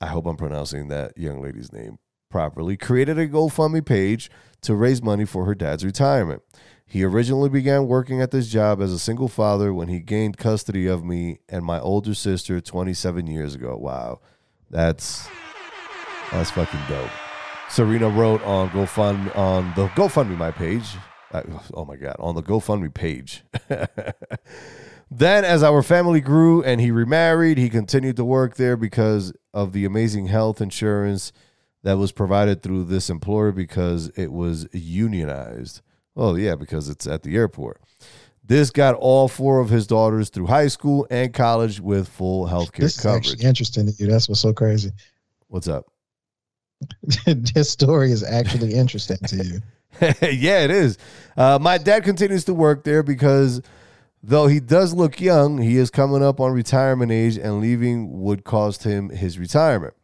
I 0.00 0.06
hope 0.06 0.26
I'm 0.26 0.36
pronouncing 0.36 0.86
that 0.88 1.18
young 1.18 1.42
lady's 1.42 1.72
name 1.72 1.98
properly, 2.30 2.76
created 2.76 3.18
a 3.18 3.26
GoFundMe 3.26 3.84
page 3.84 4.30
to 4.60 4.76
raise 4.76 5.02
money 5.02 5.24
for 5.24 5.44
her 5.44 5.56
dad's 5.56 5.84
retirement. 5.84 6.42
He 6.86 7.02
originally 7.02 7.48
began 7.48 7.88
working 7.88 8.22
at 8.22 8.30
this 8.30 8.46
job 8.46 8.80
as 8.80 8.92
a 8.92 8.98
single 9.00 9.26
father 9.26 9.74
when 9.74 9.88
he 9.88 9.98
gained 9.98 10.38
custody 10.38 10.86
of 10.86 11.04
me 11.04 11.40
and 11.48 11.64
my 11.64 11.80
older 11.80 12.14
sister 12.14 12.60
27 12.60 13.26
years 13.26 13.56
ago. 13.56 13.76
Wow. 13.76 14.20
That's 14.70 15.28
that's 16.32 16.50
fucking 16.50 16.80
dope. 16.88 17.10
Seryna 17.68 18.14
wrote 18.16 18.42
on 18.42 18.70
GoFund 18.70 19.36
on 19.36 19.72
the 19.76 19.88
GoFundMe 19.88 20.36
my 20.36 20.50
page. 20.50 20.96
uh, 21.32 21.42
oh 21.74 21.84
my 21.84 21.96
god, 21.96 22.16
on 22.18 22.34
the 22.34 22.42
GoFundMe 22.42 22.92
page. 22.92 23.44
then, 25.10 25.44
as 25.44 25.62
our 25.62 25.82
family 25.82 26.20
grew 26.20 26.62
and 26.62 26.80
he 26.80 26.90
remarried, 26.90 27.58
he 27.58 27.68
continued 27.68 28.16
to 28.16 28.24
work 28.24 28.56
there 28.56 28.76
because 28.76 29.32
of 29.52 29.72
the 29.72 29.84
amazing 29.84 30.26
health 30.26 30.60
insurance 30.60 31.32
that 31.82 31.98
was 31.98 32.12
provided 32.12 32.62
through 32.62 32.84
this 32.84 33.08
employer 33.08 33.52
because 33.52 34.08
it 34.16 34.32
was 34.32 34.66
unionized. 34.72 35.82
Oh 36.16 36.34
yeah, 36.34 36.56
because 36.56 36.88
it's 36.88 37.06
at 37.06 37.22
the 37.22 37.36
airport. 37.36 37.80
This 38.46 38.70
got 38.70 38.94
all 38.94 39.26
four 39.26 39.58
of 39.58 39.68
his 39.70 39.86
daughters 39.88 40.30
through 40.30 40.46
high 40.46 40.68
school 40.68 41.06
and 41.10 41.34
college 41.34 41.80
with 41.80 42.08
full 42.08 42.46
health 42.46 42.70
care 42.72 42.84
This 42.84 42.96
is 42.96 43.02
coverage. 43.02 43.32
actually 43.32 43.48
interesting 43.48 43.86
to 43.86 43.92
you. 43.98 44.06
That's 44.08 44.28
what's 44.28 44.40
so 44.40 44.52
crazy. 44.52 44.92
What's 45.48 45.66
up? 45.66 45.86
this 47.26 47.70
story 47.70 48.12
is 48.12 48.22
actually 48.22 48.74
interesting 48.74 49.16
to 49.28 49.44
you. 49.44 49.60
yeah, 50.30 50.60
it 50.60 50.70
is. 50.70 50.96
Uh, 51.36 51.58
my 51.60 51.78
dad 51.78 52.04
continues 52.04 52.44
to 52.44 52.54
work 52.54 52.84
there 52.84 53.02
because 53.02 53.62
though 54.22 54.46
he 54.46 54.60
does 54.60 54.94
look 54.94 55.20
young, 55.20 55.58
he 55.58 55.76
is 55.76 55.90
coming 55.90 56.22
up 56.22 56.38
on 56.38 56.52
retirement 56.52 57.10
age 57.10 57.36
and 57.36 57.60
leaving 57.60 58.20
would 58.22 58.44
cost 58.44 58.84
him 58.84 59.08
his 59.08 59.38
retirement. 59.40 59.94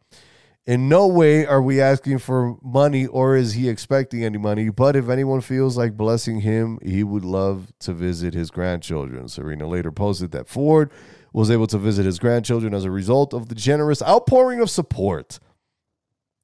In 0.65 0.87
no 0.87 1.07
way 1.07 1.45
are 1.45 1.61
we 1.61 1.81
asking 1.81 2.19
for 2.19 2.57
money 2.63 3.05
or 3.05 3.35
is 3.35 3.53
he 3.53 3.67
expecting 3.67 4.23
any 4.23 4.37
money, 4.37 4.69
but 4.69 4.95
if 4.95 5.09
anyone 5.09 5.41
feels 5.41 5.77
like 5.77 5.97
blessing 5.97 6.39
him, 6.39 6.79
he 6.81 7.03
would 7.03 7.25
love 7.25 7.73
to 7.79 7.93
visit 7.93 8.33
his 8.33 8.49
grandchildren. 8.49 9.25
Seryna 9.25 9.69
later 9.69 9.91
posted 9.91 10.31
that 10.31 10.47
Ford 10.47 10.89
was 11.33 11.51
able 11.51 11.67
to 11.67 11.77
visit 11.77 12.05
his 12.05 12.17
grandchildren 12.17 12.73
as 12.73 12.85
a 12.85 12.91
result 12.91 13.33
of 13.33 13.49
the 13.49 13.55
generous 13.55 14.01
outpouring 14.01 14.61
of 14.61 14.69
support. 14.69 15.37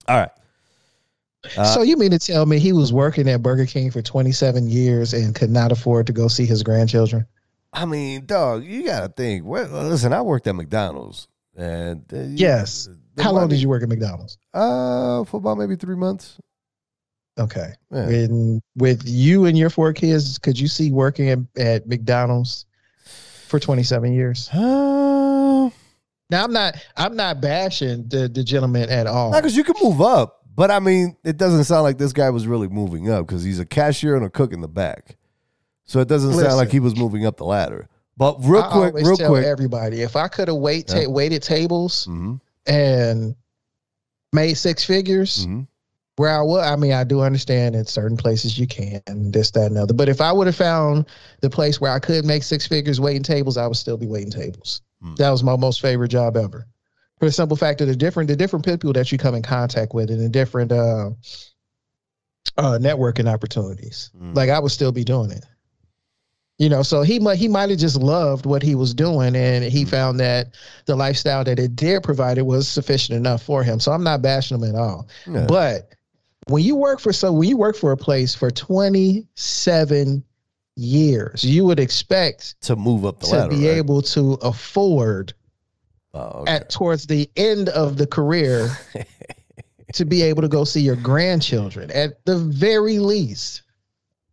All 0.08 0.18
right. 0.18 0.32
Uh, 1.58 1.64
so 1.64 1.82
you 1.82 1.96
mean 1.96 2.12
to 2.12 2.20
tell 2.20 2.46
me 2.46 2.60
he 2.60 2.74
was 2.74 2.92
working 2.92 3.30
at 3.30 3.42
Burger 3.42 3.66
King 3.66 3.90
for 3.92 4.02
27 4.02 4.68
years 4.68 5.14
and 5.14 5.34
could 5.34 5.50
not 5.50 5.72
afford 5.72 6.08
to 6.08 6.14
go 6.14 6.28
see 6.28 6.46
his 6.46 6.64
grandchildren? 6.64 7.26
I 7.72 7.86
mean, 7.86 8.26
dog, 8.26 8.66
you 8.66 8.84
gotta 8.84 9.10
think. 9.10 9.46
Well, 9.46 9.68
listen, 9.88 10.12
I 10.12 10.22
worked 10.22 10.48
at 10.48 10.56
McDonald's, 10.56 11.30
and 11.60 12.04
uh, 12.14 12.18
Yes. 12.30 12.88
the 13.16 13.24
How 13.24 13.32
long 13.32 13.48
did 13.50 13.60
you 13.62 13.70
work 13.70 13.84
at 13.84 13.90
McDonald's? 13.90 14.38
Uh, 14.54 15.24
for 15.26 15.38
about 15.38 15.58
maybe 15.58 15.76
three 15.76 15.96
months. 15.96 16.38
Okay. 17.38 17.74
Yeah. 17.92 18.10
And 18.10 18.62
with 18.76 19.04
you 19.06 19.46
and 19.46 19.58
your 19.58 19.70
four 19.70 19.94
kids, 19.94 20.38
could 20.38 20.60
you 20.60 20.68
see 20.68 20.92
working 20.92 21.30
at, 21.30 21.40
at 21.58 21.88
McDonald's 21.88 22.66
for 23.48 23.60
27 23.60 24.14
years? 24.14 24.50
Uh, 24.50 25.70
Now 26.30 26.44
I'm 26.44 26.52
not 26.54 26.76
I'm 26.98 27.16
not 27.16 27.42
bashing 27.42 28.08
the, 28.10 28.28
the 28.28 28.44
gentleman 28.44 28.90
at 28.90 29.08
all. 29.08 29.32
because 29.32 29.56
you 29.56 29.64
can 29.64 29.76
move 29.82 30.02
up, 30.02 30.42
but 30.56 30.70
I 30.70 30.80
mean, 30.80 31.16
it 31.24 31.38
doesn't 31.38 31.64
sound 31.64 31.84
like 31.84 31.98
this 31.98 32.14
guy 32.14 32.30
was 32.30 32.46
really 32.46 32.68
moving 32.68 33.10
up 33.10 33.26
because 33.26 33.44
he's 33.44 33.60
a 33.60 33.66
cashier 33.66 34.16
and 34.16 34.26
a 34.26 34.30
cook 34.30 34.52
in 34.54 34.62
the 34.62 34.68
back. 34.68 35.16
So 35.86 36.00
it 36.02 36.08
doesn't 36.08 36.34
sound 36.34 36.58
like 36.58 36.72
he 36.72 36.80
was 36.80 36.96
moving 36.96 37.26
up 37.26 37.38
the 37.38 37.46
ladder. 37.46 37.88
But 38.20 38.36
real 38.44 38.62
I 38.62 38.70
quick, 38.92 38.94
real 39.06 39.16
quick. 39.16 39.46
everybody 39.46 40.02
if 40.02 40.16
I 40.18 40.28
could 40.28 40.50
have 40.50 40.58
wait 40.58 40.88
ta- 40.90 41.00
Yeah. 41.00 41.08
waited 41.08 41.42
tables 41.42 42.06
Mhm, 42.08 42.40
and 42.68 43.34
made 44.34 44.56
six 44.56 44.84
figures 44.84 45.48
mhm. 45.48 45.66
where 46.18 46.30
I 46.30 46.42
was, 46.42 46.62
I 46.64 46.76
mean, 46.76 46.92
I 46.92 47.06
do 47.06 47.22
understand 47.22 47.76
in 47.76 47.86
certain 47.86 48.18
places 48.18 48.60
you 48.60 48.68
can 48.68 49.02
this, 49.32 49.52
that, 49.52 49.68
and 49.68 49.78
other. 49.78 49.94
But 49.94 50.10
if 50.10 50.20
I 50.20 50.34
would 50.34 50.48
have 50.48 50.56
found 50.58 51.06
the 51.40 51.50
place 51.50 51.80
where 51.80 51.92
I 51.94 52.00
could 52.00 52.26
make 52.26 52.44
six 52.44 52.68
figures 52.68 53.00
waiting 53.00 53.24
tables, 53.24 53.56
I 53.56 53.66
would 53.66 53.78
still 53.78 53.98
be 53.98 54.06
waiting 54.06 54.32
tables. 54.32 54.82
Hmm. 55.02 55.16
That 55.16 55.30
was 55.32 55.42
my 55.42 55.56
most 55.56 55.80
favorite 55.80 56.10
job 56.10 56.36
ever. 56.36 56.68
For 57.20 57.26
the 57.26 57.32
simple 57.32 57.56
fact 57.58 57.80
of 57.80 57.88
the 57.88 57.96
different 57.96 58.28
the 58.28 58.36
different 58.36 58.66
people 58.66 58.92
that 58.94 59.12
you 59.14 59.18
come 59.18 59.34
in 59.34 59.44
contact 59.44 59.94
with 59.94 60.10
and 60.12 60.20
the 60.20 60.28
different 60.30 60.74
uh, 60.74 61.12
uh, 62.58 62.78
networking 62.82 63.32
opportunities. 63.32 64.12
Mm. 64.22 64.36
Like 64.36 64.50
I 64.50 64.60
would 64.60 64.72
still 64.72 64.92
be 64.92 65.04
doing 65.06 65.32
it. 65.32 65.46
You 66.60 66.68
know, 66.70 66.84
so 66.84 67.02
he 67.02 67.20
might 67.20 67.38
he 67.38 67.48
might 67.48 67.70
have 67.70 67.80
just 67.80 67.96
loved 67.96 68.46
what 68.46 68.62
he 68.62 68.76
was 68.76 68.94
doing, 68.94 69.36
and 69.36 69.64
he 69.64 69.82
mm-hmm. 69.82 69.90
found 69.90 70.20
that 70.20 70.56
the 70.86 70.96
lifestyle 70.96 71.44
that 71.46 71.58
it 71.58 71.76
did 71.76 72.04
provide 72.04 72.38
it 72.38 72.46
was 72.46 72.68
sufficient 72.68 73.18
enough 73.18 73.42
for 73.42 73.64
him. 73.64 73.80
So 73.80 73.92
I'm 73.94 74.04
not 74.04 74.22
bashing 74.22 74.58
him 74.58 74.64
at 74.64 74.76
all. 74.76 75.08
Yeah. 75.26 75.46
But 75.48 75.96
when 76.48 76.64
you 76.64 76.76
work 76.76 77.00
for 77.00 77.14
so 77.14 77.32
when 77.32 77.48
you 77.48 77.58
work 77.58 77.78
for 77.78 77.94
a 77.94 77.98
place 77.98 78.36
for 78.36 78.52
27 78.52 80.24
years, 80.76 81.44
you 81.44 81.64
would 81.66 81.80
expect 81.80 82.60
to 82.62 82.76
move 82.76 83.06
up 83.06 83.22
the 83.22 83.28
to 83.28 83.32
ladder. 83.32 83.50
be 83.50 83.68
right? 83.70 83.78
able 83.78 84.02
to 84.02 84.34
afford 84.42 85.34
Oh, 86.14 86.42
okay. 86.42 86.54
at 86.54 86.70
towards 86.72 87.06
the 87.06 87.30
end 87.36 87.70
of 87.70 87.98
the 87.98 88.08
career 88.08 88.70
to 89.94 90.06
be 90.06 90.24
able 90.24 90.42
to 90.42 90.48
go 90.48 90.64
see 90.64 90.82
your 90.82 90.96
grandchildren 90.96 91.92
at 91.92 92.26
the 92.26 92.38
very 92.38 92.98
least. 92.98 93.62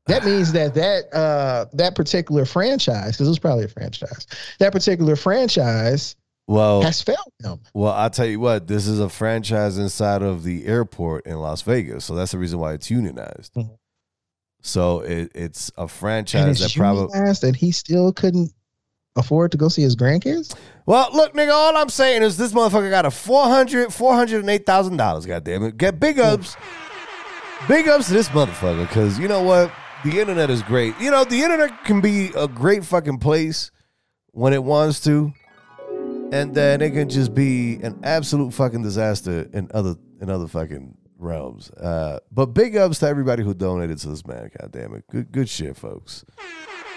That 0.06 0.24
means 0.24 0.52
that 0.52 0.74
that 0.74 1.12
uh 1.12 1.66
that 1.72 1.94
particular 1.96 2.44
franchise, 2.44 3.12
because 3.12 3.26
it 3.26 3.30
was 3.30 3.38
probably 3.38 3.64
a 3.64 3.68
franchise, 3.68 4.26
that 4.58 4.72
particular 4.72 5.16
franchise 5.16 6.14
well, 6.46 6.82
has 6.82 7.02
failed 7.02 7.32
him. 7.42 7.60
Well, 7.74 7.92
I'll 7.92 8.10
tell 8.10 8.26
you 8.26 8.38
what, 8.38 8.68
this 8.68 8.86
is 8.86 9.00
a 9.00 9.08
franchise 9.08 9.78
inside 9.78 10.22
of 10.22 10.44
the 10.44 10.66
airport 10.66 11.26
in 11.26 11.36
Las 11.40 11.62
Vegas. 11.62 12.04
So 12.04 12.14
that's 12.14 12.32
the 12.32 12.38
reason 12.38 12.60
why 12.60 12.74
it's 12.74 12.88
unionized. 12.88 13.54
Mhm. 13.54 13.76
So 14.62 15.00
it, 15.00 15.32
it's 15.34 15.72
a 15.76 15.88
franchise 15.88 16.60
it's 16.60 16.72
that 16.72 16.78
probably. 16.78 17.18
that 17.40 17.56
he 17.56 17.72
still 17.72 18.12
couldn't 18.12 18.52
afford 19.16 19.50
to 19.52 19.58
go 19.58 19.68
see 19.68 19.82
his 19.82 19.96
grandkids. 19.96 20.54
Well, 20.84 21.08
look, 21.12 21.34
nigga, 21.34 21.52
all 21.52 21.76
I'm 21.76 21.88
saying 21.88 22.22
is 22.22 22.36
this 22.36 22.52
motherfucker 22.52 22.90
got 22.90 23.06
a 23.06 23.10
400 23.10 23.88
$408,000, 23.88 25.26
goddamn 25.26 25.64
it. 25.64 25.76
Get 25.76 25.98
big 25.98 26.18
ups. 26.18 26.56
Big 27.66 27.88
ups 27.88 28.06
to 28.08 28.12
this 28.12 28.28
motherfucker 28.28 28.86
because 28.86 29.18
you 29.18 29.26
know 29.28 29.42
what? 29.42 29.72
The 30.10 30.20
internet 30.20 30.50
is 30.50 30.62
great. 30.62 30.94
You 31.00 31.10
know, 31.10 31.24
the 31.24 31.42
internet 31.42 31.84
can 31.84 32.00
be 32.00 32.30
a 32.36 32.46
great 32.46 32.84
fucking 32.84 33.18
place 33.18 33.70
when 34.30 34.52
it 34.52 34.62
wants 34.62 35.00
to, 35.00 35.32
and 36.30 36.54
then 36.54 36.80
it 36.80 36.90
can 36.92 37.08
just 37.08 37.34
be 37.34 37.74
an 37.82 37.98
absolute 38.04 38.52
fucking 38.54 38.82
disaster 38.82 39.48
in 39.52 39.68
other 39.74 39.96
in 40.20 40.30
other 40.30 40.46
fucking 40.46 40.96
realms. 41.18 41.70
Uh, 41.72 42.20
but 42.30 42.46
big 42.46 42.76
ups 42.76 43.00
to 43.00 43.08
everybody 43.08 43.42
who 43.42 43.52
donated 43.52 43.98
to 43.98 44.08
this 44.08 44.24
man. 44.26 44.48
God 44.60 44.70
damn 44.70 44.94
it, 44.94 45.04
good 45.10 45.32
good 45.32 45.48
shit, 45.48 45.76
folks. 45.76 46.24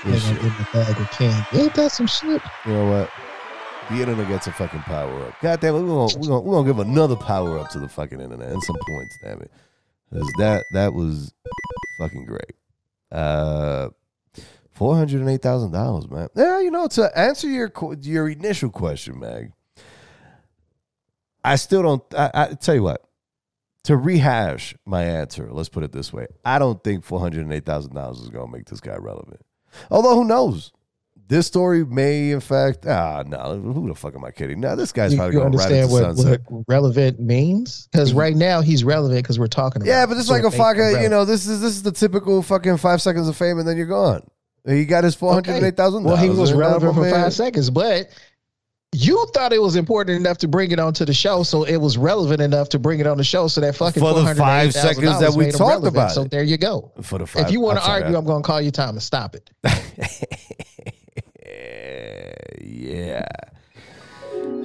Good 0.03 0.22
shit. 0.22 0.41
give 0.41 0.52
him 0.53 0.65
bag 0.72 0.99
of 1.02 1.10
candy. 1.11 1.61
Ain't 1.64 1.73
that 1.76 1.91
some 1.91 2.07
shit? 2.07 2.41
You 2.65 2.73
know 2.73 2.90
what? 2.91 3.10
The 3.90 4.02
internet 4.03 4.27
gets 4.27 4.45
a 4.45 4.52
fucking 4.52 4.81
power 4.81 5.26
up. 5.26 5.34
God 5.41 5.60
damn 5.61 5.73
it, 5.76 5.81
we're 5.81 5.88
gonna, 5.88 6.15
we're 6.19 6.27
gonna, 6.27 6.40
we're 6.41 6.56
gonna 6.57 6.68
give 6.68 6.80
another 6.80 7.15
power 7.15 7.57
up 7.57 7.69
to 7.72 7.80
the 7.80 7.90
fucking 7.90 8.22
internet 8.22 8.52
and 8.52 8.61
some 8.61 8.77
points, 8.88 9.18
damn 9.23 9.41
it. 9.41 9.52
'Cause 10.14 10.27
that 10.38 10.64
that 10.73 10.94
was 10.94 11.34
fucking 11.99 12.26
great. 12.26 12.52
Uh 13.11 13.90
four 14.72 14.95
hundred 14.95 15.22
and 15.22 15.30
eight 15.30 15.41
thousand 15.41 15.72
dollars, 15.72 16.10
man. 16.10 16.30
Yeah, 16.36 16.61
you 16.61 16.72
know, 16.72 16.88
to 16.88 17.18
answer 17.18 17.48
your 17.48 17.72
your 18.02 18.30
initial 18.30 18.69
question, 18.69 19.19
Mag, 19.19 19.52
I 21.44 21.56
still 21.56 21.81
don't 21.81 22.03
I, 22.14 22.31
I 22.34 22.53
tell 22.53 22.76
you 22.76 22.84
what, 22.84 23.03
to 23.84 23.98
rehash 23.98 24.76
my 24.86 25.03
answer, 25.03 25.49
let's 25.52 25.69
put 25.69 25.84
it 25.84 25.91
this 25.91 26.14
way. 26.14 26.27
I 26.45 26.60
don't 26.60 26.84
think 26.84 27.03
four 27.03 27.19
hundred 27.19 27.41
and 27.41 27.53
eight 27.53 27.65
thousand 27.65 27.94
dollars 27.94 28.19
is 28.19 28.30
gonna 28.30 28.52
make 28.52 28.65
this 28.65 28.80
guy 28.81 28.95
relevant. 28.95 29.41
Although 29.91 30.15
who 30.15 30.26
knows? 30.26 30.72
This 31.30 31.46
story 31.46 31.86
may, 31.86 32.32
in 32.32 32.40
fact, 32.40 32.88
ah, 32.88 33.24
no. 33.26 33.60
who 33.60 33.88
the 33.88 33.94
fuck 33.94 34.16
am 34.16 34.26
I 34.26 34.32
kidding? 34.32 34.60
Now 34.60 34.74
this 34.74 34.92
guy's 34.92 35.12
You, 35.12 35.20
probably 35.20 35.36
you 35.36 35.40
going 35.42 35.52
to 35.52 35.58
understand 35.60 35.84
into 35.84 35.94
what, 35.94 36.02
sunset. 36.18 36.42
what 36.48 36.66
relevant 36.68 37.20
means? 37.20 37.88
Because 37.92 38.14
right 38.14 38.36
now 38.36 38.62
he's 38.62 38.84
relevant 38.84 39.22
because 39.22 39.38
we're 39.38 39.46
talking 39.46 39.84
about. 39.84 39.88
It. 39.88 39.92
Yeah, 39.92 40.06
but 40.08 40.18
it's 40.18 40.26
So 40.26 40.34
like 40.34 40.44
a 40.44 40.48
it 40.48 40.54
fucking, 40.56 41.04
you 41.04 41.08
know, 41.10 41.26
this 41.26 41.46
is 41.46 41.62
this 41.62 41.74
is 41.74 41.84
the 41.84 41.92
typical 41.92 42.42
fucking 42.42 42.78
five 42.78 43.00
seconds 43.00 43.30
of 43.30 43.38
fame 43.38 43.60
and 43.60 43.68
then 43.68 43.78
you're 43.78 43.86
gone. 43.86 44.28
He 44.68 44.86
got 44.86 45.04
his 45.04 45.14
four 45.14 45.32
hundred 45.32 45.64
eight 45.64 45.78
thousand. 45.78 46.04
Well, 46.04 46.18
he 46.18 46.30
was 46.30 46.52
relevant 46.52 46.96
for 46.96 47.08
five 47.08 47.32
seconds, 47.32 47.70
but 47.70 48.10
you 48.92 49.24
thought 49.36 49.54
it 49.54 49.62
was 49.62 49.76
important 49.76 50.20
enough 50.20 50.40
to 50.40 50.48
bring 50.48 50.72
it 50.72 50.80
onto 50.80 51.06
the 51.06 51.14
show, 51.14 51.44
so 51.44 51.64
it 51.64 51.78
was 51.78 51.96
relevant 51.96 52.42
enough 52.42 52.70
to 52.70 52.80
bring 52.80 53.00
it 53.00 53.06
on 53.06 53.18
the 53.18 53.24
show. 53.24 53.48
So 53.48 53.62
that 53.62 53.76
fucking 53.76 54.02
For 54.02 54.16
the 54.16 54.34
five 54.34 54.72
$408,000 54.72 54.74
seconds 54.74 55.20
that 55.20 55.34
we 55.34 55.52
talked 55.52 55.86
about 55.86 56.12
So 56.12 56.24
there 56.24 56.42
you 56.42 56.58
go. 56.58 56.92
For 57.04 57.20
the 57.20 57.28
five, 57.28 57.46
if 57.46 57.52
you 57.52 57.60
want 57.60 57.78
to 57.78 57.88
argue, 57.88 58.18
I'm 58.18 58.26
going 58.26 58.42
to 58.42 58.48
call 58.48 58.60
you 58.62 58.72
Thomas. 58.72 59.06
Stop 59.06 59.36
it. 59.36 59.52
yeah. 62.61 63.28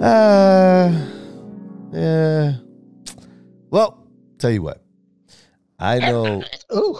Uh, 0.00 1.06
yeah. 1.92 2.52
Well, 3.70 4.06
tell 4.38 4.50
you 4.50 4.62
what. 4.62 4.82
I 5.78 5.98
know. 5.98 6.42
Ooh. 6.74 6.98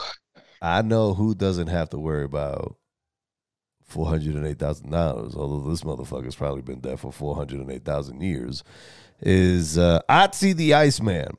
I 0.60 0.82
know 0.82 1.14
who 1.14 1.34
doesn't 1.34 1.68
have 1.68 1.90
to 1.90 1.98
worry 1.98 2.24
about 2.24 2.76
four 3.84 4.06
hundred 4.06 4.34
and 4.34 4.46
eight 4.46 4.58
thousand 4.58 4.90
dollars. 4.90 5.34
Although 5.34 5.70
this 5.70 5.82
motherfucker's 5.82 6.36
probably 6.36 6.62
been 6.62 6.80
dead 6.80 7.00
for 7.00 7.12
four 7.12 7.34
hundred 7.36 7.60
and 7.60 7.70
eight 7.70 7.84
thousand 7.84 8.20
years. 8.22 8.62
Is 9.20 9.78
uh, 9.78 10.00
Otzi 10.10 10.54
the 10.54 10.74
Iceman, 10.74 11.36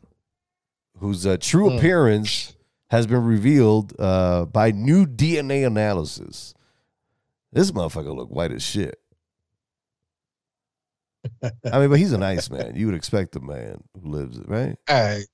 whose 1.00 1.26
uh, 1.28 1.38
true 1.40 1.70
Hmm. 1.70 1.78
appearance 1.78 2.56
has 2.90 3.06
been 3.06 3.24
revealed 3.24 3.94
uh, 4.00 4.46
by 4.46 4.72
new 4.72 5.06
DNA 5.06 5.68
analysis. 5.68 6.55
This 7.56 7.72
motherfucker 7.72 8.14
look 8.14 8.30
white 8.30 8.52
as 8.52 8.62
shit. 8.62 9.00
I 11.42 11.80
mean, 11.80 11.90
but 11.90 11.98
he's 11.98 12.12
an 12.12 12.22
Iceman. 12.22 12.76
You 12.76 12.86
would 12.88 12.96
expect 12.96 13.36
a 13.38 13.40
man 13.40 13.82
who 13.94 14.12
lives 14.12 14.38
it, 14.38 14.48
right? 14.48 14.76
All 14.90 15.04
right. 15.04 15.26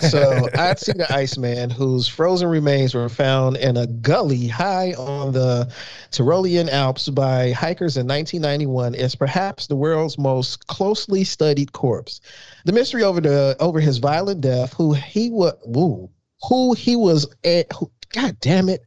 So 0.00 0.46
Otzi 0.54 0.96
the 0.96 1.12
Iceman, 1.12 1.70
whose 1.70 2.06
frozen 2.06 2.48
remains 2.48 2.94
were 2.94 3.08
found 3.08 3.56
in 3.56 3.76
a 3.76 3.88
gully 3.88 4.46
high 4.46 4.92
on 4.94 5.32
the 5.32 5.70
Tyrolean 6.12 6.70
Alps 6.70 7.08
by 7.08 7.50
hikers 7.50 7.96
in 7.96 8.06
1991, 8.06 8.94
is 8.94 9.16
perhaps 9.16 9.66
the 9.66 9.76
world's 9.76 10.16
most 10.16 10.68
closely 10.68 11.24
studied 11.24 11.72
corpse. 11.72 12.20
The 12.64 12.72
mystery 12.72 13.02
over 13.02 13.20
the 13.20 13.56
over 13.58 13.80
his 13.80 13.98
violent 13.98 14.40
death, 14.40 14.72
who 14.74 14.94
he 14.94 15.28
was, 15.28 15.54
who 16.48 16.74
he 16.74 16.94
was, 16.94 17.26
at, 17.44 17.70
who, 17.72 17.90
God 18.10 18.38
damn 18.40 18.68
it, 18.68 18.84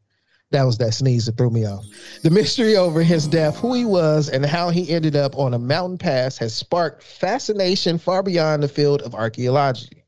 that 0.58 0.66
was 0.66 0.80
that 0.80 0.94
sneeze 0.94 1.28
that 1.28 1.38
threw 1.38 1.52
me 1.52 1.66
off. 1.66 1.86
The 2.24 2.32
mystery 2.32 2.76
over 2.76 3.04
his 3.04 3.28
death, 3.28 3.58
who 3.58 3.76
he 3.76 3.86
was, 3.86 4.28
and 4.28 4.44
how 4.44 4.72
he 4.72 4.90
ended 4.90 5.16
up 5.16 5.38
on 5.38 5.54
a 5.54 5.60
mountain 5.60 6.00
pass 6.00 6.36
has 6.40 6.56
sparked 6.56 7.04
fascination 7.04 8.00
far 8.00 8.24
beyond 8.24 8.64
the 8.64 8.68
field 8.68 9.04
of 9.04 9.14
archaeology 9.14 10.04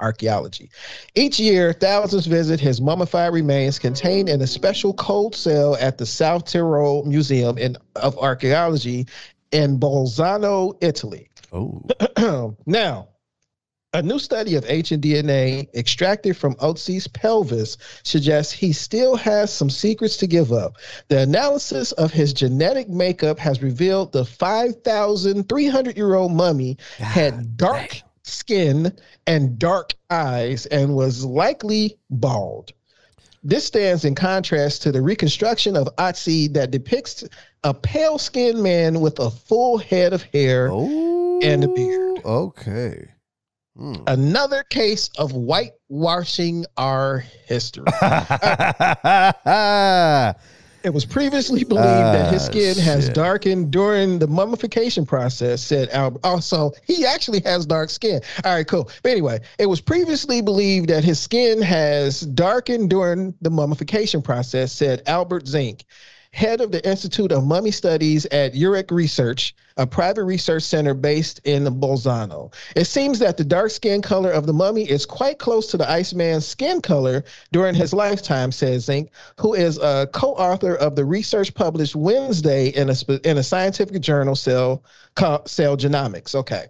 archaeology. 0.00 0.70
Each 1.14 1.40
year, 1.40 1.72
thousands 1.72 2.26
visit 2.26 2.60
his 2.60 2.82
mummified 2.82 3.32
remains 3.32 3.78
contained 3.78 4.28
in 4.28 4.42
a 4.42 4.46
special 4.46 4.92
cold 4.92 5.34
cell 5.34 5.76
at 5.76 5.96
the 5.96 6.04
South 6.04 6.44
Tyrol 6.44 7.04
Museum 7.06 7.56
in, 7.56 7.78
of 7.96 8.18
Archaeology 8.18 9.06
in 9.52 9.78
Bolzano, 9.78 10.76
Italy. 10.82 11.30
Oh. 11.50 12.54
now, 12.66 13.08
a 13.94 14.02
new 14.02 14.18
study 14.18 14.56
of 14.56 14.64
ancient 14.68 15.04
DNA 15.04 15.72
extracted 15.72 16.36
from 16.36 16.56
Otzi's 16.56 17.06
pelvis 17.06 17.76
suggests 18.02 18.52
he 18.52 18.72
still 18.72 19.14
has 19.14 19.52
some 19.52 19.70
secrets 19.70 20.16
to 20.16 20.26
give 20.26 20.52
up. 20.52 20.76
The 21.08 21.20
analysis 21.20 21.92
of 21.92 22.12
his 22.12 22.32
genetic 22.32 22.88
makeup 22.88 23.38
has 23.38 23.62
revealed 23.62 24.12
the 24.12 24.24
5,300 24.24 25.96
year 25.96 26.14
old 26.14 26.32
mummy 26.32 26.76
had 26.98 27.56
dark 27.56 28.02
skin 28.24 28.92
and 29.28 29.58
dark 29.60 29.92
eyes 30.10 30.66
and 30.66 30.96
was 30.96 31.24
likely 31.24 31.96
bald. 32.10 32.72
This 33.44 33.64
stands 33.64 34.04
in 34.04 34.16
contrast 34.16 34.82
to 34.82 34.92
the 34.92 35.02
reconstruction 35.02 35.76
of 35.76 35.88
Otzi 35.98 36.52
that 36.54 36.72
depicts 36.72 37.22
a 37.62 37.72
pale 37.72 38.18
skinned 38.18 38.60
man 38.60 39.00
with 39.00 39.20
a 39.20 39.30
full 39.30 39.78
head 39.78 40.12
of 40.12 40.22
hair 40.22 40.66
and 40.68 41.62
a 41.62 41.68
beard. 41.68 42.22
Okay. 42.24 43.13
Hmm. 43.76 43.94
Another 44.06 44.62
case 44.64 45.10
of 45.18 45.32
whitewashing 45.32 46.64
our 46.76 47.24
history. 47.46 47.84
It 50.84 50.92
was 50.92 51.06
previously 51.06 51.64
believed 51.64 51.86
that 51.86 52.30
his 52.30 52.42
Ah, 52.42 52.50
skin 52.50 52.76
has 52.76 53.08
darkened 53.08 53.70
during 53.70 54.18
the 54.18 54.26
mummification 54.26 55.06
process, 55.06 55.62
said 55.62 55.88
Albert. 55.88 56.20
Also, 56.24 56.72
he 56.86 57.06
actually 57.06 57.40
has 57.40 57.64
dark 57.64 57.88
skin. 57.88 58.20
All 58.44 58.54
right, 58.54 58.68
cool. 58.68 58.90
But 59.02 59.12
anyway, 59.12 59.40
it 59.58 59.64
was 59.64 59.80
previously 59.80 60.42
believed 60.42 60.90
that 60.90 61.02
his 61.02 61.18
skin 61.18 61.62
has 61.62 62.20
darkened 62.20 62.90
during 62.90 63.32
the 63.40 63.48
mummification 63.48 64.20
process, 64.20 64.72
said 64.72 65.02
Albert 65.06 65.48
Zink, 65.48 65.86
head 66.34 66.60
of 66.60 66.72
the 66.72 66.86
Institute 66.86 67.30
of 67.30 67.46
Mummy 67.46 67.70
Studies 67.70 68.26
at 68.26 68.54
Eurac 68.54 68.90
Research, 68.90 69.54
a 69.76 69.86
private 69.86 70.24
research 70.24 70.64
center 70.64 70.92
based 70.92 71.40
in 71.44 71.64
Bolzano. 71.64 72.52
It 72.74 72.86
seems 72.86 73.20
that 73.20 73.36
the 73.36 73.44
dark 73.44 73.70
skin 73.70 74.02
color 74.02 74.32
of 74.32 74.46
the 74.46 74.52
mummy 74.52 74.82
is 74.82 75.06
quite 75.06 75.38
close 75.38 75.68
to 75.68 75.76
the 75.76 75.88
Iceman's 75.88 76.44
skin 76.44 76.80
color 76.80 77.24
during 77.52 77.76
his 77.76 77.92
lifetime, 77.92 78.50
says 78.50 78.86
Zink, 78.86 79.10
who 79.38 79.54
is 79.54 79.78
a 79.78 80.08
co-author 80.12 80.74
of 80.74 80.96
the 80.96 81.04
research 81.04 81.54
published 81.54 81.94
Wednesday 81.94 82.68
in 82.70 82.90
a 82.90 82.96
in 83.22 83.38
a 83.38 83.42
scientific 83.42 84.02
journal, 84.02 84.34
Cell 84.34 84.82
Cell 85.16 85.76
Genomics. 85.76 86.34
Okay. 86.34 86.66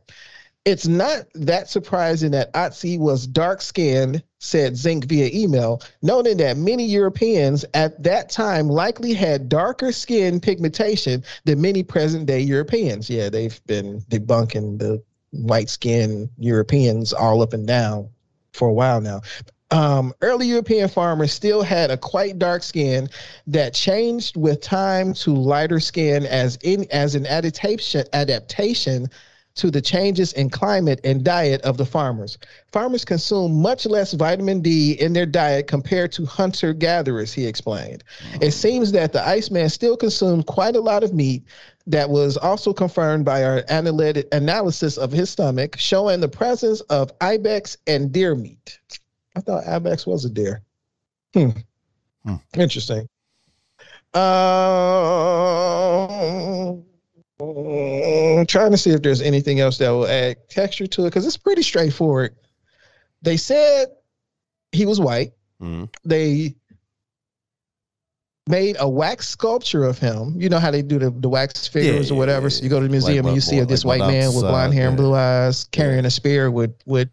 It's 0.67 0.87
not 0.87 1.27
that 1.35 1.69
surprising 1.69 2.31
that 2.31 2.53
Otzi 2.55 2.99
was 2.99 3.27
dark 3.27 3.61
skinned, 3.61 4.23
said 4.45 4.77
Zink 4.77 5.07
via 5.07 5.31
email, 5.33 5.81
noting 6.03 6.37
that 6.37 6.57
many 6.57 6.85
Europeans 6.85 7.65
at 7.75 8.01
that 8.03 8.29
time 8.29 8.69
likely 8.69 9.15
had 9.15 9.49
darker 9.49 9.91
skin 9.91 10.39
pigmentation 10.39 11.25
than 11.45 11.61
many 11.61 11.83
present 11.83 12.27
day 12.27 12.41
Europeans. 12.41 13.09
Yeah, 13.09 13.31
they've 13.31 13.59
been 13.67 14.01
debunking 14.03 14.79
the 14.79 15.03
white 15.31 15.71
skinned 15.71 16.29
Europeans 16.39 17.13
all 17.13 17.43
up 17.43 17.55
and 17.55 17.67
down 17.67 18.09
for 18.53 18.69
a 18.69 18.73
while 18.73 19.01
now. 19.01 19.23
Um, 19.71 20.13
early 20.21 20.47
European 20.47 20.89
farmers 20.89 21.33
still 21.33 21.63
had 21.63 21.91
a 21.91 21.97
quite 21.97 22.39
dark 22.39 22.63
skin 22.63 23.09
that 23.47 23.75
changed 23.75 24.37
with 24.37 24.61
time 24.61 25.15
to 25.15 25.35
lighter 25.35 25.81
skin 25.81 26.27
as 26.27 26.57
in 26.63 26.87
as 26.93 27.15
an 27.15 27.27
adaptation 27.27 28.05
adaptation 28.13 29.09
to 29.57 29.71
the 29.71 29.81
changes 29.81 30.33
in 30.33 30.51
climate 30.51 31.01
and 31.05 31.25
diet 31.25 31.61
of 31.63 31.77
the 31.77 31.87
farmers. 31.87 32.39
Farmers 32.73 33.05
consume 33.05 33.63
much 33.63 33.87
less 33.87 34.13
vitamin 34.13 34.61
D 34.61 34.93
in 34.93 35.13
their 35.13 35.27
diet 35.27 35.69
compared 35.69 36.11
to 36.13 36.27
hunter 36.27 36.73
gatherers, 36.73 37.33
he 37.33 37.47
explained. 37.47 38.03
It 38.41 38.51
seems 38.51 38.91
that 38.93 39.13
the 39.13 39.27
Iceman 39.27 39.69
still 39.69 39.97
consumed 39.97 40.47
quite 40.47 40.75
a 40.75 40.81
lot 40.81 41.05
of 41.05 41.15
meat 41.15 41.45
that 41.87 42.11
was 42.11 42.37
also 42.37 42.73
confirmed 42.73 43.25
by 43.25 43.45
our 43.45 43.63
analytic 43.69 44.27
analysis 44.33 44.97
of 44.97 45.13
his 45.13 45.31
stomach, 45.31 45.77
showing 45.79 46.21
the 46.21 46.29
presence 46.29 46.81
of 46.83 47.13
ibex 47.21 47.77
and 47.87 48.11
deer 48.11 48.35
meat. 48.35 48.79
I 49.37 49.41
thought 49.41 49.67
ibex 49.67 50.07
was 50.07 50.25
a 50.25 50.31
deer. 50.31 50.63
Hmm. 51.35 51.51
Interesting. 52.57 53.09
Uh, 54.15 54.27
I'm 57.41 58.47
trying 58.47 58.71
to 58.71 58.77
see 58.79 58.91
if 58.91 59.03
there's 59.03 59.21
anything 59.21 59.61
else 59.61 59.79
that 59.79 59.91
will 59.91 60.07
add 60.07 60.37
texture 60.49 60.87
to 60.87 61.03
it 61.03 61.11
because 61.11 61.27
it's 61.27 61.37
pretty 61.37 61.63
straightforward. 61.63 62.35
They 63.23 63.37
said 63.37 63.89
he 64.73 64.87
was 64.87 65.01
white. 65.01 65.33
Mhm. 65.61 65.89
They 66.05 66.55
made 68.47 68.77
a 68.79 68.89
wax 68.89 69.29
sculpture 69.29 69.85
of 69.85 69.99
him. 69.99 70.35
You 70.41 70.49
know 70.49 70.59
how 70.59 70.71
they 70.71 70.83
do 70.83 70.99
the, 70.99 71.11
the 71.11 71.29
wax 71.29 71.67
figures 71.67 72.11
yeah, 72.11 72.15
or 72.15 72.19
whatever. 72.19 72.47
yeah, 72.47 72.51
So 72.51 72.63
you 72.65 72.69
go 72.69 72.79
to 72.81 72.87
the 72.87 72.91
museum 72.93 73.25
what- 73.25 73.31
and 73.31 73.37
you 73.37 73.41
see 73.41 73.59
what- 73.59 73.69
this 73.69 73.85
like 73.85 74.01
white 74.01 74.11
man 74.13 74.29
with 74.35 74.43
blonde 74.43 74.75
hair 74.75 74.89
and 74.89 74.97
blue 74.97 75.15
eyes 75.15 75.65
carrying 75.65 76.05
a 76.05 76.11
spear 76.11 76.51
with 76.51 76.75
with 76.87 77.09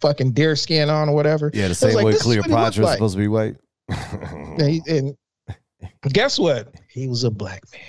fucking 0.00 0.32
deer 0.32 0.56
skin 0.56 0.88
on 0.90 1.08
or 1.08 1.14
whatever. 1.14 1.50
Yeah, 1.52 1.68
the 1.68 1.74
same 1.74 1.94
like, 1.94 2.04
way 2.06 2.12
this 2.12 2.22
is 2.22 2.26
what 2.36 2.44
Cleopatra 2.44 2.82
is 2.82 2.86
like. 2.86 2.92
supposed 2.96 3.14
to 3.14 3.18
be 3.20 3.28
white. 3.28 3.56
And, 4.58 4.68
he- 4.70 4.82
and 4.86 5.16
guess 6.12 6.38
what? 6.38 6.74
He 6.88 7.08
was 7.08 7.24
a 7.24 7.30
black 7.30 7.62
man. 7.72 7.80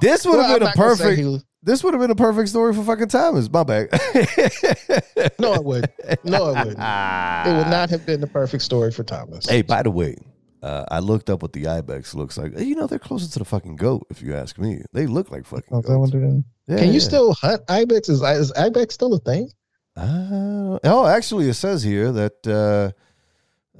this 0.00 0.24
would 0.26 0.36
Well, 0.38 0.42
have 0.42 0.50
I'm 0.50 0.58
been 0.58 0.62
a 0.62 0.66
not 0.66 0.76
gonna 0.76 0.96
say 0.96 1.04
perfect. 1.04 1.26
was- 1.28 1.44
This 1.62 1.82
would 1.84 1.94
have 1.94 2.00
been 2.00 2.10
a 2.10 2.14
perfect 2.14 2.48
story 2.50 2.74
for 2.74 2.82
fucking 2.84 3.08
Thomas. 3.08 3.50
My 3.50 3.62
bad. 3.64 3.88
no, 5.38 5.54
it 5.54 5.64
would. 5.64 5.90
No, 6.24 6.50
it 6.50 6.56
wouldn't. 6.58 6.78
It 6.78 7.56
would 7.56 7.70
not 7.70 7.88
have 7.90 8.04
been 8.06 8.20
the 8.20 8.26
perfect 8.26 8.62
story 8.62 8.90
for 8.92 9.02
Thomas. 9.02 9.46
Hey, 9.48 9.62
by 9.62 9.82
the 9.82 9.90
way, 9.90 10.16
uh, 10.62 10.84
I 10.90 10.98
looked 10.98 11.30
up 11.30 11.42
what 11.42 11.52
the 11.52 11.66
ibex 11.66 12.14
looks 12.14 12.36
like. 12.38 12.58
You 12.58 12.74
know, 12.74 12.86
they're 12.86 12.98
closer 12.98 13.30
to 13.30 13.38
the 13.38 13.44
fucking 13.44 13.76
goat. 13.76 14.06
If 14.10 14.20
you 14.22 14.34
ask 14.34 14.58
me, 14.58 14.82
they 14.92 15.06
look 15.06 15.30
like 15.30 15.46
fucking 15.46 15.68
Oh, 15.72 15.78
is 15.80 15.84
that 15.86 15.98
what 15.98 16.10
goats. 16.12 16.44
Yeah, 16.66 16.76
Can 16.78 16.86
you 16.88 16.92
yeah. 16.94 16.98
still 17.00 17.32
hunt 17.34 17.62
ibex? 17.68 18.08
Is, 18.08 18.22
is 18.22 18.52
ibex 18.52 18.94
still 18.94 19.14
a 19.14 19.18
thing? 19.20 19.50
Uh, 19.96 20.78
oh, 20.84 21.06
actually, 21.06 21.48
it 21.48 21.54
says 21.54 21.82
here 21.82 22.10
that 22.12 22.46
uh, 22.46 22.90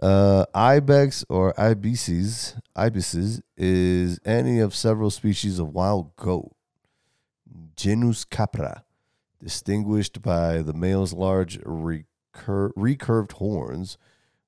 uh, 0.05 0.44
ibex 0.55 1.24
or 1.31 1.59
ibices, 1.59 2.56
ibices 2.76 3.40
is 3.56 4.20
any 4.26 4.59
of 4.60 4.74
several 4.74 5.10
species 5.10 5.59
of 5.59 5.70
wild 5.70 6.14
goat, 6.16 6.55
genus 7.74 8.22
capra, 8.24 8.85
distinguished 9.43 10.20
by 10.20 10.60
the 10.60 10.74
male's 10.74 11.14
large 11.14 11.59
recur- 11.64 12.72
recurved 12.76 13.32
horns, 13.32 13.97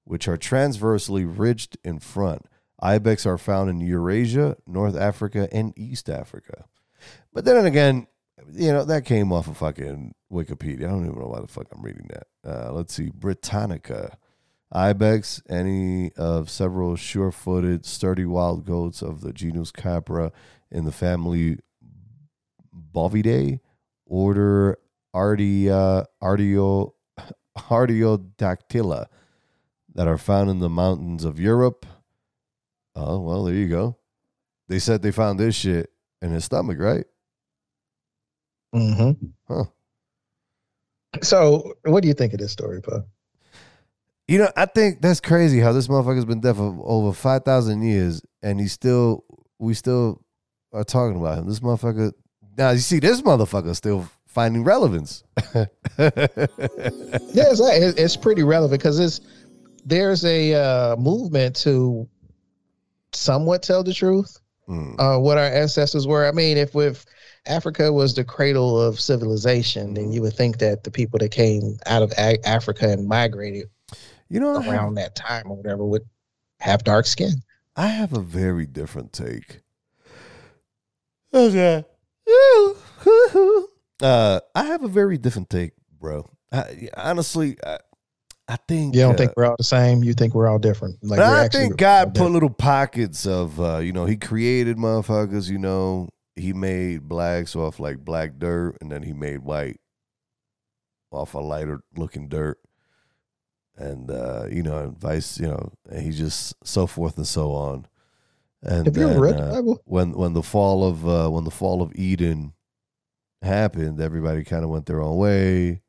which 0.05 0.29
are 0.29 0.37
transversely 0.37 1.25
ridged 1.25 1.79
in 1.83 2.01
front. 2.01 2.45
Ibex 2.81 3.25
are 3.25 3.39
found 3.39 3.71
in 3.71 3.81
Eurasia, 3.81 4.59
North 4.67 4.95
Africa, 4.95 5.49
and 5.51 5.73
East 5.75 6.11
Africa. 6.11 6.67
But 7.33 7.47
then 7.47 7.65
again, 7.65 8.09
you 8.53 8.73
know, 8.73 8.85
that 8.85 9.07
came 9.07 9.33
off 9.33 9.49
of 9.49 9.57
fucking 9.57 10.15
Wikipedia. 10.31 10.85
I 10.85 10.91
don't 10.91 11.07
even 11.07 11.19
know 11.19 11.29
why 11.29 11.41
the 11.41 11.49
fuck 11.49 11.69
I'm 11.73 11.81
reading 11.81 12.11
that. 12.11 12.27
Uh, 12.45 12.73
let's 12.73 12.93
see. 12.93 13.11
Britannica. 13.11 14.19
Ibex, 14.75 15.43
any 15.49 16.13
of 16.15 16.51
several 16.51 16.97
sure 16.97 17.31
footed, 17.31 17.87
sturdy 17.87 18.25
wild 18.25 18.67
goats 18.67 19.01
of 19.03 19.21
the 19.21 19.33
genus 19.33 19.71
Capra 19.71 20.33
in 20.71 20.85
the 20.85 20.93
family 20.93 21.59
Bovidae, 22.93 23.61
order 24.07 24.79
Ardia, 25.15 26.07
Ardio, 26.23 26.93
Artiodactyla, 27.59 29.07
that 29.95 30.09
are 30.09 30.19
found 30.19 30.51
in 30.51 30.59
the 30.59 30.69
mountains 30.69 31.25
of 31.25 31.41
Europe. 31.41 31.87
Oh, 32.95 33.21
well, 33.21 33.45
there 33.45 33.55
you 33.55 33.69
go. 33.69 33.97
They 34.69 34.79
said 34.79 35.01
they 35.01 35.13
found 35.13 35.39
this 35.39 35.55
shit 35.55 35.91
in 36.21 36.31
his 36.31 36.45
stomach, 36.45 36.79
right? 36.79 37.05
Mm-hmm. 38.75 39.27
Huh. 39.49 39.65
So, 41.23 41.75
what 41.85 42.03
do 42.03 42.09
you 42.09 42.15
think 42.15 42.33
of 42.33 42.41
this 42.41 42.53
story, 42.53 42.83
Paul? 42.83 43.07
You 44.29 44.39
know, 44.39 44.51
I 44.57 44.67
think 44.67 45.01
that's 45.03 45.21
crazy 45.21 45.61
how 45.61 45.73
this 45.73 45.87
motherfucker's 45.89 46.25
been 46.25 46.41
dead 46.41 46.57
for 46.57 46.77
over 46.83 47.13
five 47.13 47.45
thousand 47.45 47.83
years, 47.83 48.21
and 48.43 48.59
he's 48.61 48.73
still, 48.73 49.25
we 49.59 49.73
still 49.75 50.21
are 50.73 50.83
talking 50.85 51.19
about 51.21 51.39
him. 51.39 51.47
This 51.49 51.61
motherfucker. 51.61 52.13
Now 52.59 52.71
you 52.71 52.79
see, 52.79 52.99
this 52.99 53.23
motherfucker 53.23 53.77
still 53.77 54.09
finding 54.27 54.65
relevance. 54.65 55.23
Yeah, 55.99 57.45
it's, 57.51 57.61
it- 57.61 57.99
it's 57.99 58.17
pretty 58.17 58.43
relevant 58.43 58.81
because 58.81 58.99
it's 58.99 59.21
there's 59.85 60.25
a 60.25 60.55
uh, 60.55 60.97
movement 60.97 61.55
to 61.57 62.09
somewhat 63.13 63.63
tell 63.63 63.83
the 63.85 63.95
truth, 63.95 64.39
Mm. 64.69 64.97
uh, 64.99 65.21
what 65.21 65.39
our 65.39 65.45
ancestors 65.45 66.09
were. 66.09 66.27
I 66.27 66.33
mean, 66.33 66.57
if 66.57 66.75
if 66.75 67.05
Africa 67.47 67.93
was 67.93 68.15
the 68.17 68.25
cradle 68.25 68.81
of 68.81 68.99
civilization, 68.99 69.95
then 69.95 70.11
you 70.11 70.21
would 70.23 70.33
think 70.35 70.59
that 70.59 70.83
the 70.83 70.91
people 70.91 71.21
that 71.21 71.31
came 71.31 71.77
out 71.87 72.03
of 72.03 72.13
A- 72.19 72.45
Africa 72.45 72.91
and 72.91 73.07
migrated 73.07 73.69
You 74.29 74.41
know, 74.41 74.57
I 74.57 74.63
have, 74.63 74.73
around 74.73 74.95
that 74.95 75.15
time 75.15 75.51
or 75.51 75.57
whatever 75.57 75.85
would 75.85 76.03
have 76.61 76.85
dark 76.85 77.07
skin. 77.07 77.43
I 77.77 77.89
have 77.89 78.13
a 78.13 78.21
very 78.21 78.67
different 78.67 79.13
take. 79.13 79.61
Okay. 81.33 81.85
Uh, 84.03 84.41
I 84.55 84.65
have 84.65 84.83
a 84.83 84.89
very 84.89 85.17
different 85.17 85.49
take, 85.49 85.73
bro. 85.99 86.29
I, 86.53 86.91
honestly, 86.97 87.57
I, 87.65 87.79
I 88.49 88.57
think 88.69 88.95
You 88.95 89.01
don't 89.01 89.15
uh, 89.15 89.17
think 89.17 89.33
we're 89.37 89.47
all 89.47 89.57
the 89.57 89.65
same? 89.65 90.05
You 90.05 90.13
think 90.13 90.35
we're 90.35 90.49
all 90.49 90.59
different? 90.59 90.99
Like 91.03 91.19
But 91.19 91.27
I 91.27 91.49
think 91.49 91.77
God 91.77 92.15
put 92.15 92.31
little 92.31 92.51
pockets 92.51 93.27
of, 93.27 93.59
uh, 93.59 93.79
you 93.79 93.93
know, 93.93 94.05
He 94.05 94.17
created 94.17 94.77
motherfuckers. 94.77 95.49
You 95.49 95.59
know, 95.59 96.11
He 96.35 96.53
made 96.53 97.09
blacks 97.09 97.57
off 97.57 97.81
like 97.81 98.05
black 98.05 98.39
dirt, 98.39 98.77
and 98.81 98.93
then 98.93 99.03
He 99.03 99.13
made 99.13 99.39
white 99.39 99.81
off 101.11 101.35
a 101.35 101.39
lighter 101.39 101.81
looking 101.97 102.29
dirt, 102.29 102.59
and 103.77 104.11
uh, 104.11 104.47
you 104.51 104.63
know, 104.63 104.79
and 104.79 104.99
vice, 104.99 105.39
you 105.39 105.47
know, 105.49 105.73
and 105.91 106.03
He 106.03 106.11
just 106.11 106.55
so 106.65 106.87
forth 106.87 107.17
and 107.17 107.27
so 107.27 107.53
on. 107.53 107.87
And 108.63 108.87
Have 108.87 108.97
you 108.97 109.05
ever 109.05 109.13
then, 109.13 109.21
read 109.21 109.39
the 109.39 109.45
uh, 109.45 109.53
Bible? 109.53 109.83
when 109.85 110.13
when 110.13 110.33
the 110.33 110.43
fall 110.43 110.85
of 110.85 111.07
uh, 111.07 111.29
when 111.29 111.45
the 111.45 111.51
fall 111.51 111.83
of 111.83 111.93
Eden 111.95 112.53
happened, 113.43 114.01
everybody 114.01 114.45
kind 114.45 114.65
of 114.65 114.71
went 114.71 114.87
their 114.87 115.01
own 115.03 115.17
way, 115.19 115.83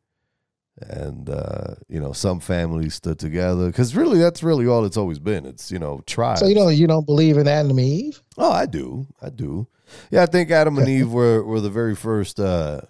and 0.80 1.30
uh, 1.30 1.76
you 1.88 1.99
know 1.99 2.11
some 2.11 2.39
families 2.39 2.93
stood 2.93 3.19
together 3.19 3.68
because 3.68 3.95
really 3.95 4.19
that's 4.19 4.43
really 4.43 4.68
all 4.68 4.85
it's 4.85 4.97
always 4.97 5.19
been. 5.19 5.45
It's 5.45 5.72
you 5.72 5.80
know 5.80 6.01
tribes. 6.05 6.41
So 6.41 6.47
you 6.47 6.55
don't 6.55 6.76
you 6.76 6.88
don't 6.88 7.05
believe 7.05 7.38
in 7.38 7.47
Adam 7.47 7.72
and 7.72 7.80
Eve? 7.80 8.22
Oh, 8.38 8.51
I 8.51 8.65
do, 8.65 9.07
I 9.22 9.30
do. 9.30 9.68
Yeah, 10.11 10.23
I 10.23 10.26
think 10.26 10.51
Adam 10.51 10.77
and 10.77 10.89
Eve 10.89 11.11
were 11.11 11.43
were 11.43 11.61
the 11.61 11.69
very 11.69 11.95
first. 11.95 12.39
Uh, 12.39 12.81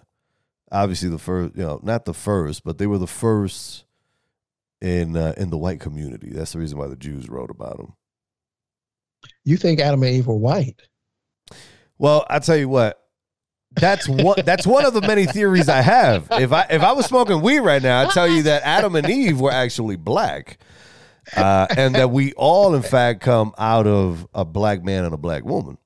obviously, 0.72 1.08
the 1.08 1.18
first. 1.18 1.56
You 1.56 1.62
know, 1.62 1.80
not 1.82 2.04
the 2.04 2.14
first, 2.14 2.64
but 2.64 2.78
they 2.78 2.88
were 2.88 2.98
the 2.98 3.06
first 3.06 3.84
in 4.80 5.16
uh, 5.16 5.34
in 5.36 5.50
the 5.50 5.58
white 5.58 5.80
community. 5.80 6.30
That's 6.30 6.52
the 6.52 6.58
reason 6.58 6.78
why 6.78 6.86
the 6.86 6.96
Jews 6.96 7.28
wrote 7.28 7.50
about 7.50 7.76
them. 7.78 7.94
You 9.44 9.56
think 9.56 9.80
Adam 9.80 10.02
and 10.02 10.14
Eve 10.14 10.26
were 10.26 10.36
white? 10.36 10.80
Well, 11.98 12.26
I 12.30 12.38
tell 12.38 12.56
you 12.56 12.68
what. 12.68 13.00
That's 13.72 14.08
one. 14.08 14.36
That's 14.44 14.66
one 14.66 14.86
of 14.86 14.94
the 14.94 15.00
many 15.02 15.26
theories 15.26 15.68
I 15.68 15.82
have. 15.82 16.28
If 16.32 16.52
I 16.52 16.66
if 16.70 16.82
I 16.82 16.92
was 16.92 17.06
smoking 17.06 17.42
weed 17.42 17.60
right 17.60 17.82
now, 17.82 18.02
I'd 18.02 18.10
tell 18.10 18.28
you 18.28 18.44
that 18.44 18.62
Adam 18.62 18.96
and 18.96 19.08
Eve 19.08 19.40
were 19.40 19.52
actually 19.52 19.96
black, 19.96 20.58
uh, 21.36 21.66
and 21.76 21.94
that 21.94 22.10
we 22.10 22.32
all, 22.34 22.74
in 22.74 22.82
fact, 22.82 23.20
come 23.20 23.52
out 23.58 23.86
of 23.86 24.26
a 24.32 24.44
black 24.44 24.82
man 24.82 25.04
and 25.04 25.12
a 25.12 25.18
black 25.18 25.44
woman. 25.44 25.76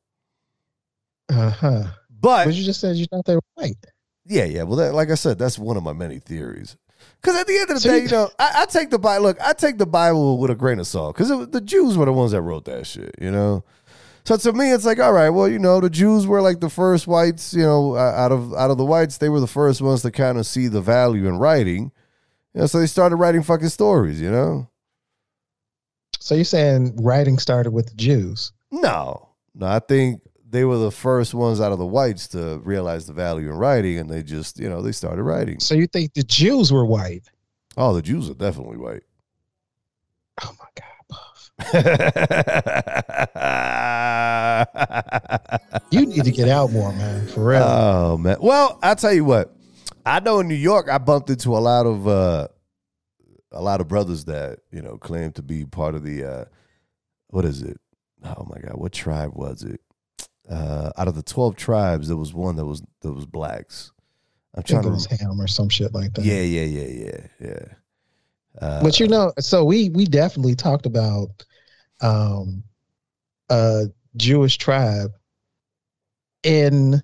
Uh 1.28 1.50
huh. 1.50 1.84
But 2.08 2.44
But 2.46 2.54
you 2.54 2.62
just 2.64 2.80
said 2.80 2.96
you 2.96 3.06
thought 3.06 3.24
they 3.24 3.34
were 3.34 3.42
white. 3.54 3.74
yeah, 4.26 4.44
yeah. 4.44 4.62
Well, 4.62 4.76
that, 4.76 4.94
like 4.94 5.10
I 5.10 5.14
said, 5.16 5.38
that's 5.38 5.58
one 5.58 5.76
of 5.76 5.82
my 5.82 5.92
many 5.92 6.20
theories. 6.20 6.76
Because 7.22 7.38
at 7.40 7.46
the 7.46 7.56
end 7.56 7.70
of 7.70 7.76
the 7.76 7.80
So 7.80 7.88
day, 7.90 7.96
you- 7.98 8.02
you 8.04 8.08
know, 8.10 8.30
I, 8.38 8.62
I 8.62 8.66
take 8.66 8.90
the 8.90 8.98
Bible. 8.98 9.26
Look, 9.26 9.40
I 9.40 9.52
take 9.52 9.78
the 9.78 9.86
Bible 9.86 10.38
with 10.38 10.50
a 10.50 10.54
grain 10.56 10.80
of 10.80 10.86
salt 10.88 11.14
because 11.16 11.28
the 11.50 11.60
Jews 11.60 11.96
were 11.96 12.04
the 12.06 12.12
ones 12.12 12.32
that 12.32 12.42
wrote 12.42 12.64
that 12.64 12.86
shit. 12.86 13.14
You 13.20 13.30
know, 13.30 13.62
so 14.24 14.36
to 14.36 14.52
me, 14.52 14.72
it's 14.72 14.84
like, 14.84 14.98
all 14.98 15.12
right, 15.12 15.30
well, 15.30 15.48
you 15.48 15.58
know, 15.60 15.80
the 15.80 15.88
Jews 15.90 16.26
were 16.26 16.42
like 16.42 16.58
the 16.60 16.68
first 16.70 17.06
whites. 17.06 17.54
You 17.54 17.62
know, 17.62 17.94
uh, 17.94 17.98
out 18.16 18.32
of 18.32 18.52
out 18.54 18.70
of 18.72 18.78
the 18.78 18.84
whites, 18.84 19.18
they 19.18 19.28
were 19.28 19.40
the 19.40 19.46
first 19.46 19.80
ones 19.80 20.02
to 20.02 20.10
kind 20.10 20.36
of 20.38 20.46
see 20.46 20.66
the 20.66 20.80
value 20.80 21.28
in 21.28 21.38
writing. 21.38 21.92
You 22.54 22.62
know, 22.62 22.66
so 22.66 22.80
they 22.80 22.86
started 22.86 23.16
writing 23.16 23.42
fucking 23.44 23.68
stories. 23.68 24.20
You 24.20 24.30
know, 24.30 24.68
So 26.18 26.34
you're 26.34 26.44
saying 26.44 26.96
writing 27.02 27.38
started 27.38 27.70
with 27.70 27.86
the 27.88 27.94
Jews? 27.94 28.52
no, 28.72 29.28
no, 29.54 29.66
I 29.66 29.78
think 29.80 30.21
they 30.52 30.64
were 30.66 30.76
the 30.76 30.90
first 30.90 31.32
ones 31.32 31.62
out 31.62 31.72
of 31.72 31.78
the 31.78 31.86
whites 31.86 32.28
to 32.28 32.60
realize 32.62 33.06
the 33.06 33.14
value 33.14 33.48
in 33.48 33.56
writing, 33.56 33.98
and 33.98 34.08
they 34.08 34.22
just, 34.22 34.60
you 34.60 34.68
know, 34.68 34.82
they 34.82 34.92
started 34.92 35.22
writing. 35.22 35.58
So 35.58 35.74
you 35.74 35.86
think 35.86 36.12
the 36.12 36.22
Jews 36.22 36.70
were 36.70 36.84
white? 36.84 37.30
Oh, 37.78 37.94
the 37.94 38.02
Jews 38.02 38.28
are 38.28 38.34
definitely 38.34 38.76
white. 38.76 39.02
Oh 40.42 40.54
my 40.58 40.66
God, 40.76 40.82
you 45.90 46.06
need 46.06 46.24
to 46.24 46.30
get 46.30 46.48
out 46.48 46.70
more, 46.70 46.92
man. 46.92 47.26
For 47.28 47.44
real. 47.44 47.62
oh 47.62 48.18
man. 48.18 48.36
Well, 48.40 48.78
I'll 48.82 48.96
tell 48.96 49.12
you 49.12 49.24
what. 49.24 49.54
I 50.04 50.20
know 50.20 50.40
in 50.40 50.48
New 50.48 50.54
York 50.54 50.88
I 50.90 50.98
bumped 50.98 51.30
into 51.30 51.56
a 51.56 51.60
lot 51.60 51.86
of 51.86 52.08
uh 52.08 52.48
a 53.52 53.62
lot 53.62 53.80
of 53.80 53.88
brothers 53.88 54.24
that, 54.26 54.60
you 54.70 54.82
know, 54.82 54.98
claim 54.98 55.32
to 55.32 55.42
be 55.42 55.64
part 55.64 55.94
of 55.94 56.02
the 56.02 56.24
uh 56.24 56.44
what 57.28 57.44
is 57.44 57.62
it? 57.62 57.80
Oh 58.24 58.46
my 58.48 58.58
god, 58.60 58.74
what 58.74 58.92
tribe 58.92 59.32
was 59.34 59.62
it? 59.62 59.80
Uh 60.52 60.90
out 60.98 61.08
of 61.08 61.14
the 61.14 61.22
12 61.22 61.56
tribes 61.56 62.08
there 62.08 62.16
was 62.16 62.34
one 62.34 62.56
that 62.56 62.66
was 62.66 62.82
that 63.00 63.12
was 63.12 63.26
blacks. 63.26 63.92
I'm 64.54 64.62
trying 64.64 64.84
it 64.84 64.90
was 64.90 65.06
to 65.06 65.16
Ham 65.16 65.40
or 65.40 65.46
some 65.46 65.70
shit 65.70 65.94
like 65.94 66.12
that. 66.14 66.24
Yeah, 66.24 66.42
yeah, 66.42 66.64
yeah, 66.64 66.88
yeah, 67.06 67.26
yeah. 67.40 67.64
Uh, 68.60 68.82
But 68.82 69.00
you 69.00 69.08
know, 69.08 69.32
so 69.38 69.64
we 69.64 69.88
we 69.88 70.04
definitely 70.04 70.54
talked 70.54 70.84
about 70.84 71.28
um, 72.02 72.62
a 73.48 73.86
Jewish 74.16 74.58
tribe 74.58 75.12
in 76.42 77.00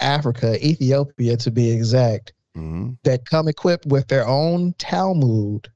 Africa, 0.00 0.64
Ethiopia 0.66 1.36
to 1.36 1.50
be 1.50 1.70
exact, 1.70 2.32
Mhm. 2.56 2.96
that 3.04 3.26
come 3.26 3.48
equipped 3.48 3.86
with 3.86 4.08
their 4.08 4.26
own 4.26 4.72
Talmud 4.78 5.68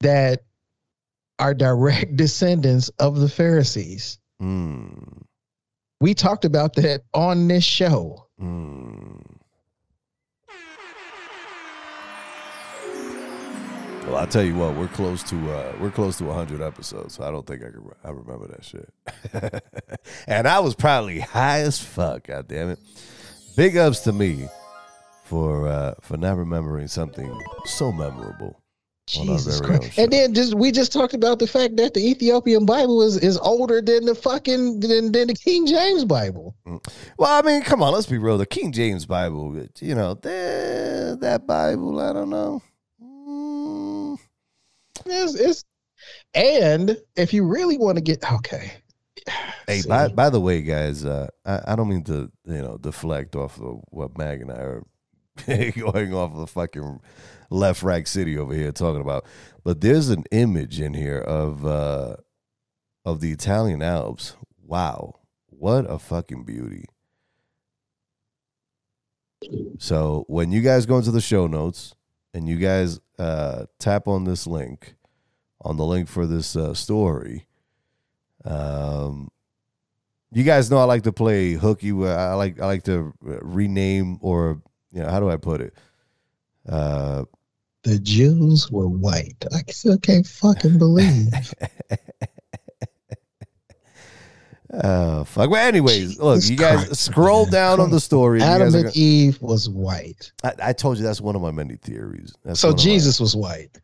that 0.00 0.44
are 1.38 1.54
direct 1.54 2.16
descendants 2.24 2.88
of 2.98 3.20
the 3.20 3.28
Pharisees. 3.28 4.18
Mm. 4.40 5.22
We 6.02 6.14
talked 6.14 6.44
about 6.44 6.74
that 6.74 7.02
on 7.14 7.46
this 7.46 7.62
show. 7.62 8.26
Mm. 8.42 9.22
Well, 14.04 14.16
I'll 14.16 14.26
tell 14.26 14.42
you 14.42 14.56
what, 14.56 14.74
we're 14.74 14.88
close 14.88 15.22
to 15.30 15.36
uh, 15.52 15.72
we're 15.78 15.92
close 15.92 16.18
to 16.18 16.24
100 16.24 16.60
episodes, 16.60 17.14
so 17.14 17.22
I 17.22 17.30
don't 17.30 17.46
think 17.46 17.62
I 17.62 17.66
can 17.66 17.88
I 18.02 18.10
remember 18.10 18.48
that 18.48 18.64
shit. 18.64 18.92
and 20.26 20.48
I 20.48 20.58
was 20.58 20.74
probably 20.74 21.20
high 21.20 21.60
as 21.60 21.78
fuck. 21.78 22.26
God 22.26 22.48
damn 22.48 22.70
it! 22.70 22.80
Big 23.56 23.76
ups 23.76 24.00
to 24.00 24.12
me 24.12 24.48
for 25.22 25.68
uh, 25.68 25.94
for 26.00 26.16
not 26.16 26.36
remembering 26.36 26.88
something 26.88 27.32
so 27.66 27.92
memorable 27.92 28.60
Jesus 29.12 29.60
Christ. 29.60 29.98
And 29.98 30.12
then 30.12 30.34
just 30.34 30.54
we 30.54 30.70
just 30.70 30.92
talked 30.92 31.14
about 31.14 31.38
the 31.38 31.46
fact 31.46 31.76
that 31.76 31.94
the 31.94 32.00
Ethiopian 32.00 32.66
Bible 32.66 33.02
is, 33.02 33.16
is 33.18 33.38
older 33.38 33.80
than 33.80 34.06
the 34.06 34.14
fucking 34.14 34.80
than, 34.80 35.12
than 35.12 35.28
the 35.28 35.34
King 35.34 35.66
James 35.66 36.04
Bible. 36.04 36.56
Well, 36.64 36.80
I 37.30 37.42
mean, 37.42 37.62
come 37.62 37.82
on, 37.82 37.92
let's 37.92 38.06
be 38.06 38.18
real. 38.18 38.38
The 38.38 38.46
King 38.46 38.72
James 38.72 39.06
Bible, 39.06 39.66
you 39.80 39.94
know, 39.94 40.14
that, 40.14 41.46
Bible, 41.46 42.00
I 42.00 42.12
don't 42.12 42.30
know. 42.30 42.62
Mm, 43.02 44.18
It's, 45.06 45.34
it's 45.34 45.64
and 46.34 46.96
if 47.16 47.32
you 47.32 47.44
really 47.44 47.78
want 47.78 47.96
to 47.96 48.02
get 48.02 48.30
okay. 48.32 48.72
Hey, 49.66 49.80
See? 49.80 49.88
by, 49.88 50.08
by 50.08 50.30
the 50.30 50.40
way, 50.40 50.62
guys, 50.62 51.04
uh, 51.04 51.28
I, 51.44 51.60
I 51.68 51.76
don't 51.76 51.88
mean 51.88 52.04
to, 52.04 52.30
you 52.44 52.62
know, 52.62 52.78
deflect 52.78 53.36
off 53.36 53.60
of 53.60 53.82
what 53.90 54.18
Mag 54.18 54.40
and 54.40 54.50
I 54.50 54.56
are 54.56 54.82
going 55.46 56.12
off 56.14 56.32
of 56.32 56.40
the 56.40 56.46
fucking 56.46 57.00
left 57.52 57.82
rack 57.82 58.06
city 58.06 58.36
over 58.36 58.54
here 58.54 58.72
talking 58.72 59.00
about, 59.00 59.24
but 59.64 59.80
there's 59.80 60.08
an 60.08 60.24
image 60.30 60.80
in 60.80 60.94
here 60.94 61.18
of 61.18 61.66
uh, 61.66 62.16
of 63.04 63.20
the 63.20 63.30
Italian 63.30 63.82
Alps. 63.82 64.34
Wow, 64.64 65.20
what 65.50 65.90
a 65.90 65.98
fucking 65.98 66.44
beauty! 66.44 66.86
So 69.78 70.24
when 70.28 70.52
you 70.52 70.60
guys 70.60 70.86
go 70.86 70.98
into 70.98 71.10
the 71.10 71.20
show 71.20 71.46
notes 71.46 71.94
and 72.34 72.48
you 72.48 72.56
guys 72.56 73.00
uh, 73.18 73.66
tap 73.78 74.08
on 74.08 74.24
this 74.24 74.46
link, 74.46 74.94
on 75.60 75.76
the 75.76 75.84
link 75.84 76.08
for 76.08 76.26
this 76.26 76.56
uh, 76.56 76.74
story, 76.74 77.46
um, 78.44 79.30
you 80.32 80.44
guys 80.44 80.70
know 80.70 80.78
I 80.78 80.84
like 80.84 81.02
to 81.02 81.12
play 81.12 81.52
hooky. 81.52 81.90
I 81.90 82.34
like 82.34 82.60
I 82.60 82.66
like 82.66 82.84
to 82.84 83.12
rename 83.20 84.18
or 84.22 84.62
you 84.92 85.02
know 85.02 85.08
how 85.08 85.20
do 85.20 85.28
I 85.28 85.36
put 85.36 85.60
it? 85.60 85.74
Uh, 86.68 87.24
The 87.84 87.98
Jews 87.98 88.70
were 88.70 88.88
white. 88.88 89.44
I 89.52 89.62
still 89.72 89.98
can't 89.98 90.26
fucking 90.26 90.78
believe. 90.78 91.32
uh, 94.72 95.24
fuck. 95.24 95.50
Well, 95.50 95.66
anyways, 95.66 96.18
look, 96.18 96.42
you 96.44 96.56
guys 96.56 96.86
Christ, 96.86 97.02
scroll 97.02 97.44
down 97.46 97.80
on 97.80 97.90
the 97.90 98.00
story. 98.00 98.40
Adam 98.40 98.68
and 98.74 98.84
gonna- 98.84 98.90
Eve 98.94 99.40
was 99.42 99.68
white. 99.68 100.32
I, 100.44 100.52
I 100.62 100.72
told 100.72 100.98
you 100.98 101.04
that's 101.04 101.20
one 101.20 101.34
of 101.36 101.42
my 101.42 101.50
many 101.50 101.76
theories. 101.76 102.34
That's 102.44 102.60
so 102.60 102.68
of 102.70 102.76
my- 102.76 102.82
Jesus 102.82 103.20
was 103.20 103.34
white. 103.34 103.80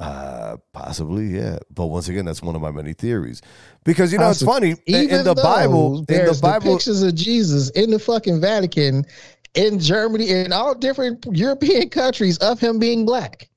Uh, 0.00 0.56
possibly, 0.72 1.26
yeah. 1.26 1.58
But 1.74 1.86
once 1.86 2.08
again, 2.08 2.24
that's 2.24 2.40
one 2.40 2.54
of 2.54 2.62
my 2.62 2.70
many 2.70 2.92
theories. 2.92 3.42
Because 3.84 4.12
you 4.12 4.18
know, 4.18 4.30
it's 4.30 4.42
funny 4.42 4.76
in- 4.86 5.10
in 5.10 5.24
the 5.24 5.34
Bible. 5.34 6.04
In 6.08 6.24
the 6.26 6.38
Bible, 6.40 6.76
pictures 6.76 7.02
of 7.02 7.16
Jesus 7.16 7.70
in 7.70 7.90
the 7.90 7.98
fucking 7.98 8.40
Vatican, 8.40 9.04
in 9.54 9.78
Germany, 9.78 10.30
in 10.30 10.52
all 10.52 10.74
different 10.74 11.26
European 11.32 11.88
countries 11.88 12.38
of 12.38 12.60
him 12.60 12.78
being 12.78 13.04
black. 13.06 13.48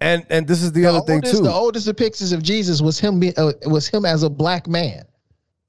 and 0.00 0.24
and 0.30 0.46
this 0.46 0.62
is 0.62 0.72
the, 0.72 0.82
The 0.82 0.86
other 0.88 1.00
thing 1.00 1.16
oldest, 1.16 1.36
too. 1.36 1.42
the 1.42 1.52
oldest 1.52 1.86
depictions 1.88 2.32
of 2.32 2.42
Jesus 2.42 2.80
was 2.80 2.98
him 2.98 3.20
being 3.20 3.34
uh, 3.36 3.52
was 3.66 3.86
him 3.88 4.04
as 4.04 4.22
a 4.22 4.30
black 4.30 4.66
man. 4.66 5.04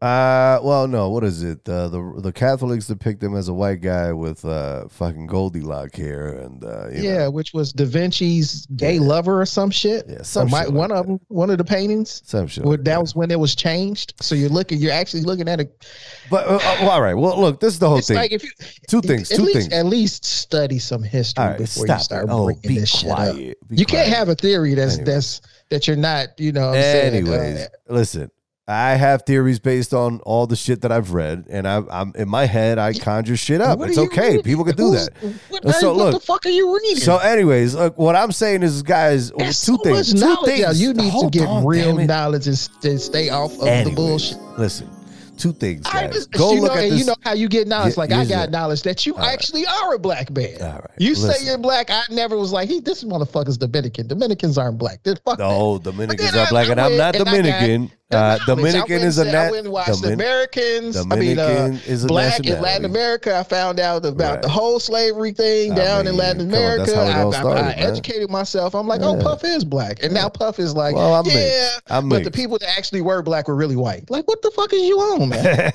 Uh, 0.04 0.60
well, 0.62 0.86
no. 0.86 1.10
What 1.10 1.24
is 1.24 1.44
it? 1.44 1.60
Uh, 1.70 1.88
the 1.88 2.16
the 2.18 2.34
Catholics 2.34 2.88
depict 2.88 3.24
him 3.24 3.38
as 3.38 3.48
a 3.48 3.54
white 3.54 3.80
guy 3.80 4.12
with 4.12 4.44
uh 4.44 4.90
fucking 4.90 5.28
Goldilocks 5.28 5.98
hair 5.98 6.28
and 6.28 6.62
uh, 6.62 6.90
you 6.90 7.04
yeah, 7.04 7.18
know, 7.20 7.32
which 7.32 7.54
was 7.54 7.72
Da 7.72 7.86
Vinci's 7.86 8.66
gay 8.76 9.00
lover 9.00 9.40
or 9.42 9.46
some 9.46 9.72
shit. 9.72 10.04
Yeah, 10.10 10.22
some 10.24 10.50
my- 10.52 10.66
shit 10.66 10.74
one 10.74 10.90
like 10.90 11.00
of 11.00 11.08
them, 11.08 11.20
one 11.30 11.50
of 11.50 11.58
the 11.58 11.64
paintings. 11.64 12.22
some 12.26 12.48
shit. 12.48 12.66
Well, 12.66 12.72
like 12.72 12.84
that 12.84 13.00
was 13.00 13.16
when 13.16 13.32
it 13.32 13.40
was 13.40 13.56
changed. 13.56 14.14
So 14.20 14.36
you're 14.36 14.50
looking, 14.50 14.80
you're 14.80 14.92
actually 14.92 15.24
looking 15.24 15.48
at 15.48 15.62
it. 15.62 15.88
But 16.30 16.48
uh, 16.48 16.56
uh, 16.56 16.60
well, 16.82 16.90
all 16.92 17.02
right. 17.02 17.14
Well, 17.14 17.40
look, 17.40 17.62
this 17.62 17.72
is 17.72 17.80
the 17.80 17.88
whole 17.88 18.00
It's 18.00 18.10
thing. 18.10 18.18
like 18.18 18.34
if 18.34 18.44
you 18.44 18.50
two 18.90 19.00
things. 19.00 19.30
Two 19.30 19.44
least, 19.44 19.54
things. 19.58 19.74
At 19.74 19.86
least 19.86 20.26
study 20.26 20.80
some 20.80 21.02
history 21.02 21.46
right, 21.46 21.58
before 21.58 21.86
stop 21.86 22.00
you 22.00 22.04
start. 22.04 22.26
Oh, 22.30 22.46
bringing 22.46 22.76
this 22.82 22.90
shit 22.90 23.10
up. 23.10 23.38
Be 23.38 23.56
You 23.70 23.86
can't 23.86 24.10
have 24.10 24.28
a 24.28 24.36
theory 24.36 24.74
that's 24.74 24.96
Anyway. 24.96 25.12
that's 25.14 25.42
that 25.70 25.88
you're 25.88 25.96
not. 25.96 26.38
You 26.38 26.52
know. 26.52 26.72
What 26.72 26.76
I'm 26.78 26.82
saying, 26.84 27.14
Anyways, 27.16 27.60
uh, 27.62 27.68
listen. 27.88 28.32
I 28.66 28.92
have 28.92 29.24
theories 29.24 29.60
based 29.60 29.94
on 29.94 30.22
all 30.22 30.48
the 30.48 30.56
shit 30.56 30.82
that 30.82 30.92
I've 30.92 31.12
read, 31.12 31.48
and 31.50 31.68
I, 31.68 31.84
I'm 31.92 32.14
in 32.16 32.30
my 32.30 32.46
head. 32.46 32.80
I 32.80 32.94
conjure 32.94 33.36
shit 33.36 33.60
up. 33.60 33.78
what 33.78 33.90
It's 33.90 33.98
okay. 33.98 34.28
reading? 34.30 34.44
People 34.44 34.64
can 34.64 34.78
do 34.78 34.92
Who's- 34.92 35.10
that. 35.22 35.34
What, 35.50 35.76
So, 35.76 35.90
what 35.90 35.98
look, 35.98 36.14
the 36.14 36.20
fuck 36.26 36.46
are 36.46 36.50
you 36.50 36.74
reading? 36.74 36.96
So, 37.04 37.18
anyways, 37.18 37.76
look, 37.76 37.98
what 37.98 38.16
I'm 38.16 38.32
saying 38.32 38.64
is, 38.64 38.82
guys, 38.82 39.32
There's 39.32 39.62
two 39.62 39.76
so 39.76 39.84
things. 39.84 40.14
Two 40.14 40.38
things. 40.46 40.64
out. 40.64 40.76
You 40.78 40.94
need 40.94 41.12
to 41.12 41.30
get 41.30 41.46
on, 41.48 41.66
real 41.66 41.98
knowledge 41.98 42.48
and 42.48 42.58
st- 42.58 43.02
stay 43.02 43.30
off 43.30 43.52
of 43.60 43.66
the 43.66 43.92
bullshit. 43.94 44.38
Listen, 44.58 44.90
two 45.38 45.52
things, 45.52 45.86
guys. 45.86 46.14
just, 46.14 46.32
Go 46.32 46.54
you 46.54 46.62
look 46.62 46.72
know, 46.72 46.78
at 46.78 46.84
and 46.86 46.94
this. 46.94 47.00
you 47.02 47.06
know 47.06 47.16
how 47.22 47.34
you 47.34 47.50
get 47.50 47.68
knowledge. 47.68 47.96
Yeah, 47.96 48.00
like 48.00 48.12
I 48.14 48.24
got 48.24 48.48
it. 48.48 48.52
knowledge 48.52 48.84
that 48.84 49.06
you 49.06 49.14
All 49.16 49.20
right. 49.20 49.34
actually 49.34 49.66
are 49.66 49.94
a 49.96 50.00
black 50.00 50.32
man. 50.32 50.62
All 50.62 50.68
right, 50.70 50.90
You 51.00 51.16
say 51.16 51.34
you're 51.44 51.58
black. 51.58 51.90
I 51.90 52.04
never 52.10 52.38
was 52.38 52.54
like, 52.54 52.70
he, 52.70 52.80
this 52.80 53.04
motherfucker's 53.04 53.58
Dominican. 53.58 54.08
Dominicans 54.08 54.58
aren't 54.58 54.78
black. 54.78 55.04
Then 55.04 55.18
fuck 55.26 55.38
that. 55.40 55.44
no, 55.50 55.80
Dominicans 55.80 56.34
are 56.34 56.48
black, 56.50 56.70
I 56.70 56.72
and 56.72 56.80
I'm 56.80 56.96
not 56.96 57.16
and 57.18 57.26
Dominican. 57.26 57.92
Uh, 58.14 58.38
Dominican 58.46 59.02
is 59.02 59.18
a 59.18 59.24
said- 59.26 59.36
I 59.36 59.46
nat. 59.46 59.52
went 59.52 59.66
and 59.66 59.74
watched 59.74 59.90
Domin- 60.04 60.14
Americans. 60.14 60.98
I 60.98 61.16
mean, 61.16 61.40
uh, 61.40 61.78
is 61.86 62.04
a 62.04 62.08
black 62.08 62.40
in. 62.46 62.62
Latin 62.62 62.86
America. 62.86 63.38
I 63.38 63.44
found 63.44 63.80
out 63.80 64.06
about 64.06 64.34
Right. 64.36 64.42
the 64.42 64.50
whole 64.50 64.80
slavery 64.80 65.32
thing 65.32 65.72
I 65.74 65.76
down 65.76 66.06
mean, 66.06 66.14
in 66.14 66.18
Latin 66.18 66.42
on, 66.42 66.48
America. 66.48 67.00
all 67.20 67.34
I, 67.34 67.40
started, 67.40 67.64
I 67.66 67.72
educated 67.74 68.30
myself. 68.30 68.74
I'm 68.76 68.88
like, 68.88 69.02
oh, 69.02 69.18
Puff 69.20 69.44
is 69.44 69.64
black, 69.66 70.04
and 70.04 70.14
now 70.14 70.30
Puff 70.30 70.60
is 70.60 70.76
like, 70.76 70.96
Well, 70.96 71.16
I'm 71.16 71.26
yeah. 71.26 71.70
I'm 71.90 72.10
but 72.10 72.24
the 72.24 72.32
people 72.32 72.58
that 72.60 72.70
actually 72.78 73.02
were 73.02 73.22
black 73.22 73.48
were 73.48 73.56
really 73.56 73.76
white. 73.76 74.10
Like, 74.10 74.28
what 74.28 74.42
the 74.42 74.52
fuck 74.52 74.72
is 74.74 74.82
you 74.84 74.98
on, 75.00 75.30
man? 75.30 75.72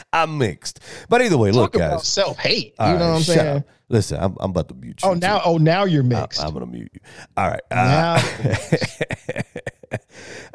I'm 0.12 0.38
mixed, 0.38 0.80
but 1.08 1.22
either 1.22 1.38
way, 1.38 1.50
look, 1.52 1.72
Talk 1.72 1.76
about 1.82 1.90
guys. 1.98 2.08
self 2.08 2.38
hate. 2.38 2.74
You 2.80 2.86
know 2.86 2.92
right, 2.92 2.98
what 2.98 3.04
I'm 3.16 3.22
saying? 3.22 3.56
up. 3.58 3.64
Listen, 3.90 4.18
I'm, 4.22 4.36
I'm 4.40 4.50
about 4.50 4.68
to 4.68 4.74
mute 4.74 5.00
you. 5.02 5.08
Oh, 5.10 5.14
too. 5.14 5.20
now, 5.20 5.42
oh, 5.44 5.58
now 5.58 5.84
you're 5.84 6.02
mixed. 6.04 6.40
I'm 6.42 6.52
gonna 6.54 6.64
mute 6.66 6.90
you. 6.94 7.00
All 7.36 7.48
right. 7.50 7.60
Uh, 7.70 8.22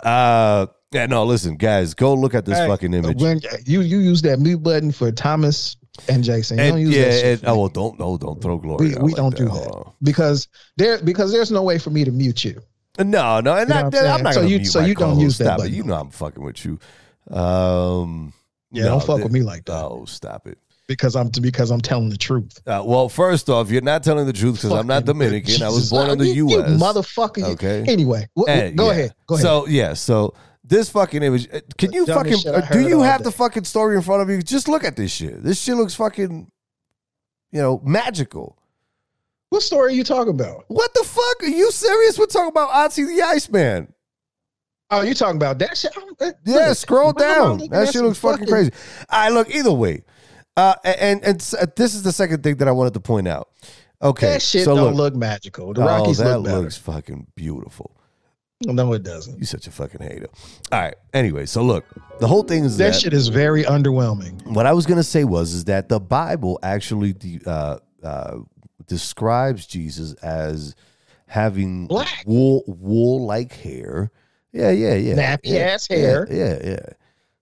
uh, 0.08 0.66
yeah, 0.92 1.06
no, 1.08 1.26
listen, 1.26 1.58
guys, 1.58 1.94
go 1.94 2.14
look 2.14 2.34
at 2.34 2.46
this 2.46 2.58
Hey, 2.58 2.68
fucking 2.68 2.94
image. 2.94 3.22
When 3.22 3.42
you 3.66 3.82
you 3.82 3.98
use 4.00 4.22
that 4.22 4.40
mute 4.40 4.64
button 4.64 4.92
for 4.92 5.12
Thomas 5.12 5.76
and 6.08 6.24
Jason, 6.24 6.58
you 6.58 6.64
And- 6.64 6.72
don't 6.74 6.82
use 6.82 6.96
yeah, 6.96 7.04
that 7.06 7.20
shit 7.22 7.40
and- 7.42 7.50
oh 7.50 7.60
well, 7.60 7.68
don't 7.68 8.00
no, 8.00 8.18
don't 8.18 8.42
throw 8.42 8.58
glory. 8.58 8.90
we 8.90 8.96
we 8.96 9.12
like 9.12 9.16
don't 9.16 9.36
do 9.36 9.46
that 9.50 9.92
because 10.02 10.48
there 10.78 11.00
because 11.04 11.32
there's 11.32 11.52
no 11.52 11.62
way 11.64 11.78
for 11.78 11.90
me 11.90 12.04
to 12.06 12.12
mute 12.12 12.44
you. 12.46 12.62
No, 12.98 13.42
no, 13.42 13.58
and 13.58 13.68
You 13.68 13.76
know 13.76 13.82
not, 13.82 13.96
I'm 13.96 14.12
I'm 14.20 14.24
not 14.24 14.34
So 14.34 14.40
gonna 14.42 14.50
you- 14.52 14.60
mute 14.60 14.68
so 14.68 14.80
you 14.80 14.96
don't 14.96 15.20
use 15.20 15.38
that 15.40 15.44
Stop 15.46 15.60
it. 15.60 15.62
button. 15.64 15.74
You 15.76 15.84
know 15.84 15.96
I'm 15.96 16.12
fucking 16.12 16.42
with 16.44 16.64
you. 16.64 16.80
Um, 17.30 18.32
Yeah, 18.72 18.84
no, 18.84 18.90
don't 18.92 19.00
fuck 19.02 19.16
th- 19.18 19.24
with 19.26 19.34
me 19.34 19.42
like 19.42 19.66
that 19.66 19.74
Oh, 19.84 20.06
stop 20.06 20.48
it. 20.48 20.58
Because 20.88 21.16
I'm 21.16 21.30
because 21.30 21.72
I'm 21.72 21.82
telling 21.82 22.10
the 22.10 22.18
truth. 22.18 22.60
Uh, 22.68 22.84
well, 22.86 23.10
first 23.10 23.50
off, 23.50 23.70
you're 23.72 23.82
not 23.82 24.04
telling 24.04 24.26
the 24.26 24.34
truth 24.34 24.56
because 24.56 24.72
I'm 24.72 24.88
not 24.88 25.06
Fucking 25.06 25.20
Dominican. 25.20 25.64
I 25.64 25.70
was 25.70 25.90
born 25.90 26.10
in 26.12 26.18
the 26.18 26.28
You- 26.28 26.50
you 26.50 26.58
U.S. 26.60 26.70
motherfucker. 26.82 27.44
Okay. 27.54 27.84
Anyway, 27.88 28.28
wh- 28.38 28.48
Eh, 28.50 28.72
go 28.72 28.86
yeah. 28.88 28.92
ahead. 28.92 29.16
Go 29.28 29.36
ahead. 29.36 29.44
So 29.44 29.68
yeah, 29.68 29.94
so 29.94 30.34
this 30.64 30.90
fucking 30.90 31.24
image. 31.24 31.48
uh, 31.54 31.62
Can 31.78 31.92
you 31.94 32.06
fucking? 32.06 32.48
uh, 32.48 32.62
do 32.72 32.88
you 32.88 33.02
have 33.02 33.24
the 33.24 33.32
fucking 33.32 33.64
story 33.66 33.96
in 33.96 34.02
front 34.02 34.22
of 34.22 34.30
you? 34.30 34.42
Just 34.42 34.68
look 34.68 34.84
at 34.84 34.96
this 34.96 35.12
shit. 35.12 35.44
This 35.44 35.62
shit 35.62 35.76
looks 35.76 35.96
fucking, 35.96 36.50
you 37.52 37.62
know, 37.62 37.82
magical. 37.84 38.58
what 39.50 39.62
story 39.64 39.92
are 39.94 39.96
you 39.96 40.04
talking 40.04 40.34
about? 40.34 40.66
What 40.68 40.94
the 40.94 41.04
fuck? 41.04 41.44
Are 41.44 41.48
you 41.48 41.72
serious? 41.72 42.18
We're 42.20 42.26
talking 42.28 42.50
about 42.50 42.70
Ozzy 42.72 43.08
the 43.08 43.22
Iceman. 43.24 43.92
Oh, 44.92 45.02
you 45.02 45.14
talking 45.16 45.38
about 45.38 45.58
that 45.60 45.76
shit? 45.78 45.92
Uh, 46.20 46.32
Yeah, 46.46 46.74
scroll 46.74 47.12
why 47.14 47.24
am 47.26 47.32
I 47.32 47.36
down. 47.36 47.52
looking 47.54 47.70
That 47.72 47.92
shit 47.94 48.04
looks 48.04 48.20
fucking 48.20 48.46
crazy. 48.48 48.72
I 49.10 49.30
look 49.30 49.50
either 49.50 49.72
way. 49.72 50.04
Uh, 50.58 50.76
and 50.84 51.24
and 51.24 51.54
uh, 51.60 51.66
this 51.76 51.94
is 51.96 52.04
the 52.04 52.12
second 52.12 52.44
thing 52.44 52.56
that 52.58 52.68
I 52.68 52.72
wanted 52.72 52.94
to 52.94 53.00
point 53.00 53.28
out. 53.28 53.50
Okay, 54.02 54.34
That 54.34 54.42
shit 54.42 54.66
so 54.66 54.76
don't 54.76 54.96
look, 54.96 55.14
look 55.14 55.16
magical. 55.16 55.74
The 55.74 55.82
oh, 55.82 55.86
Rockies 55.86 56.18
that 56.20 56.38
look 56.38 56.46
better. 56.46 56.60
looks 56.60 56.78
fucking 56.78 57.28
beautiful. 57.36 57.92
no, 58.62 58.94
it 58.94 59.04
doesn't. 59.04 59.40
You 59.40 59.46
such 59.46 59.68
a 59.68 59.72
fucking 59.72 60.02
hater. 60.02 60.28
All 60.72 60.80
right. 60.82 60.96
Anyway, 61.14 61.46
so 61.46 61.62
look, 61.64 61.86
the 62.20 62.28
whole 62.28 62.44
thing 62.44 62.64
is 62.66 62.78
That, 62.78 62.94
that, 62.94 63.00
shit 63.00 63.14
is 63.14 63.28
very 63.30 63.64
underwhelming. 63.64 64.46
what 64.48 64.66
I 64.66 64.74
was 64.74 64.86
gonna 64.86 65.04
say 65.04 65.24
was 65.24 65.54
is 65.54 65.66
that 65.66 65.90
the 65.90 66.00
Bible 66.00 66.60
actually 66.62 67.14
de- 67.14 67.42
uh, 67.46 67.80
uh, 68.04 68.38
describes 68.88 69.66
Jesus 69.66 70.14
as 70.16 70.76
having 71.28 71.88
Black. 71.88 72.24
wool 72.26 72.64
wool 72.68 73.26
like 73.26 73.54
hair. 73.54 74.12
Yeah, 74.52 74.72
yeah, 74.72 74.96
yeah. 74.96 75.16
Nappy 75.16 75.40
yeah, 75.46 75.60
ass 75.60 75.88
hair. 75.88 76.28
Yeah, 76.30 76.58
yeah. 76.64 76.70
yeah. 76.72 76.90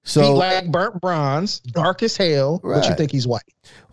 So 0.05 0.33
black, 0.33 0.67
burnt 0.67 0.99
bronze, 0.99 1.59
dark 1.59 2.03
as 2.03 2.17
hell. 2.17 2.59
But 2.61 2.87
you 2.87 2.95
think 2.95 3.11
he's 3.11 3.25
white? 3.25 3.43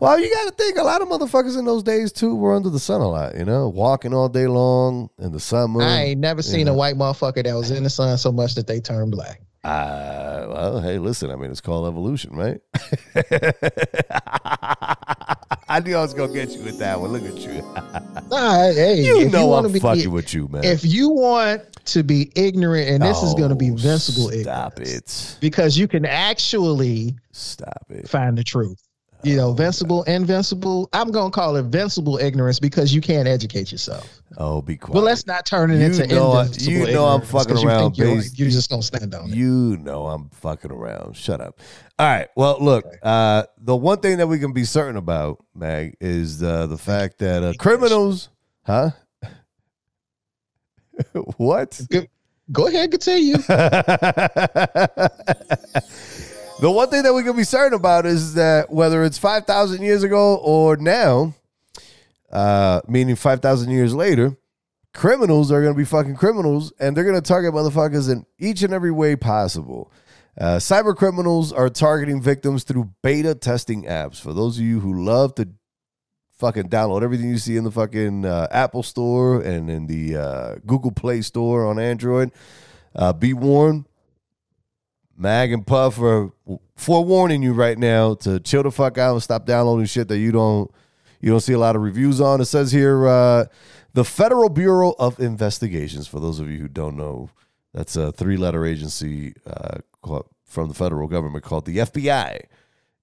Well, 0.01 0.19
you 0.19 0.29
got 0.33 0.49
to 0.49 0.55
think 0.55 0.77
a 0.77 0.83
lot 0.83 1.03
of 1.03 1.09
motherfuckers 1.09 1.57
in 1.57 1.65
those 1.65 1.85
days 1.85 2.11
too 2.11 2.35
were 2.35 2.55
under 2.55 2.69
the 2.69 2.81
sun 2.81 3.01
a 3.01 3.09
lot, 3.09 3.37
you 3.37 3.45
know, 3.45 3.69
walking 3.69 4.13
all 4.13 4.29
day 4.29 4.49
long 4.49 5.09
in 5.19 5.31
the 5.31 5.39
summer. 5.39 5.83
I 5.83 6.03
ain't 6.03 6.21
never 6.21 6.43
seen 6.43 6.67
yeah. 6.67 6.73
a 6.73 6.77
white 6.77 6.97
motherfucker 6.97 7.45
that 7.45 7.55
was 7.55 7.71
in 7.71 7.85
the 7.85 7.91
sun 7.91 8.19
so 8.19 8.33
much 8.33 8.57
that 8.57 8.67
they 8.67 8.81
turned 8.81 9.13
black. 9.13 9.41
Uh, 9.63 10.47
well, 10.49 10.81
hey, 10.81 10.99
listen, 10.99 11.31
I 11.31 11.37
mean, 11.37 11.51
it's 11.51 11.61
called 11.61 11.87
evolution, 11.87 12.35
right? 12.35 12.61
I 15.69 15.81
knew 15.81 15.95
I 15.97 16.01
was 16.01 16.15
gonna 16.15 16.33
get 16.33 16.51
you 16.51 16.63
with 16.63 16.79
that 16.79 16.99
one. 17.01 17.13
Look 17.13 17.23
at 17.25 17.37
you. 17.39 17.63
Nah, 18.31 18.73
hey, 18.73 19.03
you 19.05 19.29
know 19.29 19.47
wanna 19.47 19.69
I'm 19.69 19.73
be- 19.75 19.81
fucking 19.81 20.11
with 20.11 20.33
you, 20.35 20.49
man. 20.49 20.65
If 20.65 20.85
you 20.85 21.11
want 21.11 21.63
to 21.87 22.03
be 22.03 22.33
ignorant, 22.35 22.89
and 22.89 23.03
this 23.03 23.23
is 23.23 23.35
going 23.35 23.51
to 23.51 23.55
be 23.55 23.67
Oh, 23.69 23.73
invincible 23.73 24.31
Stop 24.31 24.81
ignorance, 24.81 25.35
it. 25.35 25.41
because 25.41 25.77
you 25.79 25.87
can 25.89 26.05
actually 26.07 27.17
Stop 27.33 27.85
it. 27.91 28.09
find 28.09 28.37
the 28.39 28.45
truth. 28.45 28.81
You 29.23 29.37
know, 29.37 29.51
invincible, 29.51 30.03
invincible. 30.05 30.89
I'm 30.93 31.11
gonna 31.11 31.31
call 31.31 31.57
it 31.57 31.61
invincible 31.61 32.19
ignorance 32.19 32.59
because 32.59 32.95
you 32.95 33.01
can't 33.01 33.29
educate 33.29 33.71
yourself. 33.71 34.09
Oh, 34.39 34.63
be 34.63 34.77
quiet. 34.77 34.95
But 34.95 35.05
let's 35.05 35.27
not 35.27 35.45
turn 35.45 35.71
it 35.71 35.81
You 35.81 35.87
into 35.87 36.07
know 36.07 36.41
invincible 36.41 36.73
you 36.73 36.93
know 36.93 37.07
I'm 37.07 37.23
fucking 37.23 37.59
you 37.59 37.69
around, 37.69 37.99
you're, 37.99 38.17
based- 38.17 38.39
you're 38.39 38.51
just 38.51 38.71
gonna 38.71 38.83
stand 38.83 39.15
on 39.15 39.31
it. 39.31 39.37
You 39.37 39.77
know 39.77 40.07
I'm 40.07 40.31
fucking 40.31 40.71
around. 40.71 41.17
Shut 41.17 41.41
up. 41.41 41.59
All 41.99 42.07
right. 42.07 42.29
Well, 42.37 42.59
look, 42.61 42.85
uh, 43.03 43.45
the 43.59 43.77
one 43.77 44.01
thing 44.01 44.19
that 44.19 44.27
we 44.27 44.39
can 44.39 44.53
be 44.53 44.65
certain 44.65 44.97
about, 44.97 45.45
Mag, 45.55 45.97
is 46.01 46.43
uh, 46.43 46.67
the 46.67 46.79
fact 46.79 47.19
that 47.19 47.43
uh, 47.43 47.53
criminals, 47.59 48.31
huh? 48.65 48.91
what? 51.37 51.81
Go 52.53 52.67
ahead, 52.67 52.91
continue. 52.91 53.37
the 56.61 56.71
one 56.71 56.91
thing 56.91 57.03
that 57.05 57.15
we 57.15 57.23
can 57.23 57.37
be 57.37 57.45
certain 57.45 57.75
about 57.75 58.05
is 58.05 58.35
that 58.35 58.71
whether 58.71 59.03
it's 59.03 59.19
5,000 59.19 59.83
years 59.83 60.03
ago 60.03 60.37
or 60.37 60.77
now, 60.77 61.35
uh, 62.31 62.83
meaning 62.87 63.17
5,000 63.17 63.71
years 63.71 63.95
later, 63.95 64.37
criminals 64.93 65.51
are 65.51 65.63
going 65.63 65.73
to 65.73 65.79
be 65.79 65.85
fucking 65.85 66.17
criminals 66.17 66.73
and 66.79 66.97
they're 66.97 67.05
going 67.05 67.17
to 67.17 67.23
target 67.23 67.55
motherfuckers 67.55 68.11
in 68.11 68.27
each 68.39 68.63
and 68.63 68.75
every 68.75 68.91
way 68.91 69.17
possible. 69.17 69.91
Uh, 70.39 70.57
cyber 70.57 70.95
criminals 70.95 71.53
are 71.53 71.71
targeting 71.71 72.21
victims 72.21 72.65
through 72.65 72.91
beta 73.03 73.35
testing 73.35 73.85
apps. 73.85 74.21
For 74.21 74.33
those 74.33 74.59
of 74.59 74.65
you 74.65 74.81
who 74.81 75.03
love 75.03 75.35
to 75.37 75.49
fucking 76.39 76.69
download 76.69 77.03
everything 77.03 77.29
you 77.29 77.39
see 77.39 77.57
in 77.57 77.65
the 77.65 77.71
fucking 77.71 78.25
uh, 78.25 78.49
Apple 78.51 78.83
Store 78.83 79.41
and 79.41 79.71
in 79.71 79.87
the 79.87 80.17
uh, 80.17 80.55
Google 80.67 80.93
Play 80.93 81.23
Store 81.23 81.67
on 81.67 81.79
Android, 81.79 82.33
uh, 82.95 83.13
be 83.13 83.33
warned. 83.33 83.87
Mag 85.21 85.53
and 85.53 85.67
Puff 85.67 86.01
are 86.01 86.33
forewarning 86.77 87.43
you 87.43 87.53
right 87.53 87.79
now 87.79 88.15
to 88.15 88.41
chill 88.41 88.63
the 88.63 88.71
fuck 88.71 88.97
out 88.97 89.13
and 89.13 89.23
stop 89.23 89.45
downloading 89.45 89.85
shit 89.85 90.09
that 90.09 90.19
you 90.19 90.33
don't 90.33 90.71
you 91.21 91.31
don't 91.31 91.41
see 91.41 91.53
a 91.53 91.59
lot 91.59 91.77
of 91.77 91.83
reviews 91.83 92.23
on. 92.23 92.41
It 92.41 92.47
says 92.47 92.73
here 92.73 93.07
uh, 93.07 93.45
the 93.93 94.05
Federal 94.05 94.49
Bureau 94.49 94.95
of 94.99 95.21
Investigations. 95.21 96.09
For 96.09 96.21
those 96.21 96.41
of 96.41 96.51
you 96.51 96.57
who 96.57 96.69
don't 96.69 96.97
know, 96.97 97.29
that's 97.75 97.97
a 97.97 98.13
three-letter 98.13 98.65
agency 98.65 99.35
uh, 99.47 99.81
from 100.47 100.69
the 100.69 100.75
federal 100.75 101.07
government 101.07 101.45
called 101.45 101.67
the 101.67 101.77
FBI. 101.77 102.41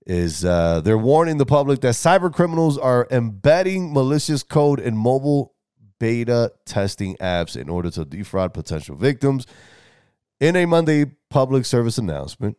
Is 0.07 0.43
uh, 0.43 0.81
they're 0.81 0.97
warning 0.97 1.37
the 1.37 1.45
public 1.45 1.81
that 1.81 1.93
cyber 1.93 2.33
criminals 2.33 2.79
are 2.79 3.07
embedding 3.11 3.93
malicious 3.93 4.41
code 4.41 4.79
in 4.79 4.97
mobile 4.97 5.53
beta 5.99 6.53
testing 6.65 7.15
apps 7.17 7.55
in 7.55 7.69
order 7.69 7.91
to 7.91 8.05
defraud 8.05 8.53
potential 8.53 8.95
victims. 8.95 9.45
In 10.39 10.55
a 10.55 10.65
Monday 10.65 11.05
public 11.29 11.65
service 11.65 11.97
announcement, 11.97 12.57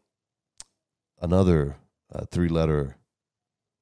another 1.20 1.76
uh, 2.12 2.24
three 2.30 2.48
letter 2.48 2.96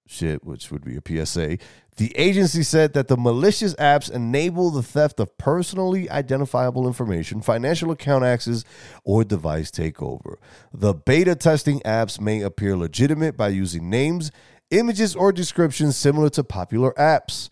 shit, 0.06 0.44
which 0.44 0.70
would 0.70 0.84
be 0.84 0.96
a 0.96 1.26
PSA, 1.26 1.58
the 1.96 2.16
agency 2.16 2.62
said 2.62 2.92
that 2.92 3.08
the 3.08 3.16
malicious 3.16 3.74
apps 3.74 4.10
enable 4.10 4.70
the 4.70 4.82
theft 4.82 5.18
of 5.18 5.36
personally 5.38 6.10
identifiable 6.10 6.86
information, 6.86 7.40
financial 7.40 7.90
account 7.90 8.24
access, 8.24 8.64
or 9.04 9.24
device 9.24 9.70
takeover. 9.70 10.36
The 10.72 10.94
beta 10.94 11.34
testing 11.34 11.80
apps 11.80 12.20
may 12.20 12.42
appear 12.42 12.76
legitimate 12.76 13.36
by 13.36 13.48
using 13.48 13.88
names, 13.88 14.30
images, 14.70 15.16
or 15.16 15.32
descriptions 15.32 15.96
similar 15.96 16.28
to 16.30 16.44
popular 16.44 16.92
apps. 16.92 17.48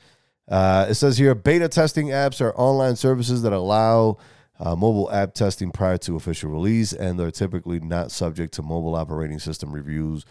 Uh, 0.47 0.87
it 0.91 0.95
says 0.95 1.17
here 1.17 1.35
beta 1.35 1.69
testing 1.69 2.09
apps 2.09 2.41
are 2.43 2.55
online 2.55 2.97
services 2.97 3.43
that 3.43 3.55
allow 3.55 4.19
uh, 4.61 4.77
mobile 4.77 5.11
app 5.11 5.35
testing 5.35 5.71
prior 5.71 5.99
to 5.99 6.17
official 6.17 6.51
release, 6.51 6.93
and 6.93 7.19
they're 7.19 7.31
typically 7.31 7.81
not 7.81 8.11
subject 8.11 8.55
to 8.55 8.63
mobile 8.63 8.95
operating 8.95 9.39
system 9.39 9.73
reviews 9.73 10.25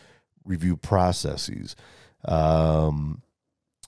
review 0.45 0.77
processes. 0.77 1.75
Um, 2.25 3.21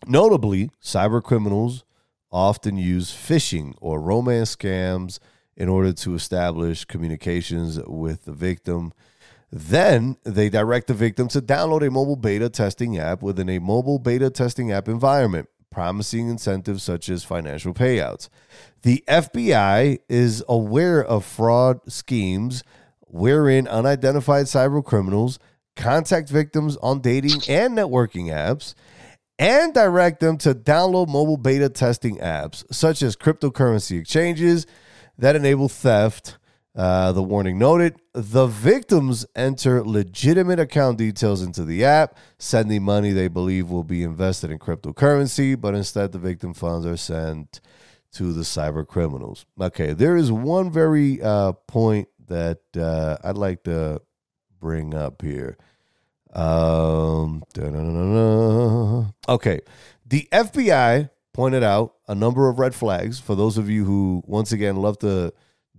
notably, 0.07 0.71
cyber 0.81 1.23
criminals 1.23 1.83
often 2.31 2.77
use 2.77 3.11
phishing 3.11 3.75
or 3.79 4.01
romance 4.01 4.55
scams 4.55 5.19
in 5.55 5.69
order 5.69 5.93
to 5.93 6.15
establish 6.15 6.83
communications 6.83 7.79
with 7.87 8.25
the 8.25 8.33
victim. 8.33 8.91
Then 9.51 10.17
they 10.23 10.49
direct 10.49 10.87
the 10.87 10.93
victim 10.93 11.29
to 11.29 11.41
download 11.41 11.87
a 11.87 11.91
mobile 11.91 12.17
beta 12.17 12.49
testing 12.49 12.97
app 12.97 13.21
within 13.21 13.47
a 13.47 13.59
mobile 13.59 13.99
beta 13.99 14.29
testing 14.29 14.71
app 14.71 14.89
environment, 14.89 15.47
promising 15.69 16.29
incentives 16.29 16.83
such 16.83 17.09
as 17.09 17.23
financial 17.23 17.73
payouts. 17.73 18.29
The 18.83 19.03
FBI 19.07 19.99
is 20.07 20.43
aware 20.47 21.03
of 21.03 21.25
fraud 21.25 21.79
schemes 21.91 22.63
wherein 23.01 23.67
unidentified 23.67 24.45
cyber 24.45 24.83
criminals 24.83 25.39
contact 25.75 26.29
victims 26.29 26.77
on 26.77 26.99
dating 26.99 27.41
and 27.47 27.77
networking 27.77 28.27
apps 28.27 28.73
and 29.37 29.73
direct 29.73 30.19
them 30.19 30.37
to 30.37 30.53
download 30.53 31.07
mobile 31.07 31.37
beta 31.37 31.69
testing 31.69 32.17
apps 32.17 32.63
such 32.73 33.01
as 33.01 33.15
cryptocurrency 33.15 33.99
exchanges 33.99 34.65
that 35.17 35.35
enable 35.35 35.69
theft. 35.69 36.37
Uh, 36.75 37.13
the 37.13 37.23
warning 37.23 37.57
noted 37.57 37.95
the 38.11 38.47
victims 38.47 39.25
enter 39.33 39.81
legitimate 39.81 40.59
account 40.59 40.97
details 40.97 41.41
into 41.41 41.63
the 41.63 41.85
app, 41.85 42.17
sending 42.37 42.83
money 42.83 43.11
they 43.11 43.29
believe 43.29 43.69
will 43.69 43.83
be 43.83 44.03
invested 44.03 44.51
in 44.51 44.59
cryptocurrency, 44.59 45.59
but 45.59 45.73
instead 45.73 46.11
the 46.11 46.19
victim 46.19 46.53
funds 46.53 46.85
are 46.85 46.97
sent 46.97 47.61
to 48.11 48.33
the 48.33 48.41
cyber 48.41 48.85
criminals. 48.85 49.45
Okay, 49.59 49.93
there 49.93 50.17
is 50.17 50.31
one 50.31 50.69
very 50.69 51.21
uh, 51.21 51.53
point 51.67 52.09
that 52.27 52.59
uh, 52.77 53.17
I'd 53.23 53.37
like 53.37 53.63
to 53.63 54.01
bring 54.59 54.93
up 54.93 55.21
here. 55.21 55.57
Um, 56.33 57.41
okay, 59.29 59.61
the 60.05 60.27
FBI 60.33 61.09
pointed 61.33 61.63
out 61.63 61.95
a 62.09 62.15
number 62.15 62.49
of 62.49 62.59
red 62.59 62.75
flags 62.75 63.19
for 63.19 63.35
those 63.35 63.57
of 63.57 63.69
you 63.69 63.85
who, 63.85 64.23
once 64.25 64.51
again, 64.51 64.75
love 64.75 64.99
to 64.99 65.33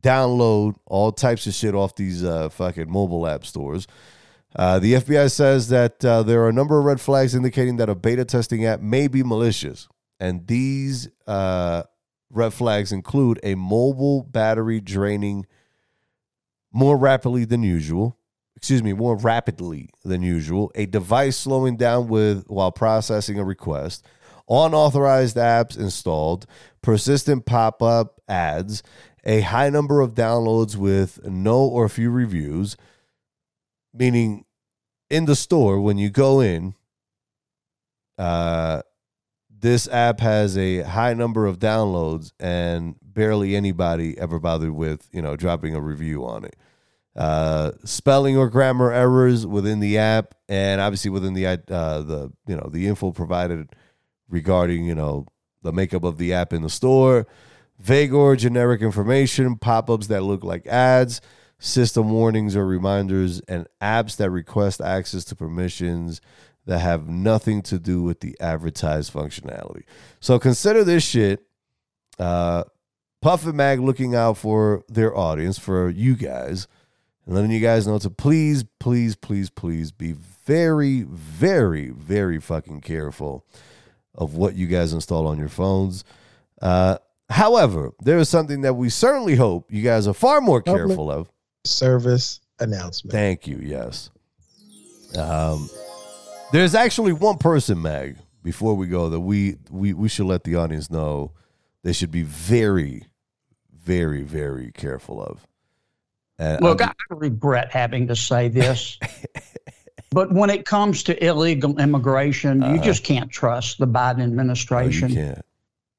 download 0.07 0.77
all 0.87 1.11
types 1.11 1.47
of 1.47 1.55
shit 1.55 1.75
off 1.75 1.97
these 1.97 2.23
uh, 2.23 2.49
fucking 2.49 2.91
mobile 2.91 3.27
app 3.27 3.45
stores. 3.45 3.87
Uh, 4.55 4.79
the 4.79 4.95
FBI 4.95 5.31
says 5.31 5.69
that 5.69 6.05
uh, 6.05 6.23
there 6.23 6.43
are 6.43 6.49
a 6.49 6.53
number 6.53 6.79
of 6.79 6.85
red 6.85 7.01
flags 7.01 7.35
indicating 7.35 7.77
that 7.77 7.89
a 7.89 7.95
beta 7.95 8.25
testing 8.25 8.65
app 8.65 8.81
may 8.81 9.09
be 9.09 9.23
malicious, 9.23 9.89
and 10.21 10.47
these 10.47 11.09
uh, 11.27 11.83
red 12.31 12.55
flags 12.55 12.93
include 12.93 13.41
a 13.43 13.55
mobile 13.57 14.23
battery 14.23 14.81
draining 14.81 15.45
more 16.73 16.97
rapidly 16.97 17.45
than 17.45 17.63
usual. 17.63 18.17
Excuse 18.57 18.83
me, 18.83 18.95
more 18.95 19.17
rapidly 19.17 19.91
than 20.05 20.23
usual. 20.23 20.71
A 20.75 20.87
device 20.87 21.37
slowing 21.37 21.77
down 21.77 22.09
with 22.09 22.45
while 22.47 22.73
processing 22.73 23.39
a 23.39 23.45
request. 23.45 24.07
Unauthorized 24.49 25.37
apps 25.37 25.77
installed. 25.77 26.47
Persistent 26.81 27.45
pop-up 27.45 28.21
ads. 28.29 28.83
A 29.27 29.41
high 29.43 29.69
number 29.71 30.01
of 30.01 30.15
downloads 30.15 30.77
with 30.77 31.25
no 31.27 31.59
or 31.59 31.89
few 31.89 32.11
reviews. 32.11 32.77
Meaning, 33.93 34.45
in 35.11 35.25
the 35.25 35.37
store 35.37 35.81
when 35.81 35.99
you 35.99 36.11
go 36.11 36.41
in, 36.41 36.75
uh, 38.19 38.83
this 39.49 39.89
app 39.89 40.21
has 40.21 40.57
a 40.57 40.83
high 40.83 41.15
number 41.15 41.47
of 41.47 41.59
downloads 41.59 42.33
and 42.39 42.97
barely 43.03 43.57
anybody 43.57 44.17
ever 44.19 44.39
bothered 44.39 44.71
with 44.71 45.09
you 45.13 45.23
know 45.23 45.35
dropping 45.37 45.75
a 45.75 45.81
review 45.81 46.25
on 46.25 46.45
it 46.45 46.57
uh, 47.17 47.73
spelling 47.85 48.37
or 48.37 48.51
grammar 48.51 48.93
errors 48.93 49.47
within 49.47 49.81
the 49.81 49.99
app, 49.99 50.35
and 50.49 50.81
obviously 50.81 51.11
within 51.11 51.35
the 51.35 51.47
uh, 51.47 51.57
the 51.57 52.31
you 52.47 52.55
know 52.55 52.69
the 52.71 52.87
info 52.87 53.11
provided 53.11 53.71
regarding 54.29 54.85
you 54.85 54.95
know 54.95 55.27
the 55.63 55.73
makeup 55.73 56.05
of 56.05 56.19
the 56.19 56.35
app 56.35 56.53
in 56.53 56.63
the 56.63 56.71
store, 56.71 57.27
vague 57.79 58.13
or 58.13 58.37
generic 58.37 58.81
information, 58.81 59.57
pop 59.57 59.91
ups 59.91 60.07
that 60.09 60.23
look 60.23 60.45
like 60.45 60.67
ads, 60.67 61.21
system 61.59 62.11
warnings 62.11 62.57
or 62.57 62.67
reminders, 62.67 63.41
and 63.41 63.67
apps 63.81 64.17
that 64.17 64.31
request 64.31 64.81
access 64.81 65.25
to 65.25 65.37
permissions 65.37 66.21
that 66.67 66.81
have 66.81 67.09
nothing 67.09 67.63
to 67.63 67.79
do 67.79 68.03
with 68.03 68.21
the 68.21 68.37
advertised 68.41 69.13
functionality. 69.13 69.85
So 70.21 70.39
consider 70.39 70.85
this 70.85 71.05
shit. 71.05 71.47
Uh, 72.19 72.65
Puff 73.23 73.47
and 73.47 73.55
Mag 73.55 73.81
looking 73.81 74.15
out 74.15 74.37
for 74.37 74.85
their 74.89 75.17
audience, 75.17 75.59
for 75.59 75.89
you 75.89 76.17
guys, 76.17 76.69
and 77.25 77.35
letting 77.35 77.51
you 77.51 77.61
guys 77.61 77.87
know 77.87 77.99
to 77.99 78.11
please, 78.11 78.65
please, 78.79 79.17
please, 79.17 79.51
please 79.51 79.91
be 79.91 80.13
very, 80.13 81.03
very, 81.03 81.91
very 81.91 82.41
fucking 82.41 82.81
careful 82.81 83.45
of 84.15 84.35
what 84.35 84.55
you 84.55 84.67
guys 84.67 84.93
install 84.93 85.27
on 85.27 85.39
your 85.39 85.49
phones. 85.49 86.05
Uh, 86.61 86.99
however, 87.29 87.93
there 88.03 88.19
is 88.19 88.29
something 88.29 88.61
that 88.63 88.75
we 88.75 88.89
certainly 88.89 89.35
hope 89.37 89.71
you 89.73 89.83
guys 89.83 90.07
are 90.07 90.15
far 90.15 90.41
more 90.41 90.63
careful 90.63 91.11
of. 91.11 91.31
Service 91.65 92.41
announcement. 92.61 93.13
Thank 93.13 93.47
you. 93.47 93.59
Yes. 93.63 94.11
Um, 95.19 95.69
there's 96.53 96.75
actually 96.75 97.13
one 97.13 97.39
person, 97.39 97.81
Mag, 97.83 98.17
before 98.43 98.75
we 98.75 98.87
go, 98.87 99.09
that 99.11 99.21
we 99.21 99.57
we 99.71 99.93
we 99.93 100.09
should 100.09 100.27
let 100.27 100.45
the 100.45 100.57
audience 100.57 100.91
know 100.91 101.33
they 101.83 101.93
should 101.93 102.11
be 102.11 102.23
very, 102.23 103.05
very, 103.73 104.23
very 104.23 104.71
careful 104.73 105.23
of. 105.23 105.47
And 106.39 106.61
Look, 106.63 106.83
I'm- 106.83 106.93
I 107.11 107.15
regret 107.15 107.73
having 107.73 108.09
to 108.09 108.17
say 108.17 108.49
this, 108.49 108.99
but 110.11 110.33
when 110.33 110.51
it 110.51 110.65
comes 110.67 111.03
to 111.05 111.25
illegal 111.27 111.79
immigration, 111.81 112.63
you 112.63 112.81
just 112.81 113.05
can't 113.05 113.31
trust 113.31 113.79
the 113.79 113.87
Biden 113.87 113.99
Uh-huh. 114.11 114.17
you 114.19 114.25
administration. 114.25 115.15
can't. 115.15 115.46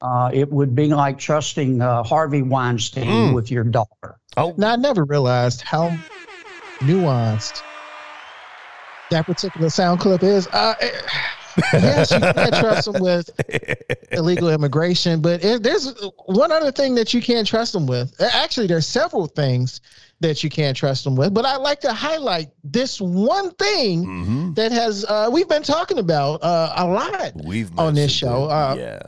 Uh, 0.01 0.29
it 0.33 0.51
would 0.51 0.75
be 0.75 0.87
like 0.93 1.17
trusting 1.17 1.81
uh, 1.81 2.03
Harvey 2.03 2.41
Weinstein 2.43 3.05
Mm. 3.31 3.33
with 3.33 3.49
your 3.49 3.63
daughter. 3.63 4.19
Oh, 4.37 4.53
Now 4.57 4.73
I 4.73 4.75
never 4.75 5.03
realized 5.03 5.61
how 5.61 5.89
nuanced 6.79 7.61
that 9.09 9.25
particular 9.25 9.69
sound 9.69 9.99
clip 9.99 10.21
is. 10.21 10.47
Uh, 10.47 10.75
eh, 10.81 10.89
yes, 11.73 12.11
you 12.11 12.19
can't 12.19 12.53
trust 12.55 12.91
them 12.91 13.01
with 13.01 13.29
illegal 14.11 14.49
immigration, 14.49 15.21
but 15.21 15.43
it, 15.43 15.63
there's 15.63 15.93
one 16.25 16.51
other 16.51 16.71
thing 16.71 16.93
that 16.95 17.13
you 17.13 17.21
can't 17.21 17.47
trust 17.47 17.73
them 17.73 17.87
with. 17.87 18.13
Actually, 18.21 18.67
there's 18.67 18.85
several 18.85 19.25
things 19.27 19.81
that 20.19 20.43
you 20.43 20.49
can't 20.49 20.75
trust 20.77 21.03
them 21.05 21.15
with, 21.15 21.33
but 21.33 21.45
I'd 21.45 21.57
like 21.61 21.79
to 21.81 21.93
highlight 21.93 22.49
this 22.63 22.99
one 23.01 23.51
thing 23.51 24.05
Mhm. 24.05 24.55
that 24.55 24.71
has 24.71 25.05
uh, 25.05 25.29
we've 25.31 25.47
been 25.49 25.63
talking 25.63 25.99
about 25.99 26.43
uh, 26.43 26.73
a 26.75 26.85
lot. 26.85 27.31
We've 27.45 27.71
On 27.79 27.93
this 27.95 28.11
show, 28.11 28.45
uh, 28.45 28.75
yeah, 28.77 28.99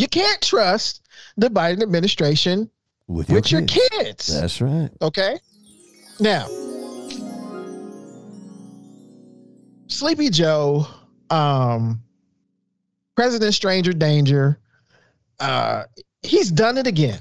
You 0.00 0.08
can't 0.08 0.40
trust 0.40 1.02
the 1.36 1.50
Biden 1.50 1.82
administration 1.82 2.70
with 3.06 3.28
your, 3.28 3.36
with 3.36 3.52
your 3.52 3.60
kids. 3.66 3.90
kids. 3.90 4.40
That's 4.40 4.62
right. 4.62 4.88
Okay. 5.02 5.38
Now, 6.18 6.46
Sleepy 9.88 10.30
Joe, 10.30 10.86
um, 11.28 12.02
President 13.14 13.52
Stranger 13.52 13.92
Danger, 13.92 14.58
uh, 15.38 15.84
he's 16.22 16.50
done 16.50 16.78
it 16.78 16.86
again. 16.86 17.20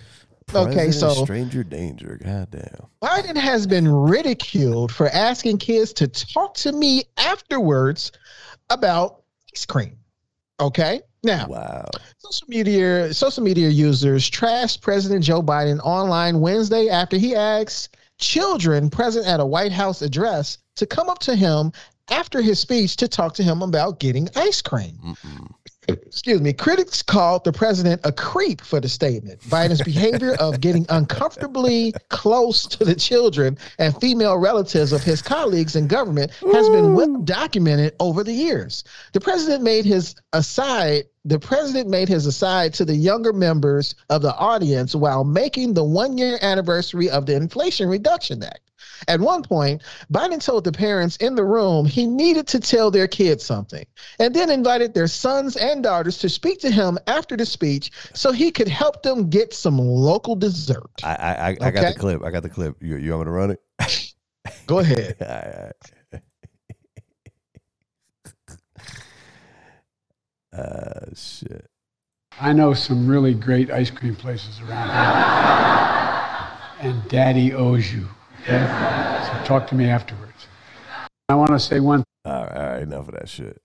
Okay, 0.56 0.92
so 0.92 1.10
stranger 1.26 1.64
danger. 1.64 2.18
Goddamn. 2.24 2.88
Biden 3.04 3.36
has 3.36 3.68
been 3.68 3.88
ridiculed 3.88 4.92
for 4.92 5.08
asking 5.10 5.58
kids 5.58 5.94
to 5.94 6.08
talk 6.08 6.56
to 6.56 6.72
me 6.72 7.04
afterwards 7.18 8.14
about 8.70 9.24
ice 9.54 9.66
cream. 9.66 9.99
Okay. 10.60 11.02
Now, 11.24 11.48
Wow. 11.48 11.90
Social 12.18 12.48
media 12.48 13.14
social 13.14 13.44
media 13.44 13.70
users 13.70 14.30
trashed 14.30 14.82
President 14.82 15.24
Joe 15.24 15.42
Biden 15.42 15.80
online 15.84 16.40
Wednesday 16.40 16.90
after 16.90 17.18
he 17.18 17.36
asked 17.36 17.98
children 18.20 18.90
present 18.90 19.26
at 19.26 19.40
a 19.40 19.46
White 19.46 19.72
House 19.72 20.02
address 20.02 20.58
to 20.76 20.86
come 20.86 21.10
up 21.10 21.20
to 21.20 21.36
him 21.36 21.72
after 22.12 22.42
his 22.42 22.60
speech 22.60 22.96
to 22.98 23.08
talk 23.08 23.34
to 23.36 23.44
him 23.44 23.62
about 23.62 24.00
getting 24.00 24.30
ice 24.36 24.62
cream. 24.62 24.98
Mm-mm. 25.04 25.54
Excuse 25.94 26.42
me. 26.42 26.54
Critics 26.54 27.02
called 27.02 27.44
the 27.44 27.52
president 27.52 28.02
a 28.04 28.12
creep 28.12 28.62
for 28.62 28.80
the 28.80 28.90
statement. 28.90 29.40
Biden's 29.42 29.82
behavior 29.82 30.36
of 30.40 30.62
getting 30.62 30.86
uncomfortably 30.90 31.94
close 32.10 32.66
to 32.68 32.86
the 32.86 32.96
children 32.96 33.58
and 33.78 33.96
female 34.00 34.38
relatives 34.38 34.92
of 34.92 35.04
his 35.04 35.22
colleagues 35.22 35.76
in 35.76 35.88
government 35.88 36.32
has 36.54 36.70
been 36.70 36.96
well 36.96 37.18
documented 37.22 37.96
over 38.00 38.24
the 38.24 38.34
years. 38.34 38.84
The 39.14 39.22
president 39.22 39.64
made 39.64 39.86
his 39.86 40.16
aside. 40.34 41.06
The 41.26 41.40
president 41.40 41.90
made 41.90 42.08
his 42.08 42.26
aside 42.26 42.74
to 42.76 42.86
the 42.86 42.96
younger 42.96 43.34
members 43.34 43.96
of 44.10 44.22
the 44.22 44.36
audience 44.36 44.96
while 44.96 45.24
making 45.24 45.74
the 45.74 45.84
one 45.84 46.18
year 46.18 46.40
anniversary 46.42 47.10
of 47.10 47.26
the 47.26 47.36
Inflation 47.36 47.90
Reduction 47.90 48.42
Act. 48.44 48.62
At 49.08 49.20
one 49.20 49.44
point, 49.44 49.82
Biden 50.12 50.44
told 50.44 50.64
the 50.64 50.72
parents 50.72 51.16
in 51.18 51.36
the 51.36 51.44
room 51.44 51.86
he 51.86 52.06
needed 52.08 52.48
to 52.48 52.60
tell 52.60 52.92
their 52.92 53.08
kids 53.08 53.44
something, 53.44 53.86
and 54.20 54.36
then 54.36 54.50
invited 54.50 54.94
their 54.94 55.08
sons 55.08 55.56
and 55.56 55.84
daughters 55.84 56.18
to 56.20 56.30
speak 56.30 56.60
to 56.60 56.72
him 56.72 56.98
after 57.08 57.38
the 57.38 57.46
speech 57.46 57.92
so 58.14 58.32
he 58.32 58.52
could 58.52 58.68
help 58.68 59.04
them 59.04 59.30
get 59.30 59.54
some 59.54 59.78
local 59.78 60.36
dessert. 60.36 60.90
I 61.04 61.16
I, 61.16 61.32
I, 61.32 61.58
I 61.62 61.72
got 61.72 61.94
the 61.94 62.00
clip. 62.00 62.24
I 62.24 62.32
got 62.32 62.44
the 62.44 62.50
clip. 62.50 62.76
You 62.82 62.98
you 62.98 63.12
want 63.12 63.22
me 63.22 63.26
to 63.26 63.32
run 63.32 63.52
it? 63.52 64.14
Go 64.66 64.80
ahead. 64.80 65.16
All 65.22 65.28
right, 65.28 65.56
all 65.56 65.64
right. 65.64 65.74
Uh, 70.52 71.06
shit. 71.16 71.70
I 72.42 72.54
know 72.54 72.74
some 72.74 73.08
really 73.08 73.34
great 73.36 73.70
ice 73.70 73.92
cream 73.92 74.16
places 74.16 74.60
around 74.62 74.88
here. 76.82 76.92
and 76.92 77.08
daddy 77.10 77.54
owes 77.54 77.94
you. 77.94 78.08
Okay? 78.44 79.24
So 79.28 79.44
talk 79.46 79.68
to 79.68 79.76
me 79.76 79.86
afterwards. 79.86 80.48
I 81.30 81.36
want 81.36 81.52
to 81.52 81.60
say 81.60 81.80
one 81.80 82.04
All 82.26 82.44
right, 82.44 82.52
all 82.56 82.70
right. 82.72 82.82
Enough 82.82 83.08
of 83.10 83.14
that 83.16 83.30
shit. 83.30 83.62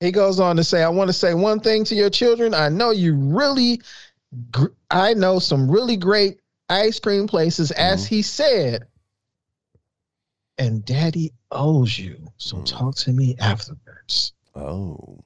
He 0.00 0.10
goes 0.10 0.40
on 0.40 0.56
to 0.56 0.64
say, 0.64 0.82
I 0.82 0.88
want 0.88 1.08
to 1.08 1.12
say 1.12 1.34
one 1.34 1.60
thing 1.60 1.84
to 1.84 1.94
your 1.94 2.08
children. 2.10 2.54
I 2.54 2.68
know 2.70 2.90
you 2.90 3.14
really, 3.14 3.82
gr- 4.50 4.68
I 4.90 5.12
know 5.14 5.38
some 5.38 5.70
really 5.70 5.96
great 5.96 6.40
ice 6.70 6.98
cream 6.98 7.26
places, 7.26 7.70
as 7.72 8.06
he 8.06 8.22
said. 8.22 8.86
And 10.56 10.84
daddy 10.84 11.32
owes 11.50 11.98
you. 11.98 12.18
So 12.38 12.58
Mm. 12.58 12.66
talk 12.66 12.94
to 12.96 13.12
me 13.12 13.36
afterwards. 13.40 14.32
Oh. 14.54 15.22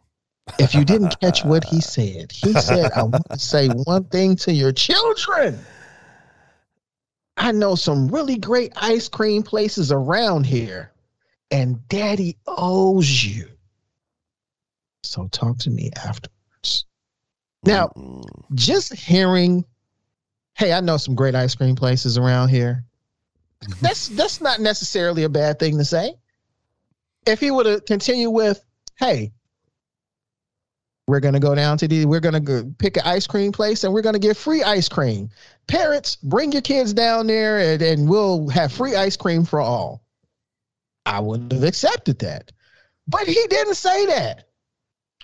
If 0.58 0.74
you 0.74 0.84
didn't 0.84 1.18
catch 1.20 1.44
what 1.44 1.64
he 1.64 1.80
said, 1.96 2.30
he 2.32 2.52
said, 2.52 2.90
I 2.96 3.02
want 3.02 3.28
to 3.30 3.38
say 3.38 3.68
one 3.68 4.04
thing 4.04 4.36
to 4.36 4.52
your 4.52 4.72
children. 4.72 5.58
I 7.36 7.52
know 7.52 7.74
some 7.74 8.08
really 8.08 8.36
great 8.36 8.72
ice 8.76 9.08
cream 9.08 9.42
places 9.42 9.90
around 9.90 10.44
here, 10.46 10.92
and 11.50 11.86
daddy 11.88 12.36
owes 12.46 13.24
you. 13.24 13.48
So 15.02 15.28
talk 15.28 15.58
to 15.58 15.70
me 15.70 15.90
afterwards. 15.96 16.86
Now, 17.64 17.90
just 18.54 18.94
hearing, 18.94 19.64
hey, 20.54 20.72
I 20.72 20.80
know 20.80 20.96
some 20.96 21.14
great 21.14 21.34
ice 21.34 21.54
cream 21.54 21.76
places 21.76 22.18
around 22.18 22.48
here. 22.48 22.84
Mm-hmm. 23.62 23.80
That's 23.80 24.08
that's 24.08 24.40
not 24.40 24.60
necessarily 24.60 25.24
a 25.24 25.28
bad 25.28 25.58
thing 25.58 25.78
to 25.78 25.84
say. 25.84 26.14
If 27.26 27.40
he 27.40 27.50
would 27.50 27.66
have 27.66 27.84
continued 27.86 28.30
with, 28.30 28.62
hey, 28.98 29.32
we're 31.06 31.20
gonna 31.20 31.40
go 31.40 31.54
down 31.54 31.78
to 31.78 31.88
the, 31.88 32.06
we're 32.06 32.20
gonna 32.20 32.40
go 32.40 32.70
pick 32.78 32.96
an 32.96 33.02
ice 33.04 33.26
cream 33.26 33.52
place 33.52 33.84
and 33.84 33.92
we're 33.92 34.02
gonna 34.02 34.18
get 34.18 34.36
free 34.36 34.62
ice 34.62 34.88
cream. 34.88 35.30
Parents, 35.66 36.16
bring 36.16 36.52
your 36.52 36.62
kids 36.62 36.92
down 36.92 37.26
there 37.26 37.58
and, 37.58 37.82
and 37.82 38.08
we'll 38.08 38.48
have 38.48 38.72
free 38.72 38.94
ice 38.94 39.16
cream 39.16 39.44
for 39.44 39.60
all. 39.60 40.02
I 41.06 41.20
wouldn't 41.20 41.52
have 41.52 41.64
accepted 41.64 42.18
that. 42.20 42.52
But 43.06 43.26
he 43.26 43.46
didn't 43.48 43.74
say 43.74 44.06
that. 44.06 44.48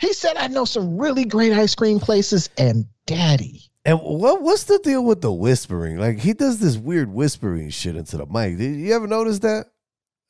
He 0.00 0.12
said, 0.12 0.36
I 0.36 0.48
know 0.48 0.64
some 0.64 0.98
really 0.98 1.24
great 1.24 1.52
ice 1.52 1.74
cream 1.74 1.98
places 1.98 2.50
and 2.58 2.86
daddy. 3.06 3.70
And 3.84 3.98
what 4.00 4.42
what's 4.42 4.64
the 4.64 4.78
deal 4.78 5.04
with 5.04 5.22
the 5.22 5.32
whispering? 5.32 5.98
Like 5.98 6.18
he 6.18 6.34
does 6.34 6.58
this 6.58 6.76
weird 6.76 7.10
whispering 7.10 7.70
shit 7.70 7.96
into 7.96 8.18
the 8.18 8.26
mic. 8.26 8.58
Did 8.58 8.76
you 8.76 8.94
ever 8.94 9.06
notice 9.06 9.38
that? 9.40 9.66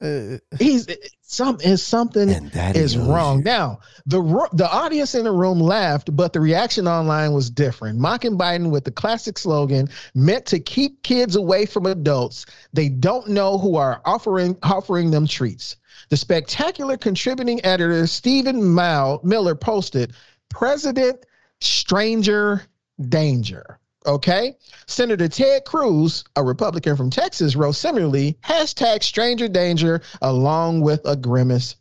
Uh, 0.01 0.39
He's 0.59 0.87
some 1.23 1.59
is 1.61 1.83
something 1.83 2.29
is 2.31 2.97
wrong. 2.97 3.39
you. 3.39 3.45
Now, 3.45 3.81
the 4.07 4.21
the 4.53 4.71
audience 4.71 5.15
in 5.15 5.25
the 5.25 5.33
room 5.33 5.61
laughed, 5.61 6.15
but 6.17 6.33
the 6.33 6.41
reaction 6.41 6.89
online 6.89 7.33
was 7.33 7.51
different. 7.51 7.99
Mocking 7.99 8.39
Biden 8.39 8.71
with 8.71 8.85
the 8.85 8.91
classic 8.91 9.37
slogan 9.37 9.91
meant 10.15 10.47
to 10.47 10.59
keep 10.59 11.03
kids 11.03 11.37
away 11.37 11.67
from 11.67 11.85
adults 11.87 12.47
they 12.73 12.89
don't 12.89 13.29
know 13.29 13.59
who 13.59 13.77
are 13.77 14.01
offering 14.05 14.57
offering 14.63 15.11
them 15.11 15.27
treats. 15.27 15.77
The 16.09 16.17
spectacular 16.17 16.97
contributing 16.97 17.63
editor 17.65 18.07
Stephen 18.07 18.65
Mao 18.65 19.21
Miller 19.23 19.55
posted, 19.55 20.15
"President 20.49 21.27
Stranger 21.61 22.63
Danger." 23.09 23.80
Okay. 24.07 24.57
Senator 24.87 25.29
Ted 25.29 25.65
Cruz, 25.65 26.25
a 26.37 26.43
Republican 26.43 26.97
from 26.97 27.11
Texas, 27.11 27.55
wrote 27.55 27.73
similarly, 27.73 28.37
hashtag 28.43 29.03
stranger 29.03 29.49
danger 29.49 30.01
along 30.23 30.81
with 30.81 31.01
a 31.05 31.17
grimace 31.17 31.77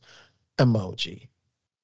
emoji. 0.57 1.27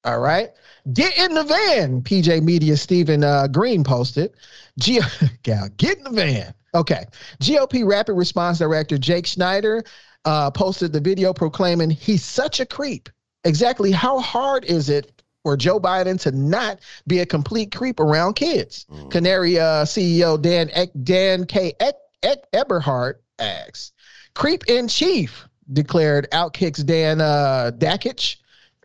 All 0.04 0.20
right. 0.20 0.50
Get 0.92 1.18
in 1.18 1.34
the 1.34 1.42
van, 1.42 2.02
PJ 2.02 2.42
Media 2.42 2.76
Stephen 2.76 3.24
uh, 3.24 3.48
Green 3.48 3.82
posted. 3.82 4.34
G- 4.78 5.00
Gal, 5.42 5.68
get 5.78 5.98
in 5.98 6.04
the 6.04 6.10
van. 6.10 6.54
Okay. 6.74 7.06
GOP 7.40 7.84
Rapid 7.84 8.14
Response 8.14 8.58
Director 8.58 8.98
Jake 8.98 9.26
Schneider 9.26 9.82
uh, 10.24 10.50
posted 10.50 10.92
the 10.92 11.00
video 11.00 11.32
proclaiming 11.32 11.90
he's 11.90 12.24
such 12.24 12.60
a 12.60 12.66
creep. 12.66 13.08
Exactly 13.44 13.90
how 13.90 14.18
hard 14.20 14.64
is 14.64 14.90
it 14.90 15.15
for 15.46 15.56
Joe 15.56 15.78
Biden 15.78 16.20
to 16.22 16.32
not 16.32 16.80
be 17.06 17.20
a 17.20 17.26
complete 17.26 17.72
creep 17.72 18.00
around 18.00 18.34
kids. 18.34 18.84
Canary 19.10 19.60
uh, 19.60 19.84
CEO 19.84 20.42
Dan 20.42 20.70
Ek- 20.72 20.90
Dan 21.04 21.46
K. 21.46 21.72
Ek- 21.78 21.94
Ek- 22.24 22.50
Eberhart 22.52 23.20
asks, 23.38 23.92
"Creep 24.34 24.64
in 24.66 24.88
chief," 24.88 25.46
declared 25.72 26.26
OutKick's 26.32 26.82
Dan 26.82 27.20
uh, 27.20 27.70
Dakich. 27.78 28.38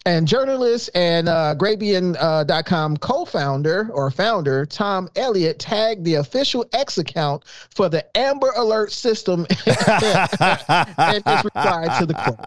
And 0.04 0.28
journalist 0.28 0.90
and 0.96 1.30
uh, 1.30 1.54
Grabien.com 1.56 2.98
co-founder 2.98 3.90
or 3.94 4.10
founder 4.10 4.66
Tom 4.66 5.08
Elliott 5.16 5.60
tagged 5.60 6.04
the 6.06 6.16
official 6.16 6.66
X 6.74 6.98
account 6.98 7.44
for 7.76 7.88
the 7.88 8.04
Amber 8.18 8.50
Alert 8.58 8.92
system 8.92 9.46
and 9.68 11.24
his 11.24 11.44
reply 11.44 11.96
to 12.00 12.08
the 12.08 12.16
quote. 12.16 12.40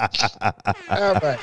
All 1.01 1.15
right. 1.21 1.39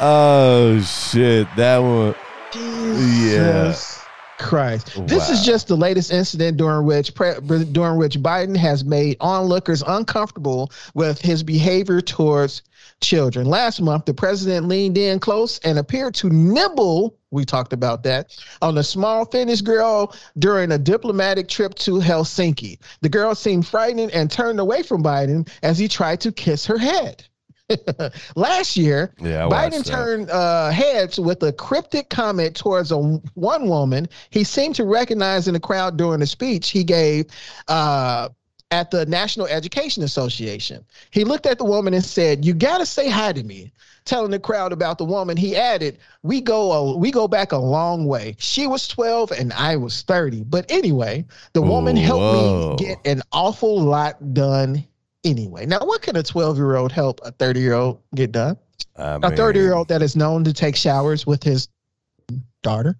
Oh 0.00 0.80
shit, 0.80 1.46
that 1.56 1.78
one. 1.78 2.14
Yeah. 2.54 3.68
Jesus 3.68 4.04
Christ. 4.38 5.06
This 5.06 5.30
is 5.30 5.44
just 5.44 5.68
the 5.68 5.76
latest 5.76 6.12
incident 6.12 6.56
during 6.56 6.84
which 6.84 7.14
pre- 7.14 7.38
during 7.72 7.98
which 7.98 8.18
Biden 8.18 8.56
has 8.56 8.84
made 8.84 9.16
onlookers 9.20 9.82
uncomfortable 9.86 10.72
with 10.94 11.20
his 11.20 11.42
behavior 11.42 12.00
towards 12.00 12.62
children. 13.00 13.46
Last 13.46 13.80
month, 13.80 14.04
the 14.04 14.14
president 14.14 14.66
leaned 14.66 14.98
in 14.98 15.20
close 15.20 15.58
and 15.60 15.78
appeared 15.78 16.14
to 16.16 16.28
nibble, 16.28 17.16
we 17.30 17.44
talked 17.44 17.72
about 17.72 18.02
that, 18.02 18.36
on 18.62 18.78
a 18.78 18.82
small 18.82 19.24
Finnish 19.24 19.60
girl 19.60 20.14
during 20.38 20.72
a 20.72 20.78
diplomatic 20.78 21.48
trip 21.48 21.74
to 21.76 22.00
Helsinki. 22.00 22.78
The 23.00 23.08
girl 23.08 23.34
seemed 23.34 23.66
frightened 23.66 24.10
and 24.10 24.30
turned 24.30 24.58
away 24.58 24.82
from 24.82 25.02
Biden 25.02 25.48
as 25.62 25.78
he 25.78 25.86
tried 25.86 26.20
to 26.22 26.32
kiss 26.32 26.66
her 26.66 26.78
head. 26.78 27.24
Last 28.36 28.76
year, 28.76 29.14
Yeah, 29.18 29.48
Biden 29.48 29.84
turned 29.84 30.30
uh, 30.30 30.70
heads 30.70 31.18
with 31.18 31.42
a 31.42 31.52
cryptic 31.52 32.10
comment 32.10 32.54
towards 32.54 32.90
a 32.90 32.98
one 32.98 33.68
woman 33.68 34.08
he 34.30 34.44
seemed 34.44 34.74
to 34.76 34.84
recognize 34.84 35.48
in 35.48 35.54
the 35.54 35.60
crowd 35.60 35.96
during 35.96 36.20
a 36.20 36.26
speech 36.26 36.70
he 36.70 36.84
gave 36.84 37.26
uh, 37.68 38.28
at 38.70 38.90
the 38.90 39.06
National 39.06 39.46
Education 39.46 40.02
Association. 40.02 40.84
He 41.10 41.24
looked 41.24 41.46
at 41.46 41.58
the 41.58 41.64
woman 41.64 41.94
and 41.94 42.04
said, 42.04 42.44
"You 42.44 42.52
got 42.52 42.78
to 42.78 42.86
say 42.86 43.08
hi 43.08 43.32
to 43.32 43.42
me." 43.42 43.72
Telling 44.04 44.32
the 44.32 44.38
crowd 44.38 44.72
about 44.72 44.98
the 44.98 45.04
woman, 45.06 45.34
he 45.36 45.56
added, 45.56 45.98
"We 46.22 46.42
go 46.42 46.72
a, 46.72 46.96
we 46.96 47.10
go 47.10 47.26
back 47.26 47.52
a 47.52 47.56
long 47.56 48.04
way. 48.04 48.36
She 48.38 48.66
was 48.66 48.86
12 48.88 49.30
and 49.32 49.52
I 49.54 49.76
was 49.76 50.02
30. 50.02 50.44
But 50.44 50.70
anyway, 50.70 51.24
the 51.54 51.62
woman 51.62 51.96
helped 51.96 52.20
Whoa. 52.20 52.76
me 52.78 52.84
get 52.84 52.98
an 53.06 53.22
awful 53.32 53.80
lot 53.80 54.34
done." 54.34 54.84
Anyway, 55.24 55.64
now 55.66 55.78
what 55.80 56.02
can 56.02 56.16
a 56.16 56.22
12 56.22 56.56
year 56.56 56.76
old 56.76 56.92
help 56.92 57.20
a 57.24 57.32
30 57.32 57.60
year 57.60 57.74
old 57.74 58.00
get 58.14 58.32
done? 58.32 58.56
A 58.96 59.34
30 59.34 59.58
year 59.58 59.74
old 59.74 59.88
that 59.88 60.02
is 60.02 60.14
known 60.16 60.44
to 60.44 60.52
take 60.52 60.76
showers 60.76 61.26
with 61.26 61.42
his 61.42 61.68
daughter. 62.62 62.96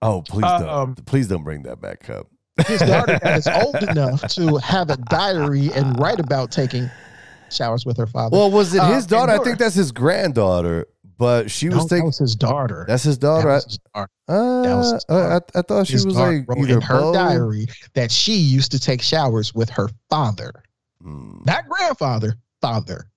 Oh, 0.00 0.22
please 0.22 0.44
Um, 0.44 0.62
don't. 0.94 1.06
Please 1.06 1.28
don't 1.28 1.42
bring 1.44 1.62
that 1.64 1.80
back 1.80 2.08
up. 2.08 2.28
His 2.66 2.80
daughter 2.80 3.18
that 3.22 3.38
is 3.38 3.46
old 3.48 3.76
enough 3.90 4.26
to 4.34 4.56
have 4.56 4.90
a 4.90 4.96
diary 4.96 5.70
and 5.74 5.98
write 5.98 6.20
about 6.20 6.50
taking 6.52 6.88
showers 7.50 7.84
with 7.84 7.96
her 7.96 8.06
father. 8.06 8.36
Well, 8.36 8.50
was 8.50 8.74
it 8.74 8.80
Uh, 8.80 8.92
his 8.94 9.06
daughter? 9.06 9.32
I 9.32 9.38
think 9.38 9.58
that's 9.58 9.74
his 9.74 9.90
granddaughter, 9.92 10.86
but 11.18 11.50
she 11.50 11.68
was 11.68 11.76
No, 11.78 11.82
that 11.84 11.88
taking. 11.88 12.06
was 12.06 12.18
his 12.18 12.34
daughter. 12.36 12.84
That's 12.88 13.02
his 13.04 13.18
daughter. 13.18 13.48
That 13.48 13.50
I- 13.50 13.54
was 13.56 13.64
his 13.64 13.78
daughter. 13.94 14.10
Uh, 14.28 14.62
That 14.62 14.74
was 14.76 14.92
his 14.92 15.04
I, 15.08 15.14
I, 15.14 15.40
I 15.56 15.62
thought 15.62 15.86
she 15.86 15.92
His 15.94 16.06
was 16.06 16.16
like 16.16 16.48
wrote 16.48 16.58
either 16.58 16.74
in 16.74 16.80
her 16.82 17.00
Bo- 17.00 17.12
diary 17.14 17.66
that 17.94 18.10
she 18.10 18.34
used 18.34 18.70
to 18.72 18.78
take 18.80 19.02
showers 19.02 19.54
with 19.54 19.70
her 19.70 19.88
father, 20.10 20.52
Hmm. 21.02 21.38
not 21.44 21.68
grandfather, 21.68 22.34
father. 22.60 23.10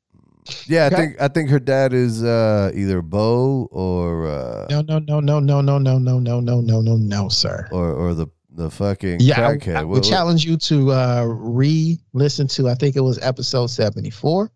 Yeah, 0.68 0.90
I 0.92 0.96
think 0.96 1.22
I 1.22 1.28
think 1.28 1.50
her 1.50 1.60
dad 1.60 1.94
is 1.94 2.24
uh, 2.24 2.72
either 2.74 3.02
Bo 3.02 3.68
or 3.72 4.28
uh, 4.28 4.68
No, 4.70 4.82
no, 4.82 5.00
no, 5.00 5.20
no, 5.20 5.40
no, 5.40 5.62
no, 5.62 5.80
no, 5.80 5.98
no, 6.00 6.20
no, 6.20 6.40
no, 6.40 6.62
no, 6.62 6.82
no, 6.82 6.98
no, 6.98 7.30
sir. 7.30 7.68
or 7.72 7.94
or 7.94 8.14
the 8.14 8.28
the 8.50 8.70
fucking 8.70 9.20
Yeah, 9.20 9.48
I. 9.48 9.72
I 9.72 9.84
would 9.84 10.04
challenge 10.04 10.44
you 10.44 10.58
to 10.58 10.92
uh, 10.92 11.24
re-listen 11.26 12.48
to. 12.48 12.70
I 12.70 12.76
think 12.76 12.96
it 12.96 13.02
was 13.02 13.20
episode 13.20 13.68
seventy-four, 13.68 14.52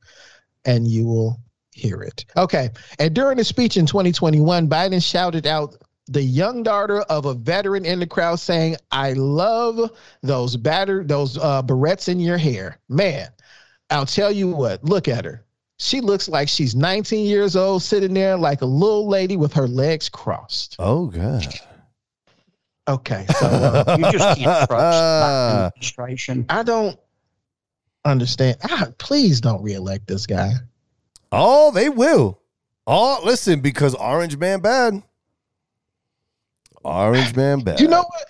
and 0.65 0.87
you 0.87 1.05
will 1.05 1.39
hear 1.71 2.01
it. 2.01 2.25
Okay. 2.37 2.69
And 2.99 3.13
during 3.13 3.37
the 3.37 3.43
speech 3.43 3.77
in 3.77 3.85
2021, 3.85 4.67
Biden 4.67 5.03
shouted 5.03 5.45
out 5.45 5.75
the 6.07 6.21
young 6.21 6.63
daughter 6.63 7.01
of 7.01 7.25
a 7.25 7.33
veteran 7.33 7.85
in 7.85 7.99
the 7.99 8.07
crowd, 8.07 8.39
saying, 8.39 8.77
"I 8.91 9.13
love 9.13 9.91
those 10.21 10.55
batter 10.55 11.03
those 11.03 11.37
uh, 11.37 11.61
barrettes 11.63 12.07
in 12.07 12.19
your 12.19 12.37
hair, 12.37 12.79
man." 12.89 13.29
I'll 13.89 14.05
tell 14.05 14.31
you 14.31 14.49
what. 14.49 14.83
Look 14.83 15.07
at 15.07 15.25
her. 15.25 15.43
She 15.77 16.01
looks 16.01 16.27
like 16.27 16.47
she's 16.47 16.73
19 16.73 17.25
years 17.25 17.55
old, 17.55 17.83
sitting 17.83 18.13
there 18.13 18.37
like 18.37 18.61
a 18.61 18.65
little 18.65 19.07
lady 19.07 19.35
with 19.35 19.53
her 19.53 19.67
legs 19.67 20.09
crossed. 20.09 20.75
Oh 20.79 21.07
god. 21.07 21.45
Okay, 22.87 23.25
so 23.39 23.45
uh, 23.47 23.95
You 23.97 24.11
just 24.11 24.39
can't 24.39 24.69
trust 24.69 24.71
Biden 24.71 25.67
administration. 25.67 26.45
I 26.49 26.63
don't 26.63 26.99
understand. 28.05 28.57
Ah, 28.63 28.87
please 28.99 29.41
don't 29.41 29.61
reelect 29.63 30.07
this 30.07 30.25
guy. 30.25 30.51
Oh, 31.31 31.71
they 31.71 31.89
will. 31.89 32.39
Oh, 32.87 33.19
listen, 33.25 33.61
because 33.61 33.95
Orange 33.95 34.37
Man 34.37 34.61
bad. 34.61 35.01
Orange 36.85 37.35
Man 37.35 37.59
bad. 37.61 37.79
You 37.79 37.87
know 37.87 38.03
what? 38.03 38.25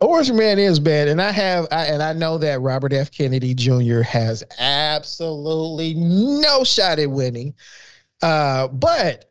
Orange 0.00 0.32
Man 0.32 0.58
is 0.58 0.78
bad, 0.78 1.08
and 1.08 1.20
I 1.20 1.30
have, 1.32 1.66
I, 1.70 1.86
and 1.86 2.02
I 2.02 2.12
know 2.12 2.38
that 2.38 2.60
Robert 2.60 2.92
F. 2.92 3.10
Kennedy 3.10 3.54
Jr. 3.54 4.00
has 4.02 4.44
absolutely 4.58 5.94
no 5.94 6.64
shot 6.64 6.98
at 6.98 7.10
winning. 7.10 7.54
Uh, 8.22 8.68
but 8.68 9.30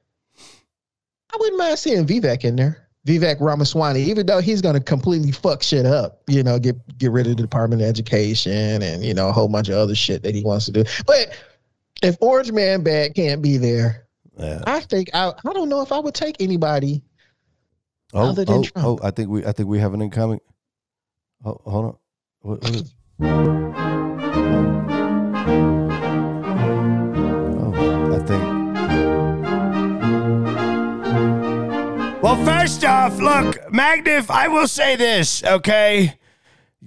I 1.34 1.38
wouldn't 1.40 1.58
mind 1.58 1.80
seeing 1.80 2.06
Vivek 2.06 2.44
in 2.44 2.56
there. 2.56 2.88
Vivek 3.06 3.40
Ramaswamy, 3.40 4.02
even 4.02 4.26
though 4.26 4.40
he's 4.40 4.62
going 4.62 4.74
to 4.74 4.82
completely 4.82 5.32
fuck 5.32 5.62
shit 5.62 5.86
up, 5.86 6.22
you 6.28 6.42
know, 6.42 6.58
get 6.58 6.76
get 6.98 7.12
rid 7.12 7.28
of 7.28 7.38
the 7.38 7.44
Department 7.44 7.82
of 7.84 7.88
Education 7.88 8.82
and 8.82 9.04
you 9.06 9.14
know 9.14 9.30
a 9.30 9.32
whole 9.32 9.48
bunch 9.48 9.70
of 9.70 9.76
other 9.76 9.94
shit 9.94 10.24
that 10.24 10.34
he 10.34 10.44
wants 10.44 10.66
to 10.66 10.72
do. 10.72 10.84
But 11.06 11.38
if 12.02 12.18
Orange 12.20 12.52
Man 12.52 12.82
Bad 12.84 13.14
can't 13.14 13.44
be 13.44 13.58
there, 13.58 14.08
Yeah. 14.40 14.64
I 14.66 14.80
think 14.80 15.12
I 15.14 15.28
I 15.30 15.54
don't 15.54 15.70
know 15.70 15.82
if 15.82 15.92
I 15.92 16.00
would 16.00 16.16
take 16.16 16.38
anybody. 16.40 17.04
Oh, 18.16 18.30
other 18.30 18.46
than 18.46 18.56
oh, 18.56 18.64
Trump. 18.64 18.88
oh, 18.88 18.98
I 19.06 19.12
think 19.12 19.30
we 19.30 19.46
I 19.46 19.52
think 19.52 19.68
we 19.68 19.80
have 19.80 19.94
an 19.94 20.02
incoming. 20.02 20.40
Oh, 21.44 21.60
hold 21.66 21.86
on. 21.86 21.98
What, 22.40 22.64
what 22.64 22.76
is? 22.76 22.96
Oh, 23.20 23.34
I 28.14 28.20
think. 28.26 28.44
Well, 32.24 32.38
first 32.46 32.86
off, 32.86 33.20
look, 33.20 33.58
Magnif, 33.70 34.30
I 34.30 34.48
will 34.48 34.70
say 34.70 34.96
this, 34.96 35.44
okay? 35.44 36.18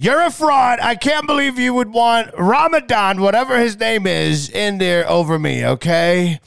You're 0.00 0.22
a 0.26 0.30
fraud. 0.30 0.78
I 0.80 0.94
can't 0.94 1.26
believe 1.26 1.58
you 1.58 1.74
would 1.74 1.92
want 1.92 2.30
Ramadan, 2.38 3.20
whatever 3.20 3.58
his 3.58 3.76
name 3.80 4.06
is, 4.06 4.48
in 4.48 4.78
there 4.78 5.08
over 5.10 5.40
me, 5.40 5.66
okay? 5.66 6.38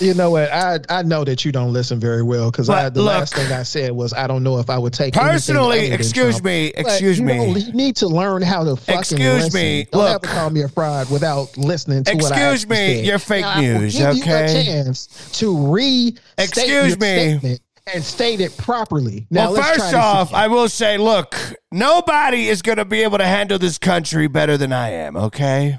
You 0.00 0.12
know 0.12 0.30
what? 0.30 0.52
I 0.52 0.80
I 0.90 1.02
know 1.02 1.24
that 1.24 1.42
you 1.44 1.50
don't 1.52 1.72
listen 1.72 1.98
very 1.98 2.22
well 2.22 2.50
because 2.50 2.68
I 2.68 2.90
the 2.90 3.00
look- 3.02 3.14
last 3.14 3.34
thing 3.34 3.50
I 3.52 3.62
said 3.62 3.92
was 3.92 4.12
I 4.12 4.26
don't 4.26 4.42
know 4.42 4.58
if 4.58 4.68
I 4.68 4.76
would 4.78 4.92
take 4.92 5.14
Personally, 5.14 5.86
excuse 5.92 6.42
me, 6.42 6.72
excuse 6.76 7.18
you 7.18 7.24
me. 7.24 7.36
know, 7.36 7.56
you 7.56 7.72
need 7.72 7.96
to 7.96 8.06
learn 8.06 8.42
how 8.42 8.64
to 8.64 8.76
fucking 8.76 8.98
Excuse 8.98 9.44
listen. 9.44 9.60
me, 9.60 9.86
Don't 9.92 10.02
look. 10.02 10.24
ever 10.26 10.34
call 10.34 10.50
me 10.50 10.62
a 10.62 10.68
fraud 10.68 11.10
without 11.10 11.56
listening 11.56 12.04
to 12.04 12.14
what 12.16 12.32
I 12.32 12.52
Excuse 12.52 12.68
me, 12.68 12.76
said. 12.96 13.04
you're 13.06 13.18
fake 13.18 13.42
Now, 13.42 13.50
I 13.50 13.60
will 13.60 13.80
news, 13.80 13.96
give 13.96 14.14
you 14.16 14.22
okay? 14.22 14.44
a 14.60 14.64
chance 14.64 15.06
to 15.38 15.72
re 15.72 16.14
Excuse 16.38 16.68
your 16.90 16.96
me. 16.98 17.38
statement 17.38 17.60
and 17.94 18.02
state 18.04 18.40
it 18.40 18.56
properly. 18.56 19.26
Now, 19.30 19.52
well, 19.52 19.62
first 19.62 19.94
off. 19.94 20.32
I 20.34 20.48
will 20.48 20.68
say, 20.68 20.98
look, 20.98 21.36
nobody 21.72 22.48
is 22.48 22.62
going 22.62 22.78
to 22.78 22.84
be 22.84 23.02
able 23.02 23.18
to 23.18 23.26
handle 23.26 23.58
this 23.58 23.78
country 23.78 24.26
better 24.28 24.56
than 24.56 24.72
I 24.72 24.90
am, 24.90 25.16
okay? 25.16 25.78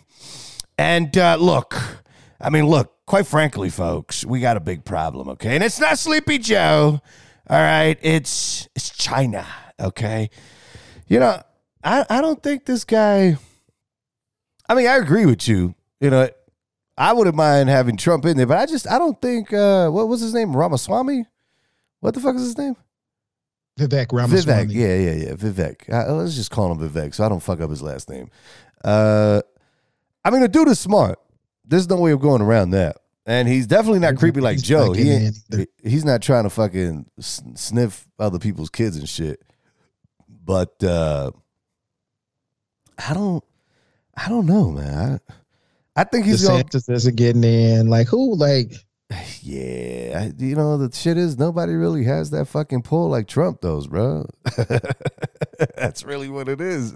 And 0.77 1.15
uh, 1.17 1.37
look, 1.39 1.75
I 2.39 2.49
mean, 2.49 2.67
look, 2.67 2.93
quite 3.05 3.27
frankly, 3.27 3.69
folks, 3.69 4.25
we 4.25 4.39
got 4.39 4.57
a 4.57 4.61
big 4.61 4.83
problem, 4.85 5.29
okay? 5.29 5.55
And 5.55 5.63
it's 5.63 5.79
not 5.79 5.99
Sleepy 5.99 6.37
Joe, 6.37 7.01
all 7.49 7.61
right? 7.61 7.97
It's 8.01 8.67
it's 8.75 8.89
China, 8.89 9.45
okay? 9.79 10.29
You 11.07 11.19
know, 11.19 11.41
I, 11.83 12.05
I 12.09 12.21
don't 12.21 12.41
think 12.41 12.65
this 12.65 12.83
guy. 12.83 13.37
I 14.67 14.75
mean, 14.75 14.87
I 14.87 14.95
agree 14.95 15.25
with 15.25 15.47
you. 15.47 15.75
You 15.99 16.09
know, 16.09 16.29
I 16.97 17.13
wouldn't 17.13 17.35
mind 17.35 17.69
having 17.69 17.97
Trump 17.97 18.25
in 18.25 18.37
there, 18.37 18.45
but 18.45 18.57
I 18.57 18.65
just 18.65 18.89
I 18.89 18.97
don't 18.97 19.21
think. 19.21 19.51
uh 19.53 19.89
What 19.89 20.07
was 20.07 20.21
his 20.21 20.33
name? 20.33 20.55
Ramaswamy. 20.55 21.25
What 22.01 22.13
the 22.13 22.19
fuck 22.19 22.35
is 22.35 22.41
his 22.41 22.57
name? 22.57 22.75
Vivek 23.79 24.11
Ramaswamy. 24.11 24.65
Vivek. 24.65 24.73
Yeah, 24.73 24.95
yeah, 24.97 25.27
yeah. 25.27 25.33
Vivek. 25.33 25.91
Uh, 25.91 26.13
let's 26.15 26.35
just 26.35 26.51
call 26.51 26.71
him 26.71 26.77
Vivek, 26.77 27.15
so 27.15 27.23
I 27.23 27.29
don't 27.29 27.39
fuck 27.39 27.61
up 27.61 27.69
his 27.69 27.81
last 27.81 28.09
name. 28.09 28.29
Uh, 28.83 29.41
I 30.25 30.29
mean, 30.29 30.41
the 30.41 30.47
dude 30.49 30.67
is 30.67 30.79
smart. 30.79 31.19
There's 31.63 31.89
no 31.89 31.95
way 31.95 32.11
of 32.11 32.19
going 32.19 32.41
around 32.41 32.71
that, 32.71 32.97
and 33.25 33.47
he's 33.47 33.65
definitely 33.65 33.99
not 33.99 34.17
creepy 34.17 34.41
like 34.41 34.55
He's 34.55 34.63
Joe. 34.63 34.91
He 34.91 35.09
ain't, 35.09 35.35
he's 35.81 36.03
not 36.03 36.21
trying 36.21 36.43
to 36.43 36.49
fucking 36.49 37.05
sniff 37.19 38.07
other 38.19 38.39
people's 38.39 38.69
kids 38.69 38.97
and 38.97 39.07
shit. 39.07 39.41
But 40.27 40.83
uh 40.83 41.31
I 43.07 43.13
don't, 43.13 43.43
I 44.17 44.27
don't 44.27 44.45
know, 44.45 44.71
man. 44.71 45.19
I, 45.95 46.01
I 46.01 46.03
think 46.03 46.25
he's 46.25 46.45
going. 46.45 46.63
DeSantis 46.63 46.89
isn't 46.93 47.15
getting 47.15 47.43
in. 47.43 47.87
Like 47.87 48.07
who? 48.07 48.35
Like 48.35 48.73
Yeah, 49.43 50.29
you 50.37 50.55
know 50.55 50.77
the 50.77 50.95
shit 50.95 51.17
is 51.17 51.37
nobody 51.37 51.73
really 51.73 52.03
has 52.05 52.29
that 52.31 52.45
fucking 52.45 52.83
pull 52.83 53.09
like 53.09 53.27
Trump 53.27 53.59
does, 53.61 53.87
bro. 53.87 54.25
That's 55.75 56.03
really 56.03 56.29
what 56.29 56.47
it 56.47 56.61
is. 56.61 56.93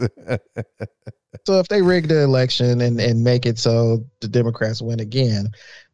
So 1.46 1.60
if 1.60 1.68
they 1.68 1.82
rig 1.82 2.08
the 2.08 2.22
election 2.24 2.82
and, 2.82 3.00
and 3.00 3.24
make 3.24 3.46
it 3.46 3.60
so 3.60 4.06
the 4.22 4.28
Democrats 4.28 4.82
win 4.82 5.00
again, 5.00 5.50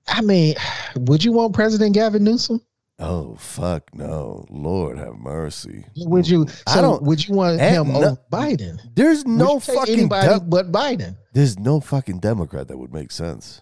I 0.07 0.22
mean, 0.22 0.56
would 0.95 1.23
you 1.23 1.31
want 1.31 1.53
President 1.53 1.93
Gavin 1.93 2.23
Newsom? 2.23 2.61
oh 2.99 3.35
fuck 3.39 3.95
no, 3.95 4.45
Lord 4.52 4.99
have 4.99 5.15
mercy. 5.15 5.85
Would 5.98 6.27
you? 6.30 6.45
I 6.68 6.81
don't- 6.81 7.02
would 7.03 7.27
you 7.27 7.34
want 7.34 7.60
him 7.60 7.88
no- 7.88 7.95
over 7.95 8.18
Biden? 8.31 8.77
There's 8.93 9.26
no 9.26 9.60
fucking 9.60 9.93
anybody 9.93 10.27
Dem- 10.27 10.49
but 10.49 10.72
Biden. 10.72 11.18
there's 11.34 11.57
no 11.57 11.80
fucking 11.80 12.19
Democrat 12.19 12.68
that 12.68 12.77
would 12.77 12.93
make 12.93 13.11
sense. 13.11 13.61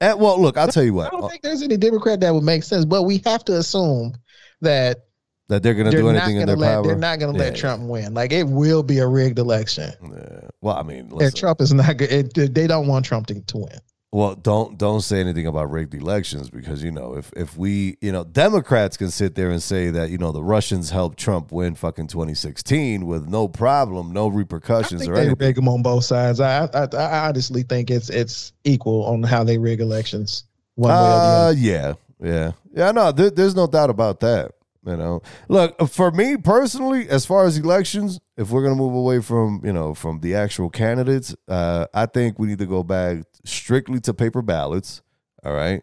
And, 0.00 0.20
well, 0.20 0.40
look, 0.40 0.56
I'll 0.56 0.68
tell 0.68 0.82
you 0.82 0.94
what. 0.94 1.08
I 1.08 1.10
don't 1.10 1.24
uh, 1.24 1.28
think 1.28 1.42
there's 1.42 1.62
any 1.62 1.76
Democrat 1.76 2.20
that 2.20 2.34
would 2.34 2.42
make 2.42 2.62
sense, 2.62 2.84
but 2.84 3.04
we 3.04 3.18
have 3.24 3.44
to 3.46 3.56
assume 3.58 4.14
that 4.60 5.04
that 5.48 5.62
they're 5.62 5.74
gonna 5.74 5.90
do 5.90 6.08
anything 6.08 6.38
in 6.38 6.46
their 6.46 6.56
let 6.56 6.74
power. 6.74 6.82
they're 6.84 6.96
not 6.96 7.18
going 7.18 7.32
to 7.32 7.38
let 7.38 7.54
Yeah, 7.54 7.60
Trump 7.60 7.82
win. 7.82 8.14
Like 8.14 8.32
it 8.32 8.44
will 8.44 8.82
be 8.82 8.98
a 8.98 9.06
rigged 9.06 9.38
election. 9.38 9.92
yeah. 10.02 10.48
Well, 10.62 10.76
I 10.76 10.82
mean, 10.82 11.12
And 11.20 11.36
Trump 11.36 11.60
is 11.60 11.74
not 11.74 11.98
good. 11.98 12.10
It, 12.10 12.54
they 12.54 12.66
don't 12.66 12.86
want 12.86 13.04
Trump 13.04 13.26
to, 13.26 13.40
to 13.40 13.58
win. 13.58 13.78
Well, 14.14 14.36
don't 14.36 14.78
don't 14.78 15.00
say 15.00 15.18
anything 15.18 15.48
about 15.48 15.72
rigged 15.72 15.92
elections 15.92 16.48
because 16.48 16.84
you 16.84 16.92
know 16.92 17.16
if 17.16 17.32
if 17.36 17.56
we 17.56 17.96
you 18.00 18.12
know 18.12 18.22
Democrats 18.22 18.96
can 18.96 19.10
sit 19.10 19.34
there 19.34 19.50
and 19.50 19.60
say 19.60 19.90
that 19.90 20.08
you 20.10 20.18
know 20.18 20.30
the 20.30 20.40
Russians 20.44 20.90
helped 20.90 21.18
Trump 21.18 21.50
win 21.50 21.74
fucking 21.74 22.06
2016 22.06 23.06
with 23.06 23.26
no 23.26 23.48
problem, 23.48 24.12
no 24.12 24.28
I 24.28 24.34
repercussions 24.34 25.00
think 25.02 25.10
or 25.10 25.16
they 25.16 25.22
anything. 25.22 25.46
rig 25.48 25.56
them 25.56 25.68
on 25.68 25.82
both 25.82 26.04
sides. 26.04 26.38
I, 26.38 26.66
I 26.72 26.86
I 26.96 27.28
honestly 27.28 27.64
think 27.64 27.90
it's 27.90 28.08
it's 28.08 28.52
equal 28.62 29.04
on 29.06 29.24
how 29.24 29.42
they 29.42 29.58
rig 29.58 29.80
elections. 29.80 30.44
One 30.76 30.90
way 30.90 30.96
or 30.96 31.00
the 31.00 31.06
Uh, 31.08 31.08
other. 31.48 31.58
yeah, 31.58 31.92
yeah, 32.22 32.52
yeah. 32.72 32.92
No, 32.92 33.10
there, 33.10 33.30
there's 33.30 33.56
no 33.56 33.66
doubt 33.66 33.90
about 33.90 34.20
that. 34.20 34.52
You 34.86 34.96
know, 34.96 35.22
look 35.48 35.88
for 35.88 36.10
me 36.10 36.36
personally, 36.36 37.08
as 37.08 37.24
far 37.24 37.46
as 37.46 37.56
elections, 37.56 38.20
if 38.36 38.50
we're 38.50 38.62
gonna 38.62 38.74
move 38.74 38.94
away 38.94 39.20
from 39.20 39.62
you 39.64 39.72
know 39.72 39.94
from 39.94 40.20
the 40.20 40.34
actual 40.34 40.68
candidates, 40.68 41.34
uh, 41.48 41.86
I 41.94 42.06
think 42.06 42.38
we 42.38 42.48
need 42.48 42.58
to 42.58 42.66
go 42.66 42.82
back 42.82 43.24
strictly 43.44 44.00
to 44.00 44.12
paper 44.12 44.42
ballots. 44.42 45.00
All 45.42 45.54
right, 45.54 45.82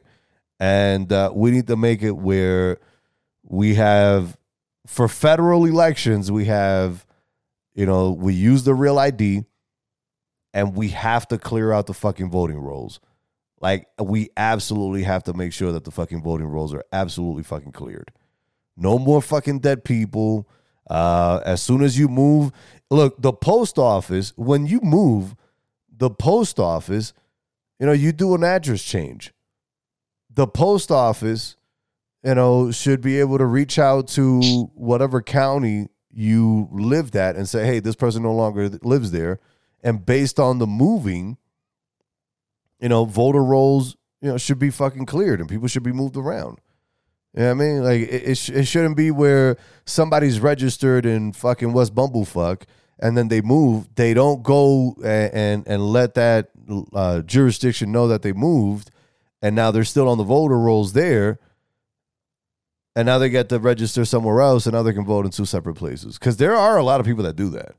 and 0.59 1.11
uh, 1.11 1.31
we 1.33 1.49
need 1.49 1.67
to 1.67 1.75
make 1.75 2.03
it 2.03 2.11
where 2.11 2.77
we 3.43 3.75
have 3.75 4.37
for 4.85 5.07
federal 5.07 5.65
elections 5.65 6.31
we 6.31 6.45
have 6.45 7.05
you 7.73 7.85
know 7.85 8.11
we 8.11 8.33
use 8.33 8.63
the 8.63 8.73
real 8.73 8.99
id 8.99 9.45
and 10.53 10.75
we 10.75 10.89
have 10.89 11.27
to 11.29 11.37
clear 11.37 11.71
out 11.71 11.87
the 11.87 11.93
fucking 11.93 12.29
voting 12.29 12.57
rolls. 12.57 12.99
Like 13.59 13.87
we 13.99 14.29
absolutely 14.35 15.03
have 15.03 15.23
to 15.23 15.33
make 15.33 15.53
sure 15.53 15.71
that 15.71 15.85
the 15.85 15.91
fucking 15.91 16.23
voting 16.23 16.47
rolls 16.47 16.73
are 16.73 16.83
absolutely 16.91 17.43
fucking 17.43 17.71
cleared 17.71 18.11
no 18.81 18.97
more 18.97 19.21
fucking 19.21 19.59
dead 19.59 19.83
people 19.83 20.47
uh 20.89 21.39
as 21.45 21.61
soon 21.61 21.81
as 21.81 21.97
you 21.97 22.07
move 22.07 22.51
look 22.89 23.21
the 23.21 23.33
post 23.33 23.77
office 23.77 24.33
when 24.35 24.65
you 24.65 24.79
move 24.81 25.35
the 25.95 26.09
post 26.09 26.59
office 26.59 27.13
you 27.79 27.85
know 27.85 27.91
you 27.91 28.11
do 28.11 28.33
an 28.35 28.43
address 28.43 28.83
change 28.83 29.33
the 30.33 30.47
post 30.47 30.91
office 30.91 31.55
you 32.23 32.35
know, 32.35 32.71
should 32.71 33.01
be 33.01 33.19
able 33.19 33.37
to 33.37 33.45
reach 33.45 33.79
out 33.79 34.07
to 34.09 34.69
whatever 34.75 35.21
county 35.21 35.87
you 36.11 36.69
lived 36.71 37.15
at 37.15 37.35
and 37.35 37.47
say, 37.47 37.65
hey, 37.65 37.79
this 37.79 37.95
person 37.95 38.23
no 38.23 38.33
longer 38.33 38.69
lives 38.83 39.11
there. 39.11 39.39
And 39.83 40.05
based 40.05 40.39
on 40.39 40.59
the 40.59 40.67
moving, 40.67 41.37
you 42.79 42.89
know, 42.89 43.05
voter 43.05 43.43
rolls, 43.43 43.95
you 44.21 44.29
know, 44.29 44.37
should 44.37 44.59
be 44.59 44.69
fucking 44.69 45.07
cleared 45.07 45.39
and 45.39 45.49
people 45.49 45.67
should 45.67 45.83
be 45.83 45.91
moved 45.91 46.15
around. 46.15 46.59
You 47.33 47.41
know 47.41 47.45
what 47.47 47.51
I 47.51 47.53
mean? 47.53 47.83
Like, 47.83 48.01
it, 48.01 48.29
it, 48.29 48.35
sh- 48.37 48.49
it 48.49 48.65
shouldn't 48.65 48.97
be 48.97 49.09
where 49.11 49.57
somebody's 49.85 50.39
registered 50.39 51.05
in 51.05 51.31
fucking 51.33 51.71
West 51.71 51.95
Bumblefuck 51.95 52.63
and 52.99 53.17
then 53.17 53.29
they 53.29 53.41
move. 53.41 53.87
They 53.95 54.13
don't 54.13 54.43
go 54.43 54.95
and, 55.03 55.33
and, 55.33 55.67
and 55.67 55.87
let 55.87 56.13
that 56.15 56.49
uh, 56.93 57.21
jurisdiction 57.21 57.91
know 57.91 58.07
that 58.07 58.21
they 58.21 58.33
moved 58.33 58.91
and 59.41 59.55
now 59.55 59.71
they're 59.71 59.83
still 59.83 60.07
on 60.07 60.17
the 60.17 60.23
voter 60.23 60.59
rolls 60.59 60.93
there 60.93 61.39
and 62.95 63.05
now 63.05 63.17
they 63.17 63.29
get 63.29 63.49
to 63.49 63.59
register 63.59 64.05
somewhere 64.05 64.41
else 64.41 64.65
and 64.65 64.73
now 64.73 64.83
they 64.83 64.93
can 64.93 65.05
vote 65.05 65.25
in 65.25 65.31
two 65.31 65.45
separate 65.45 65.75
places 65.75 66.19
because 66.19 66.37
there 66.37 66.55
are 66.55 66.77
a 66.77 66.83
lot 66.83 66.99
of 66.99 67.05
people 67.05 67.23
that 67.23 67.35
do 67.35 67.49
that 67.49 67.75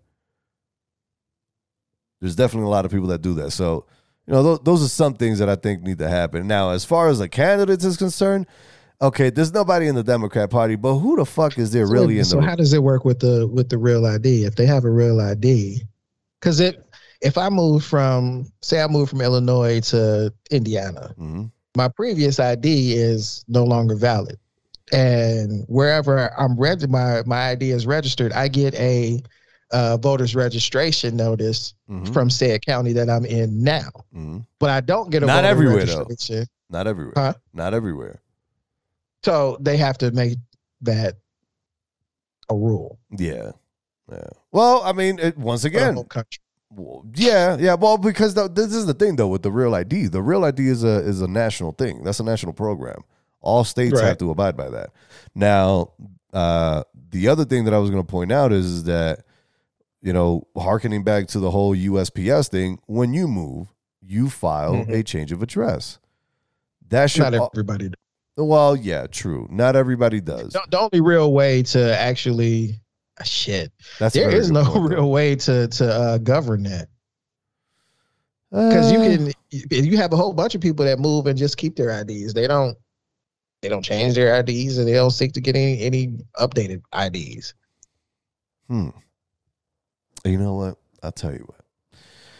there's 2.21 2.37
definitely 2.37 2.67
a 2.67 2.71
lot 2.71 2.85
of 2.85 2.91
people 2.91 3.09
that 3.09 3.23
do 3.23 3.35
that 3.35 3.51
so 3.51 3.85
you 4.27 4.33
know 4.33 4.43
th- 4.43 4.65
those 4.65 4.85
are 4.85 4.89
some 4.89 5.15
things 5.15 5.39
that 5.39 5.49
i 5.49 5.55
think 5.55 5.83
need 5.83 5.99
to 5.99 6.09
happen 6.09 6.47
now 6.47 6.71
as 6.71 6.85
far 6.85 7.09
as 7.09 7.19
the 7.19 7.29
candidates 7.29 7.85
is 7.85 7.97
concerned 7.97 8.47
okay 9.03 9.29
there's 9.31 9.53
nobody 9.53 9.87
in 9.89 9.95
the 9.95 10.03
democrat 10.03 10.49
party 10.51 10.77
but 10.77 10.95
who 10.95 11.17
the 11.17 11.25
fuck 11.27 11.59
is 11.59 11.73
there 11.73 11.87
really 11.87 12.15
in 12.15 12.19
the 12.21 12.25
so 12.25 12.37
the 12.37 12.43
how 12.43 12.55
does 12.55 12.73
it 12.73 12.83
work 12.83 13.05
with 13.05 13.19
the 13.21 13.47
with 13.49 13.69
the 13.69 13.77
real 13.79 14.07
ID? 14.07 14.45
If 14.45 14.55
they 14.57 14.67
have 14.67 14.85
a 14.85 14.91
real 14.91 15.21
ID, 15.21 15.83
because 16.41 16.61
it 16.61 16.85
if 17.21 17.37
I 17.39 17.49
move 17.49 17.85
from 17.85 18.51
say 18.63 18.81
I 18.83 18.87
move 18.87 19.11
from 19.11 19.21
Illinois 19.21 19.81
to 19.91 20.33
Indiana, 20.51 21.15
Mhm. 21.21 21.51
my 21.77 21.89
previous 21.89 22.39
ID 22.41 22.95
is 22.95 23.45
no 23.49 23.65
longer 23.65 23.95
valid, 23.97 24.39
and 24.93 25.65
wherever 25.69 26.33
I'm 26.39 26.57
reg 26.59 26.89
my 26.89 27.23
my 27.27 27.51
ID 27.51 27.71
is 27.71 27.87
registered, 27.87 28.33
I 28.33 28.49
get 28.49 28.75
a 28.75 29.23
uh, 29.73 29.97
voter's 29.97 30.35
registration 30.37 31.17
notice 31.17 31.73
Mhm. 31.91 32.13
from 32.13 32.29
said 32.29 32.65
county 32.67 32.93
that 32.93 33.09
I'm 33.09 33.25
in 33.25 33.63
now, 33.65 33.89
Mhm. 34.15 34.45
but 34.59 34.69
I 34.71 34.81
don't 34.81 35.11
get 35.11 35.23
a 35.23 35.27
Not 35.27 35.37
voter 35.37 35.47
everywhere, 35.49 35.87
though. 35.87 36.07
not 36.71 36.87
everywhere 36.87 37.15
Huh? 37.17 37.35
not 37.55 37.73
everywhere 37.75 38.21
So 39.25 39.57
they 39.61 39.77
have 39.77 39.99
to 39.99 40.11
make 40.11 40.39
that 40.83 41.17
a 42.51 42.55
rule. 42.57 42.99
yeah 43.17 43.53
yeah 44.11 44.27
well 44.51 44.83
i 44.83 44.93
mean 44.93 45.19
it, 45.21 45.39
once 45.39 45.65
again. 45.65 45.97
Well, 46.75 47.05
yeah, 47.15 47.59
yeah. 47.61 47.75
Well, 47.75 47.99
because 47.99 48.33
the, 48.33 48.49
this 48.49 48.75
is 48.75 48.87
the 48.87 48.95
thing 48.95 49.17
though 49.17 49.29
with 49.29 49.43
the 49.43 49.53
real 49.53 49.75
ID. 49.75 50.07
The 50.07 50.23
real 50.23 50.43
ID 50.47 50.69
is 50.69 50.83
a 50.85 51.01
is 51.07 51.21
a 51.21 51.29
national 51.29 51.73
thing. 51.73 52.03
That's 52.03 52.19
a 52.19 52.25
national 52.25 52.55
program. 52.55 53.03
All 53.43 53.63
states 53.63 54.01
have 54.01 54.17
to 54.19 54.31
abide 54.31 54.57
by 54.57 54.71
that. 54.71 54.89
Now, 55.35 55.93
uh, 56.33 56.85
the 57.11 57.29
other 57.29 57.45
thing 57.45 57.67
that 57.67 57.75
I 57.75 57.79
was 57.79 57.91
going 57.91 58.03
to 58.03 58.11
point 58.11 58.33
out 58.33 58.53
is, 58.53 58.65
is 58.65 58.85
that 58.85 59.25
you 60.01 60.15
know, 60.15 60.47
harkening 60.57 61.05
back 61.05 61.27
to 61.29 61.41
the 61.41 61.51
whole 61.51 61.77
USPS 61.77 62.49
thing, 62.49 62.79
when 62.87 63.13
you 63.13 63.29
move, 63.29 63.69
you 64.01 64.31
file 64.31 64.75
Mhm. 64.77 64.89
a 64.89 65.03
change 65.03 65.31
of 65.31 65.43
address. 65.43 65.99
That 66.89 67.11
should 67.11 67.21
Not 67.21 67.35
everybody. 67.35 67.89
does. 67.91 67.95
Well, 68.37 68.77
yeah, 68.77 69.07
true. 69.07 69.47
Not 69.51 69.77
everybody 69.77 70.21
does. 70.21 70.53
The, 70.53 70.63
the 70.71 70.79
only 70.79 71.01
real 71.01 71.33
way 71.33 71.63
to 71.65 71.99
actually 71.99 72.81
shit. 73.25 73.73
That's 73.99 74.15
there 74.15 74.31
is 74.31 74.51
no 74.51 74.65
point, 74.65 74.75
though. 74.91 74.97
real 74.97 75.11
way 75.11 75.37
to 75.37 75.69
to 75.69 75.93
uh, 75.93 76.19
govern 76.19 76.63
that 76.65 76.89
because 78.51 78.93
you 78.93 78.99
Uh, 78.99 79.33
can 79.71 79.85
you 79.85 79.97
have 79.97 80.13
a 80.13 80.17
whole 80.17 80.33
bunch 80.33 80.55
of 80.55 80.61
people 80.61 80.85
that 80.85 80.99
move 80.99 81.27
and 81.27 81.39
just 81.39 81.57
keep 81.57 81.77
their 81.77 81.91
IDs. 82.01 82.35
They 82.35 82.47
don't 82.47 82.77
they 83.61 83.69
don't 83.69 83.83
change 83.83 84.15
their 84.15 84.39
IDs 84.41 84.79
and 84.79 84.89
they 84.89 84.95
don't 84.95 85.11
seek 85.11 85.33
to 85.35 85.41
get 85.41 85.57
any 85.57 85.81
any 85.81 86.19
updated 86.39 86.83
IDs. 86.95 87.55
Hmm. 88.69 88.89
You 90.25 90.39
know 90.39 90.55
what? 90.55 90.79
I'll 91.03 91.13
tell 91.13 91.33
you 91.33 91.45
what. 91.47 91.61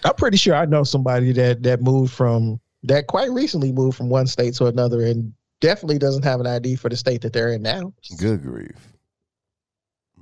I'm 0.05 0.15
pretty 0.15 0.37
sure 0.37 0.55
I 0.55 0.65
know 0.67 0.85
somebody 0.85 1.33
that 1.33 1.63
that 1.63 1.81
moved 1.81 2.13
from 2.13 2.61
that 2.85 3.07
quite 3.07 3.31
recently 3.31 3.73
moved 3.73 3.97
from 3.97 4.09
one 4.09 4.27
state 4.27 4.55
to 4.55 4.67
another 4.67 5.07
and 5.07 5.33
definitely 5.63 5.99
doesn't 5.99 6.25
have 6.25 6.41
an 6.41 6.47
ID 6.47 6.77
for 6.77 6.91
the 6.91 6.97
state 6.97 7.23
that 7.23 7.33
they're 7.33 7.53
in 7.55 7.63
now. 7.63 7.95
Good 8.19 8.43
grief. 8.43 8.93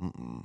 Mm-mm. 0.01 0.45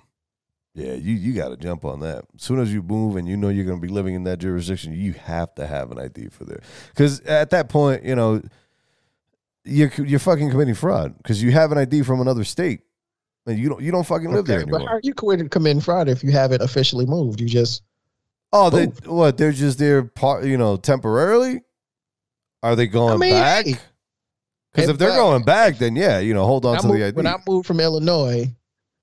Yeah, 0.73 0.93
you 0.93 1.13
you 1.13 1.33
got 1.33 1.49
to 1.49 1.57
jump 1.57 1.85
on 1.85 1.99
that. 1.99 2.25
As 2.35 2.41
soon 2.41 2.59
as 2.59 2.73
you 2.73 2.81
move 2.81 3.15
and 3.15 3.27
you 3.27 3.37
know 3.37 3.49
you're 3.49 3.63
going 3.63 3.79
to 3.79 3.87
be 3.87 3.93
living 3.93 4.15
in 4.15 4.23
that 4.23 4.39
jurisdiction, 4.39 4.93
you 4.93 5.13
have 5.13 5.53
to 5.55 5.67
have 5.67 5.91
an 5.91 5.99
ID 5.99 6.29
for 6.29 6.43
there. 6.43 6.61
Because 6.89 7.21
at 7.21 7.51
that 7.51 7.69
point, 7.69 8.03
you 8.03 8.15
know, 8.15 8.41
you're 9.63 9.91
you're 9.97 10.19
fucking 10.19 10.49
committing 10.49 10.75
fraud 10.75 11.15
because 11.17 11.41
you 11.41 11.51
have 11.51 11.71
an 11.71 11.77
ID 11.77 12.01
from 12.01 12.19
another 12.19 12.43
state 12.43 12.81
and 13.45 13.57
you 13.57 13.69
don't 13.69 13.81
you 13.81 13.91
don't 13.91 14.05
fucking 14.05 14.31
live 14.31 14.45
there 14.45 14.61
Okay, 14.61 14.69
but 14.69 14.81
how 14.81 14.87
are 14.87 15.01
you 15.01 15.13
committing 15.13 15.47
committing 15.47 15.81
fraud 15.81 16.09
if 16.09 16.23
you 16.23 16.31
haven't 16.31 16.61
officially 16.61 17.05
moved? 17.05 17.39
You 17.39 17.47
just 17.47 17.83
Oh, 18.51 18.69
they 18.69 18.85
what? 19.09 19.37
They're 19.37 19.51
just 19.51 19.79
there, 19.79 20.03
part 20.03 20.45
you 20.45 20.57
know, 20.57 20.77
temporarily. 20.77 21.61
Are 22.63 22.75
they 22.75 22.87
going 22.87 23.13
I 23.13 23.17
mean, 23.17 23.33
back? 23.33 23.65
hey, 23.65 23.75
Because 24.75 24.89
if 24.89 24.97
they're 24.97 25.09
fact- 25.09 25.19
going 25.19 25.43
back, 25.43 25.77
then 25.77 25.95
yeah, 25.95 26.19
you 26.19 26.33
know, 26.33 26.45
hold 26.45 26.65
on 26.65 26.77
to 26.79 26.87
moved- 26.87 26.99
the 26.99 27.05
ID. 27.07 27.15
When 27.15 27.27
I 27.27 27.37
moved 27.47 27.65
from 27.65 27.79
Illinois, 27.79 28.53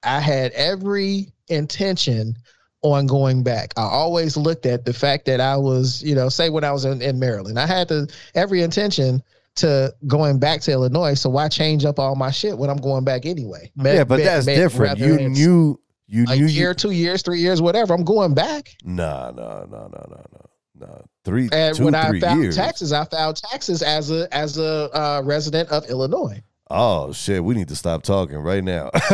I 0.03 0.20
had 0.20 0.53
every 0.53 1.32
intention 1.49 2.36
on 2.82 3.07
going 3.07 3.43
back. 3.43 3.73
I 3.77 3.82
always 3.82 4.36
looked 4.36 4.66
at 4.66 4.85
the 4.85 4.93
fact 4.93 5.27
that 5.27 5.40
I 5.40 5.57
was, 5.57 6.03
you 6.03 6.15
know, 6.15 6.28
say 6.28 6.51
when 6.51 6.65
I 6.65 6.73
was 6.73 6.85
in, 6.85 7.01
in 7.01 7.19
Maryland, 7.19 7.59
I 7.59 7.66
had 7.66 7.89
to 7.89 8.09
every 8.35 8.62
intention 8.62 9.23
to 9.57 9.94
going 10.07 10.39
back 10.39 10.61
to 10.62 10.73
Illinois. 10.73 11.15
So 11.15 11.31
why 11.31 11.49
change 11.49 11.85
up 11.85 11.99
all 11.99 12.16
my 12.16 12.31
shit 12.31 12.57
when 12.59 12.70
I'm 12.70 12.78
going 12.78 13.05
back 13.05 13.27
anyway? 13.27 13.70
yeah, 13.77 14.05
but 14.05 14.23
that's 14.23 14.47
different. 14.47 14.99
You 14.99 15.16
knew 15.16 15.28
knew 15.28 15.81
you 16.09 16.24
a 16.28 16.36
knew 16.36 16.47
year, 16.47 16.69
you, 16.69 16.74
two 16.74 16.90
years, 16.90 17.23
three 17.23 17.40
years, 17.40 17.62
whatever. 17.62 17.94
I'm 17.94 18.05
going 18.05 18.35
back. 18.35 18.74
No, 18.85 19.32
no, 19.35 19.66
no, 19.70 19.89
no, 19.89 20.07
no, 20.09 20.24
no. 20.32 20.47
No, 20.82 21.04
three, 21.24 21.48
And 21.52 21.76
two, 21.76 21.84
when 21.84 21.94
I 21.94 22.18
filed 22.18 22.42
years. 22.42 22.56
taxes, 22.56 22.92
I 22.92 23.04
filed 23.04 23.36
taxes 23.36 23.82
as 23.82 24.10
a 24.10 24.26
as 24.34 24.59
a 24.59 24.90
uh, 24.92 25.22
resident 25.24 25.68
of 25.70 25.88
Illinois. 25.88 26.42
Oh 26.70 27.12
shit, 27.12 27.44
we 27.44 27.54
need 27.54 27.68
to 27.68 27.76
stop 27.76 28.02
talking 28.02 28.38
right 28.38 28.64
now. 28.64 28.90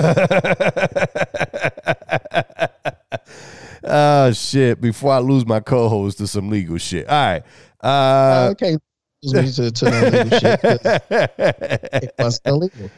oh 3.84 4.32
shit, 4.32 4.80
before 4.80 5.12
I 5.12 5.18
lose 5.18 5.46
my 5.46 5.60
co-host 5.60 6.18
to 6.18 6.26
some 6.26 6.50
legal 6.50 6.78
shit. 6.78 7.08
All 7.08 7.14
right. 7.14 7.42
Uh, 7.80 8.48
okay, 8.52 8.76
me 9.22 9.52
to, 9.52 9.70
to 9.70 9.84
legal 9.84 10.38
shit. 10.38 10.60
It 10.62 12.14
was 12.18 12.40
illegal. 12.44 12.90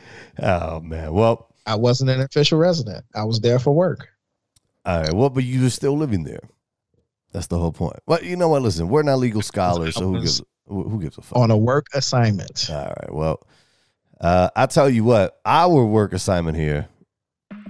oh 0.43 0.81
man. 0.81 1.13
Well, 1.13 1.49
I 1.67 1.77
wasn't 1.77 2.11
an 2.11 2.21
official 2.21 2.59
resident. 2.59 3.05
I 3.15 3.25
was 3.25 3.41
there 3.41 3.59
for 3.59 3.75
work. 3.75 4.09
all 4.85 5.03
right. 5.03 5.13
Well, 5.13 5.31
but 5.31 5.45
you 5.45 5.63
were 5.63 5.71
still 5.71 5.97
living 5.97 6.25
there. 6.25 6.41
That's 7.33 7.47
the 7.47 7.59
whole 7.59 7.73
point. 7.73 7.97
Well, 8.07 8.23
you 8.23 8.37
know 8.37 8.49
what? 8.49 8.63
Listen, 8.63 8.89
we're 8.89 9.03
not 9.03 9.19
legal 9.19 9.43
scholars, 9.43 9.95
so 9.95 10.13
who 10.13 10.21
gives 10.21 10.43
who 10.67 11.01
gives 11.01 11.19
a 11.19 11.23
fuck? 11.23 11.39
on 11.39 11.51
a 11.51 11.57
work 11.57 11.87
assignment. 11.95 12.69
All 12.71 12.77
right. 12.77 13.13
Well, 13.13 13.47
uh, 14.21 14.51
I 14.55 14.67
tell 14.67 14.91
you 14.91 15.05
what, 15.05 15.41
our 15.45 15.85
work 15.85 16.13
assignment 16.13 16.57
here, 16.57 16.89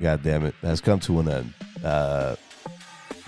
God 0.01 0.23
damn 0.23 0.45
it, 0.45 0.55
has 0.63 0.81
come 0.81 0.99
to 1.01 1.21
an 1.21 1.29
end. 1.29 1.55
Uh, 1.85 2.37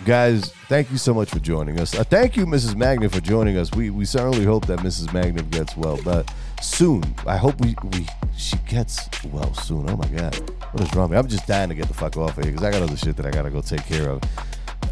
guys, 0.04 0.52
thank 0.68 0.90
you 0.90 0.98
so 0.98 1.14
much 1.14 1.30
for 1.30 1.38
joining 1.38 1.78
us. 1.78 1.94
Uh, 1.94 2.04
thank 2.04 2.36
you, 2.36 2.46
Mrs. 2.46 2.76
Magnet, 2.76 3.12
for 3.12 3.20
joining 3.20 3.56
us. 3.58 3.70
We 3.72 3.90
we 3.90 4.04
certainly 4.04 4.44
hope 4.44 4.66
that 4.66 4.80
Mrs. 4.80 5.12
Magnet 5.12 5.50
gets 5.50 5.76
well, 5.76 6.00
but 6.02 6.32
soon. 6.60 7.02
I 7.26 7.36
hope 7.36 7.60
we 7.60 7.74
we 7.92 8.06
she 8.36 8.56
gets 8.68 9.08
well 9.26 9.52
soon. 9.54 9.88
Oh 9.90 9.96
my 9.96 10.08
God, 10.08 10.34
what 10.72 10.82
is 10.82 10.94
wrong? 10.94 11.10
with 11.10 11.12
me? 11.12 11.18
I'm 11.18 11.28
just 11.28 11.46
dying 11.46 11.68
to 11.68 11.74
get 11.74 11.88
the 11.88 11.94
fuck 11.94 12.16
off 12.16 12.38
of 12.38 12.44
here 12.44 12.52
because 12.52 12.66
I 12.66 12.70
got 12.70 12.82
other 12.82 12.96
shit 12.96 13.16
that 13.16 13.26
I 13.26 13.30
gotta 13.30 13.50
go 13.50 13.60
take 13.60 13.84
care 13.84 14.08
of. 14.10 14.22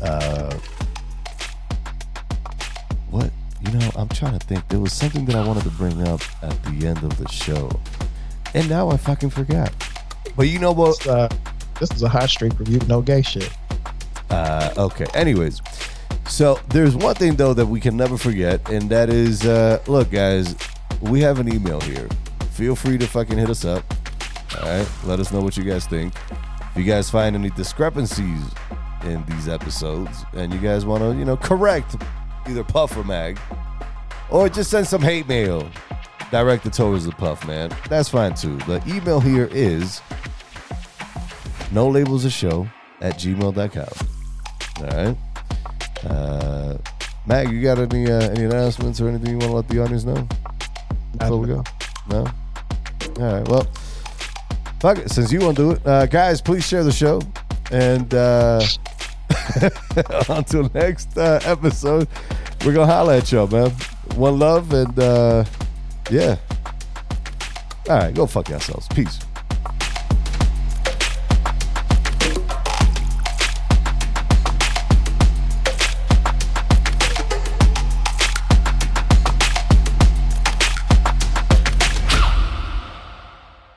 Uh, 0.00 0.58
what? 3.10 3.30
You 3.60 3.72
know, 3.78 3.90
I'm 3.96 4.08
trying 4.08 4.38
to 4.38 4.46
think. 4.46 4.66
There 4.68 4.80
was 4.80 4.92
something 4.92 5.24
that 5.26 5.36
I 5.36 5.46
wanted 5.46 5.64
to 5.64 5.70
bring 5.70 6.06
up 6.08 6.22
at 6.42 6.62
the 6.64 6.86
end 6.86 6.98
of 6.98 7.16
the 7.18 7.28
show, 7.28 7.70
and 8.54 8.68
now 8.70 8.88
I 8.90 8.96
fucking 8.96 9.30
forgot. 9.30 9.72
But 10.36 10.48
you 10.48 10.58
know 10.58 10.72
what? 10.72 11.06
Uh, 11.06 11.28
this 11.78 11.90
is 11.92 12.02
a 12.02 12.08
hot 12.08 12.30
streak 12.30 12.58
review. 12.58 12.80
No 12.88 13.02
gay 13.02 13.22
shit. 13.22 13.50
Uh, 14.30 14.72
okay. 14.78 15.06
Anyways, 15.14 15.60
so 16.26 16.58
there's 16.70 16.96
one 16.96 17.14
thing 17.16 17.36
though 17.36 17.52
that 17.52 17.66
we 17.66 17.80
can 17.80 17.96
never 17.96 18.16
forget, 18.16 18.66
and 18.70 18.88
that 18.90 19.10
is, 19.10 19.44
uh, 19.44 19.82
look, 19.86 20.10
guys, 20.10 20.56
we 21.02 21.20
have 21.20 21.38
an 21.38 21.52
email 21.52 21.80
here. 21.80 22.08
Feel 22.52 22.76
free 22.76 22.96
to 22.98 23.06
fucking 23.06 23.36
hit 23.36 23.50
us 23.50 23.64
up. 23.64 23.84
All 24.62 24.68
right, 24.68 24.88
let 25.04 25.20
us 25.20 25.32
know 25.32 25.40
what 25.40 25.56
you 25.56 25.64
guys 25.64 25.86
think. 25.86 26.14
If 26.30 26.76
you 26.76 26.84
guys 26.84 27.10
find 27.10 27.34
any 27.36 27.50
discrepancies 27.50 28.42
in 29.04 29.24
these 29.26 29.48
episodes, 29.48 30.24
and 30.32 30.52
you 30.52 30.60
guys 30.60 30.86
want 30.86 31.02
to, 31.02 31.18
you 31.18 31.24
know, 31.24 31.36
correct 31.36 31.96
either 32.48 32.64
Puff 32.64 32.96
or 32.96 33.04
Mag, 33.04 33.38
or 34.30 34.48
just 34.48 34.70
send 34.70 34.86
some 34.86 35.02
hate 35.02 35.28
mail 35.28 35.68
directed 36.30 36.72
towards 36.72 37.04
the 37.04 37.12
Puff, 37.12 37.46
man. 37.46 37.70
That's 37.88 38.08
fine 38.08 38.34
too. 38.34 38.56
The 38.58 38.82
email 38.86 39.20
here 39.20 39.48
is 39.50 40.00
Know 41.72 41.88
Labels 41.88 42.24
a 42.24 42.30
show 42.30 42.68
at 43.00 43.14
gmail.com. 43.14 43.88
All 44.78 44.86
right. 44.86 45.16
Uh, 46.08 46.78
Mag, 47.26 47.50
you 47.50 47.62
got 47.62 47.78
any 47.78 48.10
uh, 48.10 48.30
any 48.30 48.44
announcements 48.44 49.00
or 49.00 49.08
anything 49.08 49.30
you 49.32 49.38
want 49.38 49.50
to 49.50 49.56
let 49.56 49.68
the 49.68 49.82
audience 49.82 50.04
know 50.04 50.26
before 51.18 51.36
we 51.36 51.46
go? 51.48 51.62
No. 52.08 52.26
All 53.18 53.32
right. 53.34 53.48
Well, 53.48 53.66
fuck 54.80 54.98
it. 54.98 55.10
Since 55.10 55.30
you 55.30 55.40
want 55.40 55.56
to 55.56 55.62
do 55.62 55.70
it, 55.72 55.86
uh, 55.86 56.06
guys, 56.06 56.40
please 56.40 56.66
share 56.66 56.82
the 56.82 56.92
show. 56.92 57.20
And 57.70 58.12
uh, 58.14 58.62
until 60.28 60.70
next 60.74 61.16
uh, 61.16 61.40
episode, 61.44 62.08
we're 62.64 62.72
gonna 62.72 62.86
holla 62.86 63.18
at 63.18 63.30
y'all, 63.30 63.46
man. 63.46 63.70
One 64.14 64.38
love 64.38 64.72
and 64.72 64.98
uh, 64.98 65.44
yeah. 66.10 66.36
All 67.88 67.98
right, 67.98 68.14
go 68.14 68.26
fuck 68.26 68.48
yourselves. 68.48 68.86
Peace. 68.88 69.18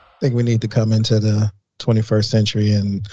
I 0.06 0.28
think 0.28 0.34
we 0.34 0.42
need 0.42 0.60
to 0.62 0.68
come 0.68 0.92
into 0.92 1.20
the 1.20 1.52
21st 1.80 2.24
century 2.24 2.72
and 2.72 3.06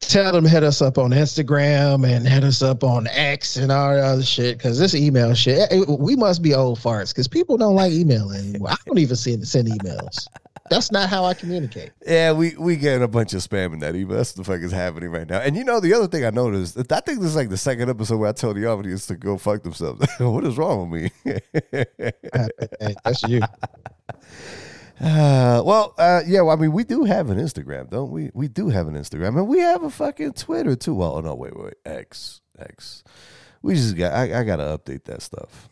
tell 0.00 0.32
them 0.32 0.44
hit 0.44 0.62
us 0.62 0.80
up 0.80 0.98
on 0.98 1.10
Instagram 1.10 2.08
and 2.08 2.26
hit 2.26 2.44
us 2.44 2.62
up 2.62 2.84
on 2.84 3.06
X 3.08 3.56
and 3.56 3.70
all 3.70 3.94
that 3.94 4.04
other 4.04 4.22
shit. 4.22 4.58
Because 4.58 4.78
this 4.78 4.94
email 4.94 5.34
shit, 5.34 5.70
eh, 5.70 5.84
we 5.88 6.16
must 6.16 6.42
be 6.42 6.54
old 6.54 6.78
farts 6.78 7.12
because 7.12 7.28
people 7.28 7.56
don't 7.56 7.74
like 7.74 7.92
emailing 7.92 8.50
anymore. 8.50 8.70
I 8.70 8.76
don't 8.86 8.98
even 8.98 9.16
send 9.16 9.46
send 9.46 9.68
emails. 9.68 10.26
That's 10.70 10.92
not 10.92 11.08
how 11.08 11.24
I 11.24 11.34
communicate. 11.34 11.92
Yeah, 12.06 12.32
we 12.32 12.54
we 12.56 12.76
getting 12.76 13.02
a 13.02 13.08
bunch 13.08 13.32
of 13.32 13.40
spam 13.40 13.72
in 13.72 13.78
that 13.80 13.94
email. 13.94 14.16
That's 14.16 14.32
the 14.32 14.44
fuck 14.44 14.60
is 14.60 14.72
happening 14.72 15.10
right 15.10 15.28
now. 15.28 15.40
And 15.40 15.56
you 15.56 15.64
know 15.64 15.80
the 15.80 15.94
other 15.94 16.06
thing 16.06 16.24
I 16.24 16.30
noticed, 16.30 16.76
I 16.78 17.00
think 17.00 17.20
this 17.20 17.30
is 17.30 17.36
like 17.36 17.48
the 17.48 17.56
second 17.56 17.88
episode 17.88 18.18
where 18.18 18.28
I 18.28 18.32
tell 18.32 18.54
the 18.54 18.66
audience 18.66 19.06
to 19.06 19.16
go 19.16 19.38
fuck 19.38 19.62
themselves. 19.62 20.06
what 20.18 20.44
is 20.44 20.58
wrong 20.58 20.90
with 20.90 21.02
me? 21.02 21.10
Hey, 21.72 21.84
that's 23.04 23.22
you. 23.24 23.40
Uh, 25.00 25.62
well, 25.64 25.94
uh, 25.96 26.22
yeah. 26.26 26.40
Well, 26.40 26.56
I 26.56 26.60
mean, 26.60 26.72
we 26.72 26.84
do 26.84 27.04
have 27.04 27.30
an 27.30 27.38
Instagram, 27.38 27.88
don't 27.88 28.10
we? 28.10 28.30
We 28.34 28.48
do 28.48 28.68
have 28.68 28.88
an 28.88 28.94
Instagram, 28.94 29.38
and 29.38 29.46
we 29.46 29.60
have 29.60 29.82
a 29.84 29.90
fucking 29.90 30.32
Twitter 30.32 30.74
too. 30.74 30.94
Well, 30.94 31.16
oh, 31.16 31.20
no, 31.20 31.34
wait, 31.34 31.56
wait, 31.56 31.74
X, 31.84 32.40
X. 32.58 33.04
We 33.62 33.74
just 33.74 33.96
got. 33.96 34.12
I, 34.12 34.40
I 34.40 34.44
gotta 34.44 34.64
update 34.64 35.04
that 35.04 35.22
stuff. 35.22 35.68